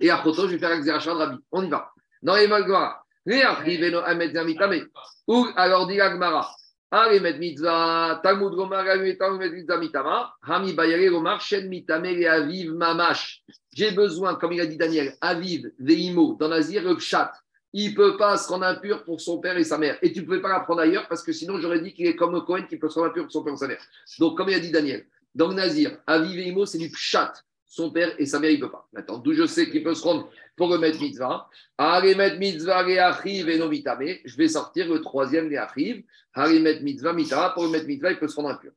Et 0.00 0.10
à 0.10 0.18
Khoto, 0.18 0.46
je 0.46 0.52
vais 0.52 0.58
faire 0.58 0.70
Exerachat 0.70 1.12
de 1.12 1.18
Rabbi. 1.18 1.36
On 1.50 1.64
y 1.64 1.68
va. 1.68 1.90
Dans 2.22 2.36
les 2.36 2.46
Malgora. 2.46 3.04
Les 3.26 3.42
Achiv 3.42 3.82
et 3.82 3.90
no 3.90 3.98
Amet 3.98 4.32
Zamitame. 4.32 4.86
Ou 5.26 5.48
alors 5.56 5.88
dit 5.88 6.00
Agmara. 6.00 6.54
Allez, 6.92 7.18
met 7.18 7.38
mitzvah, 7.38 8.20
Talmud 8.22 8.52
Gomar, 8.52 8.84
met 8.84 9.16
mitzvah 9.50 9.78
mitama, 9.78 10.34
Hami 10.42 10.74
Bayare 10.74 11.08
Gomar, 11.08 11.40
Shen 11.40 11.68
mitame 11.68 12.04
et 12.04 12.28
Aviv 12.28 12.74
Mamash. 12.74 13.42
J'ai 13.72 13.90
besoin, 13.90 14.34
comme 14.36 14.52
il 14.52 14.60
a 14.60 14.66
dit 14.66 14.76
Daniel, 14.76 15.16
Aviv, 15.20 15.72
Veimo, 15.80 16.36
dans 16.38 16.48
Nazir, 16.48 16.84
le 16.84 16.94
Pshat. 16.96 17.32
Il 17.72 17.90
ne 17.90 17.96
peut 17.96 18.16
pas 18.16 18.36
se 18.36 18.48
rendre 18.48 18.64
impur 18.64 19.04
pour 19.04 19.20
son 19.20 19.38
père 19.38 19.56
et 19.56 19.64
sa 19.64 19.78
mère. 19.78 19.98
Et 20.02 20.12
tu 20.12 20.20
ne 20.20 20.24
pouvais 20.26 20.42
pas 20.42 20.50
l'apprendre 20.50 20.80
ailleurs 20.80 21.08
parce 21.08 21.22
que 21.22 21.32
sinon 21.32 21.58
j'aurais 21.58 21.80
dit 21.80 21.94
qu'il 21.94 22.06
est 22.06 22.16
comme 22.16 22.44
Cohen 22.44 22.66
qui 22.68 22.76
peut 22.76 22.88
se 22.88 22.98
rendre 22.98 23.10
impur 23.10 23.24
pour 23.24 23.32
son 23.32 23.42
père 23.42 23.54
et 23.54 23.56
sa 23.56 23.68
mère. 23.68 23.82
Donc, 24.18 24.36
comme 24.36 24.48
il 24.50 24.54
a 24.54 24.60
dit 24.60 24.70
Daniel, 24.70 25.06
dans 25.34 25.48
le 25.48 25.54
Nazir, 25.54 25.96
Aviv 26.06 26.38
et 26.38 26.48
Imo, 26.48 26.66
c'est 26.66 26.78
du 26.78 26.90
Pshat. 26.90 27.32
Son 27.64 27.90
père 27.90 28.14
et 28.18 28.26
sa 28.26 28.38
mère, 28.38 28.50
il 28.50 28.60
ne 28.60 28.66
peut 28.66 28.70
pas. 28.70 28.86
Maintenant, 28.92 29.16
d'où 29.16 29.32
je 29.32 29.46
sais 29.46 29.70
qu'il 29.70 29.82
peut 29.82 29.94
se 29.94 30.02
rendre 30.02 30.28
pour 30.56 30.68
remettre 30.68 31.00
mitzvah? 31.00 31.48
Allez, 31.78 32.14
mitzvah, 32.36 32.82
les 32.82 32.98
achiv 32.98 33.48
et 33.48 33.56
no 33.56 33.66
mitame. 33.66 34.18
Je 34.26 34.36
vais 34.36 34.48
sortir 34.48 34.86
le 34.92 35.00
troisième, 35.00 35.48
les 35.48 35.56
achiv. 35.56 36.04
Allez, 36.34 36.60
mitzvah, 36.82 37.14
mitama. 37.14 37.48
Pour 37.54 37.62
remettre 37.62 37.86
mitzvah, 37.86 38.10
il 38.10 38.18
peut 38.18 38.28
se 38.28 38.36
rendre 38.36 38.50
impur. 38.50 38.72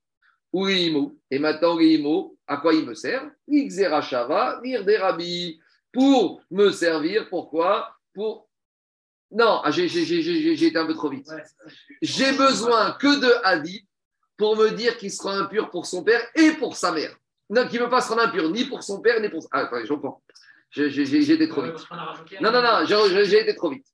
Ou 0.53 0.67
l'imo. 0.67 1.19
Et 1.29 1.39
maintenant, 1.39 1.77
l'imo, 1.77 2.37
à 2.47 2.55
quoi 2.55 2.73
il 2.73 2.85
me 2.85 2.93
sert? 2.93 3.29
Rabbis. 5.01 5.59
Pour 5.91 6.41
me 6.49 6.71
servir, 6.71 7.27
pourquoi? 7.27 7.97
Pour. 8.13 8.47
Non, 9.35 9.59
ah, 9.65 9.69
j'ai 9.69 10.65
été 10.65 10.77
un 10.77 10.85
peu 10.85 10.93
trop 10.93 11.09
vite. 11.09 11.27
J'ai 12.01 12.31
besoin 12.31 12.93
que 12.93 13.19
de 13.19 13.33
Aviv 13.43 13.81
pour 14.37 14.55
me 14.55 14.69
dire 14.69 14.97
qu'il 14.97 15.11
sera 15.11 15.35
impur 15.35 15.69
pour 15.71 15.85
son 15.85 16.05
père 16.05 16.25
et 16.35 16.51
pour 16.51 16.77
sa 16.77 16.93
mère. 16.93 17.13
Non, 17.49 17.67
qu'il 17.67 17.79
ne 17.79 17.85
peut 17.85 17.91
pas 17.91 17.99
se 17.99 18.09
rendre 18.09 18.21
impur 18.21 18.49
ni 18.49 18.63
pour 18.63 18.81
son 18.81 19.01
père 19.01 19.19
ni 19.19 19.27
pour. 19.27 19.45
Ah, 19.51 19.63
attendez, 19.63 19.85
je 19.85 19.93
comprends. 19.93 20.23
J'ai 20.71 21.31
été 21.31 21.49
trop 21.49 21.63
vite. 21.63 21.75
Non, 22.39 22.51
non, 22.51 22.61
non, 22.61 22.85
j'ai- 22.85 23.41
été 23.41 23.53
trop 23.55 23.69
vite. 23.69 23.85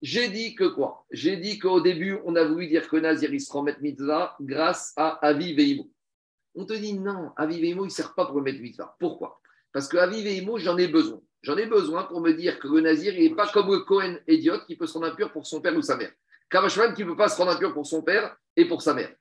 J'ai 0.00 0.28
dit 0.28 0.54
que 0.54 0.64
quoi? 0.64 1.04
J'ai 1.10 1.36
dit 1.36 1.58
qu'au 1.58 1.82
début, 1.82 2.18
on 2.24 2.34
a 2.34 2.44
voulu 2.44 2.66
dire 2.66 2.88
que 2.88 2.96
Nazir, 2.96 3.32
il 3.32 3.40
se 3.42 3.52
remet 3.52 3.76
mitzvah 3.80 4.36
grâce 4.40 4.94
à 4.96 5.18
Aviv 5.26 5.58
et 5.60 5.64
Imo. 5.64 5.90
On 6.54 6.64
te 6.64 6.72
dit 6.72 6.94
non, 6.94 7.32
Aviv 7.36 7.62
et 7.62 7.68
Imo, 7.68 7.84
il 7.84 7.88
ne 7.88 7.92
sert 7.92 8.14
pas 8.14 8.24
pour 8.24 8.36
remettre 8.36 8.60
mitzvah. 8.60 8.96
Pourquoi? 8.98 9.38
Parce 9.70 9.86
que 9.86 9.98
Aviv 9.98 10.26
et 10.26 10.38
Imo, 10.38 10.58
j'en 10.58 10.78
ai 10.78 10.88
besoin. 10.88 11.20
J'en 11.42 11.56
ai 11.56 11.66
besoin 11.66 12.04
pour 12.04 12.20
me 12.20 12.32
dire 12.32 12.58
que 12.60 12.68
le 12.68 12.80
Nazir, 12.80 13.14
il 13.14 13.28
n'est 13.28 13.34
pas 13.34 13.48
comme 13.48 13.68
le 13.70 13.80
Cohen 13.80 14.16
idiot 14.28 14.60
qui 14.66 14.76
peut 14.76 14.86
se 14.86 14.94
rendre 14.94 15.06
impur 15.06 15.32
pour 15.32 15.46
son 15.46 15.60
père 15.60 15.76
ou 15.76 15.82
sa 15.82 15.96
mère. 15.96 16.12
Kamashman 16.48 16.94
qui 16.94 17.02
ne 17.02 17.08
peut 17.10 17.16
pas 17.16 17.28
se 17.28 17.36
rendre 17.36 17.50
impur 17.50 17.74
pour 17.74 17.86
son 17.86 18.02
père 18.02 18.36
et 18.56 18.64
pour 18.66 18.80
sa 18.80 18.94
mère. 18.94 19.12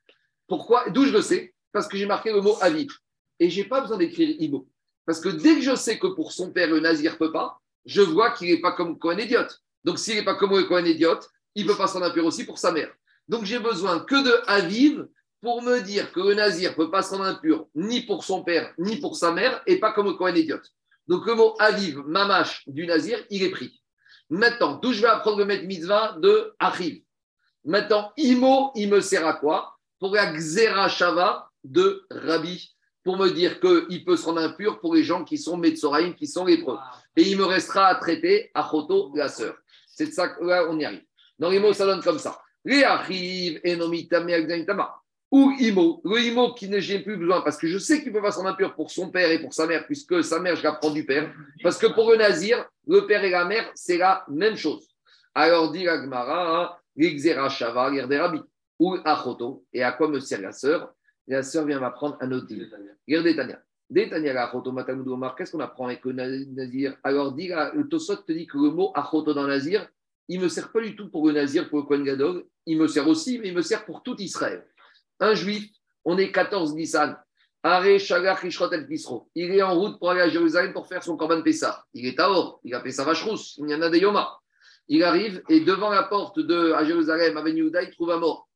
Pourquoi? 0.47 0.89
D'où 0.89 1.05
je 1.05 1.13
le 1.13 1.21
sais? 1.21 1.55
Parce 1.71 1.87
que 1.87 1.97
j'ai 1.97 2.05
marqué 2.05 2.31
le 2.31 2.41
mot 2.41 2.57
Aviv. 2.61 2.91
Et 3.39 3.49
je 3.49 3.61
n'ai 3.61 3.67
pas 3.67 3.81
besoin 3.81 3.97
d'écrire 3.97 4.35
Imo. 4.39 4.67
Parce 5.05 5.19
que 5.19 5.29
dès 5.29 5.55
que 5.55 5.61
je 5.61 5.75
sais 5.75 5.97
que 5.97 6.07
pour 6.07 6.31
son 6.31 6.51
père, 6.51 6.69
le 6.69 6.79
Nazir 6.79 7.13
ne 7.13 7.17
peut 7.17 7.31
pas, 7.31 7.59
je 7.85 8.01
vois 8.01 8.31
qu'il 8.31 8.49
n'est 8.49 8.61
pas 8.61 8.73
comme 8.73 8.99
Cohen 8.99 9.17
idiot. 9.17 9.47
Donc 9.83 9.97
s'il 9.97 10.15
n'est 10.15 10.23
pas 10.23 10.35
comme 10.35 10.55
le 10.55 10.63
Cohen 10.63 10.85
idiot, 10.85 11.19
il 11.55 11.65
ne 11.65 11.71
peut 11.71 11.77
pas 11.77 11.87
s'en 11.87 12.03
impur 12.03 12.25
aussi 12.25 12.45
pour 12.45 12.59
sa 12.59 12.71
mère. 12.71 12.93
Donc 13.27 13.45
j'ai 13.45 13.57
besoin 13.57 14.01
que 14.01 14.23
de 14.23 14.41
Aviv 14.45 15.07
pour 15.41 15.63
me 15.63 15.79
dire 15.79 16.11
que 16.11 16.19
le 16.19 16.35
Nazir 16.35 16.71
ne 16.71 16.75
peut 16.75 16.91
pas 16.91 17.01
se 17.01 17.15
rendre 17.15 17.25
impur 17.25 17.67
ni 17.73 18.01
pour 18.01 18.23
son 18.23 18.43
père, 18.43 18.75
ni 18.77 18.97
pour 18.97 19.15
sa 19.15 19.31
mère, 19.31 19.63
et 19.65 19.79
pas 19.79 19.91
comme 19.91 20.05
le 20.05 20.13
Cohen 20.13 20.35
idiot. 20.35 20.59
Donc 21.07 21.25
le 21.25 21.35
mot 21.35 21.55
Aviv, 21.59 21.99
Mamash 22.05 22.63
du 22.67 22.85
Nazir, 22.85 23.19
il 23.29 23.43
est 23.43 23.51
pris. 23.51 23.81
Maintenant, 24.29 24.75
d'où 24.75 24.93
je 24.93 25.01
vais 25.01 25.07
apprendre 25.07 25.39
le 25.39 25.45
mettre 25.45 25.65
mitzvah 25.65 26.15
de 26.19 26.53
Achiv? 26.57 27.01
Maintenant, 27.65 28.13
Imo, 28.17 28.71
il 28.75 28.89
me 28.89 29.01
sert 29.01 29.27
à 29.27 29.33
quoi? 29.33 29.75
Pour 29.99 30.15
la 30.15 30.31
Xera 30.31 30.87
Shava 30.87 31.49
de 31.63 32.05
Rabbi, 32.09 32.73
pour 33.03 33.17
me 33.17 33.29
dire 33.29 33.59
qu'il 33.59 34.05
peut 34.05 34.15
se 34.15 34.25
rendre 34.25 34.41
impur 34.41 34.79
pour 34.79 34.95
les 34.95 35.03
gens 35.03 35.23
qui 35.23 35.37
sont 35.37 35.57
Metzoraïm, 35.57 36.15
qui 36.15 36.27
sont 36.27 36.45
lépreux. 36.45 36.77
Et 37.15 37.23
il 37.23 37.37
me 37.37 37.43
restera 37.43 37.87
à 37.87 37.95
traiter 37.95 38.51
à 38.53 38.67
Choto, 38.67 39.11
la 39.15 39.27
sœur. 39.27 39.55
C'est 39.87 40.07
de 40.07 40.11
ça 40.11 40.29
que 40.29 40.43
là, 40.43 40.65
on 40.69 40.79
y 40.79 40.85
arrive. 40.85 41.03
Dans 41.37 41.49
les 41.49 41.59
mots, 41.59 41.73
ça 41.73 41.85
donne 41.85 42.01
comme 42.01 42.19
ça. 42.19 42.39
Les 42.63 42.83
Achiv, 42.83 43.59
Enomita. 43.65 44.23
Ou 45.31 45.51
Imo, 45.59 46.01
le 46.03 46.19
Imo 46.19 46.53
qui 46.53 46.67
ne 46.67 46.79
j'ai 46.79 46.99
plus 46.99 47.15
besoin 47.15 47.39
parce 47.41 47.57
que 47.57 47.65
je 47.67 47.77
sais 47.77 48.03
qu'il 48.03 48.11
peut 48.11 48.21
pas 48.21 48.31
se 48.31 48.37
rendre 48.37 48.49
impur 48.49 48.75
pour 48.75 48.91
son 48.91 49.09
père 49.09 49.31
et 49.31 49.39
pour 49.39 49.53
sa 49.53 49.65
mère, 49.65 49.85
puisque 49.85 50.21
sa 50.25 50.39
mère, 50.41 50.57
je 50.57 50.63
la 50.63 50.73
prends 50.73 50.91
du 50.91 51.05
père. 51.05 51.33
Parce 51.63 51.77
que 51.77 51.87
pour 51.87 52.11
le 52.11 52.17
Nazir, 52.17 52.65
le 52.85 53.07
père 53.07 53.23
et 53.23 53.29
la 53.29 53.45
mère, 53.45 53.71
c'est 53.73 53.97
la 53.97 54.25
même 54.27 54.57
chose. 54.57 54.89
Alors 55.33 55.71
dit 55.71 55.85
la 55.85 56.01
Gemara, 56.01 56.81
l'Ixera 56.97 57.47
Shava, 57.47 57.89
l'Ir 57.89 58.09
des 58.09 58.19
Rabbi, 58.19 58.41
ou 58.77 58.97
Achoto. 59.05 59.63
Et 59.71 59.81
à 59.83 59.93
quoi 59.93 60.09
me 60.09 60.19
sert 60.19 60.41
la 60.41 60.51
sœur? 60.51 60.93
La 61.27 61.43
sœur 61.43 61.65
vient 61.65 61.79
m'apprendre 61.79 62.17
un 62.19 62.29
autre 62.33 62.47
deal. 62.47 62.69
Achoto, 64.37 64.69
Omar, 64.69 65.35
qu'est-ce 65.35 65.51
qu'on 65.53 65.59
apprend 65.61 65.85
avec 65.85 66.03
le 66.03 66.11
Nazir? 66.11 66.97
Alors 67.03 67.31
dit, 67.31 67.47
la- 67.47 67.71
le 67.73 67.87
Tosot 67.87 68.17
te 68.17 68.33
dit 68.33 68.47
que 68.47 68.57
le 68.57 68.71
mot 68.71 68.91
Achoto 68.95 69.33
dans 69.33 69.43
le 69.43 69.49
Nazir, 69.49 69.87
il 70.27 70.39
ne 70.39 70.43
me 70.45 70.49
sert 70.49 70.71
pas 70.71 70.81
du 70.81 70.95
tout 70.95 71.09
pour 71.09 71.27
le 71.27 71.33
Nazir, 71.33 71.69
pour 71.69 71.79
le 71.79 71.85
Kohen 71.85 72.03
Gadol. 72.03 72.43
Il 72.65 72.77
me 72.77 72.87
sert 72.87 73.07
aussi, 73.07 73.39
mais 73.39 73.49
il 73.49 73.55
me 73.55 73.61
sert 73.61 73.85
pour 73.85 74.03
tout 74.03 74.15
Israël. 74.19 74.65
Un 75.21 75.33
juif, 75.35 75.69
on 76.03 76.17
est 76.17 76.31
14 76.31 76.73
Nissan. 76.75 77.15
Il 79.35 79.51
est 79.51 79.61
en 79.61 79.75
route 79.79 79.99
pour 79.99 80.09
aller 80.09 80.21
à 80.21 80.29
Jérusalem 80.29 80.73
pour 80.73 80.87
faire 80.87 81.03
son 81.03 81.15
Korban 81.15 81.43
Pessah. 81.43 81.85
Il 81.93 82.07
est 82.07 82.19
à 82.19 82.29
Or, 82.29 82.59
il 82.63 82.73
a 82.73 82.81
fait 82.81 82.91
sa 82.91 83.03
vache 83.03 83.23
rousse, 83.23 83.55
il 83.59 83.69
y 83.69 83.75
en 83.75 83.81
a 83.83 83.89
des 83.89 83.99
Yoma. 83.99 84.37
Il 84.87 85.03
arrive 85.03 85.43
et 85.47 85.59
devant 85.61 85.91
la 85.91 86.03
porte 86.03 86.39
de 86.39 86.71
à 86.73 86.83
Jérusalem, 86.83 87.37
à 87.37 87.43
Ben 87.43 87.55
Yehuda, 87.55 87.83
il 87.83 87.91
trouve 87.91 88.09
un 88.11 88.17
mort. 88.17 88.49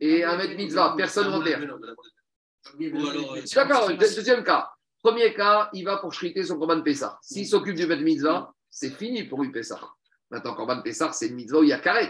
Et 0.00 0.24
un 0.24 0.36
maître 0.38 0.56
mitzvah, 0.56 0.94
personne 0.96 1.26
ne 1.26 1.32
alors, 3.10 3.34
euh, 3.36 3.42
d'accord, 3.54 3.86
deux- 3.98 4.06
deuxième 4.16 4.42
cas. 4.42 4.70
Premier 5.02 5.34
cas, 5.34 5.68
il 5.74 5.84
va 5.84 5.98
pour 5.98 6.14
shriter 6.14 6.42
son 6.44 6.58
Korban 6.58 6.80
Pessah. 6.80 7.18
S'il 7.20 7.46
s'occupe 7.46 7.74
du 7.76 7.86
maître 7.86 8.02
mitzvah, 8.02 8.52
c'est 8.70 8.90
fini 8.90 9.24
pour 9.24 9.42
lui 9.42 9.52
Pessah. 9.52 9.80
Maintenant, 10.30 10.54
Korban 10.54 10.80
Pessah, 10.80 11.12
c'est 11.12 11.26
une 11.28 11.34
mitzvah 11.34 11.58
où 11.58 11.62
il 11.62 11.68
y 11.68 11.72
a 11.74 11.78
carré. 11.78 12.08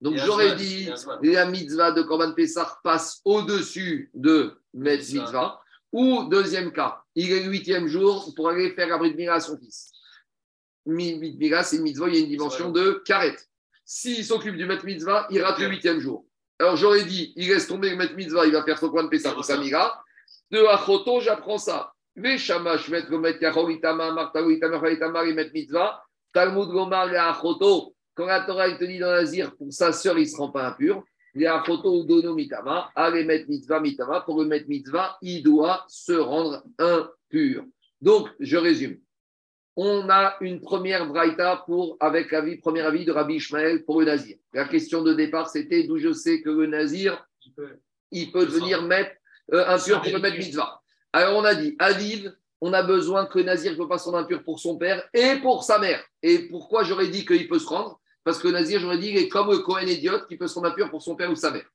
Donc 0.00 0.16
j'aurais 0.16 0.54
dit 0.54 0.88
la 1.22 1.46
mitzvah 1.46 1.92
de 1.92 2.02
Korban 2.02 2.32
Pessah 2.32 2.78
passe 2.84 3.20
au-dessus 3.24 4.10
de 4.14 4.60
Metz 4.74 5.12
Mitzvah. 5.12 5.60
Ou 5.90 6.24
deuxième 6.24 6.70
cas, 6.72 7.02
il 7.14 7.32
est 7.32 7.44
le 7.44 7.50
huitième 7.50 7.88
jour 7.88 8.32
pour 8.36 8.50
aller 8.50 8.70
faire 8.72 8.88
la 8.88 8.98
Brit 8.98 9.14
Mila 9.14 9.34
à 9.34 9.40
son 9.40 9.58
fils. 9.58 9.90
Brit 10.84 11.18
Mila, 11.18 11.62
c'est 11.62 11.76
une 11.76 11.82
mitzvah, 11.82 12.08
il 12.08 12.14
y 12.14 12.18
a 12.18 12.20
une 12.20 12.28
dimension 12.28 12.70
de 12.70 13.02
karet. 13.04 13.36
S'il 13.84 14.24
s'occupe 14.24 14.56
du 14.56 14.66
Metz 14.66 14.84
mitzvah, 14.84 15.26
il 15.30 15.42
rate 15.42 15.58
le 15.58 15.68
huitième 15.68 15.98
jour. 15.98 16.26
Alors 16.58 16.76
j'aurais 16.76 17.04
dit, 17.04 17.32
il 17.36 17.48
laisse 17.48 17.66
tomber 17.66 17.90
le 17.90 17.96
Metz 17.96 18.12
mitzvah, 18.12 18.46
il 18.46 18.52
va 18.52 18.62
faire 18.64 18.78
son 18.78 18.90
Korban 18.90 19.08
Pessah 19.08 19.32
pour 19.32 19.44
sa 19.44 19.56
Mila. 19.56 20.00
De 20.50 20.58
Achoto, 20.66 21.20
j'apprends 21.20 21.58
ça. 21.58 21.92
Les 22.14 22.38
shamash, 22.38 22.88
Met 22.88 23.06
Gomet 23.08 23.38
Itama, 23.40 24.12
Met 24.12 25.50
mitzvah. 25.52 26.04
Talmud 26.32 26.68
Gomar, 26.68 27.08
Achoto. 27.14 27.94
Quand 28.18 28.26
la 28.26 28.40
Torah 28.40 28.66
il 28.66 28.76
te 28.76 28.84
dit 28.84 28.98
dans 28.98 29.12
Nazir, 29.12 29.54
pour 29.54 29.72
sa 29.72 29.92
sœur, 29.92 30.18
il 30.18 30.22
ne 30.22 30.28
se 30.28 30.36
rend 30.36 30.50
pas 30.50 30.66
impur. 30.66 31.04
Les 31.36 31.46
Achoto 31.46 32.02
Udono 32.02 32.34
Mitama, 32.34 32.90
allez 32.96 33.22
mettre 33.22 33.48
mitzvah 33.48 33.78
Mitama. 33.78 34.22
Pour 34.22 34.40
le 34.42 34.48
mettre 34.48 34.68
mitzvah, 34.68 35.16
il 35.22 35.40
doit 35.44 35.84
se 35.86 36.14
rendre 36.14 36.64
impur. 36.80 37.64
Donc, 38.00 38.28
je 38.40 38.56
résume. 38.56 38.98
On 39.76 40.10
a 40.10 40.36
une 40.40 40.60
première 40.60 41.06
braïta 41.06 41.62
pour, 41.64 41.96
avec 42.00 42.32
avis, 42.32 42.56
premier 42.56 42.80
avis 42.80 43.04
de 43.04 43.12
Rabbi 43.12 43.36
Ishmael 43.36 43.84
pour 43.84 44.00
le 44.00 44.06
Nazir. 44.06 44.36
La 44.52 44.64
question 44.64 45.04
de 45.04 45.14
départ, 45.14 45.48
c'était 45.48 45.84
d'où 45.84 45.98
je 45.98 46.12
sais 46.12 46.42
que 46.42 46.50
le 46.50 46.66
Nazir, 46.66 47.24
il 48.10 48.32
peut 48.32 48.46
devenir 48.46 48.82
mettre, 48.82 49.12
euh, 49.52 49.64
impur 49.68 50.02
pour 50.02 50.10
le 50.10 50.18
mettre 50.18 50.38
mitzvah. 50.38 50.82
Alors, 51.12 51.38
on 51.38 51.44
a 51.44 51.54
dit, 51.54 51.76
Aviv, 51.78 52.34
on 52.60 52.72
a 52.72 52.82
besoin 52.82 53.26
que 53.26 53.38
le 53.38 53.44
Nazir 53.44 53.70
ne 53.70 53.76
peut 53.76 53.86
pas 53.86 53.98
se 53.98 54.06
rendre 54.06 54.18
impur 54.18 54.42
pour 54.42 54.58
son 54.58 54.76
père 54.76 55.08
et 55.14 55.36
pour 55.36 55.62
sa 55.62 55.78
mère. 55.78 56.04
Et 56.20 56.48
pourquoi 56.48 56.82
j'aurais 56.82 57.06
dit 57.06 57.24
qu'il 57.24 57.46
peut 57.46 57.60
se 57.60 57.68
rendre? 57.68 58.00
Parce 58.24 58.38
que 58.38 58.48
le 58.48 58.54
Nazir, 58.54 58.80
j'aurais 58.80 58.98
dit, 58.98 59.08
il 59.08 59.16
est 59.18 59.28
comme 59.28 59.50
le 59.50 59.58
Cohen 59.58 59.86
idiot 59.86 60.20
qui 60.28 60.36
peut 60.36 60.46
se 60.48 60.54
rendre 60.54 60.68
impur 60.68 60.90
pour 60.90 61.02
son 61.02 61.16
père 61.16 61.30
ou 61.30 61.36
sa 61.36 61.50
mère. 61.50 61.66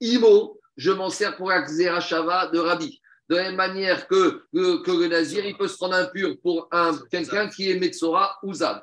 Imo, 0.00 0.60
je 0.76 0.92
m'en 0.92 1.10
sers 1.10 1.36
pour 1.36 1.48
la 1.48 2.00
Shava 2.00 2.48
de 2.48 2.58
Rabbi. 2.58 3.00
De 3.28 3.34
la 3.34 3.42
même 3.44 3.56
manière 3.56 4.06
que, 4.06 4.44
que, 4.54 4.82
que 4.82 4.90
le 4.92 5.08
Nazir, 5.08 5.44
il 5.44 5.56
peut 5.56 5.66
se 5.68 5.78
rendre 5.78 5.94
impur 5.96 6.36
pour 6.40 6.68
un, 6.70 6.96
quelqu'un 7.10 7.48
qui 7.48 7.70
est 7.70 7.78
Metzora 7.78 8.38
ou 8.42 8.54
Zav. 8.54 8.82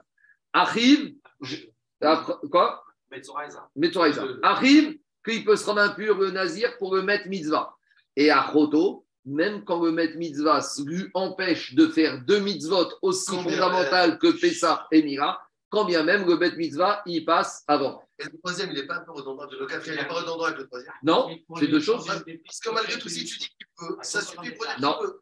Arrive, 0.52 1.14
je- 1.42 1.58
après- 2.02 2.36
quoi? 2.52 2.84
Metzoraïza. 3.10 3.70
Metzoraïza. 3.76 4.24
Arrive 4.42 4.98
qu'il 5.24 5.46
peut 5.46 5.56
se 5.56 5.66
rendre 5.66 5.82
impur 5.82 6.18
le 6.18 6.32
nazir 6.32 6.78
pour 6.78 6.94
le 6.96 7.02
mettre 7.04 7.28
mitzvah. 7.30 7.74
Et 8.16 8.30
à 8.30 8.50
Choto, 8.52 9.06
même 9.26 9.64
quand 9.64 9.82
le 9.84 9.92
mettre 9.92 10.18
mitzvah 10.18 10.60
lui 10.86 11.10
empêche 11.14 11.76
de 11.76 11.88
faire 11.88 12.20
deux 12.26 12.40
mitzvot 12.40 12.90
aussi 13.02 13.32
fondamentales 13.32 14.20
que 14.20 14.28
Pessah 14.40 14.86
et 14.92 15.02
Mira, 15.04 15.40
quand 15.74 15.86
bien 15.86 16.04
même 16.04 16.28
le 16.28 16.38
mettre 16.38 16.56
mitzvah, 16.56 17.02
il 17.08 17.26
passe 17.26 17.64
avant. 17.68 18.04
Et 18.20 18.26
le 18.26 18.38
troisième, 18.38 18.70
il 18.70 18.76
n'est 18.76 18.86
pas 18.86 18.98
un 18.98 19.00
peu 19.00 19.12
redondant. 19.12 19.48
Le 19.50 19.66
quatrième, 19.66 19.98
il 19.98 20.02
n'est 20.04 20.08
pas 20.08 20.14
redondant 20.22 20.44
avec 20.44 20.60
le 20.60 20.68
troisième. 20.68 20.94
Non, 21.02 21.36
c'est 21.58 21.68
deux 21.68 21.80
choses. 21.80 22.06
Parce 22.06 22.60
que 22.60 22.70
malgré 22.70 23.00
tout, 23.00 23.10
si 23.10 23.26
tu 23.26 23.40
dis 23.40 23.48
qu'il 23.48 23.68
peut, 23.76 23.98
ça 24.04 24.22
suffit 24.22 24.52
pour 24.52 24.66
dire 24.66 24.76
qu'il 24.76 24.84
Non, 24.84 24.98
peut. 25.02 25.18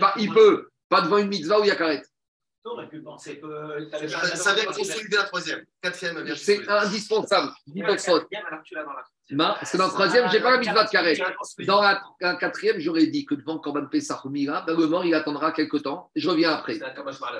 pas- 0.00 0.14
il, 0.16 0.32
peut, 0.32 0.68
pas 0.88 1.00
devant 1.00 1.18
une 1.18 1.26
mitzvah 1.28 1.58
où 1.60 1.64
il 1.64 1.66
y 1.66 1.70
a 1.72 1.76
carré. 1.76 2.00
On 2.66 2.70
aurait 2.70 2.88
pu 2.88 3.00
penser 3.00 3.38
que. 3.38 3.88
Ça 4.08 4.36
ça 4.36 4.54
vient 4.54 4.64
consolider 4.64 5.16
la 5.16 5.24
troisième. 5.24 5.64
Quatrième, 5.80 6.34
C'est 6.34 6.68
indispensable. 6.68 7.52
Tu 7.72 7.82
l'as 8.74 8.84
dans 8.84 8.92
la 8.92 9.54
parce 9.54 9.72
que 9.72 9.76
dans 9.76 9.86
le 9.86 9.92
troisième, 9.92 10.30
j'ai 10.30 10.40
pas 10.40 10.52
la 10.52 10.58
mitzvah 10.58 10.84
de 10.84 10.90
carré. 10.90 11.18
Dans 11.66 11.80
la, 11.80 12.00
la 12.20 12.36
quatrième, 12.36 12.78
j'aurais 12.78 13.06
dit 13.06 13.24
que 13.24 13.34
devant 13.34 13.58
Korban 13.58 13.86
Pessah 13.86 14.20
ou 14.24 14.28
Mira, 14.30 14.62
ben, 14.66 14.76
le 14.78 14.86
mort, 14.86 15.04
il 15.04 15.14
attendra 15.14 15.52
quelques 15.52 15.82
temps. 15.82 16.10
Je 16.14 16.28
reviens 16.28 16.52
après. 16.52 16.78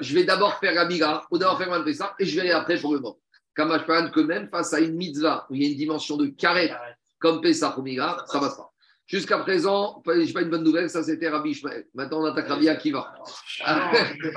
Je 0.00 0.14
vais 0.14 0.24
d'abord 0.24 0.58
faire 0.58 0.74
la 0.74 0.84
Mira, 0.84 1.26
ou 1.30 1.38
d'abord 1.38 1.58
faire 1.58 1.68
Korban 1.68 1.84
Pessah, 1.84 2.14
et 2.18 2.24
je 2.24 2.34
vais 2.34 2.42
aller 2.42 2.50
après 2.50 2.78
pour 2.78 2.92
le 2.92 3.00
mort. 3.00 3.18
Kamash 3.54 3.86
que 4.12 4.20
même 4.20 4.48
face 4.48 4.74
à 4.74 4.80
une 4.80 4.96
mitzvah 4.96 5.46
où 5.48 5.54
il 5.54 5.62
y 5.62 5.66
a 5.66 5.68
une 5.70 5.76
dimension 5.76 6.16
de 6.16 6.26
carré 6.26 6.72
comme 7.18 7.40
Pessah 7.40 7.78
ou 7.78 7.82
Mira, 7.82 8.24
ça 8.26 8.38
passe 8.38 8.56
pas. 8.56 8.72
Jusqu'à 9.06 9.38
présent, 9.38 10.02
je 10.04 10.12
n'ai 10.12 10.32
pas 10.32 10.42
une 10.42 10.50
bonne 10.50 10.64
nouvelle, 10.64 10.90
ça 10.90 11.02
c'était 11.04 11.28
Rabbi 11.28 11.50
Ishmael. 11.50 11.86
Maintenant, 11.94 12.22
on 12.22 12.24
attaque 12.24 12.48
Rabbi 12.48 12.68
Akiva. 12.68 13.14
Ah 13.64 13.92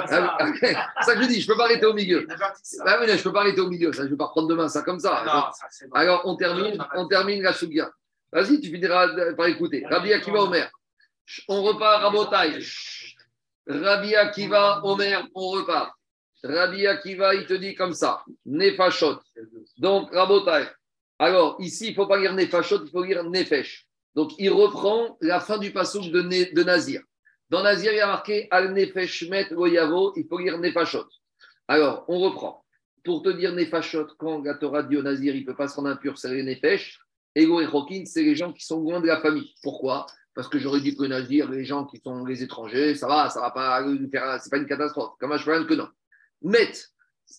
ça. 0.08 1.16
Que 1.16 1.24
je 1.24 1.28
dis, 1.28 1.42
je 1.42 1.48
ne 1.48 1.52
peux 1.52 1.58
pas 1.58 1.66
arrêter 1.66 1.88
au 1.88 1.94
milieu. 1.94 2.28
Ah 2.86 2.98
oui, 3.02 3.08
je 3.08 3.14
ne 3.14 3.22
peux 3.24 3.34
pas 3.34 3.42
arrêter 3.42 3.62
au 3.62 3.70
milieu, 3.70 3.92
ça, 3.92 4.04
je 4.04 4.08
ne 4.08 4.12
vais 4.12 4.18
pas 4.18 4.26
reprendre 4.26 4.48
demain 4.48 4.70
ça 4.70 4.84
comme 4.84 5.00
ça. 5.00 5.24
Non, 5.26 5.52
ça, 5.52 5.66
c'est 5.72 5.88
bon. 5.88 5.96
Alors, 5.96 6.22
on 6.26 6.36
termine, 6.36 6.78
on 6.96 7.08
termine 7.08 7.42
la 7.42 7.54
Sugia. 7.54 7.90
Vas-y, 8.32 8.62
tu 8.62 8.70
finiras 8.70 9.34
par 9.36 9.48
écouter. 9.48 9.84
Rabbi 9.90 10.14
Akiva 10.14 10.44
Omer. 10.44 10.70
On 11.48 11.64
repart 11.64 12.04
à 12.06 12.10
Botaï. 12.12 12.64
Rabbi 13.68 14.16
Akiva 14.16 14.82
Omer, 14.84 15.28
on 15.34 15.50
repart. 15.50 15.94
Rabbi 16.44 16.86
Akiva, 16.86 17.34
il 17.34 17.48
te 17.48 17.54
dit 17.54 17.74
comme 17.74 17.94
ça. 17.94 18.24
Nefashot. 18.46 19.20
Donc, 19.78 20.14
Rabotai. 20.14 20.68
Alors, 21.18 21.58
ici, 21.60 21.88
il 21.88 21.90
ne 21.90 21.96
faut 21.96 22.08
pas 22.08 22.18
lire 22.18 22.34
Nefashot, 22.34 22.86
il 22.86 22.92
faut 22.92 23.04
lire 23.04 23.24
Nefesh. 23.24 23.88
Donc, 24.16 24.32
il 24.38 24.50
reprend 24.50 25.18
la 25.22 25.40
fin 25.40 25.58
du 25.58 25.72
passouk 25.72 26.06
de, 26.06 26.64
Nazir. 26.64 27.02
Dans 27.50 27.64
Nazir, 27.64 27.94
il 27.94 27.98
y 27.98 28.02
a 28.02 28.08
marqué 28.08 28.48
Al 28.52 28.74
Nefesh 28.74 29.30
Met 29.30 29.50
Goyavo, 29.52 30.14
il 30.16 30.28
faut 30.28 30.38
lire 30.38 30.58
Nefashot. 30.58 31.08
Alors, 31.68 32.06
on 32.08 32.20
reprend. 32.20 32.66
Pour 33.04 33.22
te 33.22 33.30
dire 33.30 33.54
Nefashot, 33.54 34.08
quand 34.18 34.44
la 34.44 34.56
Torah 34.56 34.84
dit 34.84 34.98
au 34.98 35.02
Nazir, 35.02 35.36
il 35.36 35.42
ne 35.42 35.46
peut 35.46 35.56
pas 35.56 35.68
se 35.68 35.76
rendre 35.76 35.90
impur, 35.90 36.18
c'est 36.18 36.34
les 36.34 36.44
Nefesh. 36.44 37.00
Ego 37.36 37.62
et 37.62 37.68
Chokin, 37.68 38.04
c'est 38.06 38.24
les 38.24 38.36
gens 38.36 38.52
qui 38.52 38.66
sont 38.66 38.82
loin 38.82 39.00
de 39.00 39.08
la 39.08 39.22
famille. 39.22 39.54
Pourquoi? 39.62 40.08
Parce 40.34 40.48
que 40.48 40.58
j'aurais 40.58 40.82
dit 40.82 40.96
que 40.96 41.04
Nazir, 41.04 41.50
les 41.50 41.64
gens 41.64 41.86
qui 41.86 42.00
sont 42.00 42.26
les 42.26 42.44
étrangers, 42.44 42.96
ça 42.96 43.08
va, 43.08 43.30
ça 43.30 43.42
va 43.42 43.52
pas 43.52 43.84
faire, 44.12 44.40
c'est 44.42 44.50
pas 44.50 44.58
une 44.58 44.66
catastrophe. 44.66 45.14
Comme 45.20 45.38
je 45.38 45.64
que 45.64 45.74
non. 45.74 45.88
Met, 46.42 46.72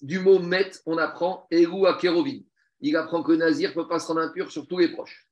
du 0.02 0.18
mot 0.18 0.38
met, 0.38 0.70
on 0.86 0.98
apprend 0.98 1.46
Eru 1.50 1.86
à 1.86 1.94
Kérovin. 1.94 2.40
Il 2.80 2.96
apprend 2.96 3.22
que 3.22 3.32
Nazir 3.32 3.70
ne 3.70 3.74
peut 3.74 3.88
pas 3.88 3.98
se 3.98 4.06
rendre 4.06 4.20
impur 4.20 4.50
sur 4.50 4.66
tous 4.66 4.78
les 4.78 4.88
proches. 4.88 5.26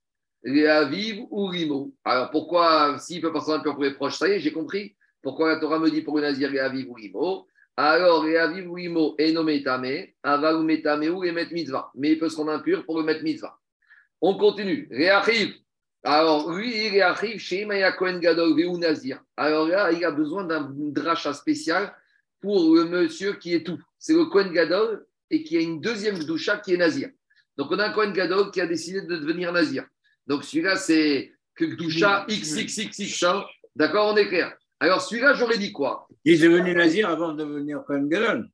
Les 0.45 0.66
Aviv 0.66 1.26
ou 1.30 1.47
Rimo. 1.47 1.93
Alors 2.05 2.30
pourquoi, 2.30 2.99
s'il 2.99 3.20
peut 3.20 3.32
pas 3.32 3.41
se 3.41 3.47
rendre 3.47 3.61
impur 3.61 3.74
pour 3.74 3.84
les 3.84 3.95
proches, 3.95 4.18
ça 4.18 4.28
y 4.28 4.32
est, 4.32 4.41
j'ai 4.41 4.53
compris. 4.53 4.95
Pourquoi 5.22 5.49
la 5.49 5.61
Torah 5.61 5.78
me 5.78 5.91
dit 5.91 6.03
pour 6.03 6.16
le 6.16 6.22
Nazir 6.22 6.51
les 6.51 6.61
Aviv 6.61 6.89
ou 6.89 6.95
Rimo 6.95 7.47
Alors, 7.76 8.24
les 8.24 8.36
Aviv 8.36 8.70
ou 8.70 8.74
Rimo, 8.74 9.16
Eno 9.18 9.43
Metame, 9.43 10.07
Aval 10.22 10.57
ou 10.57 10.62
Metame 10.62 11.09
ou 11.09 11.22
les 11.22 11.32
Met 11.32 11.49
Mitzvah. 11.51 11.91
Mais 11.95 12.12
il 12.12 12.18
peut 12.18 12.28
se 12.28 12.36
rendre 12.36 12.53
impur 12.53 12.84
pour 12.84 12.99
le 12.99 13.05
Met 13.05 13.20
Mitzvah. 13.22 13.59
On 14.20 14.36
continue. 14.36 14.89
Réarrive. 14.91 15.55
Alors, 16.05 16.53
lui, 16.53 16.86
il 16.86 16.91
réarrive 16.91 17.39
chez 17.41 17.62
Imaya 17.62 17.93
Kohen 17.93 18.20
Gadol 18.20 18.55
Veu 18.57 18.78
Nazir. 18.78 19.20
Alors 19.36 19.66
là, 19.66 19.91
il 19.93 20.05
a 20.05 20.11
besoin 20.11 20.45
d'un 20.45 20.68
dracha 20.72 21.34
spécial 21.34 21.93
pour 22.41 22.74
le 22.74 22.84
monsieur 22.84 23.34
qui 23.34 23.55
est 23.55 23.66
tout. 23.66 23.80
C'est 23.99 24.14
le 24.14 24.26
Kohen 24.26 24.53
Gadol 24.53 25.05
et 25.30 25.43
qui 25.43 25.57
a 25.57 25.61
une 25.61 25.80
deuxième 25.80 26.18
doucha 26.20 26.57
qui 26.59 26.74
est 26.74 26.76
Nazir. 26.76 27.11
Donc, 27.57 27.72
on 27.72 27.78
a 27.80 27.89
un 27.89 27.93
Kohen 27.93 28.12
Gadol 28.12 28.53
qui 28.53 28.61
a 28.61 28.66
décidé 28.66 29.03
de 29.03 29.16
devenir 29.16 29.53
Nazir. 29.53 29.84
Donc, 30.29 30.45
celui-là, 30.45 30.76
c'est 30.76 31.33
que 31.57 31.64
doucha 31.64 32.26
XXXX. 32.29 33.24
hein. 33.24 33.45
D'accord, 33.74 34.12
on 34.12 34.16
est 34.16 34.29
clair. 34.29 34.55
Alors, 34.79 35.01
celui-là, 35.01 35.35
j'aurais 35.35 35.59
dit 35.59 35.72
quoi? 35.72 36.07
Il 36.24 36.35
est 36.35 36.49
devenu 36.49 36.74
nazir 36.74 37.09
avant 37.09 37.33
de 37.33 37.43
devenir 37.45 37.83
Kohen 37.85 38.09
Gadol. 38.09 38.49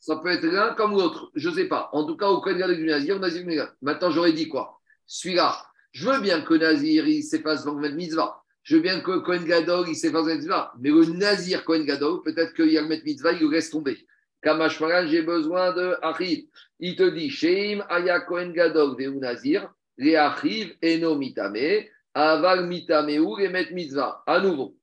Ça 0.00 0.16
peut 0.16 0.30
être 0.30 0.44
l'un 0.44 0.74
comme 0.74 0.92
l'autre, 0.92 1.30
je 1.34 1.48
ne 1.50 1.54
sais 1.54 1.68
pas. 1.68 1.90
En 1.92 2.06
tout 2.06 2.16
cas, 2.16 2.28
au 2.28 2.40
Kohen 2.40 2.58
Gadol 2.58 2.76
du 2.76 2.84
Nazir, 2.84 3.16
au 3.16 3.18
Nazir 3.18 3.42
du 3.42 3.48
Nazir. 3.48 3.72
Maintenant, 3.82 4.10
j'aurais 4.10 4.32
dit 4.32 4.48
quoi? 4.48 4.80
Celui-là, 5.06 5.56
je 5.92 6.08
veux 6.08 6.20
bien 6.20 6.40
que 6.42 6.54
Nazir, 6.54 7.06
il 7.06 7.22
s'efface 7.22 7.64
dans 7.64 7.74
le 7.74 7.90
mitzvah. 7.90 8.42
Je 8.62 8.76
veux 8.76 8.82
bien 8.82 9.00
que 9.00 9.18
Kohen 9.18 9.44
Gadol, 9.44 9.88
il 9.88 9.96
s'efface 9.96 10.24
dans 10.24 10.28
le 10.28 10.36
mitzvah. 10.36 10.72
Mais 10.80 10.90
le 10.90 11.04
Nazir 11.06 11.64
Kohen 11.64 11.84
Gadol, 11.84 12.22
peut-être 12.22 12.54
qu'il 12.54 12.72
y 12.72 12.78
a 12.78 12.82
le 12.82 12.88
Met 12.88 13.02
mitzvah, 13.04 13.32
il 13.32 13.40
le 13.40 13.50
laisse 13.50 13.70
tomber. 13.70 13.98
Kamashmaran, 14.42 15.08
j'ai 15.08 15.22
besoin 15.22 15.72
de 15.72 15.96
Achid. 16.00 16.48
Il 16.78 16.94
te 16.96 17.08
dit, 17.10 17.28
Sheim 17.28 17.84
Aya 17.88 18.20
Kohen 18.20 18.52
Gadol 18.52 18.96
Nazir, 19.18 19.68
Eno 20.00 21.14
Mitame, 21.16 21.86
Aval 22.14 22.66
Mitame 22.66 23.18
ou 23.18 23.36
les 23.36 23.48
Met 23.48 23.70
mitzvah. 23.72 24.22
À 24.26 24.40
nouveau. 24.40 24.74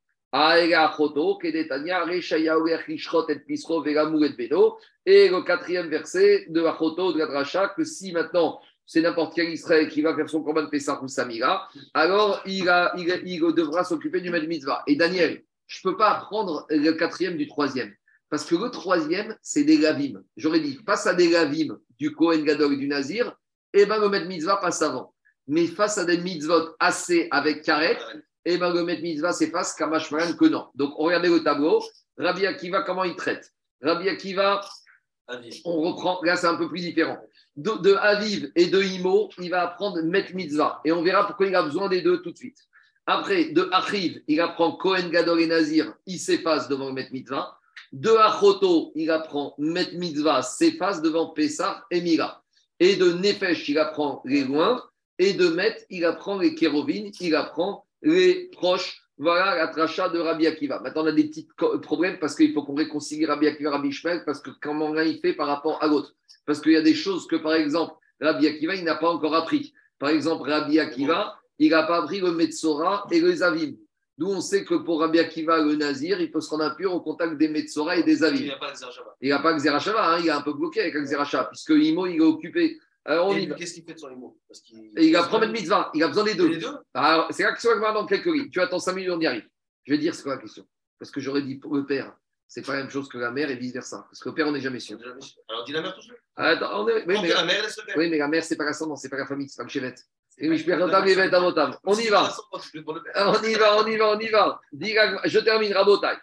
Et 5.08 5.30
le 5.30 5.42
quatrième 5.44 5.88
verset 5.88 6.46
de 6.50 6.62
Achoto, 6.64 7.14
de 7.14 7.20
la 7.20 7.28
Dracha, 7.28 7.70
que 7.70 7.84
si 7.86 8.12
maintenant 8.12 8.60
c'est 8.86 9.02
n'importe 9.02 9.34
quel 9.36 9.50
Israël 9.50 9.88
qui 9.88 10.02
va 10.02 10.14
faire 10.16 10.30
son 10.30 10.44
combat 10.44 10.62
de 10.62 10.68
Pessah 10.68 11.02
ou 11.02 11.08
Samira, 11.08 11.68
alors 11.94 12.42
il, 12.46 12.68
a- 12.70 12.94
il, 12.98 13.22
il 13.26 13.40
devra 13.56 13.84
s'occuper 13.84 14.22
du 14.22 14.30
Med 14.30 14.48
Mitzvah. 14.48 14.84
Et 14.88 14.96
Daniel, 14.96 15.42
je 15.68 15.80
ne 15.86 15.92
peux 15.92 15.98
pas 15.98 16.12
apprendre 16.12 16.66
le 16.70 16.92
quatrième 16.92 17.38
du 17.38 17.48
troisième. 17.48 17.94
Parce 18.30 18.46
que 18.46 18.56
le 18.56 18.70
troisième, 18.70 19.36
c'est 19.42 19.64
des 19.64 19.78
Lavim. 19.78 20.22
J'aurais 20.38 20.60
dit, 20.60 20.78
face 20.86 21.08
à 21.08 21.14
des 21.14 21.30
Lavim 21.30 21.78
du 21.98 22.12
Kohen 22.14 22.44
Gadol 22.44 22.74
et 22.74 22.78
du 22.78 22.88
Nazir, 22.88 23.36
eh 23.76 23.86
ben, 23.86 24.00
le 24.00 24.26
Mitzvah 24.26 24.58
passe 24.58 24.82
avant. 24.82 25.14
Mais 25.48 25.68
face 25.68 25.98
à 25.98 26.06
des 26.06 26.18
mitzvot 26.18 26.76
assez 26.80 27.28
avec 27.30 27.62
Karet, 27.62 28.00
eh 28.46 28.58
ben, 28.58 28.74
le 28.74 28.84
Mitzvah 28.84 29.34
s'efface, 29.34 29.76
Kamash 29.76 30.12
Maran 30.12 30.34
que 30.34 30.46
non. 30.46 30.68
Donc, 30.76 30.94
on 30.98 31.06
regardez 31.06 31.30
le 31.30 31.44
tableau. 31.44 31.84
Rabbi 32.18 32.46
Akiva, 32.46 32.82
comment 32.84 33.04
il 33.04 33.16
traite? 33.16 33.52
Rabbi 33.82 34.10
Akiva, 34.10 34.62
on 35.66 35.82
reprend, 35.82 36.22
là 36.24 36.36
c'est 36.36 36.48
un 36.48 36.56
peu 36.56 36.70
plus 36.70 36.80
différent. 36.80 37.18
De, 37.56 37.72
de 37.82 37.94
Aviv 37.96 38.52
et 38.56 38.68
de 38.68 38.82
Imo, 38.82 39.30
il 39.40 39.50
va 39.50 39.64
apprendre 39.64 40.02
Met 40.04 40.34
Mitzvah. 40.34 40.82
Et 40.86 40.92
on 40.92 41.04
verra 41.04 41.26
pourquoi 41.28 41.48
il 41.48 41.56
a 41.56 41.64
besoin 41.64 41.90
des 41.90 42.02
deux 42.02 42.22
tout 42.22 42.32
de 42.32 42.38
suite. 42.38 42.58
Après, 43.06 43.46
de 43.46 43.70
Achiv, 43.72 44.22
il 44.28 44.40
apprend 44.42 44.72
Kohen 44.78 45.10
Gadol 45.12 45.42
et 45.42 45.48
Nazir, 45.48 45.94
il 46.08 46.20
s'efface 46.20 46.68
devant 46.68 46.92
Met 46.92 47.10
Mitzvah. 47.12 47.58
De 47.92 48.10
Achoto, 48.10 48.92
il 48.96 49.12
apprend 49.12 49.54
Met 49.58 49.92
Mitzvah, 49.94 50.42
s'efface 50.42 51.02
devant 51.02 51.30
Pessah 51.30 51.86
et 51.92 52.02
Mira. 52.02 52.44
Et 52.80 52.96
de 52.96 53.14
Nefesh, 53.14 53.70
il 53.70 53.80
apprend 53.80 54.22
les 54.26 54.44
loin. 54.44 54.84
Et 55.18 55.34
de 55.34 55.48
Met, 55.48 55.86
il 55.90 56.04
apprend 56.04 56.38
les 56.38 56.56
Kérovines, 56.56 57.12
il 57.22 57.36
apprend 57.36 57.86
les 58.02 58.50
proches. 58.52 59.02
Voilà 59.18 59.56
la 59.56 59.68
tracha 59.70 60.10
de 60.10 60.20
Rabbi 60.20 60.46
Akiva. 60.46 60.82
Maintenant, 60.82 61.04
on 61.04 61.08
a 61.08 61.12
des 61.14 61.30
petits 61.30 61.48
problèmes 61.82 62.20
parce 62.20 62.36
qu'il 62.36 62.54
faut 62.54 62.64
qu'on 62.64 62.76
réconcilie 62.76 63.26
Rabbi 63.26 63.48
Akiva 63.48 63.72
Rabbi 63.72 63.88
Ishmael 63.90 64.24
parce 64.26 64.42
que 64.42 64.50
comment 64.62 64.92
l'un 64.92 65.04
il 65.04 65.20
fait 65.20 65.34
par 65.34 65.48
rapport 65.48 65.82
à 65.82 65.88
l'autre. 65.88 66.14
Parce 66.46 66.60
qu'il 66.60 66.74
y 66.74 66.78
a 66.78 66.82
des 66.82 66.94
choses 66.94 67.26
que, 67.28 67.38
par 67.38 67.54
exemple, 67.54 67.94
Rabbi 68.20 68.48
Akiva, 68.48 68.76
il 68.76 68.84
n'a 68.84 68.96
pas 68.96 69.10
encore 69.10 69.36
appris. 69.36 69.74
Par 70.00 70.10
exemple, 70.10 70.50
Rabbi 70.50 70.80
Akiva, 70.80 71.40
il 71.60 71.72
n'a 71.72 71.84
pas 71.84 72.04
appris 72.04 72.20
le 72.20 72.34
Metzora 72.34 73.08
et 73.10 73.22
le 73.22 73.34
Zavim. 73.34 73.76
D'où 74.18 74.28
on 74.28 74.40
sait 74.40 74.64
que 74.64 74.76
pour 74.76 75.02
Rabbi 75.02 75.20
Akiva, 75.20 75.62
le 75.62 75.76
Nazir, 75.76 76.22
il 76.22 76.32
peut 76.32 76.40
se 76.40 76.50
rendre 76.50 76.64
impur 76.64 76.94
au 76.94 77.02
contact 77.02 77.38
des 77.38 77.50
Metzora 77.50 77.98
et 77.98 78.04
des 78.04 78.16
Zavim. 78.16 78.50
a 78.50 78.56
pas 78.58 78.72
de 78.72 78.78
Zarjava. 78.78 79.16
Il 79.20 79.30
n'a 79.30 79.40
pas 79.40 79.54
que 79.54 79.60
Zerachava, 79.60 80.14
hein, 80.16 80.20
il 80.22 80.28
est 80.28 80.32
un 80.32 80.42
peu 80.42 80.54
bloqué 80.54 80.80
avec 80.82 80.96
Zerachava, 81.04 81.46
puisque 81.46 81.72
Imo, 81.72 82.06
il 82.08 82.16
est 82.16 82.20
occupé. 82.22 82.80
Alors, 83.04 83.28
on 83.28 83.38
y 83.38 83.44
Et 83.44 83.48
va. 83.48 83.56
Qu'est-ce 83.56 83.74
qu'il 83.74 83.84
fait 83.84 83.94
de 83.94 84.00
son 84.00 84.10
humour 84.10 84.38
Parce 84.48 84.62
qu'il- 84.62 84.90
Et 84.98 85.08
il 85.08 85.14
va 85.14 85.24
prendre 85.24 85.44
une 85.44 85.52
mitzvah, 85.52 85.92
il 85.94 86.02
a 86.02 86.08
besoin 86.08 86.24
des 86.24 86.34
deux. 86.36 86.48
Les 86.48 86.58
deux? 86.58 86.74
Alors, 86.94 87.28
c'est 87.32 87.44
là 87.44 87.52
que 87.54 87.62
ça 87.62 87.76
va 87.76 87.92
dans 87.92 88.06
quelques 88.06 88.26
lignes. 88.26 88.50
Tu 88.50 88.60
attends 88.62 88.80
5 88.80 88.94
minutes, 88.94 89.12
on 89.12 89.20
y 89.20 89.28
arrive. 89.28 89.48
Je 89.84 89.92
vais 89.94 89.98
dire 90.00 90.16
c'est 90.16 90.24
quoi 90.24 90.36
la 90.36 90.42
question? 90.42 90.66
Parce 90.98 91.12
que 91.12 91.20
j'aurais 91.20 91.42
dit 91.44 91.56
pour 91.56 91.76
le 91.76 91.86
père, 91.86 92.16
c'est 92.48 92.66
pas 92.66 92.74
la 92.74 92.80
même 92.84 92.90
chose 92.90 93.10
que 93.10 93.18
la 93.18 93.32
mère 93.32 93.52
et 93.52 93.58
vice-versa. 93.58 94.08
Parce 94.10 94.20
que 94.22 94.30
le 94.30 94.34
père, 94.36 94.48
on 94.48 94.54
n'est 94.54 94.62
jamais 94.62 94.80
sûr. 94.80 94.98
Alors 95.50 95.66
dis 95.66 95.74
la 95.74 95.82
mère 95.82 95.94
tout 95.94 96.02
seul. 96.02 96.16
Attends, 96.38 96.84
on 96.84 96.88
est... 96.88 97.06
oui, 97.06 97.18
mais 97.22 97.28
la... 97.28 97.36
la 97.36 97.46
mère 97.46 97.62
laisse 97.64 97.78
le 97.78 97.86
père. 97.86 97.96
oui, 97.98 98.10
mais 98.10 98.18
la 98.18 98.28
mère, 98.30 98.44
c'est 98.44 98.56
pas 98.56 98.64
l'ascendant, 98.66 98.96
c'est 98.96 99.10
pas 99.10 99.18
la 99.18 99.28
famille, 99.28 99.50
c'est 99.50 99.58
pas 99.58 99.64
le 99.64 99.70
chevet. 99.70 99.94
On 101.86 101.96
y 101.96 102.08
va. 102.08 102.30
On 102.54 103.44
y 103.44 103.54
va, 103.56 103.78
on 103.82 103.88
y 103.88 103.98
va, 103.98 104.12
on 104.16 104.20
y 104.20 104.28
va. 104.30 104.62
La- 104.72 105.22
Je 105.26 105.40
termine, 105.40 105.74
Rabotai. 105.74 106.18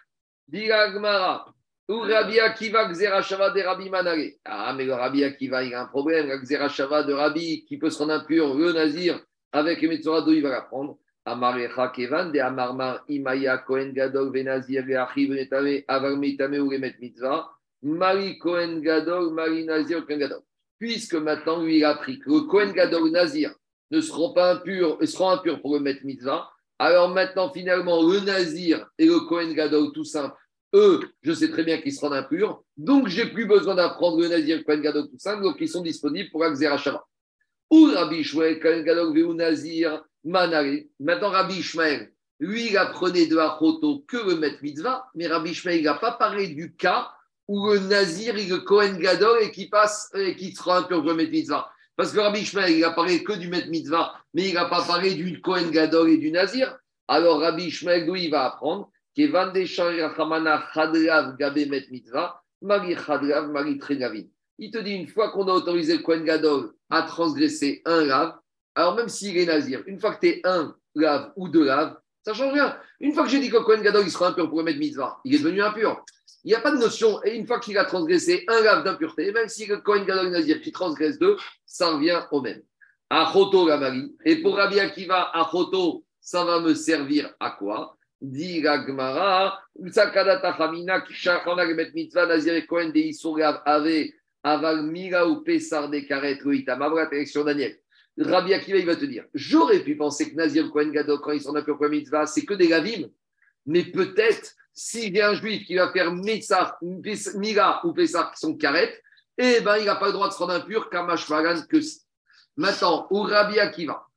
Dis 0.47 0.67
la 0.67 0.91
Gemara. 0.91 1.45
Ou 1.89 1.99
Rabbi 1.99 2.39
Akiva 2.39 2.93
Xerashava 2.93 3.49
de 3.49 3.61
Rabbi 3.61 3.89
Manare. 3.89 4.35
Ah, 4.45 4.73
mais 4.73 4.85
le 4.85 4.93
Rabbi 4.93 5.23
Akiva, 5.23 5.63
il 5.63 5.73
a 5.73 5.81
un 5.81 5.85
problème. 5.87 6.27
La 6.27 6.37
de 6.37 7.13
Rabbi 7.13 7.65
qui 7.65 7.77
peut 7.77 7.89
se 7.89 7.99
rendre 7.99 8.13
impur, 8.13 8.53
le 8.55 8.71
Nazir, 8.71 9.19
avec 9.51 9.81
les 9.81 9.87
Metzora, 9.89 10.21
d'où 10.21 10.31
il 10.31 10.43
va 10.43 10.49
l'apprendre. 10.49 10.97
Amarecha 11.25 11.87
Kevan 11.89 12.31
de 12.31 12.39
Amarmar 12.39 13.03
Imaya 13.07 13.57
Kohen 13.57 13.93
Gadol 13.93 14.31
Venazir 14.33 14.83
Veachiv 14.85 15.31
Netame 15.31 15.83
Avar 15.87 16.17
Mitame 16.17 16.59
ou 16.59 16.69
Remet 16.69 16.95
Mitzvah. 16.99 17.49
Mari 17.81 18.37
Kohen 18.39 18.81
Gadol, 18.81 19.33
Mari 19.33 19.65
Nazir 19.65 20.05
Kohen 20.05 20.19
Gadol. 20.19 20.41
puisque 20.79 21.13
maintenant 21.13 21.61
lui 21.61 21.77
il 21.77 21.85
a 21.85 21.91
appris 21.91 22.19
que 22.19 22.29
le 22.29 22.41
Kohen 22.41 22.73
Gadol 22.73 23.09
Nazir 23.11 23.53
ne 23.93 24.01
seront 24.01 24.33
pas 24.33 24.53
impurs, 24.53 24.97
seront 25.03 25.29
impurs 25.29 25.61
pour 25.61 25.75
le 25.75 25.79
mettre 25.79 26.03
mitzvah, 26.03 26.49
alors 26.79 27.09
maintenant 27.09 27.51
finalement 27.51 28.01
le 28.01 28.19
Nazir 28.21 28.87
et 28.97 29.05
le 29.05 29.19
Kohen 29.21 29.53
Gadol 29.53 29.91
tout 29.93 30.03
simple, 30.03 30.35
eux, 30.73 30.99
je 31.21 31.31
sais 31.31 31.51
très 31.51 31.63
bien 31.63 31.79
qu'ils 31.79 31.93
seront 31.93 32.11
impurs, 32.11 32.63
donc 32.75 33.07
j'ai 33.07 33.27
plus 33.27 33.45
besoin 33.45 33.75
d'apprendre 33.75 34.19
le 34.19 34.27
Nazir 34.27 34.57
le 34.57 34.63
Kohen 34.63 34.81
Gadol 34.81 35.09
tout 35.09 35.19
simple, 35.19 35.43
donc 35.43 35.57
ils 35.59 35.69
sont 35.69 35.83
disponibles 35.83 36.31
pour 36.31 36.43
Akzera 36.43 36.77
Shabbat. 36.77 37.03
Ou 37.69 37.91
Rabbi 37.93 38.17
Ishmael, 38.17 38.59
Kohen 38.59 38.83
Gadol 38.83 39.15
Veu 39.15 39.33
Nazir, 39.33 40.03
Manare. 40.23 40.83
Maintenant 40.99 41.29
Rabbi 41.29 41.59
Ishmael, 41.59 42.11
lui 42.39 42.69
il 42.69 42.77
apprenait 42.77 43.27
de 43.27 43.37
Achoto 43.37 44.03
que 44.07 44.17
le 44.17 44.35
mettre 44.37 44.63
mitzvah, 44.63 45.05
mais 45.13 45.27
Rabbi 45.27 45.51
Ishmael 45.51 45.79
il 45.79 45.83
n'a 45.83 45.95
pas 45.95 46.13
parlé 46.13 46.47
du 46.47 46.75
cas 46.75 47.11
où 47.47 47.67
le 47.67 47.79
Nazir 47.79 48.35
et 48.37 48.45
le 48.45 48.57
Kohen 48.59 48.97
Gadol 48.97 49.43
et 49.43 49.51
qui 49.51 49.69
passe 49.69 50.11
et 50.15 50.35
qui 50.35 50.53
sera 50.53 50.79
impur 50.79 51.01
pour 51.01 51.09
le 51.09 51.15
mettre 51.15 51.31
mitzvah. 51.31 51.69
Parce 51.95 52.11
que 52.11 52.19
Rabbi 52.19 52.39
Ishmael, 52.39 52.71
il 52.71 52.83
a 52.83 52.91
parlé 52.91 53.23
que 53.23 53.33
du 53.33 53.49
Met 53.49 53.67
Mitzvah, 53.67 54.13
mais 54.33 54.49
il 54.49 54.55
n'a 54.55 54.65
pas 54.65 54.83
parlé 54.83 55.13
du 55.13 55.41
Kohen 55.41 55.69
Gadol 55.69 56.09
et 56.09 56.17
du 56.17 56.31
Nazir. 56.31 56.75
Alors 57.07 57.39
Rabbi 57.39 57.65
Ishmael, 57.65 58.05
d'où 58.05 58.15
il 58.15 58.31
va 58.31 58.45
apprendre 58.45 58.89
Met. 59.15 59.27
Il 64.59 64.71
te 64.71 64.77
dit, 64.77 64.91
une 64.91 65.07
fois 65.07 65.31
qu'on 65.31 65.47
a 65.47 65.53
autorisé 65.53 65.97
le 65.97 66.03
Kohen 66.03 66.23
Gadol 66.23 66.73
à 66.89 67.03
transgresser 67.03 67.81
un 67.85 68.05
lave, 68.05 68.35
alors 68.75 68.95
même 68.95 69.09
s'il 69.09 69.37
est 69.37 69.45
Nazir, 69.45 69.83
une 69.85 69.99
fois 69.99 70.15
que 70.15 70.21
tu 70.21 70.27
es 70.29 70.41
un 70.45 70.75
lave 70.95 71.31
ou 71.35 71.47
deux 71.47 71.65
laves, 71.65 71.95
ça 72.23 72.31
ne 72.31 72.37
change 72.37 72.53
rien. 72.53 72.77
Une 73.01 73.13
fois 73.13 73.23
que 73.23 73.29
j'ai 73.29 73.39
dit 73.39 73.49
que 73.49 73.57
Kohen 73.57 73.81
Gadol, 73.81 74.05
il 74.05 74.11
sera 74.11 74.29
impur 74.29 74.49
pour 74.49 74.59
le 74.59 74.63
mettre 74.63 74.79
mitzvah, 74.79 75.19
il 75.25 75.35
est 75.35 75.39
devenu 75.39 75.61
impur. 75.61 76.03
Il 76.43 76.49
n'y 76.49 76.55
a 76.55 76.61
pas 76.61 76.71
de 76.71 76.77
notion. 76.77 77.23
Et 77.23 77.35
une 77.35 77.47
fois 77.47 77.59
qu'il 77.59 77.77
a 77.77 77.85
transgressé 77.85 78.43
un 78.47 78.61
lave 78.61 78.83
d'impureté, 78.83 79.31
même 79.31 79.47
si 79.47 79.65
le 79.65 79.77
Kohen 79.77 80.05
Gadol 80.05 80.29
Nazir 80.29 80.61
qui 80.61 80.71
transgresse 80.71 81.17
deux, 81.17 81.37
ça 81.65 81.91
revient 81.91 82.21
au 82.31 82.41
même. 82.41 82.61
Achoto 83.09 83.65
Gamari. 83.65 84.13
Et 84.25 84.41
pour 84.41 84.55
Rabbi 84.55 84.79
Akiva, 84.79 85.29
Achoto, 85.33 86.03
ça 86.19 86.43
va 86.43 86.59
me 86.59 86.73
servir 86.73 87.33
à 87.39 87.51
quoi? 87.51 87.95
Dit 88.19 88.61
la 88.61 88.85
Gemara, 88.85 89.59
Sakadata 89.91 90.51
Hamina, 90.51 91.01
Kishachana 91.01 91.67
Gemet 91.67 91.91
Mitzvah, 91.93 92.25
Nazir 92.25 92.55
et 92.55 92.65
Kohen 92.65 92.91
de 92.91 92.99
Isourav 92.99 93.61
Ave, 93.65 94.09
Aval 94.43 94.83
Mira 94.83 95.27
ou 95.27 95.41
Pesar 95.41 95.89
de 95.89 95.99
Karet, 95.99 96.39
Loïtama, 96.43 96.89
voilà 96.89 97.07
ta 97.07 97.15
lecture 97.15 97.45
Daniel. 97.45 97.77
Rabbi 98.17 98.53
Akiva, 98.53 98.77
il 98.77 98.85
va 98.85 98.95
te 98.95 99.05
dire 99.05 99.25
J'aurais 99.33 99.79
pu 99.79 99.95
penser 99.95 100.31
que 100.31 100.35
Nazir 100.35 100.69
Kohen 100.71 100.91
Gadol, 100.91 101.19
quand 101.21 101.31
ils 101.31 101.41
sont 101.41 101.55
impurs 101.55 101.77
pour 101.77 101.89
mitzvah, 101.89 102.25
c'est 102.25 102.45
que 102.45 102.53
des 102.53 102.67
lavim, 102.67 103.09
mais 103.65 103.83
peut-être 103.83 104.55
y 104.95 105.21
a 105.21 105.29
un 105.29 105.35
juif 105.35 105.65
qui 105.65 105.75
va 105.75 105.91
faire 105.91 106.11
Mitsar, 106.11 106.77
Mira 107.35 107.81
ou 107.85 107.93
Pessar 107.93 108.31
qui 108.31 108.39
sont 108.39 108.55
carrettes, 108.55 109.01
eh 109.37 109.61
ben, 109.61 109.77
il 109.77 109.85
n'a 109.85 109.95
pas 109.95 110.07
le 110.07 110.13
droit 110.13 110.27
de 110.27 110.33
se 110.33 110.37
rendre 110.37 110.53
impur, 110.53 110.89
Kamashvagan, 110.89 111.63
que 111.67 111.81
si. 111.81 112.01
Maintenant, 112.55 113.07
ou 113.09 113.23
Rabbi 113.23 113.59
Akiva, 113.59 114.07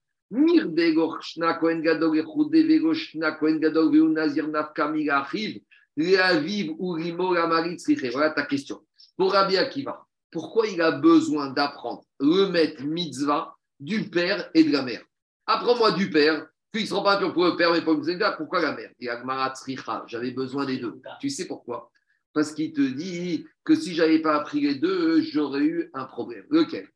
Voilà 8.13 8.31
ta 8.31 8.43
question. 8.43 8.81
Pour 9.17 9.33
Rabbi 9.33 9.57
Akiva, 9.57 10.07
pourquoi 10.31 10.67
il 10.67 10.83
a 10.83 10.91
besoin 10.91 11.51
d'apprendre 11.51 12.03
le 12.21 12.49
maître 12.49 12.83
mitzvah 12.83 13.55
du 13.81 14.11
père 14.11 14.51
et 14.53 14.65
de 14.65 14.73
la 14.73 14.83
mère? 14.83 15.03
Apprends-moi 15.47 15.93
du 15.93 16.11
père, 16.11 16.47
qu'ils 16.77 16.87
ne 16.87 16.91
seront 16.91 17.03
pas 17.03 17.17
impurs 17.17 17.33
pour 17.33 17.45
le 17.45 17.57
père, 17.57 17.73
mais 17.73 17.83
pour 17.83 17.95
le 17.95 18.37
pourquoi 18.37 18.61
la 18.61 18.75
mère? 18.75 18.91
Et 19.01 19.09
Agmarat 19.09 19.55
j'avais 20.07 20.31
besoin 20.31 20.65
des 20.65 20.79
deux. 20.79 21.01
Tu 21.21 21.31
sais 21.31 21.47
pourquoi? 21.47 21.91
Parce 22.33 22.53
qu'il 22.53 22.73
te 22.73 22.81
dit 22.81 23.47
que 23.65 23.75
si 23.75 23.95
je 23.95 24.03
n'avais 24.03 24.21
pas 24.21 24.37
appris 24.37 24.61
les 24.61 24.75
deux, 24.75 25.23
j'aurais 25.23 25.63
eu 25.63 25.91
un 25.95 26.05
problème. 26.05 26.45
Lequel? 26.51 26.89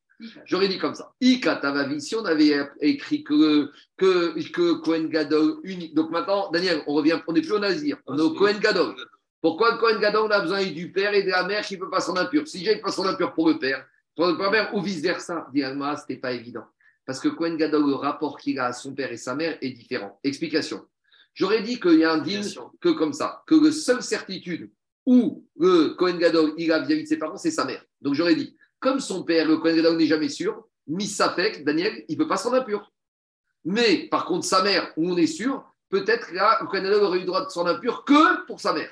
J'aurais 0.44 0.68
dit 0.68 0.78
comme 0.78 0.94
ça. 0.94 1.12
Ikatavavi, 1.20 2.00
si 2.00 2.14
on 2.14 2.24
avait 2.24 2.68
écrit 2.80 3.24
que, 3.24 3.70
que, 3.96 4.38
que 4.50 4.72
Kohen 4.80 5.08
Gadol 5.08 5.60
unique. 5.64 5.94
Donc 5.94 6.10
maintenant, 6.10 6.50
Daniel, 6.50 6.82
on 6.86 6.94
revient, 6.94 7.20
on 7.26 7.32
n'est 7.32 7.40
plus 7.40 7.52
au 7.52 7.58
Nazir, 7.58 7.96
on 8.06 8.18
est 8.18 8.22
au 8.22 8.34
Kohen 8.34 8.58
Gadol. 8.58 8.94
Pourquoi 9.40 9.78
Kohen 9.78 9.98
Gadol, 9.98 10.26
on 10.26 10.30
a 10.30 10.40
besoin 10.40 10.64
du 10.64 10.92
père 10.92 11.14
et 11.14 11.22
de 11.22 11.30
la 11.30 11.46
mère 11.46 11.64
qui 11.64 11.74
ne 11.74 11.80
peut 11.80 11.90
pas 11.90 12.00
s'en 12.00 12.16
impur 12.16 12.46
Si 12.46 12.62
j'ai 12.62 12.76
pas 12.76 12.92
s'en 12.92 13.06
impur 13.06 13.32
pour 13.32 13.48
le 13.48 13.58
père, 13.58 13.86
pour 14.14 14.26
le 14.26 14.36
père 14.36 14.74
ou 14.74 14.82
vice-versa, 14.82 15.46
dit 15.54 15.62
ce 15.62 16.00
n'était 16.00 16.20
pas 16.20 16.32
évident. 16.32 16.64
Parce 17.06 17.20
que 17.20 17.28
Kohen 17.28 17.56
Gadol, 17.56 17.86
le 17.86 17.94
rapport 17.94 18.38
qu'il 18.38 18.58
a 18.58 18.66
à 18.66 18.72
son 18.72 18.94
père 18.94 19.10
et 19.10 19.16
sa 19.16 19.34
mère 19.34 19.58
est 19.60 19.70
différent. 19.70 20.18
Explication. 20.22 20.86
J'aurais 21.34 21.62
dit 21.62 21.80
qu'il 21.80 21.98
y 21.98 22.04
a 22.04 22.12
un 22.12 22.18
din 22.18 22.42
que 22.80 22.90
comme 22.90 23.12
ça, 23.12 23.42
que 23.46 23.54
la 23.54 23.72
seule 23.72 24.02
certitude 24.02 24.70
où 25.06 25.44
le 25.58 25.94
Kohen 25.94 26.18
Gadol 26.18 26.52
il 26.56 26.72
a 26.72 26.80
vis-à-vis 26.80 27.04
de 27.04 27.08
ses 27.08 27.18
parents, 27.18 27.36
c'est 27.36 27.50
sa 27.50 27.64
mère. 27.64 27.84
Donc 28.00 28.14
j'aurais 28.14 28.34
dit, 28.34 28.56
comme 28.78 29.00
son 29.00 29.24
père, 29.24 29.46
le 29.46 29.56
Kohen 29.56 29.76
Gadol 29.76 29.96
n'est 29.96 30.06
jamais 30.06 30.28
sûr, 30.28 30.66
fait, 31.36 31.64
Daniel, 31.64 32.04
il 32.08 32.18
ne 32.18 32.22
peut 32.22 32.28
pas 32.28 32.36
s'en 32.36 32.52
impur. 32.52 32.92
Mais 33.64 34.08
par 34.08 34.24
contre, 34.24 34.44
sa 34.44 34.62
mère, 34.62 34.92
où 34.96 35.10
on 35.10 35.16
est 35.16 35.26
sûr, 35.26 35.64
peut-être 35.88 36.32
là, 36.32 36.58
le 36.60 36.66
Kohen 36.66 36.84
Gadol 36.84 37.02
aurait 37.02 37.18
eu 37.18 37.20
le 37.20 37.26
droit 37.26 37.44
de 37.44 37.50
s'en 37.50 37.66
impur 37.66 38.04
que 38.04 38.46
pour 38.46 38.60
sa 38.60 38.72
mère. 38.72 38.90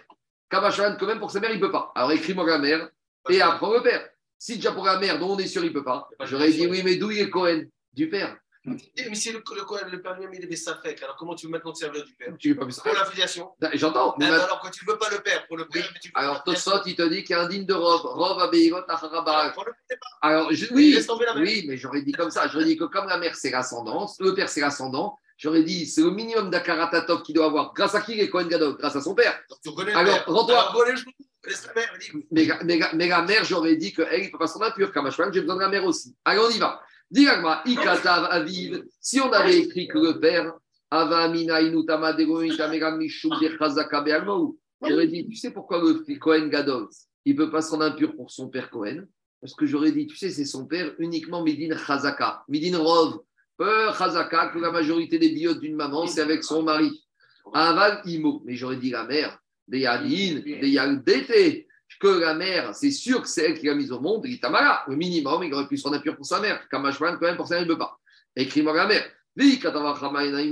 Kamashvan, 0.51 0.97
quand 0.99 1.07
même, 1.07 1.19
pour 1.19 1.31
sa 1.31 1.41
mère, 1.41 1.51
il 1.51 1.61
ne 1.61 1.67
peut 1.67 1.73
pas. 1.73 1.93
Alors 1.95 2.13
écris-moi 2.13 2.47
la 2.47 2.59
mère 2.59 2.91
et 3.29 3.41
apprends 3.41 3.73
le 3.73 3.83
père. 3.83 4.09
Si 4.39 4.57
déjà 4.57 4.73
pour 4.73 4.85
la 4.85 4.99
mère, 4.99 5.19
dont 5.19 5.35
on 5.35 5.39
est 5.39 5.47
sûr, 5.47 5.65
il 5.65 5.69
ne 5.69 5.75
peut 5.75 5.85
pas, 5.85 6.09
j'aurais 6.23 6.51
dit 6.51 6.67
oui, 6.67 6.83
mais 6.85 6.97
d'où 6.97 7.11
il 7.11 7.19
est 7.19 7.31
Cohen 7.31 7.65
Du 7.93 8.09
père. 8.09 8.37
Mais 8.65 9.15
si 9.15 9.33
le, 9.33 9.39
le, 9.39 9.91
le 9.91 10.03
père 10.03 10.19
lui 10.19 10.27
il 10.33 10.53
est 10.53 10.57
Safek, 10.57 11.03
alors 11.03 11.17
comment 11.17 11.35
tu 11.35 11.47
veux 11.47 11.53
maintenant 11.53 11.73
te 11.73 11.79
servir 11.79 12.05
du 12.05 12.15
père? 12.15 12.35
Tu 12.39 12.51
veux 12.53 12.57
pas 12.57 12.67
Pour 12.67 12.93
l'affiliation 12.93 13.51
J'entends. 13.75 14.15
Mais 14.19 14.27
alors 14.27 14.61
quand 14.61 14.71
tu 14.71 14.85
ne 14.85 14.91
veux 14.91 14.99
pas 14.99 15.09
le 15.11 15.19
père, 15.19 15.47
pour 15.47 15.57
le 15.57 15.67
père, 15.69 15.89
oui. 15.91 15.99
tu 16.03 16.09
veux 16.09 16.13
Alors 16.19 16.43
Tosot, 16.45 16.83
il 16.87 16.95
te 16.97 17.09
dit 17.09 17.23
qu'il 17.23 17.37
y 17.37 17.39
a 17.39 17.43
un 17.43 17.49
digne 17.49 17.65
de 17.65 17.75
Rov. 17.75 18.03
Rov 18.03 18.41
Abeigot 18.41 18.79
Acharabak. 18.89 19.57
Alors 20.21 20.53
je, 20.53 20.67
oui, 20.73 20.99
oui, 21.37 21.65
mais 21.67 21.77
j'aurais 21.77 22.03
dit 22.03 22.13
comme 22.13 22.31
ça. 22.31 22.49
J'aurais 22.49 22.65
dit 22.65 22.77
que 22.77 22.85
comme 22.85 23.07
la 23.07 23.19
mère 23.19 23.37
c'est 23.37 23.51
l'ascendance, 23.51 24.17
le 24.21 24.35
père 24.35 24.49
c'est 24.49 24.61
l'ascendant, 24.61 25.17
j'aurais 25.37 25.63
dit 25.63 25.87
c'est 25.87 26.03
le 26.03 26.11
minimum 26.11 26.51
d'Akaratatov 26.51 27.23
qu'il 27.23 27.37
doit 27.37 27.47
avoir. 27.47 27.73
Grâce 27.73 27.95
à 27.95 28.01
qui 28.01 28.17
les 28.17 28.29
Kohen 28.29 28.49
Gadol? 28.49 28.77
Grâce 28.77 28.97
à 28.97 29.01
son 29.01 29.15
père. 29.15 29.41
Alors 29.95 30.25
rends-toi. 30.27 30.73
Mais, 32.31 32.47
mais, 32.65 32.81
mais, 32.95 33.09
la 33.09 33.23
mère, 33.23 33.45
j'aurais 33.45 33.77
dit 33.77 33.95
qu'elle, 33.95 34.21
il 34.21 34.27
ne 34.27 34.31
peut 34.31 34.39
pas 34.39 34.49
s'en 34.49 34.61
impur. 34.61 34.93
Kamashwan, 34.93 35.33
j'ai 35.33 35.41
besoin 35.41 35.57
de 35.57 35.61
la 35.61 35.69
mère 35.69 35.85
aussi. 35.85 36.15
Allez, 36.25 36.41
on 36.41 36.51
y 36.51 36.59
va. 36.59 36.83
Aviv, 37.15 38.85
si 39.01 39.21
on 39.21 39.33
avait 39.33 39.59
écrit 39.59 39.89
que 39.89 39.99
le 39.99 40.21
père, 40.21 40.53
Avamina 40.91 41.61
Inutama 41.61 42.13
j'aurais 44.83 45.07
dit, 45.07 45.27
tu 45.27 45.35
sais 45.35 45.51
pourquoi 45.51 45.81
le 45.81 46.19
Kohen 46.19 46.49
Gadol, 46.49 46.89
il 47.25 47.35
ne 47.35 47.39
peut 47.39 47.51
pas 47.51 47.63
s'en 47.63 47.81
impur 47.81 48.15
pour 48.15 48.31
son 48.31 48.49
père 48.49 48.71
Kohen 48.71 49.07
Parce 49.41 49.55
que 49.55 49.67
j'aurais 49.67 49.93
dit, 49.93 50.07
tu 50.07 50.17
sais, 50.17 50.31
c'est 50.31 50.45
son 50.45 50.67
père 50.67 50.95
uniquement 50.99 51.43
Midin 51.43 51.77
Chazaka, 51.77 52.45
Midin 52.49 52.79
Rov. 52.79 53.21
Euh, 53.61 53.93
Chazaka, 53.93 54.49
que 54.49 54.59
la 54.59 54.71
majorité 54.71 55.19
des 55.19 55.31
biotes 55.31 55.61
d'une 55.61 55.75
maman, 55.75 56.07
c'est 56.07 56.21
avec 56.21 56.45
son 56.45 56.63
mari. 56.63 57.05
Aval 57.53 58.03
Imo. 58.05 58.43
Mais 58.45 58.55
j'aurais 58.55 58.77
dit 58.77 58.91
la 58.91 59.05
mère, 59.05 59.39
des 59.67 59.81
Yadin, 59.81 60.41
des 60.45 60.69
Yaldete 60.69 61.67
que 61.99 62.09
la 62.09 62.35
mère, 62.35 62.75
c'est 62.75 62.91
sûr 62.91 63.23
que 63.23 63.29
c'est 63.29 63.45
elle 63.45 63.59
qui 63.59 63.67
l'a 63.67 63.75
mise 63.75 63.93
au 63.93 64.01
monde, 64.01 64.25
il 64.27 64.41
tamara. 64.41 64.85
Au 64.89 64.93
minimum, 64.93 65.43
il 65.43 65.53
aurait 65.53 65.67
pu 65.67 65.77
se 65.77 65.89
rendre 65.89 66.03
pour 66.15 66.27
sa 66.27 66.41
mère. 66.41 66.69
Kamashman, 66.69 67.19
quand 67.19 67.27
même, 67.27 67.37
pour 67.37 67.47
ça, 67.47 67.59
il 67.59 67.67
ne 67.67 67.69
peut 67.69 67.79
pas. 67.79 67.99
Écris-moi 68.37 68.75
la 68.75 68.87
mère. 68.87 69.05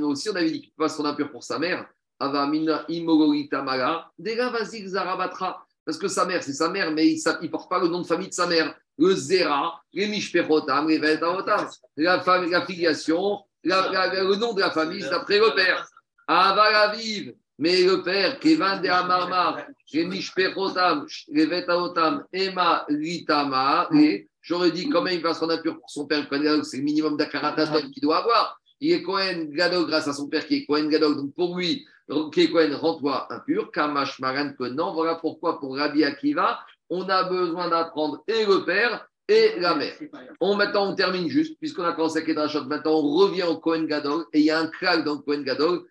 aussi, 0.05 0.29
on 0.31 0.37
avait 0.37 0.51
dit 0.51 0.61
qu'il 0.61 0.71
ne 0.71 0.77
peut 0.77 0.85
pas 0.85 0.89
se 0.89 1.03
rendre 1.03 1.31
pour 1.31 1.45
sa 1.45 1.59
mère. 1.59 1.87
Avamina 2.19 2.85
imogoritamara. 2.89 4.13
Vas-y, 4.19 4.89
Zarabatra. 4.89 5.67
Parce 5.85 5.99
que 5.99 6.09
sa 6.09 6.25
mère, 6.25 6.43
c'est 6.43 6.53
sa 6.53 6.69
mère, 6.69 6.91
mais 6.91 7.07
il 7.07 7.23
ne 7.43 7.49
porte 7.49 7.71
pas 7.71 7.79
le 7.79 7.89
nom 7.89 8.01
de 8.01 8.07
famille 8.07 8.29
de 8.29 8.35
sa 8.35 8.47
mère. 8.47 8.75
Le 8.99 9.15
Zera, 9.15 9.81
les 9.93 10.09
Mishpechotam, 10.09 10.89
les 10.89 10.99
Vetaotam. 10.99 11.69
La, 11.97 12.17
la 12.17 12.67
filiation, 12.67 13.45
le 13.63 14.37
nom 14.37 14.53
de 14.53 14.61
la 14.61 14.71
famille, 14.71 15.03
c'est 15.03 15.13
après 15.13 15.39
le 15.39 15.55
père. 15.55 15.87
Avalaviv. 16.27 17.35
Mais 17.59 17.83
le 17.83 18.03
père, 18.03 18.39
Kevan 18.39 18.83
de 18.83 18.89
Amarmar, 18.89 19.67
Mishpechotam, 19.93 21.07
Vetaotam, 21.29 22.25
Emma 22.33 22.85
Litama, 22.89 23.89
et 23.95 24.29
j'aurais 24.43 24.71
dit 24.71 24.89
quand 24.91 25.03
même 25.03 25.15
il 25.15 25.23
va 25.23 25.33
se 25.33 25.41
rendre 25.41 25.55
impur 25.55 25.79
pour 25.79 25.89
son 25.91 26.07
père, 26.07 26.27
c'est 26.31 26.77
le 26.77 26.83
minimum 26.83 27.17
d'Akaratatom 27.17 27.91
qu'il 27.91 28.03
doit 28.03 28.19
avoir. 28.19 28.59
Il 28.81 28.93
est 28.93 29.03
Cohen 29.03 29.47
Gadol 29.49 29.87
grâce 29.87 30.07
à 30.07 30.13
son 30.13 30.29
père 30.29 30.47
qui 30.47 30.57
est 30.57 30.67
Cohen 30.67 30.89
Gadol, 30.89 31.17
donc 31.17 31.35
pour 31.35 31.57
lui, 31.57 31.87
qui 32.33 32.43
est 32.43 32.51
Cohen, 32.51 32.77
rends-toi 32.77 33.27
impur, 33.33 33.71
Kamash 33.73 34.21
Maran 34.21 34.53
non. 34.73 34.93
Voilà 34.93 35.15
pourquoi 35.15 35.59
pour 35.59 35.77
Rabbi 35.77 36.05
Akiva, 36.05 36.61
on 36.91 37.09
a 37.09 37.25
besoin 37.25 37.71
d'apprendre 37.71 38.23
et 38.29 38.45
le 38.45 38.65
père 38.67 39.09
et 39.29 39.59
la 39.59 39.75
mère. 39.75 39.95
On, 40.41 40.55
maintenant, 40.57 40.93
on 40.93 40.95
termine 40.95 41.29
juste, 41.29 41.59
puisqu'on 41.59 41.85
a 41.85 41.95
commencé 41.95 42.19
avec 42.19 42.29
Kedrashot, 42.29 42.65
maintenant 42.67 43.01
on 43.01 43.17
revient 43.17 43.45
au 43.45 43.57
Cohen 43.57 43.85
Gadol, 43.85 44.27
et 44.33 44.41
il 44.41 44.45
y 44.45 44.51
a 44.51 44.61
un 44.61 44.69
crack 44.69 45.05
dans 45.05 45.15
le 45.15 45.21
Cohen 45.21 45.43
Gadol, 45.43 45.85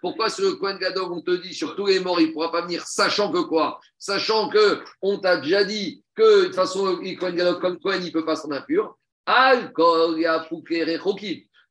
pourquoi 0.00 0.28
sur 0.30 0.44
le 0.44 0.52
Kohen 0.56 0.78
Gadol, 0.78 1.12
on 1.12 1.20
te 1.20 1.30
dit 1.42 1.54
sur 1.54 1.74
tous 1.76 1.86
les 1.86 2.00
morts, 2.00 2.20
il 2.20 2.28
ne 2.28 2.32
pourra 2.32 2.52
pas 2.52 2.62
venir, 2.62 2.84
sachant 2.86 3.32
que 3.32 3.40
quoi? 3.40 3.80
Sachant 3.98 4.48
que 4.48 4.80
on 5.00 5.18
t'a 5.18 5.38
déjà 5.38 5.64
dit 5.64 6.04
que 6.14 6.40
de 6.40 6.46
toute 6.46 6.54
façon, 6.54 7.00
le 7.00 7.16
Kohen 7.16 7.34
Gadol, 7.34 7.60
comme 7.60 7.78
Kohen, 7.78 8.02
il 8.02 8.06
ne 8.06 8.12
peut 8.12 8.24
pas 8.24 8.36
s'en 8.36 8.50
impur. 8.50 8.96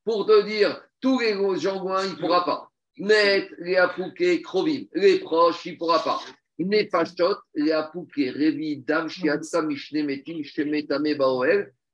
Pour 0.04 0.26
te 0.26 0.42
dire, 0.44 0.82
tous 1.00 1.20
les 1.20 1.34
gens 1.60 1.84
il 2.04 2.12
ne 2.12 2.16
pourra 2.16 2.46
pas. 2.46 2.70
Net, 2.98 3.50
les 3.60 4.42
Krovim, 4.42 4.86
les 4.94 5.20
proches, 5.20 5.66
il 5.66 5.74
ne 5.74 5.78
pourra 5.78 6.04
pas. 6.04 6.20
Nefashot, 6.60 7.38
Leapouke, 7.56 8.18
Revi, 8.18 8.78
Dam, 8.78 9.10
Shiatsa, 9.10 9.62
Mishne, 9.64 10.06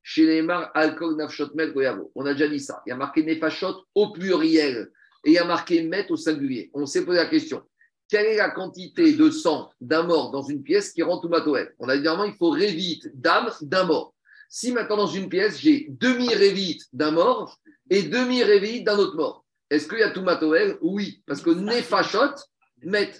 Shenemar, 0.09 0.71
Alkol, 0.73 1.17
Nafshot, 1.17 1.49
Met. 1.53 1.73
On 2.15 2.25
a 2.25 2.31
déjà 2.31 2.47
dit 2.47 2.61
ça. 2.61 2.81
Il 2.85 2.91
y 2.91 2.93
a 2.93 2.95
marqué 2.95 3.23
Nefashot 3.23 3.83
au 3.93 4.13
pluriel 4.13 4.89
et 5.25 5.31
il 5.31 5.33
y 5.33 5.37
a 5.37 5.43
marqué 5.43 5.83
Met 5.83 6.09
au 6.09 6.15
singulier. 6.15 6.71
On 6.73 6.85
s'est 6.85 7.03
posé 7.03 7.17
la 7.17 7.25
question. 7.25 7.61
Quelle 8.07 8.25
est 8.27 8.37
la 8.37 8.49
quantité 8.51 9.11
de 9.11 9.29
sang 9.29 9.69
d'un 9.81 10.03
mort 10.03 10.31
dans 10.31 10.43
une 10.43 10.63
pièce 10.63 10.93
qui 10.93 11.03
rend 11.03 11.19
Toumatoel 11.19 11.75
On 11.79 11.89
a 11.89 11.97
dit 11.97 12.03
normalement, 12.03 12.33
il 12.33 12.37
faut 12.37 12.51
Révite 12.51 13.11
d'âme 13.19 13.51
d'un 13.59 13.83
mort. 13.83 14.13
Si 14.47 14.71
maintenant 14.71 14.95
dans 14.95 15.07
une 15.07 15.27
pièce, 15.27 15.59
j'ai 15.59 15.87
demi-révite 15.89 16.83
d'un 16.93 17.11
mort 17.11 17.59
et 17.89 18.03
demi-révite 18.03 18.85
d'un 18.85 18.97
autre 18.97 19.17
mort, 19.17 19.43
est-ce 19.69 19.89
qu'il 19.89 19.99
y 19.99 20.03
a 20.03 20.11
Toumatoel 20.11 20.77
Oui, 20.79 21.21
parce 21.27 21.41
que 21.41 21.49
Nefashot, 21.49 22.33
Met. 22.83 23.11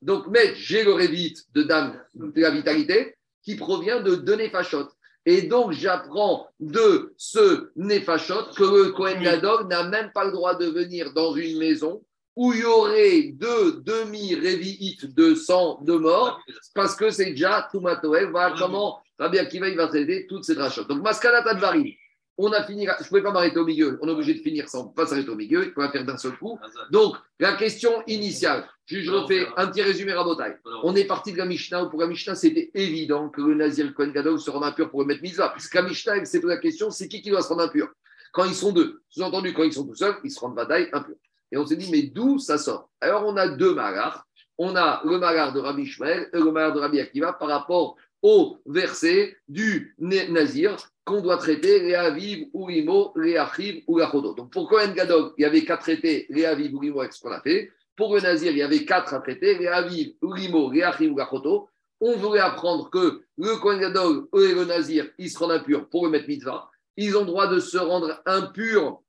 Donc, 0.00 0.26
Met, 0.28 0.54
j'ai 0.54 0.84
le 0.84 0.94
révite 0.94 1.44
de 1.52 1.64
dame 1.64 2.02
de 2.14 2.40
la 2.40 2.50
vitalité 2.50 3.14
qui 3.42 3.56
provient 3.56 4.00
de 4.00 4.14
deux 4.14 4.36
Nefashot. 4.36 4.88
Et 5.26 5.42
donc, 5.42 5.72
j'apprends 5.72 6.48
de 6.58 7.12
ce 7.16 7.70
Nefashot 7.76 8.54
que 8.56 8.64
le 8.64 8.92
Kohen 8.92 9.22
Gadol 9.22 9.66
n'a 9.68 9.84
même 9.84 10.10
pas 10.12 10.24
le 10.24 10.32
droit 10.32 10.54
de 10.54 10.66
venir 10.66 11.12
dans 11.12 11.34
une 11.34 11.58
maison 11.58 12.02
où 12.36 12.52
il 12.54 12.60
y 12.60 12.64
aurait 12.64 13.22
deux 13.34 13.82
demi-révites 13.82 15.14
de 15.14 15.34
sang 15.34 15.78
de 15.82 15.92
mort, 15.94 16.40
parce 16.74 16.94
que 16.94 17.10
c'est 17.10 17.32
déjà 17.32 17.68
Toumatoel. 17.70 18.30
Voilà 18.30 18.54
comment 18.58 18.98
Rabbi 19.18 19.38
Akiva 19.38 19.68
il 19.68 19.76
va 19.76 19.88
traiter 19.88 20.26
toutes 20.26 20.44
ces 20.44 20.54
drachotes. 20.54 20.88
Donc, 20.88 21.02
Maskana 21.02 21.42
Tadvari, 21.42 21.98
on 22.46 22.52
a 22.52 22.64
fini, 22.64 22.86
je 22.86 23.02
ne 23.02 23.08
pouvais 23.08 23.22
pas 23.22 23.32
m'arrêter 23.32 23.58
au 23.58 23.64
milieu, 23.64 23.98
on 24.02 24.08
est 24.08 24.12
obligé 24.12 24.34
de 24.34 24.40
finir 24.40 24.68
sans 24.68 24.86
pas 24.86 25.06
s'arrêter 25.06 25.28
au 25.28 25.36
milieu, 25.36 25.66
il 25.66 25.72
faut 25.72 25.80
la 25.80 25.90
faire 25.90 26.04
d'un 26.04 26.16
seul 26.16 26.36
coup. 26.38 26.58
Donc, 26.90 27.16
la 27.38 27.54
question 27.54 28.02
initiale, 28.06 28.66
je, 28.86 29.10
refais 29.10 29.46
un 29.56 29.66
petit 29.66 29.82
résumé 29.82 30.12
rabotaille. 30.12 30.56
On 30.82 30.94
est 30.96 31.04
parti 31.04 31.32
de 31.32 31.38
la 31.38 31.44
Mishnah, 31.44 31.84
où 31.84 31.90
pour 31.90 32.00
la 32.00 32.06
Mishnah, 32.06 32.34
c'était 32.34 32.70
évident 32.74 33.28
que 33.28 33.40
le 33.40 33.54
Nazir 33.54 33.92
Kohen 33.94 34.12
Gadol 34.12 34.40
se 34.40 34.50
rend 34.50 34.62
impur 34.62 34.90
pour 34.90 35.04
mettre 35.04 35.22
mitzvah, 35.22 35.50
puisque 35.50 35.74
la 35.74 35.82
Mishnah, 35.82 36.24
c'est 36.24 36.42
la 36.42 36.56
question, 36.56 36.90
c'est 36.90 37.08
qui 37.08 37.22
qui 37.22 37.30
doit 37.30 37.42
se 37.42 37.48
rendre 37.48 37.62
impur? 37.62 37.88
Quand 38.32 38.44
ils 38.44 38.54
sont 38.54 38.72
deux, 38.72 39.02
sous-entendu, 39.08 39.52
quand 39.52 39.64
ils 39.64 39.72
sont 39.72 39.86
tout 39.86 39.94
seuls, 39.94 40.16
ils 40.24 40.30
se 40.30 40.40
rendent 40.40 40.54
bataille 40.54 40.88
impur. 40.92 41.16
Et 41.52 41.56
on 41.56 41.66
s'est 41.66 41.76
dit, 41.76 41.90
mais 41.90 42.02
d'où 42.02 42.38
ça 42.38 42.58
sort? 42.58 42.90
Alors, 43.00 43.26
on 43.26 43.36
a 43.36 43.48
deux 43.48 43.74
magars. 43.74 44.26
On 44.56 44.76
a 44.76 45.02
le 45.04 45.18
magar 45.18 45.52
de 45.52 45.60
Rabbi 45.60 45.82
Ishmael 45.82 46.28
et 46.32 46.38
le 46.38 46.50
magar 46.52 46.72
de 46.72 46.80
Rabbi 46.80 47.00
Akiva 47.00 47.32
par 47.32 47.48
rapport 47.48 47.96
au 48.22 48.58
verset 48.66 49.36
du 49.48 49.94
Nazir 49.98 50.76
qu'on 51.10 51.20
doit 51.20 51.38
traiter 51.38 51.80
les 51.80 51.94
Aviv, 51.94 52.46
Urimo, 52.54 53.12
les 53.16 53.36
Achiv 53.36 53.82
ou 53.88 53.98
la 53.98 54.08
Chodo. 54.10 54.32
Donc 54.34 54.52
pour 54.52 54.68
Kohen 54.68 54.94
Gadol, 54.94 55.32
il 55.36 55.42
y 55.42 55.44
avait 55.44 55.64
quatre 55.64 55.82
traités, 55.82 56.26
les 56.30 56.44
Aviv, 56.44 56.72
Urimo, 56.72 57.00
avec 57.00 57.12
ce 57.12 57.20
qu'on 57.20 57.32
a 57.32 57.40
fait. 57.40 57.70
Pour 57.96 58.14
le 58.14 58.20
Nazir, 58.20 58.52
il 58.52 58.58
y 58.58 58.62
avait 58.62 58.84
quatre 58.84 59.12
à 59.12 59.20
traiter, 59.20 59.58
les 59.58 59.66
Aviv, 59.66 60.14
Urimo, 60.22 60.70
les 60.70 60.82
Achiv 60.82 61.12
ou 61.12 61.18
la 61.18 61.26
Chodo. 61.26 61.68
On 62.00 62.16
voulait 62.16 62.40
apprendre 62.40 62.88
que 62.90 63.22
le 63.36 63.56
Kohen 63.56 63.80
Gadol 63.80 64.28
et 64.34 64.54
le 64.54 64.64
Nazir, 64.64 65.10
ils 65.18 65.30
se 65.30 65.38
rendent 65.38 65.50
impurs 65.50 65.88
pour 65.88 66.06
le 66.06 66.12
mettre 66.12 66.28
mitzvah. 66.28 66.70
Ils 66.96 67.16
ont 67.16 67.24
droit 67.24 67.48
de 67.48 67.58
se 67.58 67.76
rendre 67.76 68.22
impurs 68.24 69.00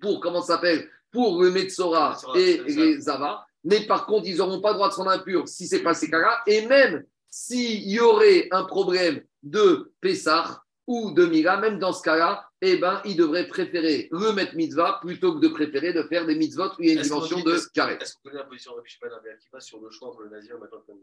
pour, 0.00 0.20
comment 0.20 0.40
ça 0.40 0.54
s'appelle, 0.54 0.88
pour 1.10 1.42
le 1.42 1.50
Metzora 1.50 2.16
et 2.36 2.62
les 2.66 3.00
Zava. 3.00 3.44
Mais 3.64 3.80
par 3.80 4.06
contre, 4.06 4.28
ils 4.28 4.36
n'auront 4.36 4.60
pas 4.60 4.70
le 4.70 4.74
droit 4.74 4.88
de 4.88 4.92
se 4.92 4.98
rendre 4.98 5.10
impurs 5.10 5.48
si 5.48 5.66
c'est 5.66 5.82
pas 5.82 5.94
ces 5.94 6.08
cas-là. 6.08 6.42
Et 6.46 6.66
même 6.66 7.04
s'il 7.28 7.90
y 7.90 7.98
aurait 7.98 8.48
un 8.52 8.64
problème 8.64 9.20
de 9.42 9.92
Pessah 10.00 10.62
ou 10.88 11.12
de 11.12 11.26
Mira, 11.26 11.58
même 11.58 11.78
dans 11.78 11.92
ce 11.92 12.02
cas-là, 12.02 12.48
eh 12.62 12.78
ben, 12.78 13.00
il 13.04 13.14
devrait 13.14 13.46
préférer 13.46 14.08
le 14.10 14.32
mettre 14.32 14.56
mitzvah 14.56 14.98
plutôt 15.02 15.34
que 15.34 15.40
de 15.40 15.48
préférer 15.48 15.92
de 15.92 16.02
faire 16.04 16.26
des 16.26 16.34
mitzvot 16.34 16.70
où 16.70 16.76
il 16.80 16.86
y 16.86 16.90
a 16.90 16.92
une 16.94 16.98
dimension 17.02 17.36
de 17.40 17.52
carré. 17.74 17.98
Est-ce 18.00 18.14
qu'on 18.14 18.30
connaît 18.30 18.38
la 18.40 18.44
position 18.46 18.72
de 18.72 18.76
Rabbi 18.78 19.28
Akiva 19.28 19.60
sur 19.60 19.80
le 19.80 19.90
choix 19.90 20.08
entre 20.08 20.22
le 20.22 20.30
nazir 20.30 20.56
et 20.56 20.58
maintenant 20.58 20.82
le 20.88 20.94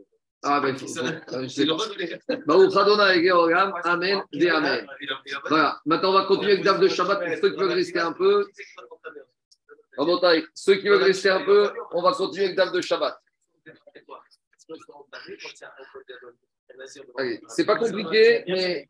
Ah 0.43 0.59
ben, 0.59 0.75
C'est- 0.75 0.87
faut- 0.87 1.05
je 1.43 1.47
sais 1.47 1.65
pas. 1.67 1.77
Amen, 3.83 4.21
Ve 4.33 4.47
Amen. 4.49 4.87
Voilà, 5.49 5.79
maintenant 5.85 6.09
on 6.09 6.13
va 6.13 6.25
continuer 6.25 6.53
avec 6.53 6.63
Dave 6.65 6.79
de 6.79 6.87
Shabbat 6.87 7.19
pour 7.19 7.37
ceux 7.41 7.49
qui 7.51 7.59
veulent 7.59 7.71
rester 7.71 7.99
un 7.99 8.11
peu. 8.13 8.47
Rabotai, 9.97 10.45
ceux 10.55 10.75
qui 10.75 10.87
veulent 10.89 11.03
rester 11.03 11.29
un 11.29 11.45
peu, 11.45 11.71
on 11.93 12.01
va 12.01 12.11
continuer 12.13 12.45
avec 12.45 12.57
Dave 12.57 12.71
de 12.73 12.81
Shabbat. 12.81 13.21
C'est 17.47 17.65
pas 17.65 17.77
compliqué, 17.77 18.43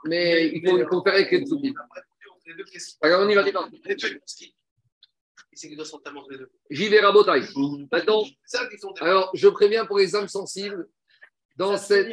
mais, 0.06 0.52
il 0.54 0.86
faut, 0.90 1.04
faire 1.04 1.14
avec. 1.14 1.34
Alors 3.02 3.22
on 3.22 3.30
y 3.30 3.36
va. 3.36 3.46
J'y 6.70 6.90
vais, 6.90 7.00
Rabotai. 7.00 7.42
Maintenant, 7.92 8.24
alors 9.00 9.32
je 9.34 9.48
préviens 9.48 9.86
pour 9.86 9.98
les 9.98 10.16
âmes 10.16 10.28
sensibles, 10.28 10.88
dans 11.58 11.78
cette, 11.78 12.10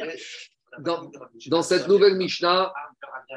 nouvelle 1.87 2.15
Mishnah, 2.15 2.73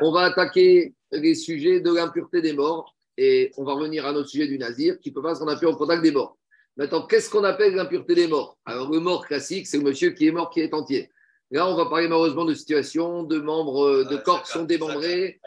on 0.00 0.12
va 0.12 0.22
attaquer 0.22 0.94
les 1.10 1.34
sujets 1.34 1.80
de 1.80 1.92
l'impureté 1.92 2.40
des 2.40 2.52
morts 2.52 2.96
et 3.16 3.50
on 3.56 3.64
va 3.64 3.72
revenir 3.74 4.06
à 4.06 4.12
notre 4.12 4.28
sujet 4.28 4.46
du 4.46 4.58
nazir 4.58 4.98
qui 5.00 5.10
peut 5.10 5.22
pas 5.22 5.34
se 5.34 5.40
rendre 5.40 5.52
impur 5.52 5.70
au 5.70 5.76
contact 5.76 6.02
des 6.02 6.12
morts. 6.12 6.38
Maintenant, 6.76 7.06
qu'est-ce 7.06 7.30
qu'on 7.30 7.44
appelle 7.44 7.74
l'impureté 7.74 8.14
des 8.14 8.28
morts? 8.28 8.58
Alors, 8.66 8.90
le 8.90 9.00
mort 9.00 9.26
classique, 9.26 9.66
c'est 9.66 9.78
le 9.78 9.84
monsieur 9.84 10.10
qui 10.10 10.26
est 10.26 10.30
mort, 10.30 10.50
qui 10.50 10.60
est 10.60 10.74
entier. 10.74 11.10
Là, 11.51 11.68
on 11.68 11.77
va 11.77 11.86
parler 11.86 12.09
malheureusement 12.09 12.44
de 12.44 12.55
situations, 12.55 13.23
de 13.23 13.39
membres, 13.39 13.85
euh, 13.86 14.05
de 14.05 14.16
Ouais, 14.16 14.23
corps 14.23 14.43
qui 14.43 14.51
sont 14.52 14.64
démembrés, 14.64 15.40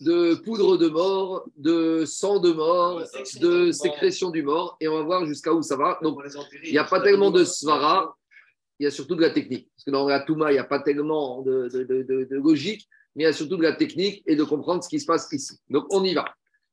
de 0.00 0.34
poudre 0.34 0.76
de 0.76 0.88
mort, 0.88 1.44
de 1.56 2.04
sang 2.04 2.40
de 2.40 2.52
mort, 2.52 3.02
de 3.40 3.70
sécrétion 3.70 4.30
du 4.30 4.42
mort, 4.42 4.76
et 4.80 4.88
on 4.88 4.96
va 4.96 5.02
voir 5.02 5.24
jusqu'à 5.26 5.52
où 5.52 5.62
ça 5.62 5.76
va. 5.76 5.98
Donc, 6.02 6.18
il 6.64 6.72
n'y 6.72 6.78
a 6.78 6.84
pas 6.84 7.00
tellement 7.00 7.30
de 7.30 7.44
svara, 7.44 8.16
il 8.78 8.84
y 8.84 8.86
a 8.86 8.90
surtout 8.90 9.14
de 9.14 9.22
la 9.22 9.30
technique. 9.30 9.68
Parce 9.74 9.84
que 9.84 9.90
dans 9.90 10.06
la 10.06 10.20
Touma, 10.20 10.50
il 10.50 10.54
n'y 10.54 10.58
a 10.58 10.64
pas 10.64 10.80
tellement 10.80 11.42
de, 11.42 11.68
de- 11.72 11.84
de- 11.84 12.02
de- 12.02 12.24
de 12.24 12.36
logique, 12.36 12.86
mais 13.14 13.22
il 13.22 13.26
y 13.26 13.28
a 13.28 13.32
surtout 13.32 13.56
de 13.56 13.62
la 13.62 13.72
technique 13.72 14.22
et 14.26 14.36
de 14.36 14.44
comprendre 14.44 14.82
ce 14.84 14.88
qui 14.88 15.00
se 15.00 15.06
passe 15.06 15.28
ici. 15.32 15.54
Donc, 15.70 15.86
on 15.90 16.02
y 16.04 16.12
va. 16.12 16.26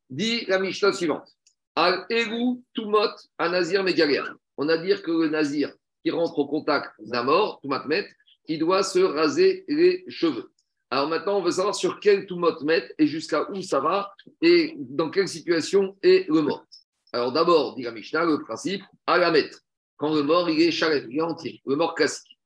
Dit 0.09 0.45
la 0.47 0.59
Mishnah 0.59 0.91
suivante. 0.93 1.27
Al 1.75 2.05
Eru 2.09 2.57
Tumot 2.73 3.07
à 3.37 3.47
Nazir 3.49 3.83
Megaler. 3.83 4.23
On 4.57 4.67
a 4.67 4.77
dit 4.77 4.93
que 5.01 5.11
le 5.11 5.29
Nazir 5.29 5.71
qui 6.03 6.11
rentre 6.11 6.37
au 6.37 6.45
contact 6.45 6.91
d'un 6.99 7.23
mort, 7.23 7.61
Tumat 7.61 7.85
Met, 7.87 8.07
il 8.47 8.59
doit 8.59 8.83
se 8.83 8.99
raser 8.99 9.65
les 9.67 10.03
cheveux. 10.07 10.51
Alors 10.91 11.07
maintenant, 11.07 11.39
on 11.39 11.41
veut 11.41 11.51
savoir 11.51 11.73
sur 11.73 11.99
quel 11.99 12.27
Tumot 12.27 12.63
Met 12.63 12.93
et 12.99 13.07
jusqu'à 13.07 13.49
où 13.49 13.61
ça 13.61 13.79
va 13.79 14.13
et 14.41 14.75
dans 14.77 15.09
quelle 15.09 15.27
situation 15.27 15.97
est 16.03 16.29
le 16.29 16.41
mort. 16.41 16.65
Alors 17.11 17.31
d'abord, 17.31 17.75
dit 17.75 17.83
la 17.83 17.91
Mishnah, 17.91 18.25
le 18.25 18.43
principe, 18.43 18.83
à 19.07 19.17
la 19.17 19.31
mettre. 19.31 19.59
Quand 19.97 20.13
le 20.13 20.23
mort, 20.23 20.49
il 20.49 20.61
est 20.61 20.71
chalet, 20.71 21.05
il 21.09 21.17
est 21.17 21.21
entier, 21.21 21.61
le 21.65 21.75
mort 21.75 21.95
classique. 21.95 22.37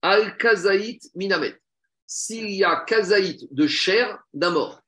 Al 0.00 0.36
Kazaït 0.36 1.00
Minamet. 1.14 1.56
S'il 2.06 2.50
y 2.50 2.64
a 2.64 2.84
Kazaït 2.86 3.46
de 3.52 3.66
chair 3.66 4.18
d'un 4.34 4.50
mort. 4.50 4.80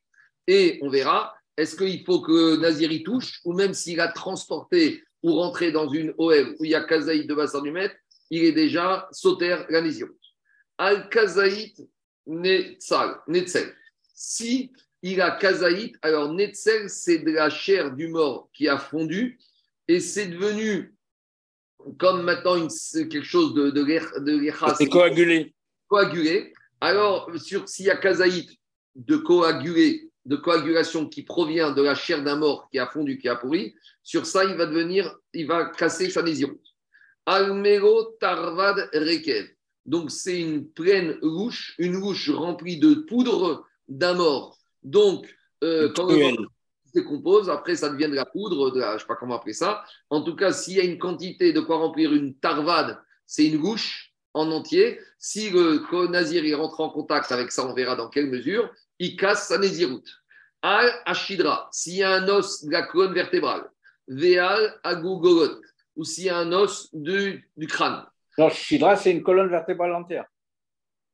Et 0.46 0.78
on 0.82 0.88
verra, 0.88 1.34
est-ce 1.56 1.76
qu'il 1.76 2.04
faut 2.04 2.20
que 2.20 2.56
Nazir 2.56 2.90
y 2.90 3.02
touche, 3.02 3.40
ou 3.44 3.52
même 3.52 3.74
s'il 3.74 4.00
a 4.00 4.08
transporté 4.08 5.04
ou 5.22 5.34
rentré 5.34 5.72
dans 5.72 5.88
une 5.88 6.12
OL 6.18 6.56
où 6.58 6.64
il 6.64 6.70
y 6.72 6.74
a 6.74 6.82
Kazaït 6.82 7.26
de 7.26 7.34
bassin 7.34 7.62
du 7.62 7.70
maître, 7.70 7.94
il 8.30 8.44
est 8.44 8.52
déjà 8.52 9.08
sauter 9.12 9.56
la 9.68 9.80
Nazir. 9.80 10.08
Al 10.78 11.08
Kazaït 11.08 11.76
Netzal, 12.26 13.20
Netzel. 13.28 13.74
Si 14.14 14.72
il 15.02 15.20
a 15.20 15.32
Kazaït, 15.32 15.96
alors 16.02 16.32
Netzel, 16.32 16.88
c'est 16.88 17.18
de 17.18 17.30
la 17.30 17.50
chair 17.50 17.92
du 17.92 18.08
mort 18.08 18.48
qui 18.52 18.68
a 18.68 18.78
fondu 18.78 19.38
et 19.86 20.00
c'est 20.00 20.26
devenu 20.26 20.94
comme 21.98 22.22
maintenant 22.22 22.56
une- 22.56 22.70
quelque 23.08 23.22
chose 23.22 23.52
de, 23.54 23.70
de, 23.70 23.82
de 23.82 24.74
C'est 24.78 24.88
coagulé. 24.88 25.54
coagulé. 25.86 26.52
Alors, 26.80 27.30
sur 27.36 27.68
s'il 27.68 27.86
y 27.86 27.90
a 27.90 27.96
kazaït 27.96 28.48
de 28.94 29.16
coagulé, 29.16 30.10
de 30.24 30.36
coagulation 30.36 31.06
qui 31.06 31.22
provient 31.22 31.72
de 31.72 31.82
la 31.82 31.94
chair 31.94 32.22
d'un 32.24 32.36
mort 32.36 32.68
qui 32.70 32.78
a 32.78 32.86
fondu, 32.86 33.18
qui 33.18 33.28
a 33.28 33.36
pourri, 33.36 33.74
sur 34.02 34.24
ça, 34.24 34.44
il 34.44 34.54
va 34.56 34.64
devenir, 34.66 35.14
il 35.34 35.46
va 35.46 35.66
casser 35.66 36.08
sa. 36.08 36.22
Almero 37.26 38.16
tarvad 38.20 38.88
rekev. 38.92 39.53
Donc, 39.86 40.10
c'est 40.10 40.40
une 40.40 40.66
pleine 40.68 41.18
louche, 41.22 41.74
une 41.78 41.92
louche 41.92 42.30
remplie 42.30 42.78
de 42.78 42.94
poudre 42.94 43.66
mort. 43.88 44.58
Donc, 44.82 45.26
euh, 45.62 45.92
quand 45.94 46.06
le 46.06 46.14
se 46.86 46.92
décompose, 46.94 47.50
après 47.50 47.76
ça 47.76 47.88
devient 47.90 48.08
de 48.08 48.14
la 48.14 48.24
poudre, 48.24 48.70
de 48.70 48.80
la- 48.80 48.90
je 48.90 48.94
ne 48.94 48.98
sais 49.00 49.06
pas 49.06 49.16
comment 49.16 49.36
appeler 49.36 49.52
ça. 49.52 49.84
En 50.10 50.22
tout 50.22 50.36
cas, 50.36 50.52
s'il 50.52 50.76
y 50.76 50.80
a 50.80 50.84
une 50.84 50.98
quantité 50.98 51.52
de 51.52 51.60
quoi 51.60 51.76
remplir 51.78 52.12
une 52.14 52.34
tarvade, 52.34 52.98
c'est 53.26 53.46
une 53.46 53.60
louche 53.60 54.12
en 54.32 54.50
entier. 54.50 54.98
Si 55.18 55.50
le 55.50 56.06
nazir 56.08 56.44
il 56.44 56.54
rentre 56.54 56.80
en 56.80 56.90
contact 56.90 57.30
avec 57.32 57.52
ça, 57.52 57.66
on 57.66 57.74
verra 57.74 57.96
dans 57.96 58.08
quelle 58.08 58.30
mesure, 58.30 58.70
il 58.98 59.16
casse 59.16 59.48
sa 59.48 59.58
nésiroute. 59.58 60.08
Al 60.62 60.90
Ashidra, 61.04 61.68
s'il 61.72 61.96
y 61.96 62.02
a 62.02 62.12
un 62.14 62.28
os 62.28 62.64
de 62.64 62.70
la 62.70 62.82
colonne 62.82 63.12
vertébrale, 63.12 63.70
Veal 64.08 64.78
Agugolot, 64.82 65.60
ou 65.96 66.04
s'il 66.04 66.24
y 66.24 66.30
a 66.30 66.38
un 66.38 66.52
os 66.52 66.88
du, 66.92 67.50
du 67.56 67.66
crâne. 67.66 68.04
Non, 68.38 68.48
Shidra, 68.50 68.96
c'est 68.96 69.12
une 69.12 69.22
colonne 69.22 69.48
vertébrale 69.48 69.94
entière. 69.94 70.26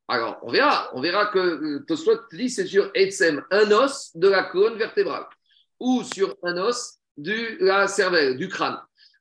Alors, 0.09 0.38
on 0.42 0.51
verra. 0.51 0.90
On 0.94 1.01
verra 1.01 1.26
que 1.26 1.38
euh, 1.38 1.84
Tosfot 1.86 2.18
dit 2.32 2.51
c'est 2.51 2.66
sur 2.66 2.90
Etsem, 2.94 3.44
un 3.51 3.70
os 3.70 4.10
de 4.16 4.28
la 4.28 4.44
colonne 4.44 4.76
vertébrale 4.76 5.26
ou 5.78 6.02
sur 6.02 6.36
un 6.42 6.56
os 6.59 6.98
de 7.16 7.64
la 7.64 7.86
cervelle, 7.86 8.36
du 8.36 8.48
crâne. 8.48 8.78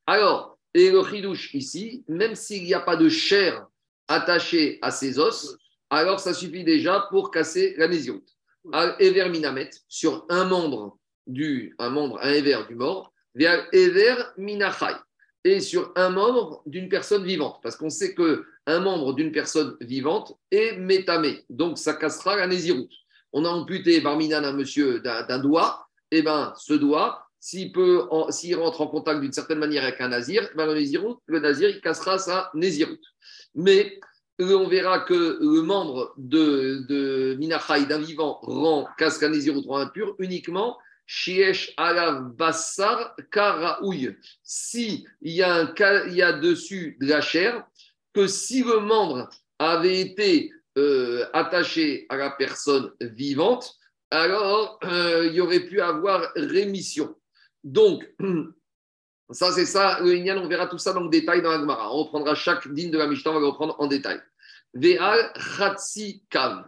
Alors, 0.07 0.57
et 0.73 0.91
le 0.91 1.03
chidouche 1.03 1.53
ici, 1.53 2.03
même 2.07 2.35
s'il 2.35 2.63
n'y 2.63 2.73
a 2.73 2.79
pas 2.79 2.95
de 2.95 3.09
chair 3.09 3.65
attaché 4.07 4.79
à 4.81 4.91
ses 4.91 5.19
os, 5.19 5.57
alors 5.89 6.19
ça 6.19 6.33
suffit 6.33 6.63
déjà 6.63 7.07
pour 7.09 7.31
casser 7.31 7.75
la 7.77 7.87
nésiroute. 7.87 8.29
Al 8.71 8.95
Ever 8.99 9.29
Minamet, 9.29 9.69
sur 9.87 10.25
un 10.29 10.45
membre 10.45 10.97
du, 11.27 11.75
un 11.79 11.89
membre, 11.89 12.19
un 12.21 12.31
Ever 12.31 12.63
du 12.67 12.75
mort, 12.75 13.13
via 13.35 13.65
Ever 13.71 14.15
Minachai, 14.37 14.95
sur 15.59 15.91
un 15.95 16.09
membre 16.09 16.61
d'une 16.67 16.89
personne 16.89 17.25
vivante, 17.25 17.59
parce 17.63 17.75
qu'on 17.75 17.89
sait 17.89 18.13
que 18.13 18.45
un 18.67 18.79
membre 18.79 19.13
d'une 19.13 19.31
personne 19.31 19.75
vivante 19.81 20.37
est 20.51 20.77
métamé, 20.77 21.43
donc 21.49 21.77
ça 21.79 21.93
cassera 21.93 22.35
la 22.35 22.45
nésiroute. 22.45 22.91
On 23.33 23.45
a 23.45 23.49
amputé 23.49 24.01
Barminan 24.01 24.43
un 24.43 24.53
monsieur 24.53 24.99
d'un 24.99 25.39
doigt, 25.39 25.87
et 26.11 26.21
ben 26.21 26.53
ce 26.57 26.73
doigt, 26.73 27.25
s'il 27.39 28.55
rentre 28.55 28.81
en 28.81 28.87
contact 28.87 29.21
d'une 29.21 29.31
certaine 29.31 29.59
manière 29.59 29.83
avec 29.83 29.99
un 30.01 30.09
nazir, 30.09 30.47
ben 30.55 30.65
le, 30.65 30.75
nésiroute, 30.75 31.19
nazir, 31.27 31.69
il 31.69 31.81
cassera 31.81 32.19
sa 32.19 32.51
nésiroute. 32.53 33.03
Mais 33.55 33.99
euh, 34.41 34.55
on 34.55 34.67
verra 34.67 34.99
que 34.99 35.39
le 35.41 35.61
membre 35.61 36.13
de, 36.17 36.85
de 36.87 37.35
Minachai 37.39 37.85
d'un 37.85 37.99
vivant 37.99 38.39
rend 38.41 38.87
casse 38.97 39.21
la 39.21 39.29
nésiroute 39.29 39.65
rend 39.67 39.79
impur 39.79 40.15
uniquement 40.19 40.77
Shiesh 41.11 41.73
alav 41.75 42.35
bassar 42.37 43.15
karaouille. 43.31 44.15
Si 44.43 45.07
il 45.21 45.33
y 45.33 45.41
a 45.41 45.55
un 45.55 45.73
il 46.05 46.13
y 46.13 46.21
a 46.21 46.33
dessus 46.33 46.97
de 47.01 47.07
la 47.07 47.19
chair, 47.19 47.65
que 48.13 48.27
si 48.27 48.61
le 48.61 48.79
membre 48.79 49.27
avait 49.57 50.01
été 50.01 50.53
euh, 50.77 51.25
attaché 51.33 52.05
à 52.09 52.15
la 52.15 52.29
personne 52.29 52.91
vivante, 53.01 53.73
alors 54.11 54.77
euh, 54.83 55.25
il 55.25 55.33
y 55.33 55.41
aurait 55.41 55.61
pu 55.61 55.81
avoir 55.81 56.31
rémission. 56.35 57.15
Donc, 57.63 58.07
ça 59.31 59.51
c'est 59.51 59.65
ça, 59.65 59.99
le 60.01 60.37
on 60.37 60.47
verra 60.47 60.67
tout 60.67 60.77
ça 60.77 60.93
dans 60.93 61.01
le 61.01 61.09
détail 61.09 61.41
dans 61.41 61.49
la 61.49 61.57
Gemara. 61.57 61.91
On 61.91 62.03
reprendra 62.03 62.35
chaque 62.35 62.71
digne 62.71 62.91
de 62.91 62.99
la 62.99 63.07
Mishnah, 63.07 63.31
on 63.31 63.33
va 63.33 63.39
le 63.39 63.47
reprendre 63.47 63.75
en 63.79 63.87
détail. 63.87 64.21
Ve'al 64.75 65.33
chatsi 65.57 66.23
kav, 66.29 66.65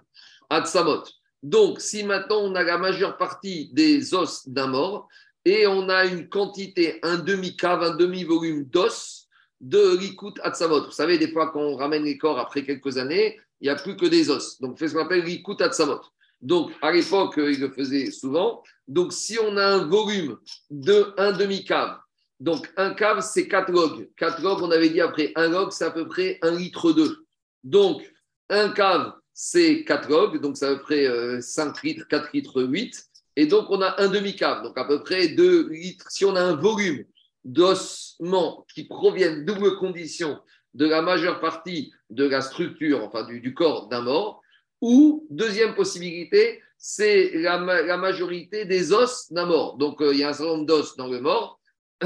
atsamot. 0.49 1.03
Donc, 1.43 1.81
si 1.81 2.03
maintenant 2.03 2.39
on 2.41 2.55
a 2.55 2.63
la 2.63 2.77
majeure 2.77 3.17
partie 3.17 3.69
des 3.73 4.13
os 4.13 4.47
d'un 4.47 4.67
mort 4.67 5.07
et 5.45 5.65
on 5.65 5.89
a 5.89 6.05
une 6.05 6.29
quantité, 6.29 6.99
un 7.03 7.17
demi-cave, 7.17 7.81
un 7.81 7.95
demi-volume 7.95 8.65
d'os 8.65 9.27
de 9.59 9.97
l'ikut 9.97 10.39
atsamot. 10.43 10.85
Vous 10.85 10.91
savez, 10.91 11.17
des 11.17 11.31
fois, 11.31 11.51
quand 11.51 11.61
on 11.61 11.75
ramène 11.75 12.03
les 12.03 12.17
corps 12.17 12.39
après 12.39 12.63
quelques 12.63 12.97
années, 12.97 13.39
il 13.59 13.65
n'y 13.65 13.69
a 13.69 13.75
plus 13.75 13.95
que 13.95 14.05
des 14.05 14.29
os. 14.29 14.59
Donc, 14.59 14.77
c'est 14.77 14.87
ce 14.87 14.93
qu'on 14.93 15.05
appelle 15.05 15.23
l'ikut 15.23 15.61
atsamot. 15.61 16.01
Donc, 16.41 16.71
à 16.81 16.91
l'époque, 16.91 17.37
euh, 17.37 17.51
il 17.51 17.59
le 17.59 17.69
faisait 17.69 18.09
souvent. 18.09 18.63
Donc, 18.87 19.13
si 19.13 19.37
on 19.39 19.57
a 19.57 19.65
un 19.65 19.85
volume 19.85 20.37
de 20.71 21.13
un 21.17 21.31
demi-cave, 21.31 21.97
donc 22.39 22.71
un 22.75 22.95
cave, 22.95 23.21
c'est 23.21 23.47
4 23.47 23.71
logs. 23.71 24.09
4 24.17 24.41
logs, 24.41 24.63
on 24.63 24.71
avait 24.71 24.89
dit 24.89 25.01
après, 25.01 25.31
un 25.35 25.49
log, 25.49 25.71
c'est 25.71 25.85
à 25.85 25.91
peu 25.91 26.07
près 26.07 26.39
1 26.41 26.51
litre 26.51 26.91
2. 26.91 27.25
Donc, 27.63 28.01
un 28.49 28.69
cave, 28.69 29.13
c'est 29.43 29.83
4 29.85 30.07
logs, 30.07 30.39
donc 30.39 30.55
c'est 30.55 30.67
à 30.67 30.75
peu 30.75 30.81
près 30.81 31.07
euh, 31.07 31.41
5 31.41 31.81
litres, 31.81 32.07
4 32.07 32.29
litres 32.31 32.61
8. 32.61 33.09
Et 33.37 33.47
donc, 33.47 33.71
on 33.71 33.81
a 33.81 33.99
un 33.99 34.07
demi-cave, 34.07 34.61
donc 34.61 34.77
à 34.77 34.85
peu 34.85 35.01
près 35.01 35.29
2 35.29 35.69
litres. 35.69 36.11
Si 36.11 36.25
on 36.25 36.35
a 36.35 36.43
un 36.43 36.55
volume 36.55 37.03
d'ossements 37.43 38.67
qui 38.71 38.83
proviennent, 38.83 39.43
double 39.43 39.77
condition, 39.77 40.37
de 40.75 40.85
la 40.85 41.01
majeure 41.01 41.39
partie 41.39 41.91
de 42.11 42.27
la 42.27 42.41
structure, 42.41 43.03
enfin 43.03 43.23
du, 43.23 43.39
du 43.39 43.55
corps 43.55 43.87
d'un 43.87 44.01
mort, 44.01 44.43
ou 44.79 45.25
deuxième 45.31 45.73
possibilité, 45.73 46.61
c'est 46.77 47.31
la 47.33 47.57
majorité 47.97 48.65
des 48.65 48.93
os 48.93 49.31
d'un 49.31 49.47
mort. 49.47 49.77
Donc, 49.77 50.03
euh, 50.03 50.13
il 50.13 50.19
y 50.19 50.23
a 50.23 50.29
un 50.29 50.33
certain 50.33 50.51
nombre 50.51 50.67
d'os 50.67 50.95
dans 50.97 51.07
le 51.07 51.19
mort. 51.19 51.59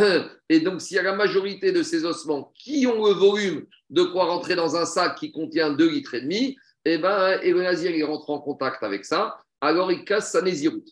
Et 0.50 0.62
donc, 0.62 0.80
s'il 0.80 0.96
y 0.96 1.00
a 1.00 1.04
la 1.04 1.16
majorité 1.16 1.74
de 1.74 1.84
ces 1.84 2.06
ossements 2.06 2.54
qui 2.56 2.88
ont 2.88 3.06
le 3.06 3.14
volume 3.14 3.66
de 3.90 4.04
quoi 4.04 4.24
rentrer 4.24 4.56
dans 4.56 4.78
un 4.78 4.86
sac 4.86 5.18
qui 5.18 5.34
contient 5.34 5.72
2 5.72 5.90
litres 5.90 6.14
et 6.14 6.22
demi, 6.22 6.56
et 6.86 6.98
ben, 6.98 7.40
et 7.42 7.52
le 7.52 7.64
nazir, 7.64 7.92
il 7.92 8.04
rentre 8.04 8.30
en 8.30 8.40
contact 8.40 8.84
avec 8.84 9.06
ça, 9.06 9.40
alors 9.60 9.92
il 9.92 10.06
casse 10.06 10.32
sa 10.32 10.42
nésiroute. 10.42 10.88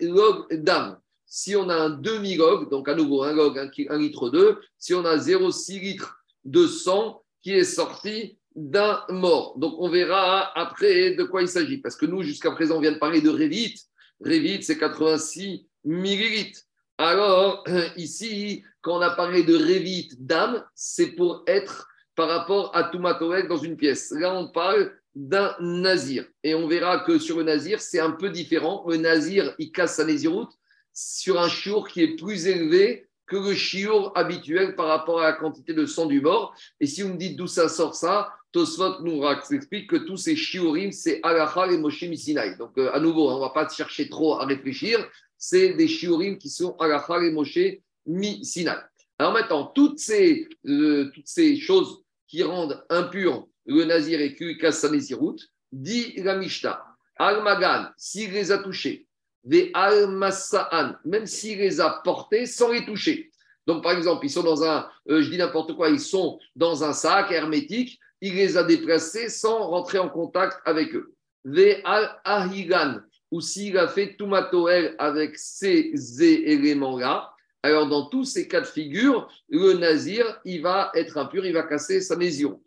Log 0.00 0.52
dam. 0.52 0.98
Si 1.24 1.56
on 1.56 1.68
a 1.70 1.74
un 1.74 1.90
demi-log, 1.90 2.68
donc 2.68 2.88
à 2.88 2.94
nouveau 2.94 3.22
un 3.22 3.32
log, 3.32 3.56
1 3.56 3.98
litre 3.98 4.28
2, 4.28 4.60
si 4.78 4.92
on 4.92 5.04
a 5.04 5.16
0,6 5.16 5.80
litres 5.80 6.22
de 6.44 6.66
sang 6.66 7.22
qui 7.42 7.52
est 7.52 7.64
sorti 7.64 8.38
d'un 8.54 9.02
mort. 9.08 9.58
Donc 9.58 9.76
on 9.78 9.88
verra 9.88 10.56
après 10.58 11.12
de 11.14 11.24
quoi 11.24 11.42
il 11.42 11.48
s'agit. 11.48 11.78
Parce 11.78 11.96
que 11.96 12.06
nous, 12.06 12.22
jusqu'à 12.22 12.50
présent, 12.50 12.76
on 12.76 12.80
vient 12.80 12.92
de 12.92 12.98
parler 12.98 13.20
de 13.20 13.30
Revit. 13.30 13.76
Revit, 14.20 14.62
c'est 14.62 14.78
86 14.78 15.66
millilitres. 15.84 16.60
Alors, 16.98 17.64
ici, 17.96 18.62
quand 18.82 18.98
on 18.98 19.00
a 19.00 19.10
parlé 19.10 19.42
de 19.42 19.56
Revit 19.56 20.10
d'âme, 20.18 20.64
c'est 20.74 21.12
pour 21.12 21.44
être 21.46 21.88
par 22.14 22.28
rapport 22.28 22.74
à 22.76 22.84
Toumatoek 22.84 23.48
dans 23.48 23.56
une 23.56 23.76
pièce. 23.76 24.10
Là, 24.10 24.34
on 24.34 24.48
parle 24.48 24.92
d'un 25.14 25.54
nazir. 25.60 26.26
Et 26.42 26.54
on 26.54 26.66
verra 26.66 27.00
que 27.00 27.18
sur 27.18 27.38
le 27.38 27.44
nazir, 27.44 27.80
c'est 27.80 28.00
un 28.00 28.12
peu 28.12 28.30
différent. 28.30 28.84
Le 28.88 28.96
nazir, 28.96 29.54
il 29.58 29.72
casse 29.72 29.96
sa 29.96 30.04
naziroute 30.04 30.52
sur 30.92 31.40
un 31.40 31.48
chiour 31.48 31.88
qui 31.88 32.02
est 32.02 32.16
plus 32.16 32.46
élevé 32.46 33.08
que 33.26 33.36
le 33.36 33.54
chiour 33.54 34.12
habituel 34.14 34.74
par 34.74 34.86
rapport 34.86 35.20
à 35.20 35.24
la 35.24 35.32
quantité 35.32 35.72
de 35.72 35.86
sang 35.86 36.06
du 36.06 36.20
mort. 36.20 36.54
Et 36.80 36.86
si 36.86 37.02
vous 37.02 37.10
me 37.10 37.16
dites 37.16 37.36
d'où 37.36 37.46
ça 37.46 37.68
sort 37.68 37.94
ça, 37.94 38.30
Tosfot 38.52 39.00
nous 39.02 39.22
explique 39.50 39.88
que 39.88 39.96
tous 39.96 40.18
ces 40.18 40.36
shiurim, 40.36 40.92
c'est 40.92 41.20
Alachar 41.22 41.70
et 41.70 41.78
Moshe 41.78 42.02
Misinaï. 42.02 42.58
Donc, 42.58 42.76
euh, 42.76 42.92
à 42.92 43.00
nouveau, 43.00 43.30
on 43.30 43.36
ne 43.36 43.40
va 43.40 43.50
pas 43.50 43.66
chercher 43.68 44.10
trop 44.10 44.34
à 44.34 44.44
réfléchir. 44.44 45.08
C'est 45.38 45.72
des 45.74 45.88
shiurim 45.88 46.36
qui 46.36 46.50
sont 46.50 46.76
Alachar 46.78 47.22
et 47.22 47.30
Moshe 47.30 47.58
Misinaï. 48.04 48.76
Alors 49.18 49.32
maintenant, 49.32 49.66
toutes 49.66 49.98
ces, 49.98 50.48
euh, 50.66 51.10
toutes 51.14 51.28
ces 51.28 51.56
choses 51.56 52.01
qui 52.32 52.42
rendent 52.42 52.82
impur 52.88 53.46
le 53.66 53.84
nazir 53.84 54.18
et 54.18 54.34
qui 54.34 54.56
casse 54.56 54.78
sa 54.78 54.88
nésiroute, 54.88 55.50
dit 55.70 56.14
la 56.16 56.34
Mishnah, 56.34 56.82
Al-Magan, 57.18 57.90
s'il 57.98 58.32
les 58.32 58.50
a 58.50 58.56
touchés, 58.56 59.06
des 59.44 59.70
Al-Massa'an, 59.74 60.94
même 61.04 61.26
s'il 61.26 61.58
les 61.58 61.78
a 61.78 62.00
portés 62.02 62.46
sans 62.46 62.72
les 62.72 62.86
toucher. 62.86 63.30
Donc, 63.66 63.82
par 63.82 63.92
exemple, 63.92 64.24
ils 64.24 64.30
sont 64.30 64.42
dans 64.42 64.64
un, 64.64 64.88
euh, 65.10 65.20
je 65.20 65.28
dis 65.28 65.36
n'importe 65.36 65.74
quoi, 65.76 65.90
ils 65.90 66.00
sont 66.00 66.38
dans 66.56 66.82
un 66.82 66.94
sac 66.94 67.30
hermétique, 67.30 68.00
il 68.22 68.34
les 68.34 68.56
a 68.56 68.64
déplacés 68.64 69.28
sans 69.28 69.68
rentrer 69.68 69.98
en 69.98 70.08
contact 70.08 70.58
avec 70.64 70.94
eux. 70.94 71.14
Ve 71.44 71.82
al-ahigan, 71.84 73.00
ou 73.30 73.42
s'il 73.42 73.76
a 73.76 73.88
fait 73.88 74.16
tumatoel 74.16 74.96
avec 74.98 75.36
ces 75.36 75.92
éléments-là, 76.22 77.31
alors 77.62 77.88
dans 77.88 78.06
tous 78.06 78.24
ces 78.24 78.48
cas 78.48 78.60
de 78.60 78.66
figure, 78.66 79.28
le 79.48 79.74
nazir, 79.74 80.40
il 80.44 80.62
va 80.62 80.90
être 80.94 81.16
impur, 81.16 81.44
il 81.44 81.52
va 81.52 81.62
casser 81.62 82.00
sa 82.00 82.16
nésiroute. 82.16 82.66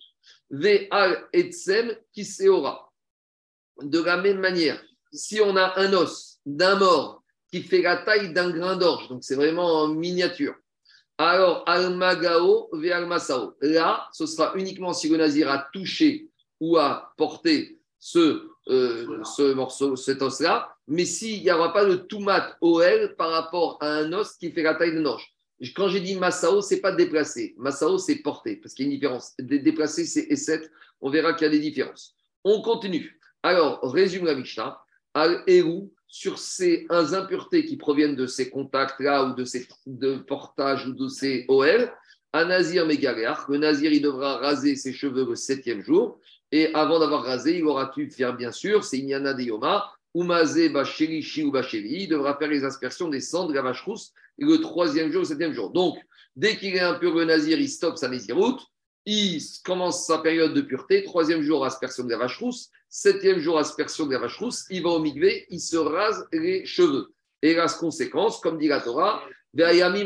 Ve 0.49 0.87
al-etsem 0.91 1.95
kiseora. 2.13 2.91
De 3.81 4.01
la 4.01 4.17
même 4.17 4.39
manière, 4.39 4.81
si 5.11 5.41
on 5.41 5.55
a 5.57 5.79
un 5.79 5.91
os 5.93 6.39
d'un 6.45 6.75
mort 6.75 7.23
qui 7.51 7.61
fait 7.61 7.81
la 7.81 7.97
taille 7.97 8.31
d'un 8.31 8.51
grain 8.51 8.77
d'orge, 8.77 9.09
donc 9.09 9.23
c'est 9.23 9.35
vraiment 9.35 9.83
en 9.83 9.87
miniature, 9.89 10.55
alors, 11.17 11.63
al-magao 11.65 12.69
ve 12.73 12.91
al-masao. 12.91 13.55
Là, 13.61 14.09
ce 14.11 14.25
sera 14.25 14.53
uniquement 14.55 14.91
si 14.91 15.07
le 15.07 15.17
nazir 15.17 15.49
a 15.49 15.69
touché 15.71 16.29
ou 16.59 16.77
a 16.77 17.13
porté 17.17 17.79
ce, 17.99 18.49
euh, 18.67 19.23
ce 19.23 19.53
morceau, 19.53 19.95
cet 19.95 20.21
os-là, 20.21 20.74
mais 20.87 21.05
s'il 21.05 21.41
n'y 21.41 21.51
aura 21.51 21.73
pas 21.73 21.85
de 21.85 21.95
toumat 21.95 22.55
OL 22.61 23.15
par 23.17 23.29
rapport 23.31 23.77
à 23.81 23.87
un 23.87 24.13
os 24.13 24.33
qui 24.37 24.51
fait 24.51 24.63
la 24.63 24.75
taille 24.75 24.93
d'un 24.93 25.05
orge. 25.05 25.31
Quand 25.75 25.87
j'ai 25.87 26.01
dit 26.01 26.15
masao, 26.15 26.61
c'est 26.61 26.81
pas 26.81 26.91
déplacé. 26.91 27.55
Masao, 27.57 27.97
c'est 27.97 28.17
porté, 28.17 28.57
parce 28.57 28.73
qu'il 28.73 28.85
y 28.85 28.89
a 28.89 28.91
une 28.91 28.97
différence. 28.97 29.33
Dé- 29.39 29.59
Déplacé, 29.59 30.05
c'est 30.05 30.27
E7. 30.29 30.69
On 31.01 31.09
verra 31.09 31.33
qu'il 31.33 31.45
y 31.45 31.47
a 31.47 31.51
des 31.51 31.59
différences. 31.59 32.13
On 32.43 32.61
continue. 32.61 33.19
Alors, 33.41 33.79
résume 33.81 34.25
la 34.25 34.35
Mishnah. 34.35 34.77
Al-Eru, 35.13 35.89
sur 36.07 36.37
ces 36.39 36.85
impuretés 36.89 37.65
qui 37.65 37.77
proviennent 37.77 38.15
de 38.15 38.27
ces 38.27 38.49
contacts-là 38.49 39.25
ou 39.25 39.33
de 39.33 39.45
ces 39.45 39.65
de 39.85 40.17
portages 40.17 40.87
ou 40.87 40.93
de 40.93 41.07
ces 41.07 41.45
OL, 41.47 41.91
un 42.33 42.45
nazir 42.45 42.85
mégaléach, 42.85 43.47
le 43.47 43.57
nazir, 43.57 43.91
il 43.93 44.01
devra 44.01 44.37
raser 44.37 44.75
ses 44.75 44.91
cheveux 44.91 45.25
le 45.25 45.35
septième 45.35 45.81
jour. 45.81 46.19
Et 46.51 46.73
avant 46.73 46.99
d'avoir 46.99 47.23
rasé, 47.23 47.57
il 47.57 47.65
aura 47.65 47.91
pu 47.91 48.09
faire, 48.11 48.35
bien 48.35 48.51
sûr, 48.51 48.83
c'est 48.83 48.97
Inyana 48.97 49.33
de 49.33 49.41
Yoma, 49.43 49.89
Umazé 50.15 50.69
Bacheli, 50.69 51.21
Shi 51.21 51.43
ou 51.43 51.51
Bacheli, 51.51 52.03
il 52.03 52.07
devra 52.07 52.37
faire 52.37 52.47
les 52.47 52.63
aspersions 52.63 53.09
des 53.09 53.19
cendres 53.19 53.49
de 53.49 53.53
la 53.53 53.61
vache 53.61 53.83
rousse 53.83 54.13
le 54.37 54.57
troisième 54.57 55.11
jour, 55.11 55.21
le 55.21 55.27
septième 55.27 55.53
jour. 55.53 55.71
Donc, 55.71 55.97
dès 56.35 56.57
qu'il 56.57 56.75
est 56.75 56.79
impur, 56.79 57.13
le 57.13 57.25
nazir, 57.25 57.59
il 57.59 57.69
stoppe 57.69 57.97
sa 57.97 58.07
naziroute, 58.07 58.61
il 59.05 59.39
commence 59.63 60.07
sa 60.07 60.17
période 60.19 60.53
de 60.53 60.61
pureté, 60.61 61.03
troisième 61.03 61.41
jour, 61.41 61.63
aspersion 61.63 62.03
de 62.03 62.09
la 62.09 62.17
vache 62.17 62.41
septième 62.89 63.39
jour, 63.39 63.57
aspersion 63.57 64.05
de 64.05 64.13
la 64.13 64.19
vache 64.19 64.37
rousse, 64.37 64.65
il 64.69 64.83
va 64.83 64.89
au 64.89 64.99
migvé, 64.99 65.45
il 65.49 65.59
se 65.59 65.77
rase 65.77 66.27
les 66.31 66.65
cheveux. 66.65 67.13
Et 67.41 67.53
la 67.53 67.67
conséquence, 67.67 68.39
comme 68.39 68.57
dit 68.57 68.67
la 68.67 68.81
Torah, 68.81 69.21
Ve'ayami 69.53 70.03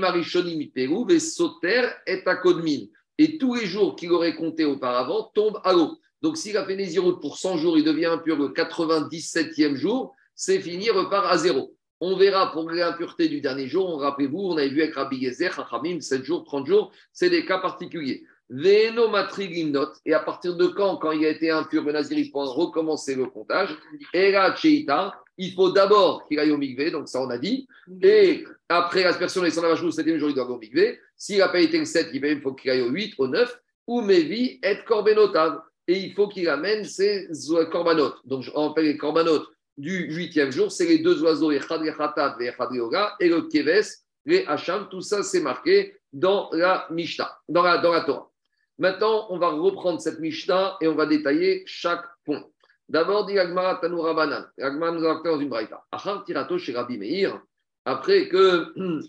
et. 2.06 2.92
Et 3.18 3.38
tous 3.38 3.56
les 3.56 3.66
jours 3.66 3.96
qu'il 3.96 4.12
aurait 4.12 4.36
compté 4.36 4.66
auparavant 4.66 5.32
tombent 5.34 5.60
à 5.64 5.74
l'eau. 5.74 5.98
Donc, 6.22 6.38
s'il 6.38 6.58
a 6.58 6.66
fait 6.66 6.76
Nézirut 6.76 7.20
pour 7.20 7.38
100 7.38 7.58
jours, 7.58 7.78
il 7.78 7.84
devient 7.84 8.08
impur 8.08 8.38
le 8.38 8.50
97e 8.50 9.76
jour, 9.76 10.14
c'est 10.36 10.60
fini, 10.60 10.90
repart 10.90 11.26
à 11.30 11.38
zéro. 11.38 11.76
On 12.02 12.16
verra 12.16 12.52
pour 12.52 12.70
l'impureté 12.70 13.28
du 13.28 13.42
dernier 13.42 13.68
jour. 13.68 14.00
Rappelez-vous, 14.00 14.40
on 14.40 14.58
avait 14.58 14.70
vu 14.70 14.82
avec 14.82 14.96
Rabbi 14.96 15.22
Gezer, 15.22 15.54
Chachamim, 15.54 16.00
7 16.00 16.24
jours, 16.24 16.44
30 16.46 16.66
jours, 16.66 16.92
c'est 17.12 17.30
des 17.30 17.46
cas 17.46 17.58
particuliers. 17.58 18.24
Veno 18.50 19.10
matrigimnot. 19.10 19.90
Et 20.06 20.14
à 20.14 20.20
partir 20.22 20.56
de 20.56 20.68
quand, 20.68 20.98
quand 20.98 21.12
il 21.12 21.26
a 21.26 21.30
été 21.30 21.52
impur, 21.52 21.84
le 21.84 21.92
Nazir, 21.92 22.18
il 22.18 22.30
faut 22.32 22.44
recommencer 22.46 23.16
le 23.16 23.26
comptage. 23.26 23.78
Là, 24.14 24.56
Cheita, 24.56 25.22
il 25.38 25.54
faut 25.54 25.72
d'abord 25.72 26.26
qu'il 26.26 26.40
aille 26.40 26.52
au 26.52 26.58
Migvé, 26.58 26.90
donc 26.90 27.08
ça 27.08 27.22
on 27.22 27.30
a 27.30 27.38
dit. 27.38 27.68
Et 28.02 28.44
après 28.68 29.04
l'aspersion 29.04 29.42
des 29.42 29.52
c'était 29.52 30.12
le 30.12 30.20
jour, 30.20 30.30
il 30.30 30.36
doit 30.36 30.46
aller 30.46 30.54
au 30.54 30.58
Migvé. 30.58 31.00
S'il 31.16 31.40
n'a 31.40 31.50
pas 31.50 31.60
été 31.60 31.78
le 31.78 31.86
7, 31.86 32.10
il 32.14 32.42
faut 32.42 32.54
qu'il 32.54 32.72
aille 32.72 32.82
au 32.82 32.90
8, 32.90 33.16
au 33.18 33.28
9. 33.28 33.62
Ou 33.88 34.02
Mevi 34.02 34.60
et 34.64 34.78
Corbenotav. 34.86 35.62
Et 35.90 35.98
il 35.98 36.14
faut 36.14 36.28
qu'il 36.28 36.48
amène 36.48 36.86
ses 36.86 37.28
corbanotes. 37.72 38.20
Donc 38.24 38.46
on 38.54 38.70
appelle 38.70 38.86
les 38.86 38.96
corbanotes 38.96 39.48
du 39.76 40.14
huitième 40.14 40.52
jour, 40.52 40.72
c'est 40.72 40.86
les 40.86 41.00
deux 41.00 41.24
oiseaux, 41.24 41.50
et 41.52 41.58
le 41.58 43.48
Keves, 43.48 43.88
les 44.24 44.46
Hacham, 44.46 44.88
tout 44.92 45.02
ça 45.02 45.24
c'est 45.24 45.42
marqué 45.42 45.96
dans 46.14 46.52
la 46.52 46.86
Mishnah, 46.92 47.36
dans 47.48 47.64
la, 47.64 47.80
dans 47.80 47.92
la 47.92 48.02
Torah. 48.02 48.30
Maintenant, 48.78 49.26
on 49.32 49.40
va 49.40 49.50
reprendre 49.50 50.00
cette 50.00 50.20
Mishnah 50.20 50.78
et 50.80 50.88
on 50.88 50.94
va 50.94 51.08
détailler 51.08 51.64
chaque 51.66 52.06
point. 52.24 52.46
D'abord, 52.88 53.26
dit 53.26 53.40
Agmara 53.40 53.80
Tanou 53.82 54.02
Rabanan. 54.02 54.46
Agmara 54.62 54.92
nous 54.92 55.08
a 55.08 55.24
dans 55.24 55.40
une 55.40 55.50
braïta. 55.50 55.84
Achar 55.92 56.24
tirato 56.24 56.60
chez 56.60 56.74
Rabbi 56.74 57.00
Meir. 57.00 57.42
Après 57.86 58.30
que 58.30 58.74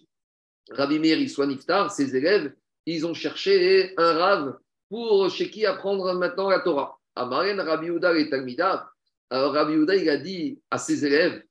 Rabbi 0.70 0.98
Meir 0.98 1.28
soit 1.28 1.46
niftar, 1.46 1.90
ses 1.90 2.16
élèves, 2.16 2.54
ils 2.86 3.06
ont 3.06 3.14
cherché 3.14 3.92
un 3.98 4.14
rave 4.14 4.58
pour 4.90 5.30
chez 5.30 5.48
qui 5.48 5.64
apprendre 5.64 6.12
maintenant 6.14 6.50
la 6.50 6.60
Torah. 6.60 6.98
Amaren 7.14 7.60
Rabbi 7.60 7.86
Uda 7.86 8.14
et 8.18 8.28
Talmida. 8.28 8.90
Alors 9.30 9.52
Rabbi 9.52 9.74
Uda, 9.74 9.94
il 9.94 10.10
a 10.10 10.16
dit 10.16 10.60
à 10.70 10.78
ses 10.78 11.06
élèves 11.06 11.42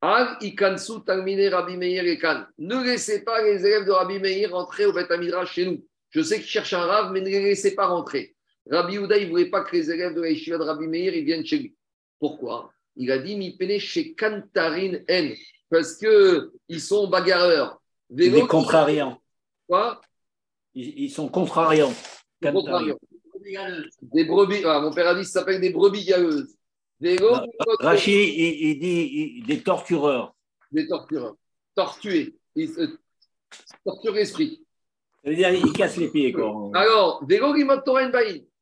Al 0.00 0.36
ikansu 0.40 1.04
Talmine 1.04 1.48
Rabbi 1.48 1.76
Meir. 1.76 2.04
Ne 2.58 2.84
laissez 2.84 3.24
pas 3.24 3.42
les 3.42 3.66
élèves 3.66 3.84
de 3.84 3.90
Rabbi 3.90 4.20
Meir 4.20 4.52
rentrer 4.52 4.86
au 4.86 4.92
Beth 4.92 5.12
chez 5.46 5.66
nous. 5.66 5.84
Je 6.10 6.22
sais 6.22 6.36
qu'ils 6.36 6.46
cherchent 6.46 6.74
un 6.74 6.86
rave, 6.86 7.12
mais 7.12 7.20
ne 7.20 7.26
les 7.26 7.42
laissez 7.42 7.74
pas 7.74 7.86
rentrer. 7.86 8.36
Rabbi 8.70 8.98
Houda, 8.98 9.16
il 9.16 9.26
ne 9.26 9.30
voulait 9.30 9.50
pas 9.50 9.62
que 9.62 9.76
les 9.76 9.90
élèves 9.90 10.14
de 10.14 10.22
la 10.22 10.58
de 10.58 10.62
Rabbi 10.62 10.86
Meir 10.86 11.14
ils 11.14 11.24
viennent 11.24 11.44
chez 11.44 11.58
lui. 11.58 11.76
Pourquoi? 12.18 12.70
Il 12.94 13.10
a 13.10 13.18
dit 13.18 13.36
Mi 13.36 13.56
pene 13.56 13.78
chez 13.78 14.14
Kantarin 14.14 14.98
N, 15.08 15.34
parce 15.68 15.96
qu'ils 15.96 16.80
sont 16.80 17.08
bagarreurs. 17.08 17.80
Des 18.08 18.30
contrariants. 18.46 19.20
Quoi? 19.68 20.00
Ils, 20.74 21.10
sont 21.10 21.28
contrariants. 21.28 21.92
Des 22.40 24.24
brebis, 24.24 24.62
ah, 24.64 24.80
mon 24.80 24.92
père 24.92 25.08
a 25.08 25.14
dit 25.14 25.24
ça 25.24 25.40
s'appelle 25.40 25.60
des 25.60 25.70
brebis 25.70 26.04
galeuses. 26.04 26.56
Rachid, 27.80 28.34
il, 28.36 28.78
dit 28.78 29.42
des 29.46 29.62
tortureurs. 29.62 30.34
Des 30.72 30.86
tortureurs. 30.88 31.36
Tortués. 31.74 32.34
Euh, 32.56 32.98
torture 33.84 34.14
l'esprit. 34.14 34.64
Ça 35.22 35.30
veut 35.30 35.36
dire 35.36 35.50
qu'ils 35.50 35.72
cassent 35.72 35.96
les 35.98 36.08
pieds. 36.08 36.32
Quoi. 36.32 36.70
Alors, 36.74 37.22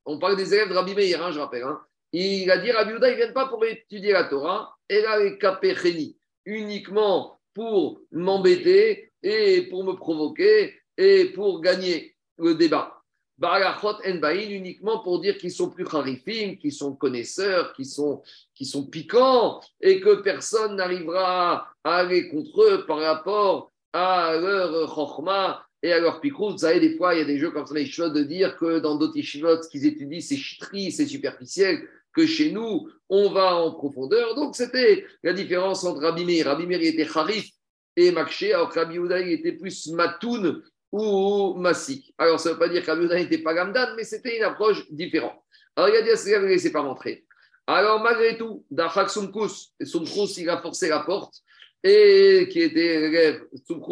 on 0.06 0.18
parle 0.18 0.36
des 0.36 0.52
élèves 0.52 0.68
de 0.68 0.74
Rabbi 0.74 0.94
Meir, 0.94 1.22
hein, 1.22 1.30
je 1.30 1.38
rappelle. 1.38 1.62
Hein. 1.62 1.80
Il 2.12 2.50
a 2.50 2.58
dit 2.58 2.72
Rabbi 2.72 2.92
Uda, 2.92 3.08
ils 3.08 3.12
ne 3.12 3.16
viennent 3.16 3.32
pas 3.32 3.48
pour 3.48 3.64
étudier 3.64 4.12
la 4.12 4.24
Torah, 4.24 4.76
et 4.88 5.00
là, 5.00 5.18
les 5.18 6.16
uniquement 6.44 7.38
pour 7.54 8.00
m'embêter 8.12 9.12
et 9.22 9.62
pour 9.68 9.84
me 9.84 9.94
provoquer 9.94 10.74
et 10.96 11.26
pour 11.34 11.60
gagner 11.60 12.14
le 12.38 12.54
débat. 12.54 13.02
Barachot 13.38 13.98
en 14.04 14.30
uniquement 14.30 15.00
pour 15.00 15.20
dire 15.20 15.36
qu'ils 15.38 15.50
sont 15.50 15.70
plus 15.70 15.86
harifim, 15.92 16.56
qu'ils 16.56 16.72
sont 16.72 16.94
connaisseurs, 16.94 17.72
qu'ils 17.72 17.86
sont, 17.86 18.22
sont 18.62 18.86
piquants 18.86 19.60
et 19.80 20.00
que 20.00 20.22
personne 20.22 20.76
n'arrivera 20.76 21.68
à 21.82 21.96
aller 21.96 22.28
contre 22.28 22.62
eux 22.62 22.86
par 22.86 22.98
rapport 22.98 23.72
à 23.92 24.36
leur 24.36 24.94
chorma 24.94 25.66
et 25.82 25.92
à 25.92 26.00
leur 26.00 26.20
pikrou. 26.20 26.52
Vous 26.52 26.58
savez, 26.58 26.80
des 26.80 26.96
fois, 26.96 27.14
il 27.14 27.18
y 27.18 27.22
a 27.22 27.26
des 27.26 27.38
jeux 27.38 27.50
comme 27.50 27.66
ça, 27.66 27.74
les 27.74 27.86
choses 27.86 28.12
de 28.12 28.22
dire 28.22 28.56
que 28.56 28.78
dans 28.78 28.96
d'autres 28.96 29.16
yeshivot, 29.16 29.62
ce 29.62 29.68
qu'ils 29.68 29.86
étudient, 29.86 30.20
c'est 30.20 30.36
chitri, 30.36 30.92
c'est 30.92 31.06
superficiel, 31.06 31.88
que 32.14 32.26
chez 32.26 32.52
nous, 32.52 32.88
on 33.08 33.30
va 33.30 33.56
en 33.56 33.72
profondeur. 33.72 34.34
Donc, 34.34 34.56
c'était 34.56 35.04
la 35.22 35.32
différence 35.32 35.84
entre 35.84 36.00
Rabbi 36.00 36.24
Meir. 36.24 36.46
Rabbi 36.46 36.72
était 36.74 37.08
harif 37.14 37.50
et 37.96 38.12
makché, 38.12 38.54
alors 38.54 38.70
que 38.70 38.78
Rabbi 38.78 38.96
il 38.96 39.32
était 39.32 39.52
plus 39.52 39.88
matoun 39.88 40.62
ou 40.94 41.54
Massik. 41.54 42.14
Alors, 42.18 42.38
ça 42.38 42.50
ne 42.50 42.54
veut 42.54 42.60
pas 42.60 42.68
dire 42.68 42.84
qu'Abiouda 42.84 43.16
n'était 43.16 43.38
pas 43.38 43.52
Gamdan, 43.52 43.96
mais 43.96 44.04
c'était 44.04 44.36
une 44.36 44.44
approche 44.44 44.88
différente. 44.92 45.42
Alors, 45.74 45.88
il 45.88 45.96
a 45.96 46.02
dit 46.02 46.10
à 46.10 46.16
ses 46.16 46.38
ne 46.38 46.46
laissez 46.46 46.70
pas 46.70 46.82
rentrer. 46.82 47.24
Alors, 47.66 48.00
malgré 48.00 48.38
tout, 48.38 48.64
Dachak 48.70 49.10
Sumkus, 49.10 49.72
et 49.80 49.86
Sumkus, 49.86 50.36
il 50.36 50.48
a 50.48 50.58
forcé 50.58 50.88
la 50.88 51.00
porte, 51.00 51.34
et 51.82 52.48
qui 52.48 52.60
était 52.60 53.00
l'élève, 53.00 53.42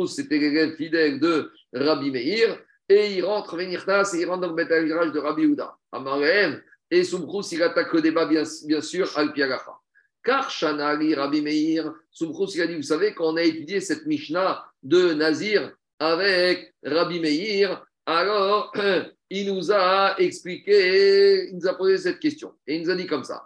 c'était 0.07 0.39
l'élève 0.39 0.77
fidèle 0.77 1.19
de 1.19 1.51
Rabbi 1.73 2.12
Meir, 2.12 2.57
et 2.89 3.15
il 3.15 3.24
rentre, 3.24 3.57
Venirtas, 3.57 4.12
et 4.15 4.20
il 4.20 4.27
rentre 4.27 4.43
dans 4.43 4.51
le 4.51 4.55
bétail 4.55 4.87
de 4.87 5.19
Rabbi 5.19 5.47
Houda, 5.47 5.77
Amarem, 5.91 6.62
et 6.89 7.03
Sumkus, 7.03 7.51
il 7.51 7.65
attaque 7.65 7.93
le 7.95 8.01
débat, 8.01 8.27
bien, 8.27 8.45
sûr, 8.81 9.11
al 9.19 9.33
Piagafa. 9.33 9.77
Car 10.23 10.49
Shanali, 10.49 11.16
Rabbi 11.16 11.43
Meir, 11.43 11.93
Sumkus, 12.12 12.55
il 12.55 12.62
a 12.62 12.69
dit, 12.69 12.77
vous 12.77 12.83
savez, 12.83 13.12
quand 13.12 13.33
on 13.33 13.37
a 13.37 13.43
étudié 13.43 13.81
cette 13.81 14.07
Mishnah 14.07 14.65
de 14.85 15.15
Nazir, 15.15 15.73
avec 15.98 16.74
Rabbi 16.82 17.20
Meir, 17.20 17.85
alors 18.06 18.73
il 19.31 19.52
nous 19.52 19.70
a 19.73 20.19
expliqué, 20.19 21.48
il 21.48 21.56
nous 21.56 21.66
a 21.66 21.74
posé 21.74 21.98
cette 21.98 22.19
question. 22.19 22.52
Et 22.66 22.77
il 22.77 22.82
nous 22.82 22.90
a 22.90 22.97
dit 22.97 23.06
comme 23.06 23.24
ça. 23.24 23.43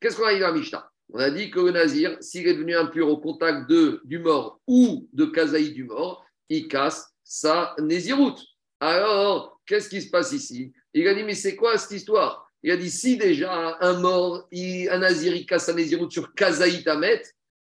Qu'est-ce 0.00 0.16
qu'on 0.16 0.26
a 0.26 0.34
dit 0.34 0.40
dans 0.40 0.48
la 0.48 0.52
Mishnah? 0.52 0.90
On 1.14 1.18
a 1.18 1.30
dit 1.30 1.50
que 1.50 1.60
le 1.60 1.70
Nazir, 1.72 2.16
s'il 2.20 2.46
est 2.48 2.54
devenu 2.54 2.74
impur 2.74 3.08
au 3.08 3.18
contact 3.18 3.68
de, 3.68 4.00
du 4.04 4.18
mort 4.18 4.60
ou 4.66 5.08
de 5.12 5.26
Kazaï 5.26 5.70
du 5.70 5.84
mort, 5.84 6.24
il 6.48 6.68
casse 6.68 7.14
sa 7.22 7.74
Néziroute. 7.78 8.40
Alors, 8.80 9.60
qu'est-ce 9.66 9.88
qui 9.88 10.02
se 10.02 10.10
passe 10.10 10.32
ici? 10.32 10.72
Il 10.94 11.06
a 11.06 11.14
dit 11.14 11.22
Mais 11.22 11.34
c'est 11.34 11.54
quoi 11.54 11.78
cette 11.78 11.92
histoire? 11.92 12.46
Il 12.62 12.70
a 12.70 12.76
dit 12.76 12.90
Si 12.90 13.16
déjà 13.16 13.76
un 13.80 14.00
mort, 14.00 14.48
un 14.52 14.98
Nazir, 14.98 15.34
il 15.34 15.46
casse 15.46 15.66
sa 15.66 15.74
Néziroute 15.74 16.12
sur 16.12 16.34
Kazaï 16.34 16.82
Tamet, 16.82 17.22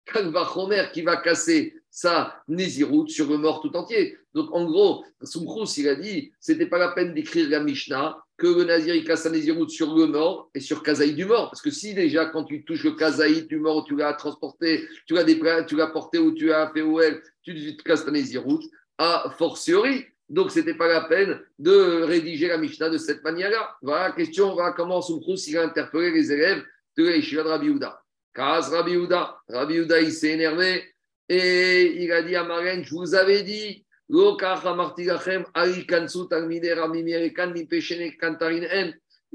Kalvachomer 0.04 0.86
qui 0.92 1.02
va 1.02 1.16
casser 1.16 1.74
sa 1.90 2.42
Néziroute 2.48 3.10
sur 3.10 3.28
le 3.30 3.36
mort 3.36 3.60
tout 3.60 3.74
entier. 3.76 4.18
Donc 4.34 4.52
en 4.52 4.64
gros, 4.64 5.04
Soumkrous, 5.22 5.78
il 5.78 5.88
a 5.88 5.94
dit 5.94 6.32
c'était 6.40 6.66
pas 6.66 6.78
la 6.78 6.88
peine 6.88 7.14
d'écrire 7.14 7.48
la 7.48 7.60
Mishnah 7.60 8.18
que 8.36 8.48
le 8.48 8.64
Nazir 8.64 8.94
il 8.94 9.04
casse 9.04 9.22
sa 9.22 9.30
Néziroute 9.30 9.70
sur 9.70 9.94
le 9.94 10.06
mort 10.06 10.50
et 10.54 10.60
sur 10.60 10.82
Kazaï 10.82 11.14
du 11.14 11.24
mort. 11.24 11.50
Parce 11.50 11.62
que 11.62 11.70
si 11.70 11.94
déjà, 11.94 12.26
quand 12.26 12.44
tu 12.44 12.64
touches 12.64 12.84
le 12.84 12.92
Kazaï 12.92 13.46
du 13.46 13.58
mort, 13.58 13.84
tu 13.84 13.96
l'as 13.96 14.12
transporté, 14.14 14.88
tu 15.06 15.14
l'as, 15.14 15.62
tu 15.62 15.76
l'as 15.76 15.86
porté 15.86 16.18
ou 16.18 16.32
tu 16.32 16.52
as 16.52 16.70
fait 16.72 16.82
où 16.82 17.00
elle, 17.00 17.22
tu 17.42 17.76
te 17.76 17.82
casses 17.82 18.04
ta 18.04 18.10
Néziroute, 18.10 18.64
a 18.98 19.32
fortiori. 19.38 20.04
Donc, 20.28 20.50
ce 20.50 20.58
n'était 20.58 20.74
pas 20.74 20.88
la 20.88 21.02
peine 21.02 21.38
de 21.58 22.02
rédiger 22.02 22.48
la 22.48 22.58
Mishnah 22.58 22.90
de 22.90 22.98
cette 22.98 23.22
manière-là. 23.22 23.76
Voilà 23.82 24.08
la 24.08 24.14
question, 24.14 24.54
voilà 24.54 24.72
comment 24.72 25.00
Soumkrous 25.00 25.46
il 25.46 25.58
a 25.58 25.62
interpellé 25.62 26.10
les 26.10 26.32
élèves 26.32 26.64
de 26.96 27.06
l'Ishiva 27.06 27.58
de 27.58 27.94
Kaz 28.34 28.68
Rabbi 28.70 28.94
Uda. 28.94 29.36
Rabbi 29.48 29.74
il 29.76 30.12
s'est 30.12 30.32
énervé 30.32 30.82
et 31.28 32.02
il 32.02 32.12
a 32.12 32.22
dit 32.22 32.36
à 32.36 32.44
Marlène, 32.44 32.84
je 32.84 32.94
vous 32.94 33.14
avais 33.14 33.42
dit, 33.42 33.84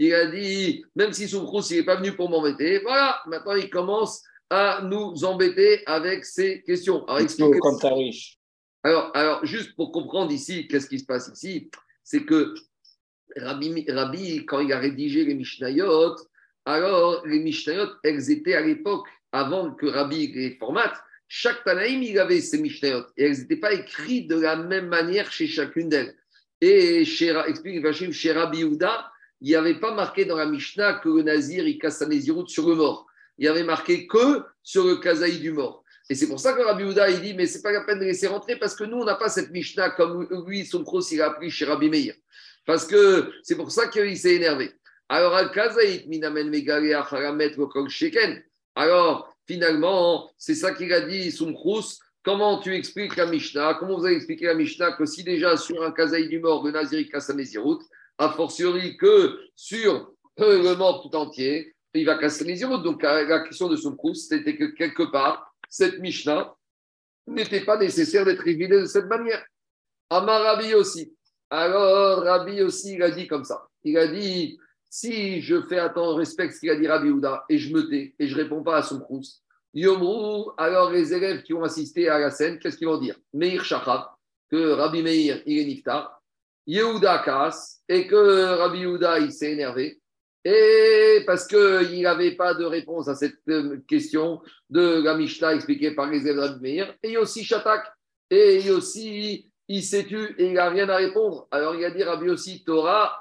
il 0.01 0.13
a 0.13 0.25
dit, 0.27 0.85
même 0.95 1.13
si 1.13 1.27
Soukhrous 1.27 1.71
n'est 1.71 1.83
pas 1.83 1.95
venu 1.95 2.15
pour 2.15 2.29
m'embêter, 2.29 2.79
voilà, 2.79 3.19
maintenant 3.25 3.55
il 3.55 3.69
commence 3.69 4.21
à 4.49 4.81
nous 4.83 5.23
embêter 5.23 5.83
avec 5.87 6.25
ces 6.25 6.61
questions. 6.63 7.05
Alors, 7.07 7.27
alors, 8.83 9.11
alors, 9.15 9.45
juste 9.45 9.75
pour 9.75 9.91
comprendre 9.91 10.31
ici, 10.31 10.67
qu'est-ce 10.67 10.87
qui 10.87 10.99
se 10.99 11.05
passe 11.05 11.31
ici, 11.33 11.69
c'est 12.03 12.23
que 12.23 12.53
Rabbi, 13.35 13.85
Rabbi, 13.89 14.45
quand 14.45 14.59
il 14.59 14.71
a 14.71 14.79
rédigé 14.79 15.25
les 15.25 15.35
Mishnayot, 15.35 16.15
alors 16.65 17.25
les 17.25 17.39
Mishnayot, 17.39 17.87
elles 18.03 18.31
étaient 18.31 18.55
à 18.55 18.61
l'époque, 18.61 19.07
avant 19.31 19.71
que 19.73 19.85
Rabbi 19.85 20.31
les 20.33 20.55
formate, 20.57 20.95
chaque 21.27 21.63
Tanaïm, 21.63 22.01
il 22.01 22.17
avait 22.19 22.41
ses 22.41 22.59
Mishnayot. 22.59 23.05
Et 23.15 23.25
elles 23.25 23.39
n'étaient 23.39 23.57
pas 23.57 23.73
écrites 23.73 24.27
de 24.27 24.39
la 24.39 24.55
même 24.55 24.87
manière 24.87 25.31
chez 25.31 25.47
chacune 25.47 25.89
d'elles. 25.89 26.15
Et 26.61 27.05
chez, 27.05 27.29
explique 27.47 28.11
chez 28.11 28.31
Rabbi 28.31 28.63
Houda, 28.63 29.11
il 29.41 29.49
n'y 29.49 29.55
avait 29.55 29.79
pas 29.79 29.93
marqué 29.93 30.25
dans 30.25 30.35
la 30.35 30.45
Mishnah 30.45 30.95
que 30.95 31.09
le 31.09 31.23
Nazir, 31.23 31.65
il 31.67 31.77
casse 31.77 31.99
sa 31.99 32.07
Néziroute 32.07 32.49
sur 32.49 32.67
le 32.67 32.75
mort. 32.75 33.07
Il 33.37 33.45
y 33.45 33.47
avait 33.47 33.63
marqué 33.63 34.07
que 34.07 34.43
sur 34.63 34.85
le 34.85 34.97
Kazaï 34.97 35.39
du 35.39 35.51
mort. 35.51 35.83
Et 36.09 36.15
c'est 36.15 36.27
pour 36.27 36.39
ça 36.39 36.53
que 36.53 36.61
Rabbi 36.61 36.83
Houda, 36.83 37.09
il 37.09 37.21
dit, 37.21 37.33
mais 37.35 37.45
c'est 37.45 37.61
pas 37.61 37.71
la 37.71 37.81
peine 37.81 37.99
de 37.99 38.05
laisser 38.05 38.27
rentrer 38.27 38.57
parce 38.57 38.75
que 38.75 38.83
nous, 38.83 38.97
on 38.97 39.05
n'a 39.05 39.15
pas 39.15 39.29
cette 39.29 39.51
Mishnah 39.51 39.91
comme 39.91 40.27
lui, 40.45 40.65
son 40.65 40.83
pros, 40.83 41.01
il 41.01 41.21
a 41.21 41.27
appris 41.27 41.51
chez 41.51 41.65
Rabbi 41.65 41.89
Meir. 41.89 42.15
Parce 42.65 42.85
que 42.85 43.31
c'est 43.43 43.55
pour 43.55 43.71
ça 43.71 43.87
qu'il 43.87 44.17
s'est 44.17 44.35
énervé. 44.35 44.71
Alors, 45.11 45.35
Alors, 48.75 49.35
finalement, 49.47 50.31
c'est 50.37 50.55
ça 50.55 50.73
qu'il 50.73 50.93
a 50.93 51.01
dit, 51.01 51.31
Soumkrous. 51.31 51.99
Comment 52.23 52.59
tu 52.59 52.75
expliques 52.75 53.15
la 53.15 53.25
Mishnah? 53.25 53.75
Comment 53.79 53.97
vous 53.97 54.05
avez 54.05 54.15
expliqué 54.15 54.45
la 54.45 54.53
Mishnah 54.53 54.91
que 54.91 55.05
si 55.05 55.23
déjà 55.23 55.57
sur 55.57 55.81
un 55.81 55.91
kazaï 55.91 56.27
du 56.27 56.39
mort, 56.39 56.61
de 56.63 56.69
Nazir 56.69 57.03
casse 57.09 57.31
a 58.19 58.29
fortiori 58.29 58.97
que 58.97 59.39
sur 59.55 60.11
le 60.37 60.75
mort 60.75 61.01
tout 61.01 61.17
entier, 61.17 61.73
il 61.95 62.05
va 62.05 62.19
casser 62.19 62.43
les 62.43 62.59
Donc, 62.59 63.01
la 63.01 63.39
question 63.39 63.67
de 63.67 63.75
Soumkrous, 63.75 64.13
c'était 64.13 64.55
que 64.55 64.65
quelque 64.75 65.11
part, 65.11 65.55
cette 65.69 65.97
Mishnah 65.99 66.55
n'était 67.25 67.61
pas 67.65 67.77
nécessaire 67.77 68.25
d'être 68.25 68.43
révélée 68.43 68.81
de 68.81 68.85
cette 68.85 69.07
manière. 69.07 69.43
Amar 70.11 70.41
Rabbi 70.41 70.75
aussi. 70.75 71.15
Alors, 71.49 72.23
Rabbi 72.23 72.61
aussi, 72.61 72.93
il 72.93 73.01
a 73.01 73.09
dit 73.09 73.27
comme 73.27 73.43
ça. 73.43 73.67
Il 73.83 73.97
a 73.97 74.07
dit 74.07 74.59
si 74.89 75.41
je 75.41 75.61
fais 75.61 75.79
attention, 75.79 76.15
respecte 76.15 76.55
ce 76.55 76.59
qu'il 76.61 76.69
a 76.69 76.75
dit 76.75 76.87
Rabbi 76.87 77.09
Houda 77.09 77.45
et 77.49 77.57
je 77.57 77.73
me 77.73 77.87
tais 77.87 78.15
et 78.17 78.27
je 78.27 78.35
réponds 78.35 78.63
pas 78.63 78.77
à 78.77 78.81
son 78.81 78.99
crous, 78.99 79.43
alors 80.57 80.91
les 80.91 81.13
élèves 81.13 81.43
qui 81.43 81.53
ont 81.53 81.63
assisté 81.63 82.09
à 82.09 82.17
la 82.17 82.31
scène, 82.31 82.57
qu'est-ce 82.57 82.77
qu'ils 82.77 82.87
vont 82.87 82.99
dire? 82.99 83.15
Meir 83.33 83.63
Shachab, 83.63 84.05
que 84.49 84.71
Rabbi 84.71 85.03
Meir, 85.03 85.43
il 85.45 85.59
est 85.59 85.65
niftar, 85.65 86.21
Yehuda 86.65 87.19
Kaas, 87.19 87.81
et 87.87 88.07
que 88.07 88.55
Rabbi 88.57 88.79
Yehuda, 88.79 89.19
il 89.19 89.31
s'est 89.31 89.51
énervé, 89.51 90.01
et 90.43 91.23
parce 91.27 91.45
qu'il 91.45 92.01
n'avait 92.01 92.35
pas 92.35 92.55
de 92.55 92.65
réponse 92.65 93.07
à 93.09 93.15
cette 93.15 93.37
euh, 93.49 93.77
question 93.87 94.41
de 94.69 95.03
la 95.03 95.15
Mishnah 95.15 95.53
expliquée 95.53 95.91
par 95.91 96.09
les 96.09 96.21
élèves 96.21 96.35
de 96.35 96.41
Rabbi 96.41 96.61
Meir, 96.61 96.95
et 97.03 97.17
aussi 97.17 97.43
Shatak, 97.43 97.85
et 98.31 98.71
aussi 98.71 99.45
il 99.67 99.83
s'est 99.83 100.05
tu 100.05 100.35
et 100.37 100.47
il 100.47 100.53
n'a 100.53 100.69
rien 100.69 100.89
à 100.89 100.97
répondre. 100.97 101.47
Alors 101.51 101.75
il 101.75 101.85
a 101.85 101.91
dit 101.91 102.03
Rabbi 102.03 102.29
aussi 102.29 102.63
Torah, 102.63 103.15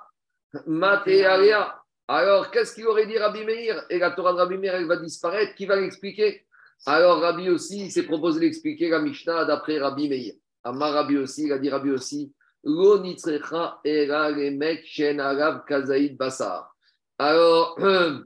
Matéaria. 0.67 1.83
Alors, 2.09 2.51
qu'est-ce 2.51 2.75
qu'il 2.75 2.87
aurait 2.87 3.07
dit 3.07 3.19
Rabbi 3.19 3.45
Meir 3.45 3.85
Et 3.91 3.99
la 3.99 4.11
Torah 4.13 4.33
de 4.33 4.39
Rabbi 4.39 4.57
Meir, 4.57 4.75
elle 4.75 4.87
va 4.87 4.97
disparaître. 4.97 5.55
Qui 5.55 5.67
va 5.67 5.77
l'expliquer 5.77 6.47
Alors, 6.87 7.21
Rabbi 7.21 7.51
aussi, 7.51 7.87
il 7.87 7.91
s'est 7.91 8.05
proposé 8.05 8.41
d'expliquer 8.41 8.89
la 8.89 9.01
Mishnah 9.01 9.45
d'après 9.45 9.79
Rabbi 9.79 10.09
Meir. 10.09 10.35
Amar 10.65 10.93
Rabbi 10.93 11.19
aussi, 11.19 11.45
il 11.45 11.53
a 11.53 11.59
dit 11.59 11.71
Rabbi 11.71 11.91
aussi. 11.91 12.33
Alors, 17.19 17.79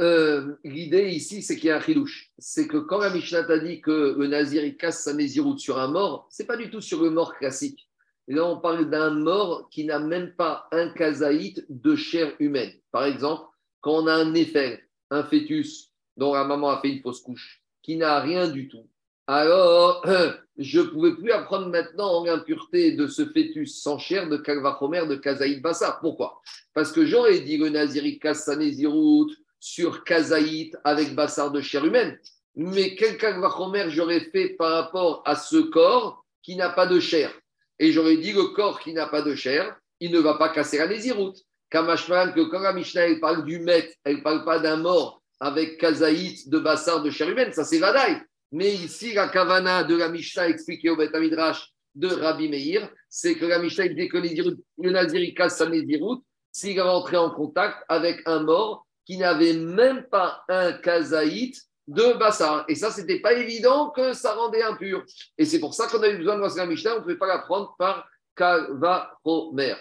euh, 0.00 0.56
l'idée 0.64 1.08
ici, 1.10 1.42
c'est 1.42 1.56
qu'il 1.56 1.66
y 1.66 1.70
a 1.70 1.76
un 1.76 1.80
chilouche. 1.80 2.30
C'est 2.38 2.66
que 2.66 2.78
quand 2.78 2.98
la 2.98 3.10
Mishnah 3.10 3.44
t'a 3.44 3.58
dit 3.58 3.80
que 3.80 4.16
le 4.18 4.26
nazir 4.26 4.62
casse 4.76 5.04
sa 5.04 5.14
mésiroute 5.14 5.60
sur 5.60 5.78
un 5.78 5.88
mort, 5.88 6.26
c'est 6.30 6.46
pas 6.46 6.56
du 6.56 6.70
tout 6.70 6.80
sur 6.80 7.02
le 7.02 7.10
mort 7.10 7.34
classique. 7.36 7.88
Là, 8.28 8.44
on 8.44 8.58
parle 8.58 8.90
d'un 8.90 9.10
mort 9.10 9.68
qui 9.70 9.84
n'a 9.84 9.98
même 9.98 10.34
pas 10.34 10.66
un 10.72 10.88
kazaït 10.88 11.64
de 11.68 11.94
chair 11.94 12.34
humaine. 12.40 12.72
Par 12.90 13.04
exemple, 13.04 13.44
quand 13.80 14.02
on 14.02 14.06
a 14.08 14.14
un 14.14 14.34
effet, 14.34 14.82
un 15.10 15.22
fœtus 15.22 15.92
dont 16.16 16.34
la 16.34 16.44
maman 16.44 16.70
a 16.70 16.80
fait 16.80 16.88
une 16.88 17.02
fausse 17.02 17.20
couche, 17.20 17.62
qui 17.82 17.96
n'a 17.96 18.18
rien 18.20 18.48
du 18.48 18.68
tout, 18.68 18.88
alors 19.28 20.04
je 20.58 20.80
ne 20.80 20.86
pouvais 20.86 21.14
plus 21.14 21.30
apprendre 21.30 21.68
maintenant 21.68 22.24
l'impureté 22.24 22.92
de 22.92 23.06
ce 23.06 23.26
fœtus 23.26 23.80
sans 23.80 23.98
chair 23.98 24.28
de 24.28 24.36
Kalvachomer 24.36 25.06
de 25.06 25.16
Kazaït 25.16 25.60
Bassa. 25.60 25.98
Pourquoi? 26.00 26.40
Parce 26.74 26.92
que 26.92 27.04
j'aurais 27.04 27.40
dit 27.40 27.58
le 27.58 27.68
Naziri 27.68 28.18
Kassanezirut 28.18 29.32
sur 29.60 30.04
Kazaït 30.04 30.76
avec 30.84 31.14
Bassar 31.14 31.50
de 31.50 31.60
chair 31.60 31.84
humaine. 31.84 32.18
Mais 32.54 32.94
quel 32.94 33.18
Kalvachomer 33.18 33.90
j'aurais 33.90 34.20
fait 34.32 34.50
par 34.50 34.72
rapport 34.72 35.22
à 35.26 35.36
ce 35.36 35.56
corps 35.56 36.24
qui 36.42 36.56
n'a 36.56 36.70
pas 36.70 36.86
de 36.86 37.00
chair? 37.00 37.32
Et 37.78 37.92
j'aurais 37.92 38.16
dit 38.16 38.32
le 38.32 38.54
corps 38.54 38.80
qui 38.80 38.92
n'a 38.92 39.06
pas 39.06 39.22
de 39.22 39.34
chair, 39.34 39.76
il 40.00 40.10
ne 40.10 40.18
va 40.18 40.34
pas 40.34 40.48
casser 40.50 40.78
la 40.78 40.86
nésiroute. 40.86 41.38
Kamashman, 41.70 42.32
que 42.32 42.42
quand 42.42 42.60
la 42.60 42.72
Mishnah 42.72 43.08
elle 43.08 43.20
parle 43.20 43.44
du 43.44 43.58
met, 43.58 43.92
elle 44.04 44.18
ne 44.18 44.22
parle 44.22 44.44
pas 44.44 44.58
d'un 44.58 44.76
mort 44.76 45.22
avec 45.40 45.78
kazaït 45.78 46.48
de 46.48 46.58
bassar 46.58 47.02
de 47.02 47.10
chair 47.10 47.28
humaine, 47.28 47.52
ça 47.52 47.64
c'est 47.64 47.78
Vadaï. 47.78 48.20
Mais 48.52 48.72
ici, 48.72 49.12
la 49.12 49.28
kavana 49.28 49.84
de 49.84 49.96
la 49.96 50.08
Mishnah 50.08 50.48
expliquée 50.48 50.90
au 50.90 50.96
Beth 50.96 51.14
Midrash 51.14 51.72
de 51.94 52.08
Rabbi 52.08 52.48
Meir, 52.48 52.88
c'est 53.08 53.34
que 53.34 53.44
la 53.44 53.58
Mishnah 53.58 53.88
dit 53.88 54.08
que 54.08 54.18
le 54.18 54.90
Naziri 54.90 55.34
casse 55.34 55.58
sa 55.58 55.68
nésiroute 55.68 56.22
s'il 56.52 56.78
est 56.78 56.80
rentré 56.80 57.16
en 57.16 57.30
contact 57.30 57.78
avec 57.88 58.22
un 58.26 58.40
mort 58.40 58.86
qui 59.04 59.18
n'avait 59.18 59.54
même 59.54 60.04
pas 60.10 60.42
un 60.48 60.72
kazaït 60.72 61.60
de 61.86 62.18
Bassar. 62.18 62.64
Et 62.68 62.74
ça, 62.74 62.90
c'était 62.90 63.20
pas 63.20 63.34
évident 63.34 63.90
que 63.90 64.12
ça 64.12 64.34
rendait 64.34 64.62
impur. 64.62 65.04
Et 65.38 65.44
c'est 65.44 65.60
pour 65.60 65.74
ça 65.74 65.86
qu'on 65.86 66.02
a 66.02 66.08
eu 66.08 66.18
besoin 66.18 66.36
de 66.36 66.56
la 66.56 66.66
Mishnah, 66.66 66.94
on 66.94 66.96
ne 66.96 67.00
pouvait 67.02 67.16
pas 67.16 67.26
la 67.26 67.38
prendre 67.38 67.74
par 67.78 68.08
Kavaromer. 68.34 69.74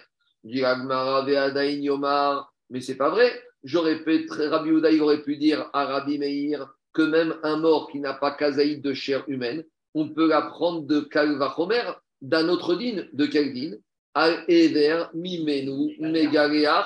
Mais 2.69 2.81
c'est 2.81 2.95
pas 2.95 3.09
vrai. 3.09 3.43
J'aurais 3.63 4.03
pu, 4.03 4.27
Rabbi 4.29 4.99
aurait 4.99 5.23
pu 5.23 5.37
dire 5.37 5.69
à 5.73 5.85
Rabbi 5.85 6.19
Meir 6.19 6.67
que 6.93 7.01
même 7.01 7.35
un 7.43 7.57
mort 7.57 7.89
qui 7.91 7.99
n'a 7.99 8.13
pas 8.13 8.31
kazaïd 8.31 8.81
de 8.81 8.93
chair 8.93 9.23
humaine, 9.27 9.63
on 9.95 10.09
peut 10.09 10.27
la 10.27 10.43
prendre 10.43 10.85
de 10.85 10.99
Kalvachomer, 10.99 11.91
d'un 12.21 12.47
autre 12.49 12.75
din, 12.75 13.05
de 13.11 13.25
quel 13.25 13.53
din 13.53 13.77
Al-Ever, 14.13 15.05
Mimenu, 15.13 15.95
Megaleach. 15.99 16.85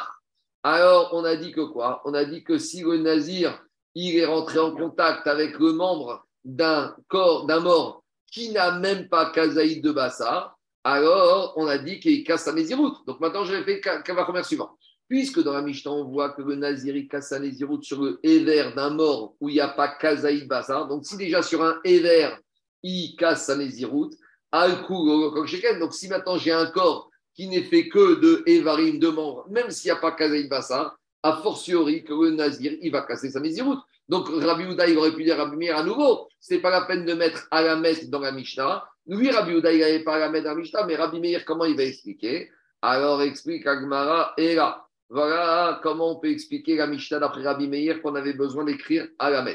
Alors, 0.63 1.09
on 1.13 1.23
a 1.23 1.35
dit 1.35 1.51
que 1.51 1.61
quoi? 1.61 2.01
On 2.05 2.13
a 2.13 2.25
dit 2.25 2.43
que 2.43 2.57
si 2.57 2.81
le 2.81 2.97
nazir 2.97 3.61
il 3.95 4.17
est 4.17 4.25
rentré 4.25 4.59
en 4.59 4.75
contact 4.75 5.27
avec 5.27 5.57
le 5.59 5.73
membre 5.73 6.25
d'un 6.43 6.95
corps, 7.07 7.45
d'un 7.45 7.59
mort 7.59 8.03
qui 8.31 8.51
n'a 8.51 8.79
même 8.79 9.09
pas 9.09 9.31
Kazaïd 9.31 9.83
de 9.83 9.91
Bassar, 9.91 10.57
alors 10.83 11.53
on 11.57 11.67
a 11.67 11.77
dit 11.77 11.99
qu'il 11.99 12.23
casse 12.23 12.43
sa 12.45 12.53
Néziroute. 12.53 13.05
Donc 13.05 13.19
maintenant, 13.19 13.43
je 13.43 13.53
vais 13.53 13.81
faire 13.81 14.03
Kavachomer 14.03 14.43
suivant. 14.43 14.77
Puisque 15.07 15.41
dans 15.41 15.53
la 15.53 15.63
Mishnah, 15.63 15.91
on 15.91 16.05
voit 16.05 16.29
que 16.29 16.43
le 16.43 16.55
Naziri 16.55 17.07
casse 17.07 17.29
sa 17.29 17.39
Néziroute 17.39 17.83
sur 17.83 18.01
le 18.01 18.19
Ever 18.23 18.71
d'un 18.75 18.91
mort 18.91 19.33
où 19.39 19.49
il 19.49 19.53
n'y 19.53 19.59
a 19.59 19.69
pas 19.69 19.87
Kazaïd 19.87 20.47
Bassar, 20.47 20.87
donc 20.87 21.05
si 21.05 21.17
déjà 21.17 21.41
sur 21.41 21.63
un 21.63 21.79
Ever, 21.83 22.35
il 22.83 23.15
casse 23.15 23.47
sa 23.47 23.55
Néziroute, 23.55 24.13
donc 24.51 25.93
si 25.93 26.07
maintenant 26.07 26.37
j'ai 26.37 26.51
un 26.51 26.67
corps 26.67 27.09
qui 27.35 27.47
n'est 27.47 27.63
fait 27.63 27.87
que 27.87 28.19
de 28.19 28.43
Evarim, 28.45 28.99
de 28.99 29.07
membres, 29.09 29.47
même 29.49 29.69
s'il 29.71 29.91
n'y 29.91 29.97
a 29.97 30.01
pas 30.01 30.11
Kazaïd 30.11 30.49
Bassar, 30.49 30.95
a 31.23 31.37
fortiori 31.37 32.03
que 32.03 32.13
le 32.13 32.31
Nazir, 32.31 32.77
il 32.81 32.91
va 32.91 33.01
casser 33.01 33.29
sa 33.29 33.39
Néziroute. 33.39 33.79
Donc 34.07 34.27
Rabbi 34.29 34.65
Houda, 34.65 34.87
il 34.87 34.97
aurait 34.97 35.13
pu 35.13 35.23
dire 35.23 35.37
Rabbi 35.37 35.55
Meir 35.55 35.77
à 35.77 35.83
nouveau, 35.83 36.27
ce 36.39 36.53
n'est 36.53 36.61
pas 36.61 36.71
la 36.71 36.81
peine 36.81 37.05
de 37.05 37.13
mettre 37.13 37.47
à 37.51 37.61
la 37.61 37.75
dans 38.07 38.19
la 38.19 38.31
Mishnah. 38.31 38.83
Lui, 39.05 39.29
Rabbi 39.29 39.53
Houda, 39.53 39.71
il 39.71 39.79
n'avait 39.79 40.03
pas 40.03 40.15
à 40.15 40.19
la 40.19 40.29
mettre 40.29 40.45
dans 40.45 40.51
la 40.51 40.57
Mishnah, 40.57 40.85
mais 40.85 40.95
Rabbi 40.95 41.19
Meir, 41.19 41.45
comment 41.45 41.65
il 41.65 41.75
va 41.75 41.83
expliquer? 41.83 42.49
Alors 42.81 43.21
explique 43.21 43.67
Agmara 43.67 44.33
et 44.37 44.55
là. 44.55 44.85
Voilà 45.09 45.79
comment 45.83 46.17
on 46.17 46.19
peut 46.19 46.29
expliquer 46.29 46.75
la 46.77 46.87
Mishnah 46.87 47.19
d'après 47.19 47.43
Rabbi 47.43 47.67
Meir 47.67 48.01
qu'on 48.01 48.15
avait 48.15 48.33
besoin 48.33 48.63
d'écrire 48.63 49.07
à 49.19 49.29
la. 49.29 49.45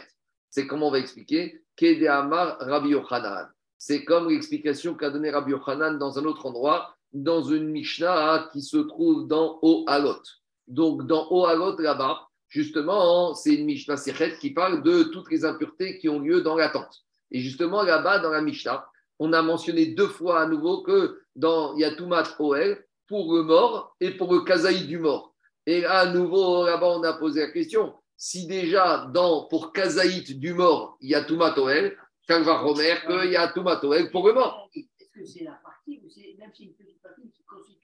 C'est 0.51 0.67
comment 0.67 0.89
on 0.89 0.93
va 0.93 0.99
expliquer? 0.99 1.63
Kede 1.77 2.07
Amar 2.07 2.59
Rabbi 2.61 2.91
Yochanan. 2.91 3.49
C'est 3.79 4.05
comme 4.05 4.29
l'explication 4.29 4.95
qu'a 4.95 5.11
donné 5.11 5.31
Rabbi 5.31 5.51
Yochanan 5.51 5.99
dans 5.99 6.19
un 6.19 6.25
autre 6.27 6.47
endroit, 6.47 6.95
dans 7.13 7.43
une 7.43 7.69
Mishnah 7.71 8.51
qui 8.53 8.63
se 8.63 8.77
trouve 8.77 9.27
dans 9.27 9.59
Ohalot. 9.63 10.23
Donc, 10.67 11.07
dans 11.07 11.31
Ohalot, 11.31 11.79
là-bas, 11.79 12.29
justement, 12.49 13.35
c'est 13.35 13.55
une 13.55 13.67
Mishnah 13.67 13.97
Sechet 13.97 14.37
qui 14.39 14.51
parle 14.51 14.83
de 14.83 15.05
toutes 15.05 15.31
les 15.31 15.45
impuretés 15.45 15.99
qui 15.99 16.09
ont 16.09 16.21
lieu 16.21 16.41
dans 16.41 16.57
l'attente. 16.57 17.05
Et 17.31 17.41
justement, 17.41 17.83
là-bas, 17.83 18.21
dans 18.21 18.31
la 18.31 18.43
Mishnah, 18.43 18.87
on 19.19 19.33
a 19.33 19.43
mentionné 19.43 19.87
deux 19.87 20.09
fois 20.09 20.41
à 20.41 20.47
nouveau 20.47 20.83
que 20.83 21.21
dans 21.37 21.77
Yatumat 21.77 22.37
Oel, 22.39 22.85
pour 23.07 23.35
le 23.35 23.43
mort 23.43 23.95
et 24.01 24.13
pour 24.13 24.33
le 24.33 24.41
Kazaï 24.41 24.87
du 24.87 24.99
mort. 24.99 25.35
Et 25.67 25.85
à 25.85 26.07
nouveau, 26.07 26.67
là-bas, 26.67 26.99
on 26.99 27.03
a 27.03 27.13
posé 27.15 27.41
la 27.41 27.51
question 27.51 27.95
si 28.17 28.47
déjà 28.47 29.07
dans, 29.13 29.45
pour 29.45 29.73
Kazaït 29.73 30.39
du 30.39 30.55
mort, 30.55 30.97
il 31.01 31.11
y 31.11 31.15
a 31.15 31.25
Tumat 31.25 31.59
Oel, 31.59 31.97
va 32.29 32.59
Romer, 32.59 32.95
qu'il 33.07 33.31
y 33.31 33.37
a 33.37 33.53
Tumat 33.53 33.85
Oel 33.85 34.11
pour 34.11 34.27
le 34.27 34.35
mort. 34.35 34.71
Est-ce 34.75 35.11
que 35.13 35.25
c'est 35.25 35.45
la 35.45 35.53
partie 35.63 36.01
c'est 36.09 36.35
même 36.39 36.51
si 36.55 36.65
une 36.65 36.75
petite 36.75 37.03
partie 37.03 37.31
qui 37.31 37.43
constitue 37.45 37.84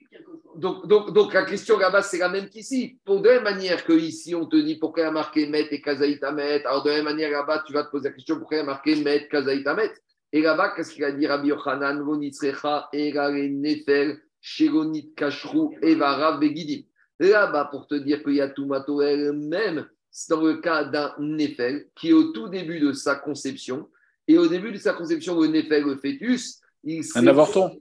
donc, 0.55 0.85
donc, 0.87 1.13
donc, 1.13 1.33
la 1.33 1.45
question 1.45 1.77
là-bas, 1.77 2.01
c'est 2.01 2.17
la 2.17 2.29
même 2.29 2.49
qu'ici. 2.49 2.99
Pour 3.05 3.21
de 3.21 3.29
la 3.29 3.35
même 3.35 3.43
manière 3.43 3.85
qu'ici, 3.85 4.35
on 4.35 4.45
te 4.45 4.57
dit 4.57 4.75
pourquoi 4.75 5.03
il 5.03 5.05
y 5.05 5.09
a 5.09 5.11
marqué 5.11 5.47
Met 5.47 5.67
et 5.71 5.81
Kazaït 5.81 6.23
Amet. 6.23 6.65
Alors, 6.65 6.83
de 6.83 6.89
la 6.89 6.97
même 6.97 7.05
manière 7.05 7.31
là-bas, 7.31 7.63
tu 7.65 7.73
vas 7.73 7.83
te 7.83 7.91
poser 7.91 8.09
la 8.09 8.15
question 8.15 8.37
pourquoi 8.37 8.57
il 8.57 8.59
y 8.59 8.63
a 8.63 8.65
marqué 8.65 8.95
Met, 8.95 9.27
Kazaït 9.29 9.65
Amet. 9.67 9.91
Et 10.33 10.41
là-bas, 10.41 10.73
qu'est-ce 10.75 10.93
qu'il 10.93 11.03
a 11.03 11.11
dit 11.11 11.27
Rabbi 11.27 11.49
Yochanan, 11.49 12.01
Vonitzrecha, 12.01 12.89
Erare 12.93 13.49
Nefel, 13.49 14.19
Shegonit 14.39 15.13
Kashrou, 15.15 15.75
Evara, 15.81 16.37
Begidim. 16.37 16.83
Là-bas, 17.19 17.65
pour 17.65 17.87
te 17.87 17.95
dire 17.95 18.23
qu'il 18.23 18.35
y 18.35 18.41
a 18.41 18.49
Tumato 18.49 19.01
elle-même, 19.01 19.87
c'est 20.09 20.33
dans 20.33 20.41
le 20.41 20.55
cas 20.55 20.83
d'un 20.83 21.13
Nefel 21.19 21.87
qui 21.95 22.09
est 22.09 22.13
au 22.13 22.31
tout 22.31 22.49
début 22.49 22.79
de 22.79 22.91
sa 22.91 23.15
conception. 23.15 23.89
Et 24.27 24.37
au 24.37 24.47
début 24.47 24.71
de 24.71 24.77
sa 24.77 24.93
conception, 24.93 25.39
le 25.39 25.47
Nefel, 25.47 25.83
le 25.83 25.95
fœtus, 25.95 26.59
il 26.83 27.03
un 27.15 27.27
avorton 27.27 27.79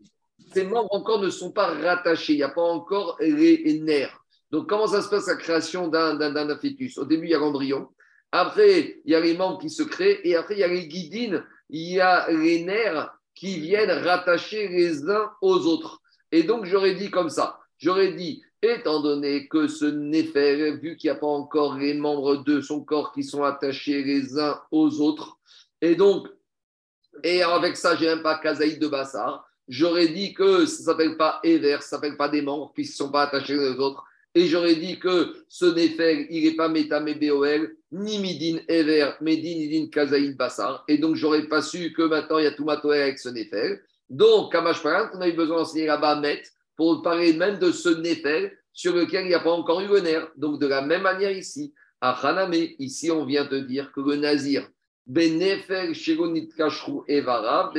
ces 0.52 0.64
membres 0.64 0.92
encore 0.92 1.20
ne 1.20 1.30
sont 1.30 1.52
pas 1.52 1.74
rattachés, 1.74 2.34
il 2.34 2.36
n'y 2.36 2.42
a 2.42 2.48
pas 2.48 2.62
encore 2.62 3.16
les 3.20 3.80
nerfs. 3.80 4.16
Donc, 4.50 4.68
comment 4.68 4.86
ça 4.86 5.00
se 5.02 5.08
passe 5.08 5.28
la 5.28 5.36
création 5.36 5.88
d'un 5.88 6.56
fœtus? 6.56 6.98
Au 6.98 7.04
début, 7.04 7.26
il 7.26 7.30
y 7.30 7.34
a 7.34 7.38
l'embryon. 7.38 7.88
Après, 8.32 9.00
il 9.04 9.12
y 9.12 9.14
a 9.14 9.20
les 9.20 9.36
membres 9.36 9.60
qui 9.60 9.70
se 9.70 9.82
créent. 9.82 10.20
Et 10.24 10.34
après, 10.34 10.54
il 10.54 10.60
y 10.60 10.64
a 10.64 10.68
les 10.68 10.88
guidines. 10.88 11.44
Il 11.68 11.92
y 11.92 12.00
a 12.00 12.30
les 12.30 12.64
nerfs 12.64 13.12
qui 13.34 13.60
viennent 13.60 13.90
rattacher 13.90 14.68
les 14.68 15.08
uns 15.08 15.30
aux 15.40 15.66
autres. 15.66 16.00
Et 16.32 16.42
donc, 16.42 16.64
j'aurais 16.64 16.94
dit 16.94 17.10
comme 17.10 17.30
ça. 17.30 17.58
J'aurais 17.78 18.12
dit, 18.12 18.42
étant 18.62 19.00
donné 19.00 19.48
que 19.48 19.68
ce 19.68 19.86
néphère, 19.86 20.76
vu 20.76 20.96
qu'il 20.96 21.10
n'y 21.10 21.16
a 21.16 21.20
pas 21.20 21.26
encore 21.26 21.76
les 21.76 21.94
membres 21.94 22.36
de 22.36 22.60
son 22.60 22.84
corps 22.84 23.12
qui 23.12 23.24
sont 23.24 23.42
attachés 23.42 24.02
les 24.02 24.38
uns 24.38 24.60
aux 24.70 25.00
autres, 25.00 25.38
et 25.80 25.94
donc, 25.94 26.28
et 27.24 27.42
avec 27.42 27.76
ça, 27.76 27.96
j'ai 27.96 28.08
un 28.08 28.18
pas 28.18 28.38
kazaïd 28.38 28.78
de 28.78 28.88
Bassar, 28.88 29.49
j'aurais 29.70 30.08
dit 30.08 30.34
que 30.34 30.66
ça 30.66 30.80
ne 30.80 30.84
s'appelle 30.84 31.16
pas 31.16 31.40
Ever, 31.42 31.70
ça 31.70 31.76
ne 31.76 31.82
s'appelle 31.82 32.16
pas 32.16 32.28
des 32.28 32.42
membres, 32.42 32.72
puisqu'ils 32.74 33.02
ne 33.02 33.06
sont 33.06 33.12
pas 33.12 33.22
attachés 33.22 33.56
les 33.56 33.78
autres. 33.78 34.04
Et 34.34 34.46
j'aurais 34.46 34.76
dit 34.76 34.98
que 34.98 35.44
ce 35.48 35.64
Nefer, 35.64 36.26
il 36.30 36.44
n'est 36.44 36.56
pas 36.56 36.68
Métamé 36.68 37.14
BOL, 37.14 37.76
ni 37.92 38.18
Midin 38.18 38.60
Ever, 38.68 39.12
Medin 39.20 39.48
Idin 39.48 39.88
Kazaïd 39.88 40.36
Bassar. 40.36 40.84
Et 40.86 40.98
donc, 40.98 41.16
j'aurais 41.16 41.48
pas 41.48 41.62
su 41.62 41.92
que 41.92 42.02
maintenant, 42.02 42.38
il 42.38 42.44
y 42.44 42.46
a 42.46 42.52
tout 42.52 42.64
Matoel 42.64 43.02
avec 43.02 43.18
ce 43.18 43.28
Nefer. 43.28 43.80
Donc, 44.08 44.52
Kamash 44.52 44.82
Paran, 44.82 45.08
on 45.14 45.20
a 45.20 45.28
eu 45.28 45.32
besoin 45.32 45.58
d'enseigner 45.58 45.86
là-bas 45.86 46.20
Met 46.20 46.42
pour 46.76 47.02
parler 47.02 47.32
même 47.32 47.58
de 47.58 47.70
ce 47.70 47.88
Nefel 47.88 48.56
sur 48.72 48.94
lequel 48.94 49.24
il 49.24 49.28
n'y 49.28 49.34
a 49.34 49.40
pas 49.40 49.52
encore 49.52 49.80
eu 49.80 49.88
le 49.88 50.00
nerf. 50.00 50.28
Donc, 50.36 50.60
de 50.60 50.66
la 50.66 50.80
même 50.82 51.02
manière 51.02 51.30
ici, 51.30 51.74
à 52.00 52.12
Haname, 52.12 52.54
ici, 52.78 53.10
on 53.10 53.24
vient 53.24 53.46
te 53.46 53.54
dire 53.54 53.92
que 53.92 54.00
le 54.00 54.16
Nazir, 54.16 54.68
Evara, 57.08 57.72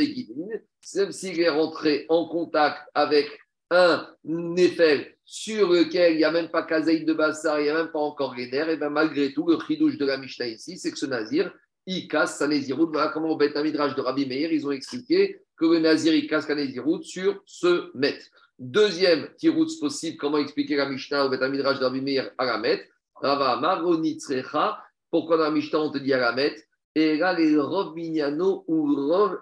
même 0.96 1.12
s'il 1.12 1.40
est 1.40 1.50
rentré 1.50 2.06
en 2.10 2.28
contact 2.28 2.80
avec 2.94 3.28
un 3.70 4.08
Nefel 4.24 5.16
sur 5.24 5.70
lequel 5.70 6.14
il 6.14 6.18
n'y 6.18 6.24
a 6.26 6.32
même 6.32 6.50
pas 6.50 6.64
Kazaïd 6.64 7.08
de 7.08 7.14
Bassar, 7.14 7.60
il 7.60 7.64
n'y 7.64 7.70
a 7.70 7.74
même 7.74 7.92
pas 7.92 8.00
encore 8.00 8.36
nerfs, 8.36 8.70
et 8.70 8.76
bien 8.76 8.90
malgré 8.90 9.32
tout, 9.34 9.48
le 9.48 9.58
chidouche 9.66 9.98
de 9.98 10.06
la 10.06 10.18
Mishnah 10.18 10.48
ici, 10.48 10.78
c'est 10.78 10.92
que 10.92 10.98
ce 10.98 11.06
Nazir, 11.06 11.54
il 11.86 12.08
casse 12.08 12.38
sa 12.38 12.48
Néziroute. 12.48 12.90
Voilà 12.92 13.10
comment 13.10 13.30
au 13.30 13.38
Beth 13.38 13.54
de 13.54 14.02
Rabbi 14.02 14.26
Meir, 14.26 14.52
ils 14.52 14.68
ont 14.68 14.72
expliqué 14.72 15.40
que 15.56 15.66
le 15.66 15.80
Nazir, 15.80 16.14
il 16.14 16.28
casse 16.28 16.48
sa 16.48 16.56
Néziroute 16.56 17.06
sur 17.06 17.42
ce 17.46 17.92
mètre. 17.96 18.26
Deuxième 18.60 19.30
tiroute 19.38 19.72
possible, 19.80 20.18
comment 20.18 20.38
expliquer 20.38 20.76
la 20.76 20.90
Mishnah 20.90 21.26
au 21.26 21.30
Beth 21.30 21.42
Midrash 21.42 21.80
de 21.80 21.86
Rabbi 21.86 22.02
Meir 22.02 22.30
à 22.38 22.46
la 22.46 22.58
mètre 22.58 22.84
Rava 23.16 23.56
Maronitzrecha, 23.58 24.84
pourquoi 25.10 25.38
dans 25.38 25.44
la 25.44 25.52
Mishnah 25.52 25.80
on 25.80 25.92
te 25.92 25.98
dit 25.98 26.14
à 26.14 26.20
la 26.20 26.34
mètre 26.34 26.62
Et 26.96 27.18
là, 27.18 27.34
les 27.34 27.58
Rov 27.58 27.96
Mignano 27.96 28.66
ou 28.68 28.96
Rov. 28.96 29.40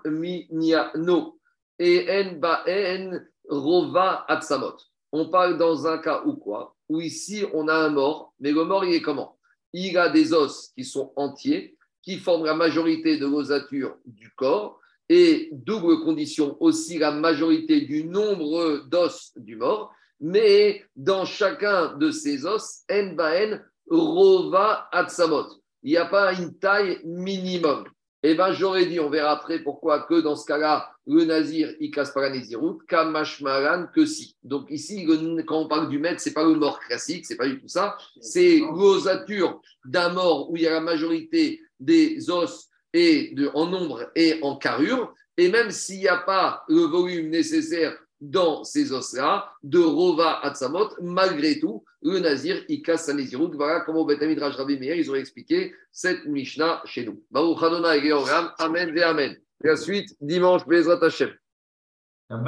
Et 1.80 2.07
En 2.09 3.19
Rova 3.49 4.26
Atsamot. 4.27 4.76
On 5.11 5.30
parle 5.30 5.57
dans 5.57 5.88
un 5.88 5.97
cas 5.97 6.21
où 6.26 6.34
quoi 6.34 6.76
Où 6.88 7.01
ici, 7.01 7.43
on 7.53 7.67
a 7.67 7.73
un 7.73 7.89
mort, 7.89 8.34
mais 8.39 8.51
le 8.51 8.63
mort, 8.63 8.85
il 8.85 8.93
est 8.93 9.01
comment? 9.01 9.38
Il 9.73 9.97
a 9.97 10.09
des 10.09 10.34
os 10.34 10.71
qui 10.76 10.84
sont 10.84 11.11
entiers, 11.15 11.76
qui 12.03 12.17
forment 12.17 12.45
la 12.45 12.53
majorité 12.53 13.17
de 13.17 13.26
l'osature 13.26 13.97
du 14.05 14.30
corps, 14.31 14.80
et 15.09 15.49
double 15.51 16.01
condition 16.01 16.55
aussi 16.59 16.99
la 16.99 17.11
majorité 17.11 17.81
du 17.81 18.03
nombre 18.03 18.84
d'os 18.88 19.31
du 19.35 19.55
mort, 19.55 19.91
mais 20.19 20.85
dans 20.95 21.26
chacun 21.26 21.97
de 21.97 22.11
ces 22.11 22.45
os, 22.45 22.84
en 22.91 23.13
baen 23.13 23.63
rova 23.89 24.88
atsamot. 24.91 25.59
Il 25.84 25.91
n'y 25.91 25.97
a 25.97 26.06
pas 26.06 26.34
une 26.34 26.57
taille 26.57 26.99
minimum. 27.03 27.85
Eh 28.22 28.35
bien, 28.35 28.51
j'aurais 28.51 28.85
dit, 28.85 28.99
on 28.99 29.10
verra 29.10 29.31
après 29.31 29.60
pourquoi 29.60 30.01
que 30.01 30.19
dans 30.19 30.35
ce 30.35 30.45
cas-là, 30.45 30.91
le 31.07 31.23
nazir, 31.23 31.73
il 31.80 31.89
casse 31.89 32.11
pas 32.11 32.22
la 32.22 32.31
nésiroute, 32.31 32.85
kamashmaran, 32.85 33.88
que 33.95 34.06
si. 34.06 34.35
Donc 34.43 34.68
ici, 34.69 35.07
quand 35.47 35.57
on 35.57 35.68
parle 35.69 35.88
du 35.89 35.99
maître, 35.99 36.19
c'est 36.19 36.34
pas 36.34 36.43
le 36.43 36.56
mort 36.56 36.80
classique, 36.80 37.26
c'est 37.26 37.38
pas 37.38 37.47
du 37.47 37.60
tout 37.60 37.69
ça. 37.69 37.97
C'est 38.19 38.60
l'osature 38.60 39.61
d'un 39.85 40.10
mort 40.10 40.51
où 40.51 40.57
il 40.57 40.64
y 40.64 40.68
a 40.68 40.72
la 40.72 40.81
majorité 40.81 41.61
des 41.80 42.30
os 42.30 42.68
et 42.93 43.34
en 43.53 43.68
nombre 43.68 44.11
et 44.15 44.39
en 44.41 44.57
carrure. 44.57 45.14
Et 45.38 45.49
même 45.49 45.72
s'il 45.72 45.99
n'y 45.99 46.10
a 46.10 46.18
pas 46.18 46.65
le 46.68 46.81
volume 46.81 47.30
nécessaire 47.30 47.97
dans 48.22 48.64
ces 48.64 48.91
os-là, 48.91 49.52
de 49.64 49.80
Rova 49.80 50.40
Atzamot, 50.44 50.90
malgré 51.02 51.60
tout, 51.60 51.84
le 52.02 52.20
Nazir, 52.20 52.64
il 52.70 52.82
casse 52.82 53.06
sa 53.06 53.14
Nézirut. 53.14 53.52
Voilà 53.56 53.82
comment 53.82 54.06
Beth 54.06 54.22
Midrash 54.22 54.56
Rabbi 54.56 54.78
Meir, 54.78 54.96
ils 54.96 55.12
ont 55.12 55.16
expliqué 55.16 55.74
cette 55.91 56.26
Mishnah 56.26 56.82
chez 56.86 57.06
nous. 57.06 57.24
Baruch 57.32 57.62
Adonai 57.62 58.06
et 58.06 58.12
Amen 58.60 58.94
ve 58.94 59.02
Amen. 59.02 59.38
Et 59.64 59.68
la 59.68 59.76
suite, 59.76 60.16
dimanche, 60.22 60.66
Bezrat 60.66 61.04
Hashem. 61.04 61.32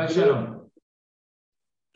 Shalom. 0.09 0.60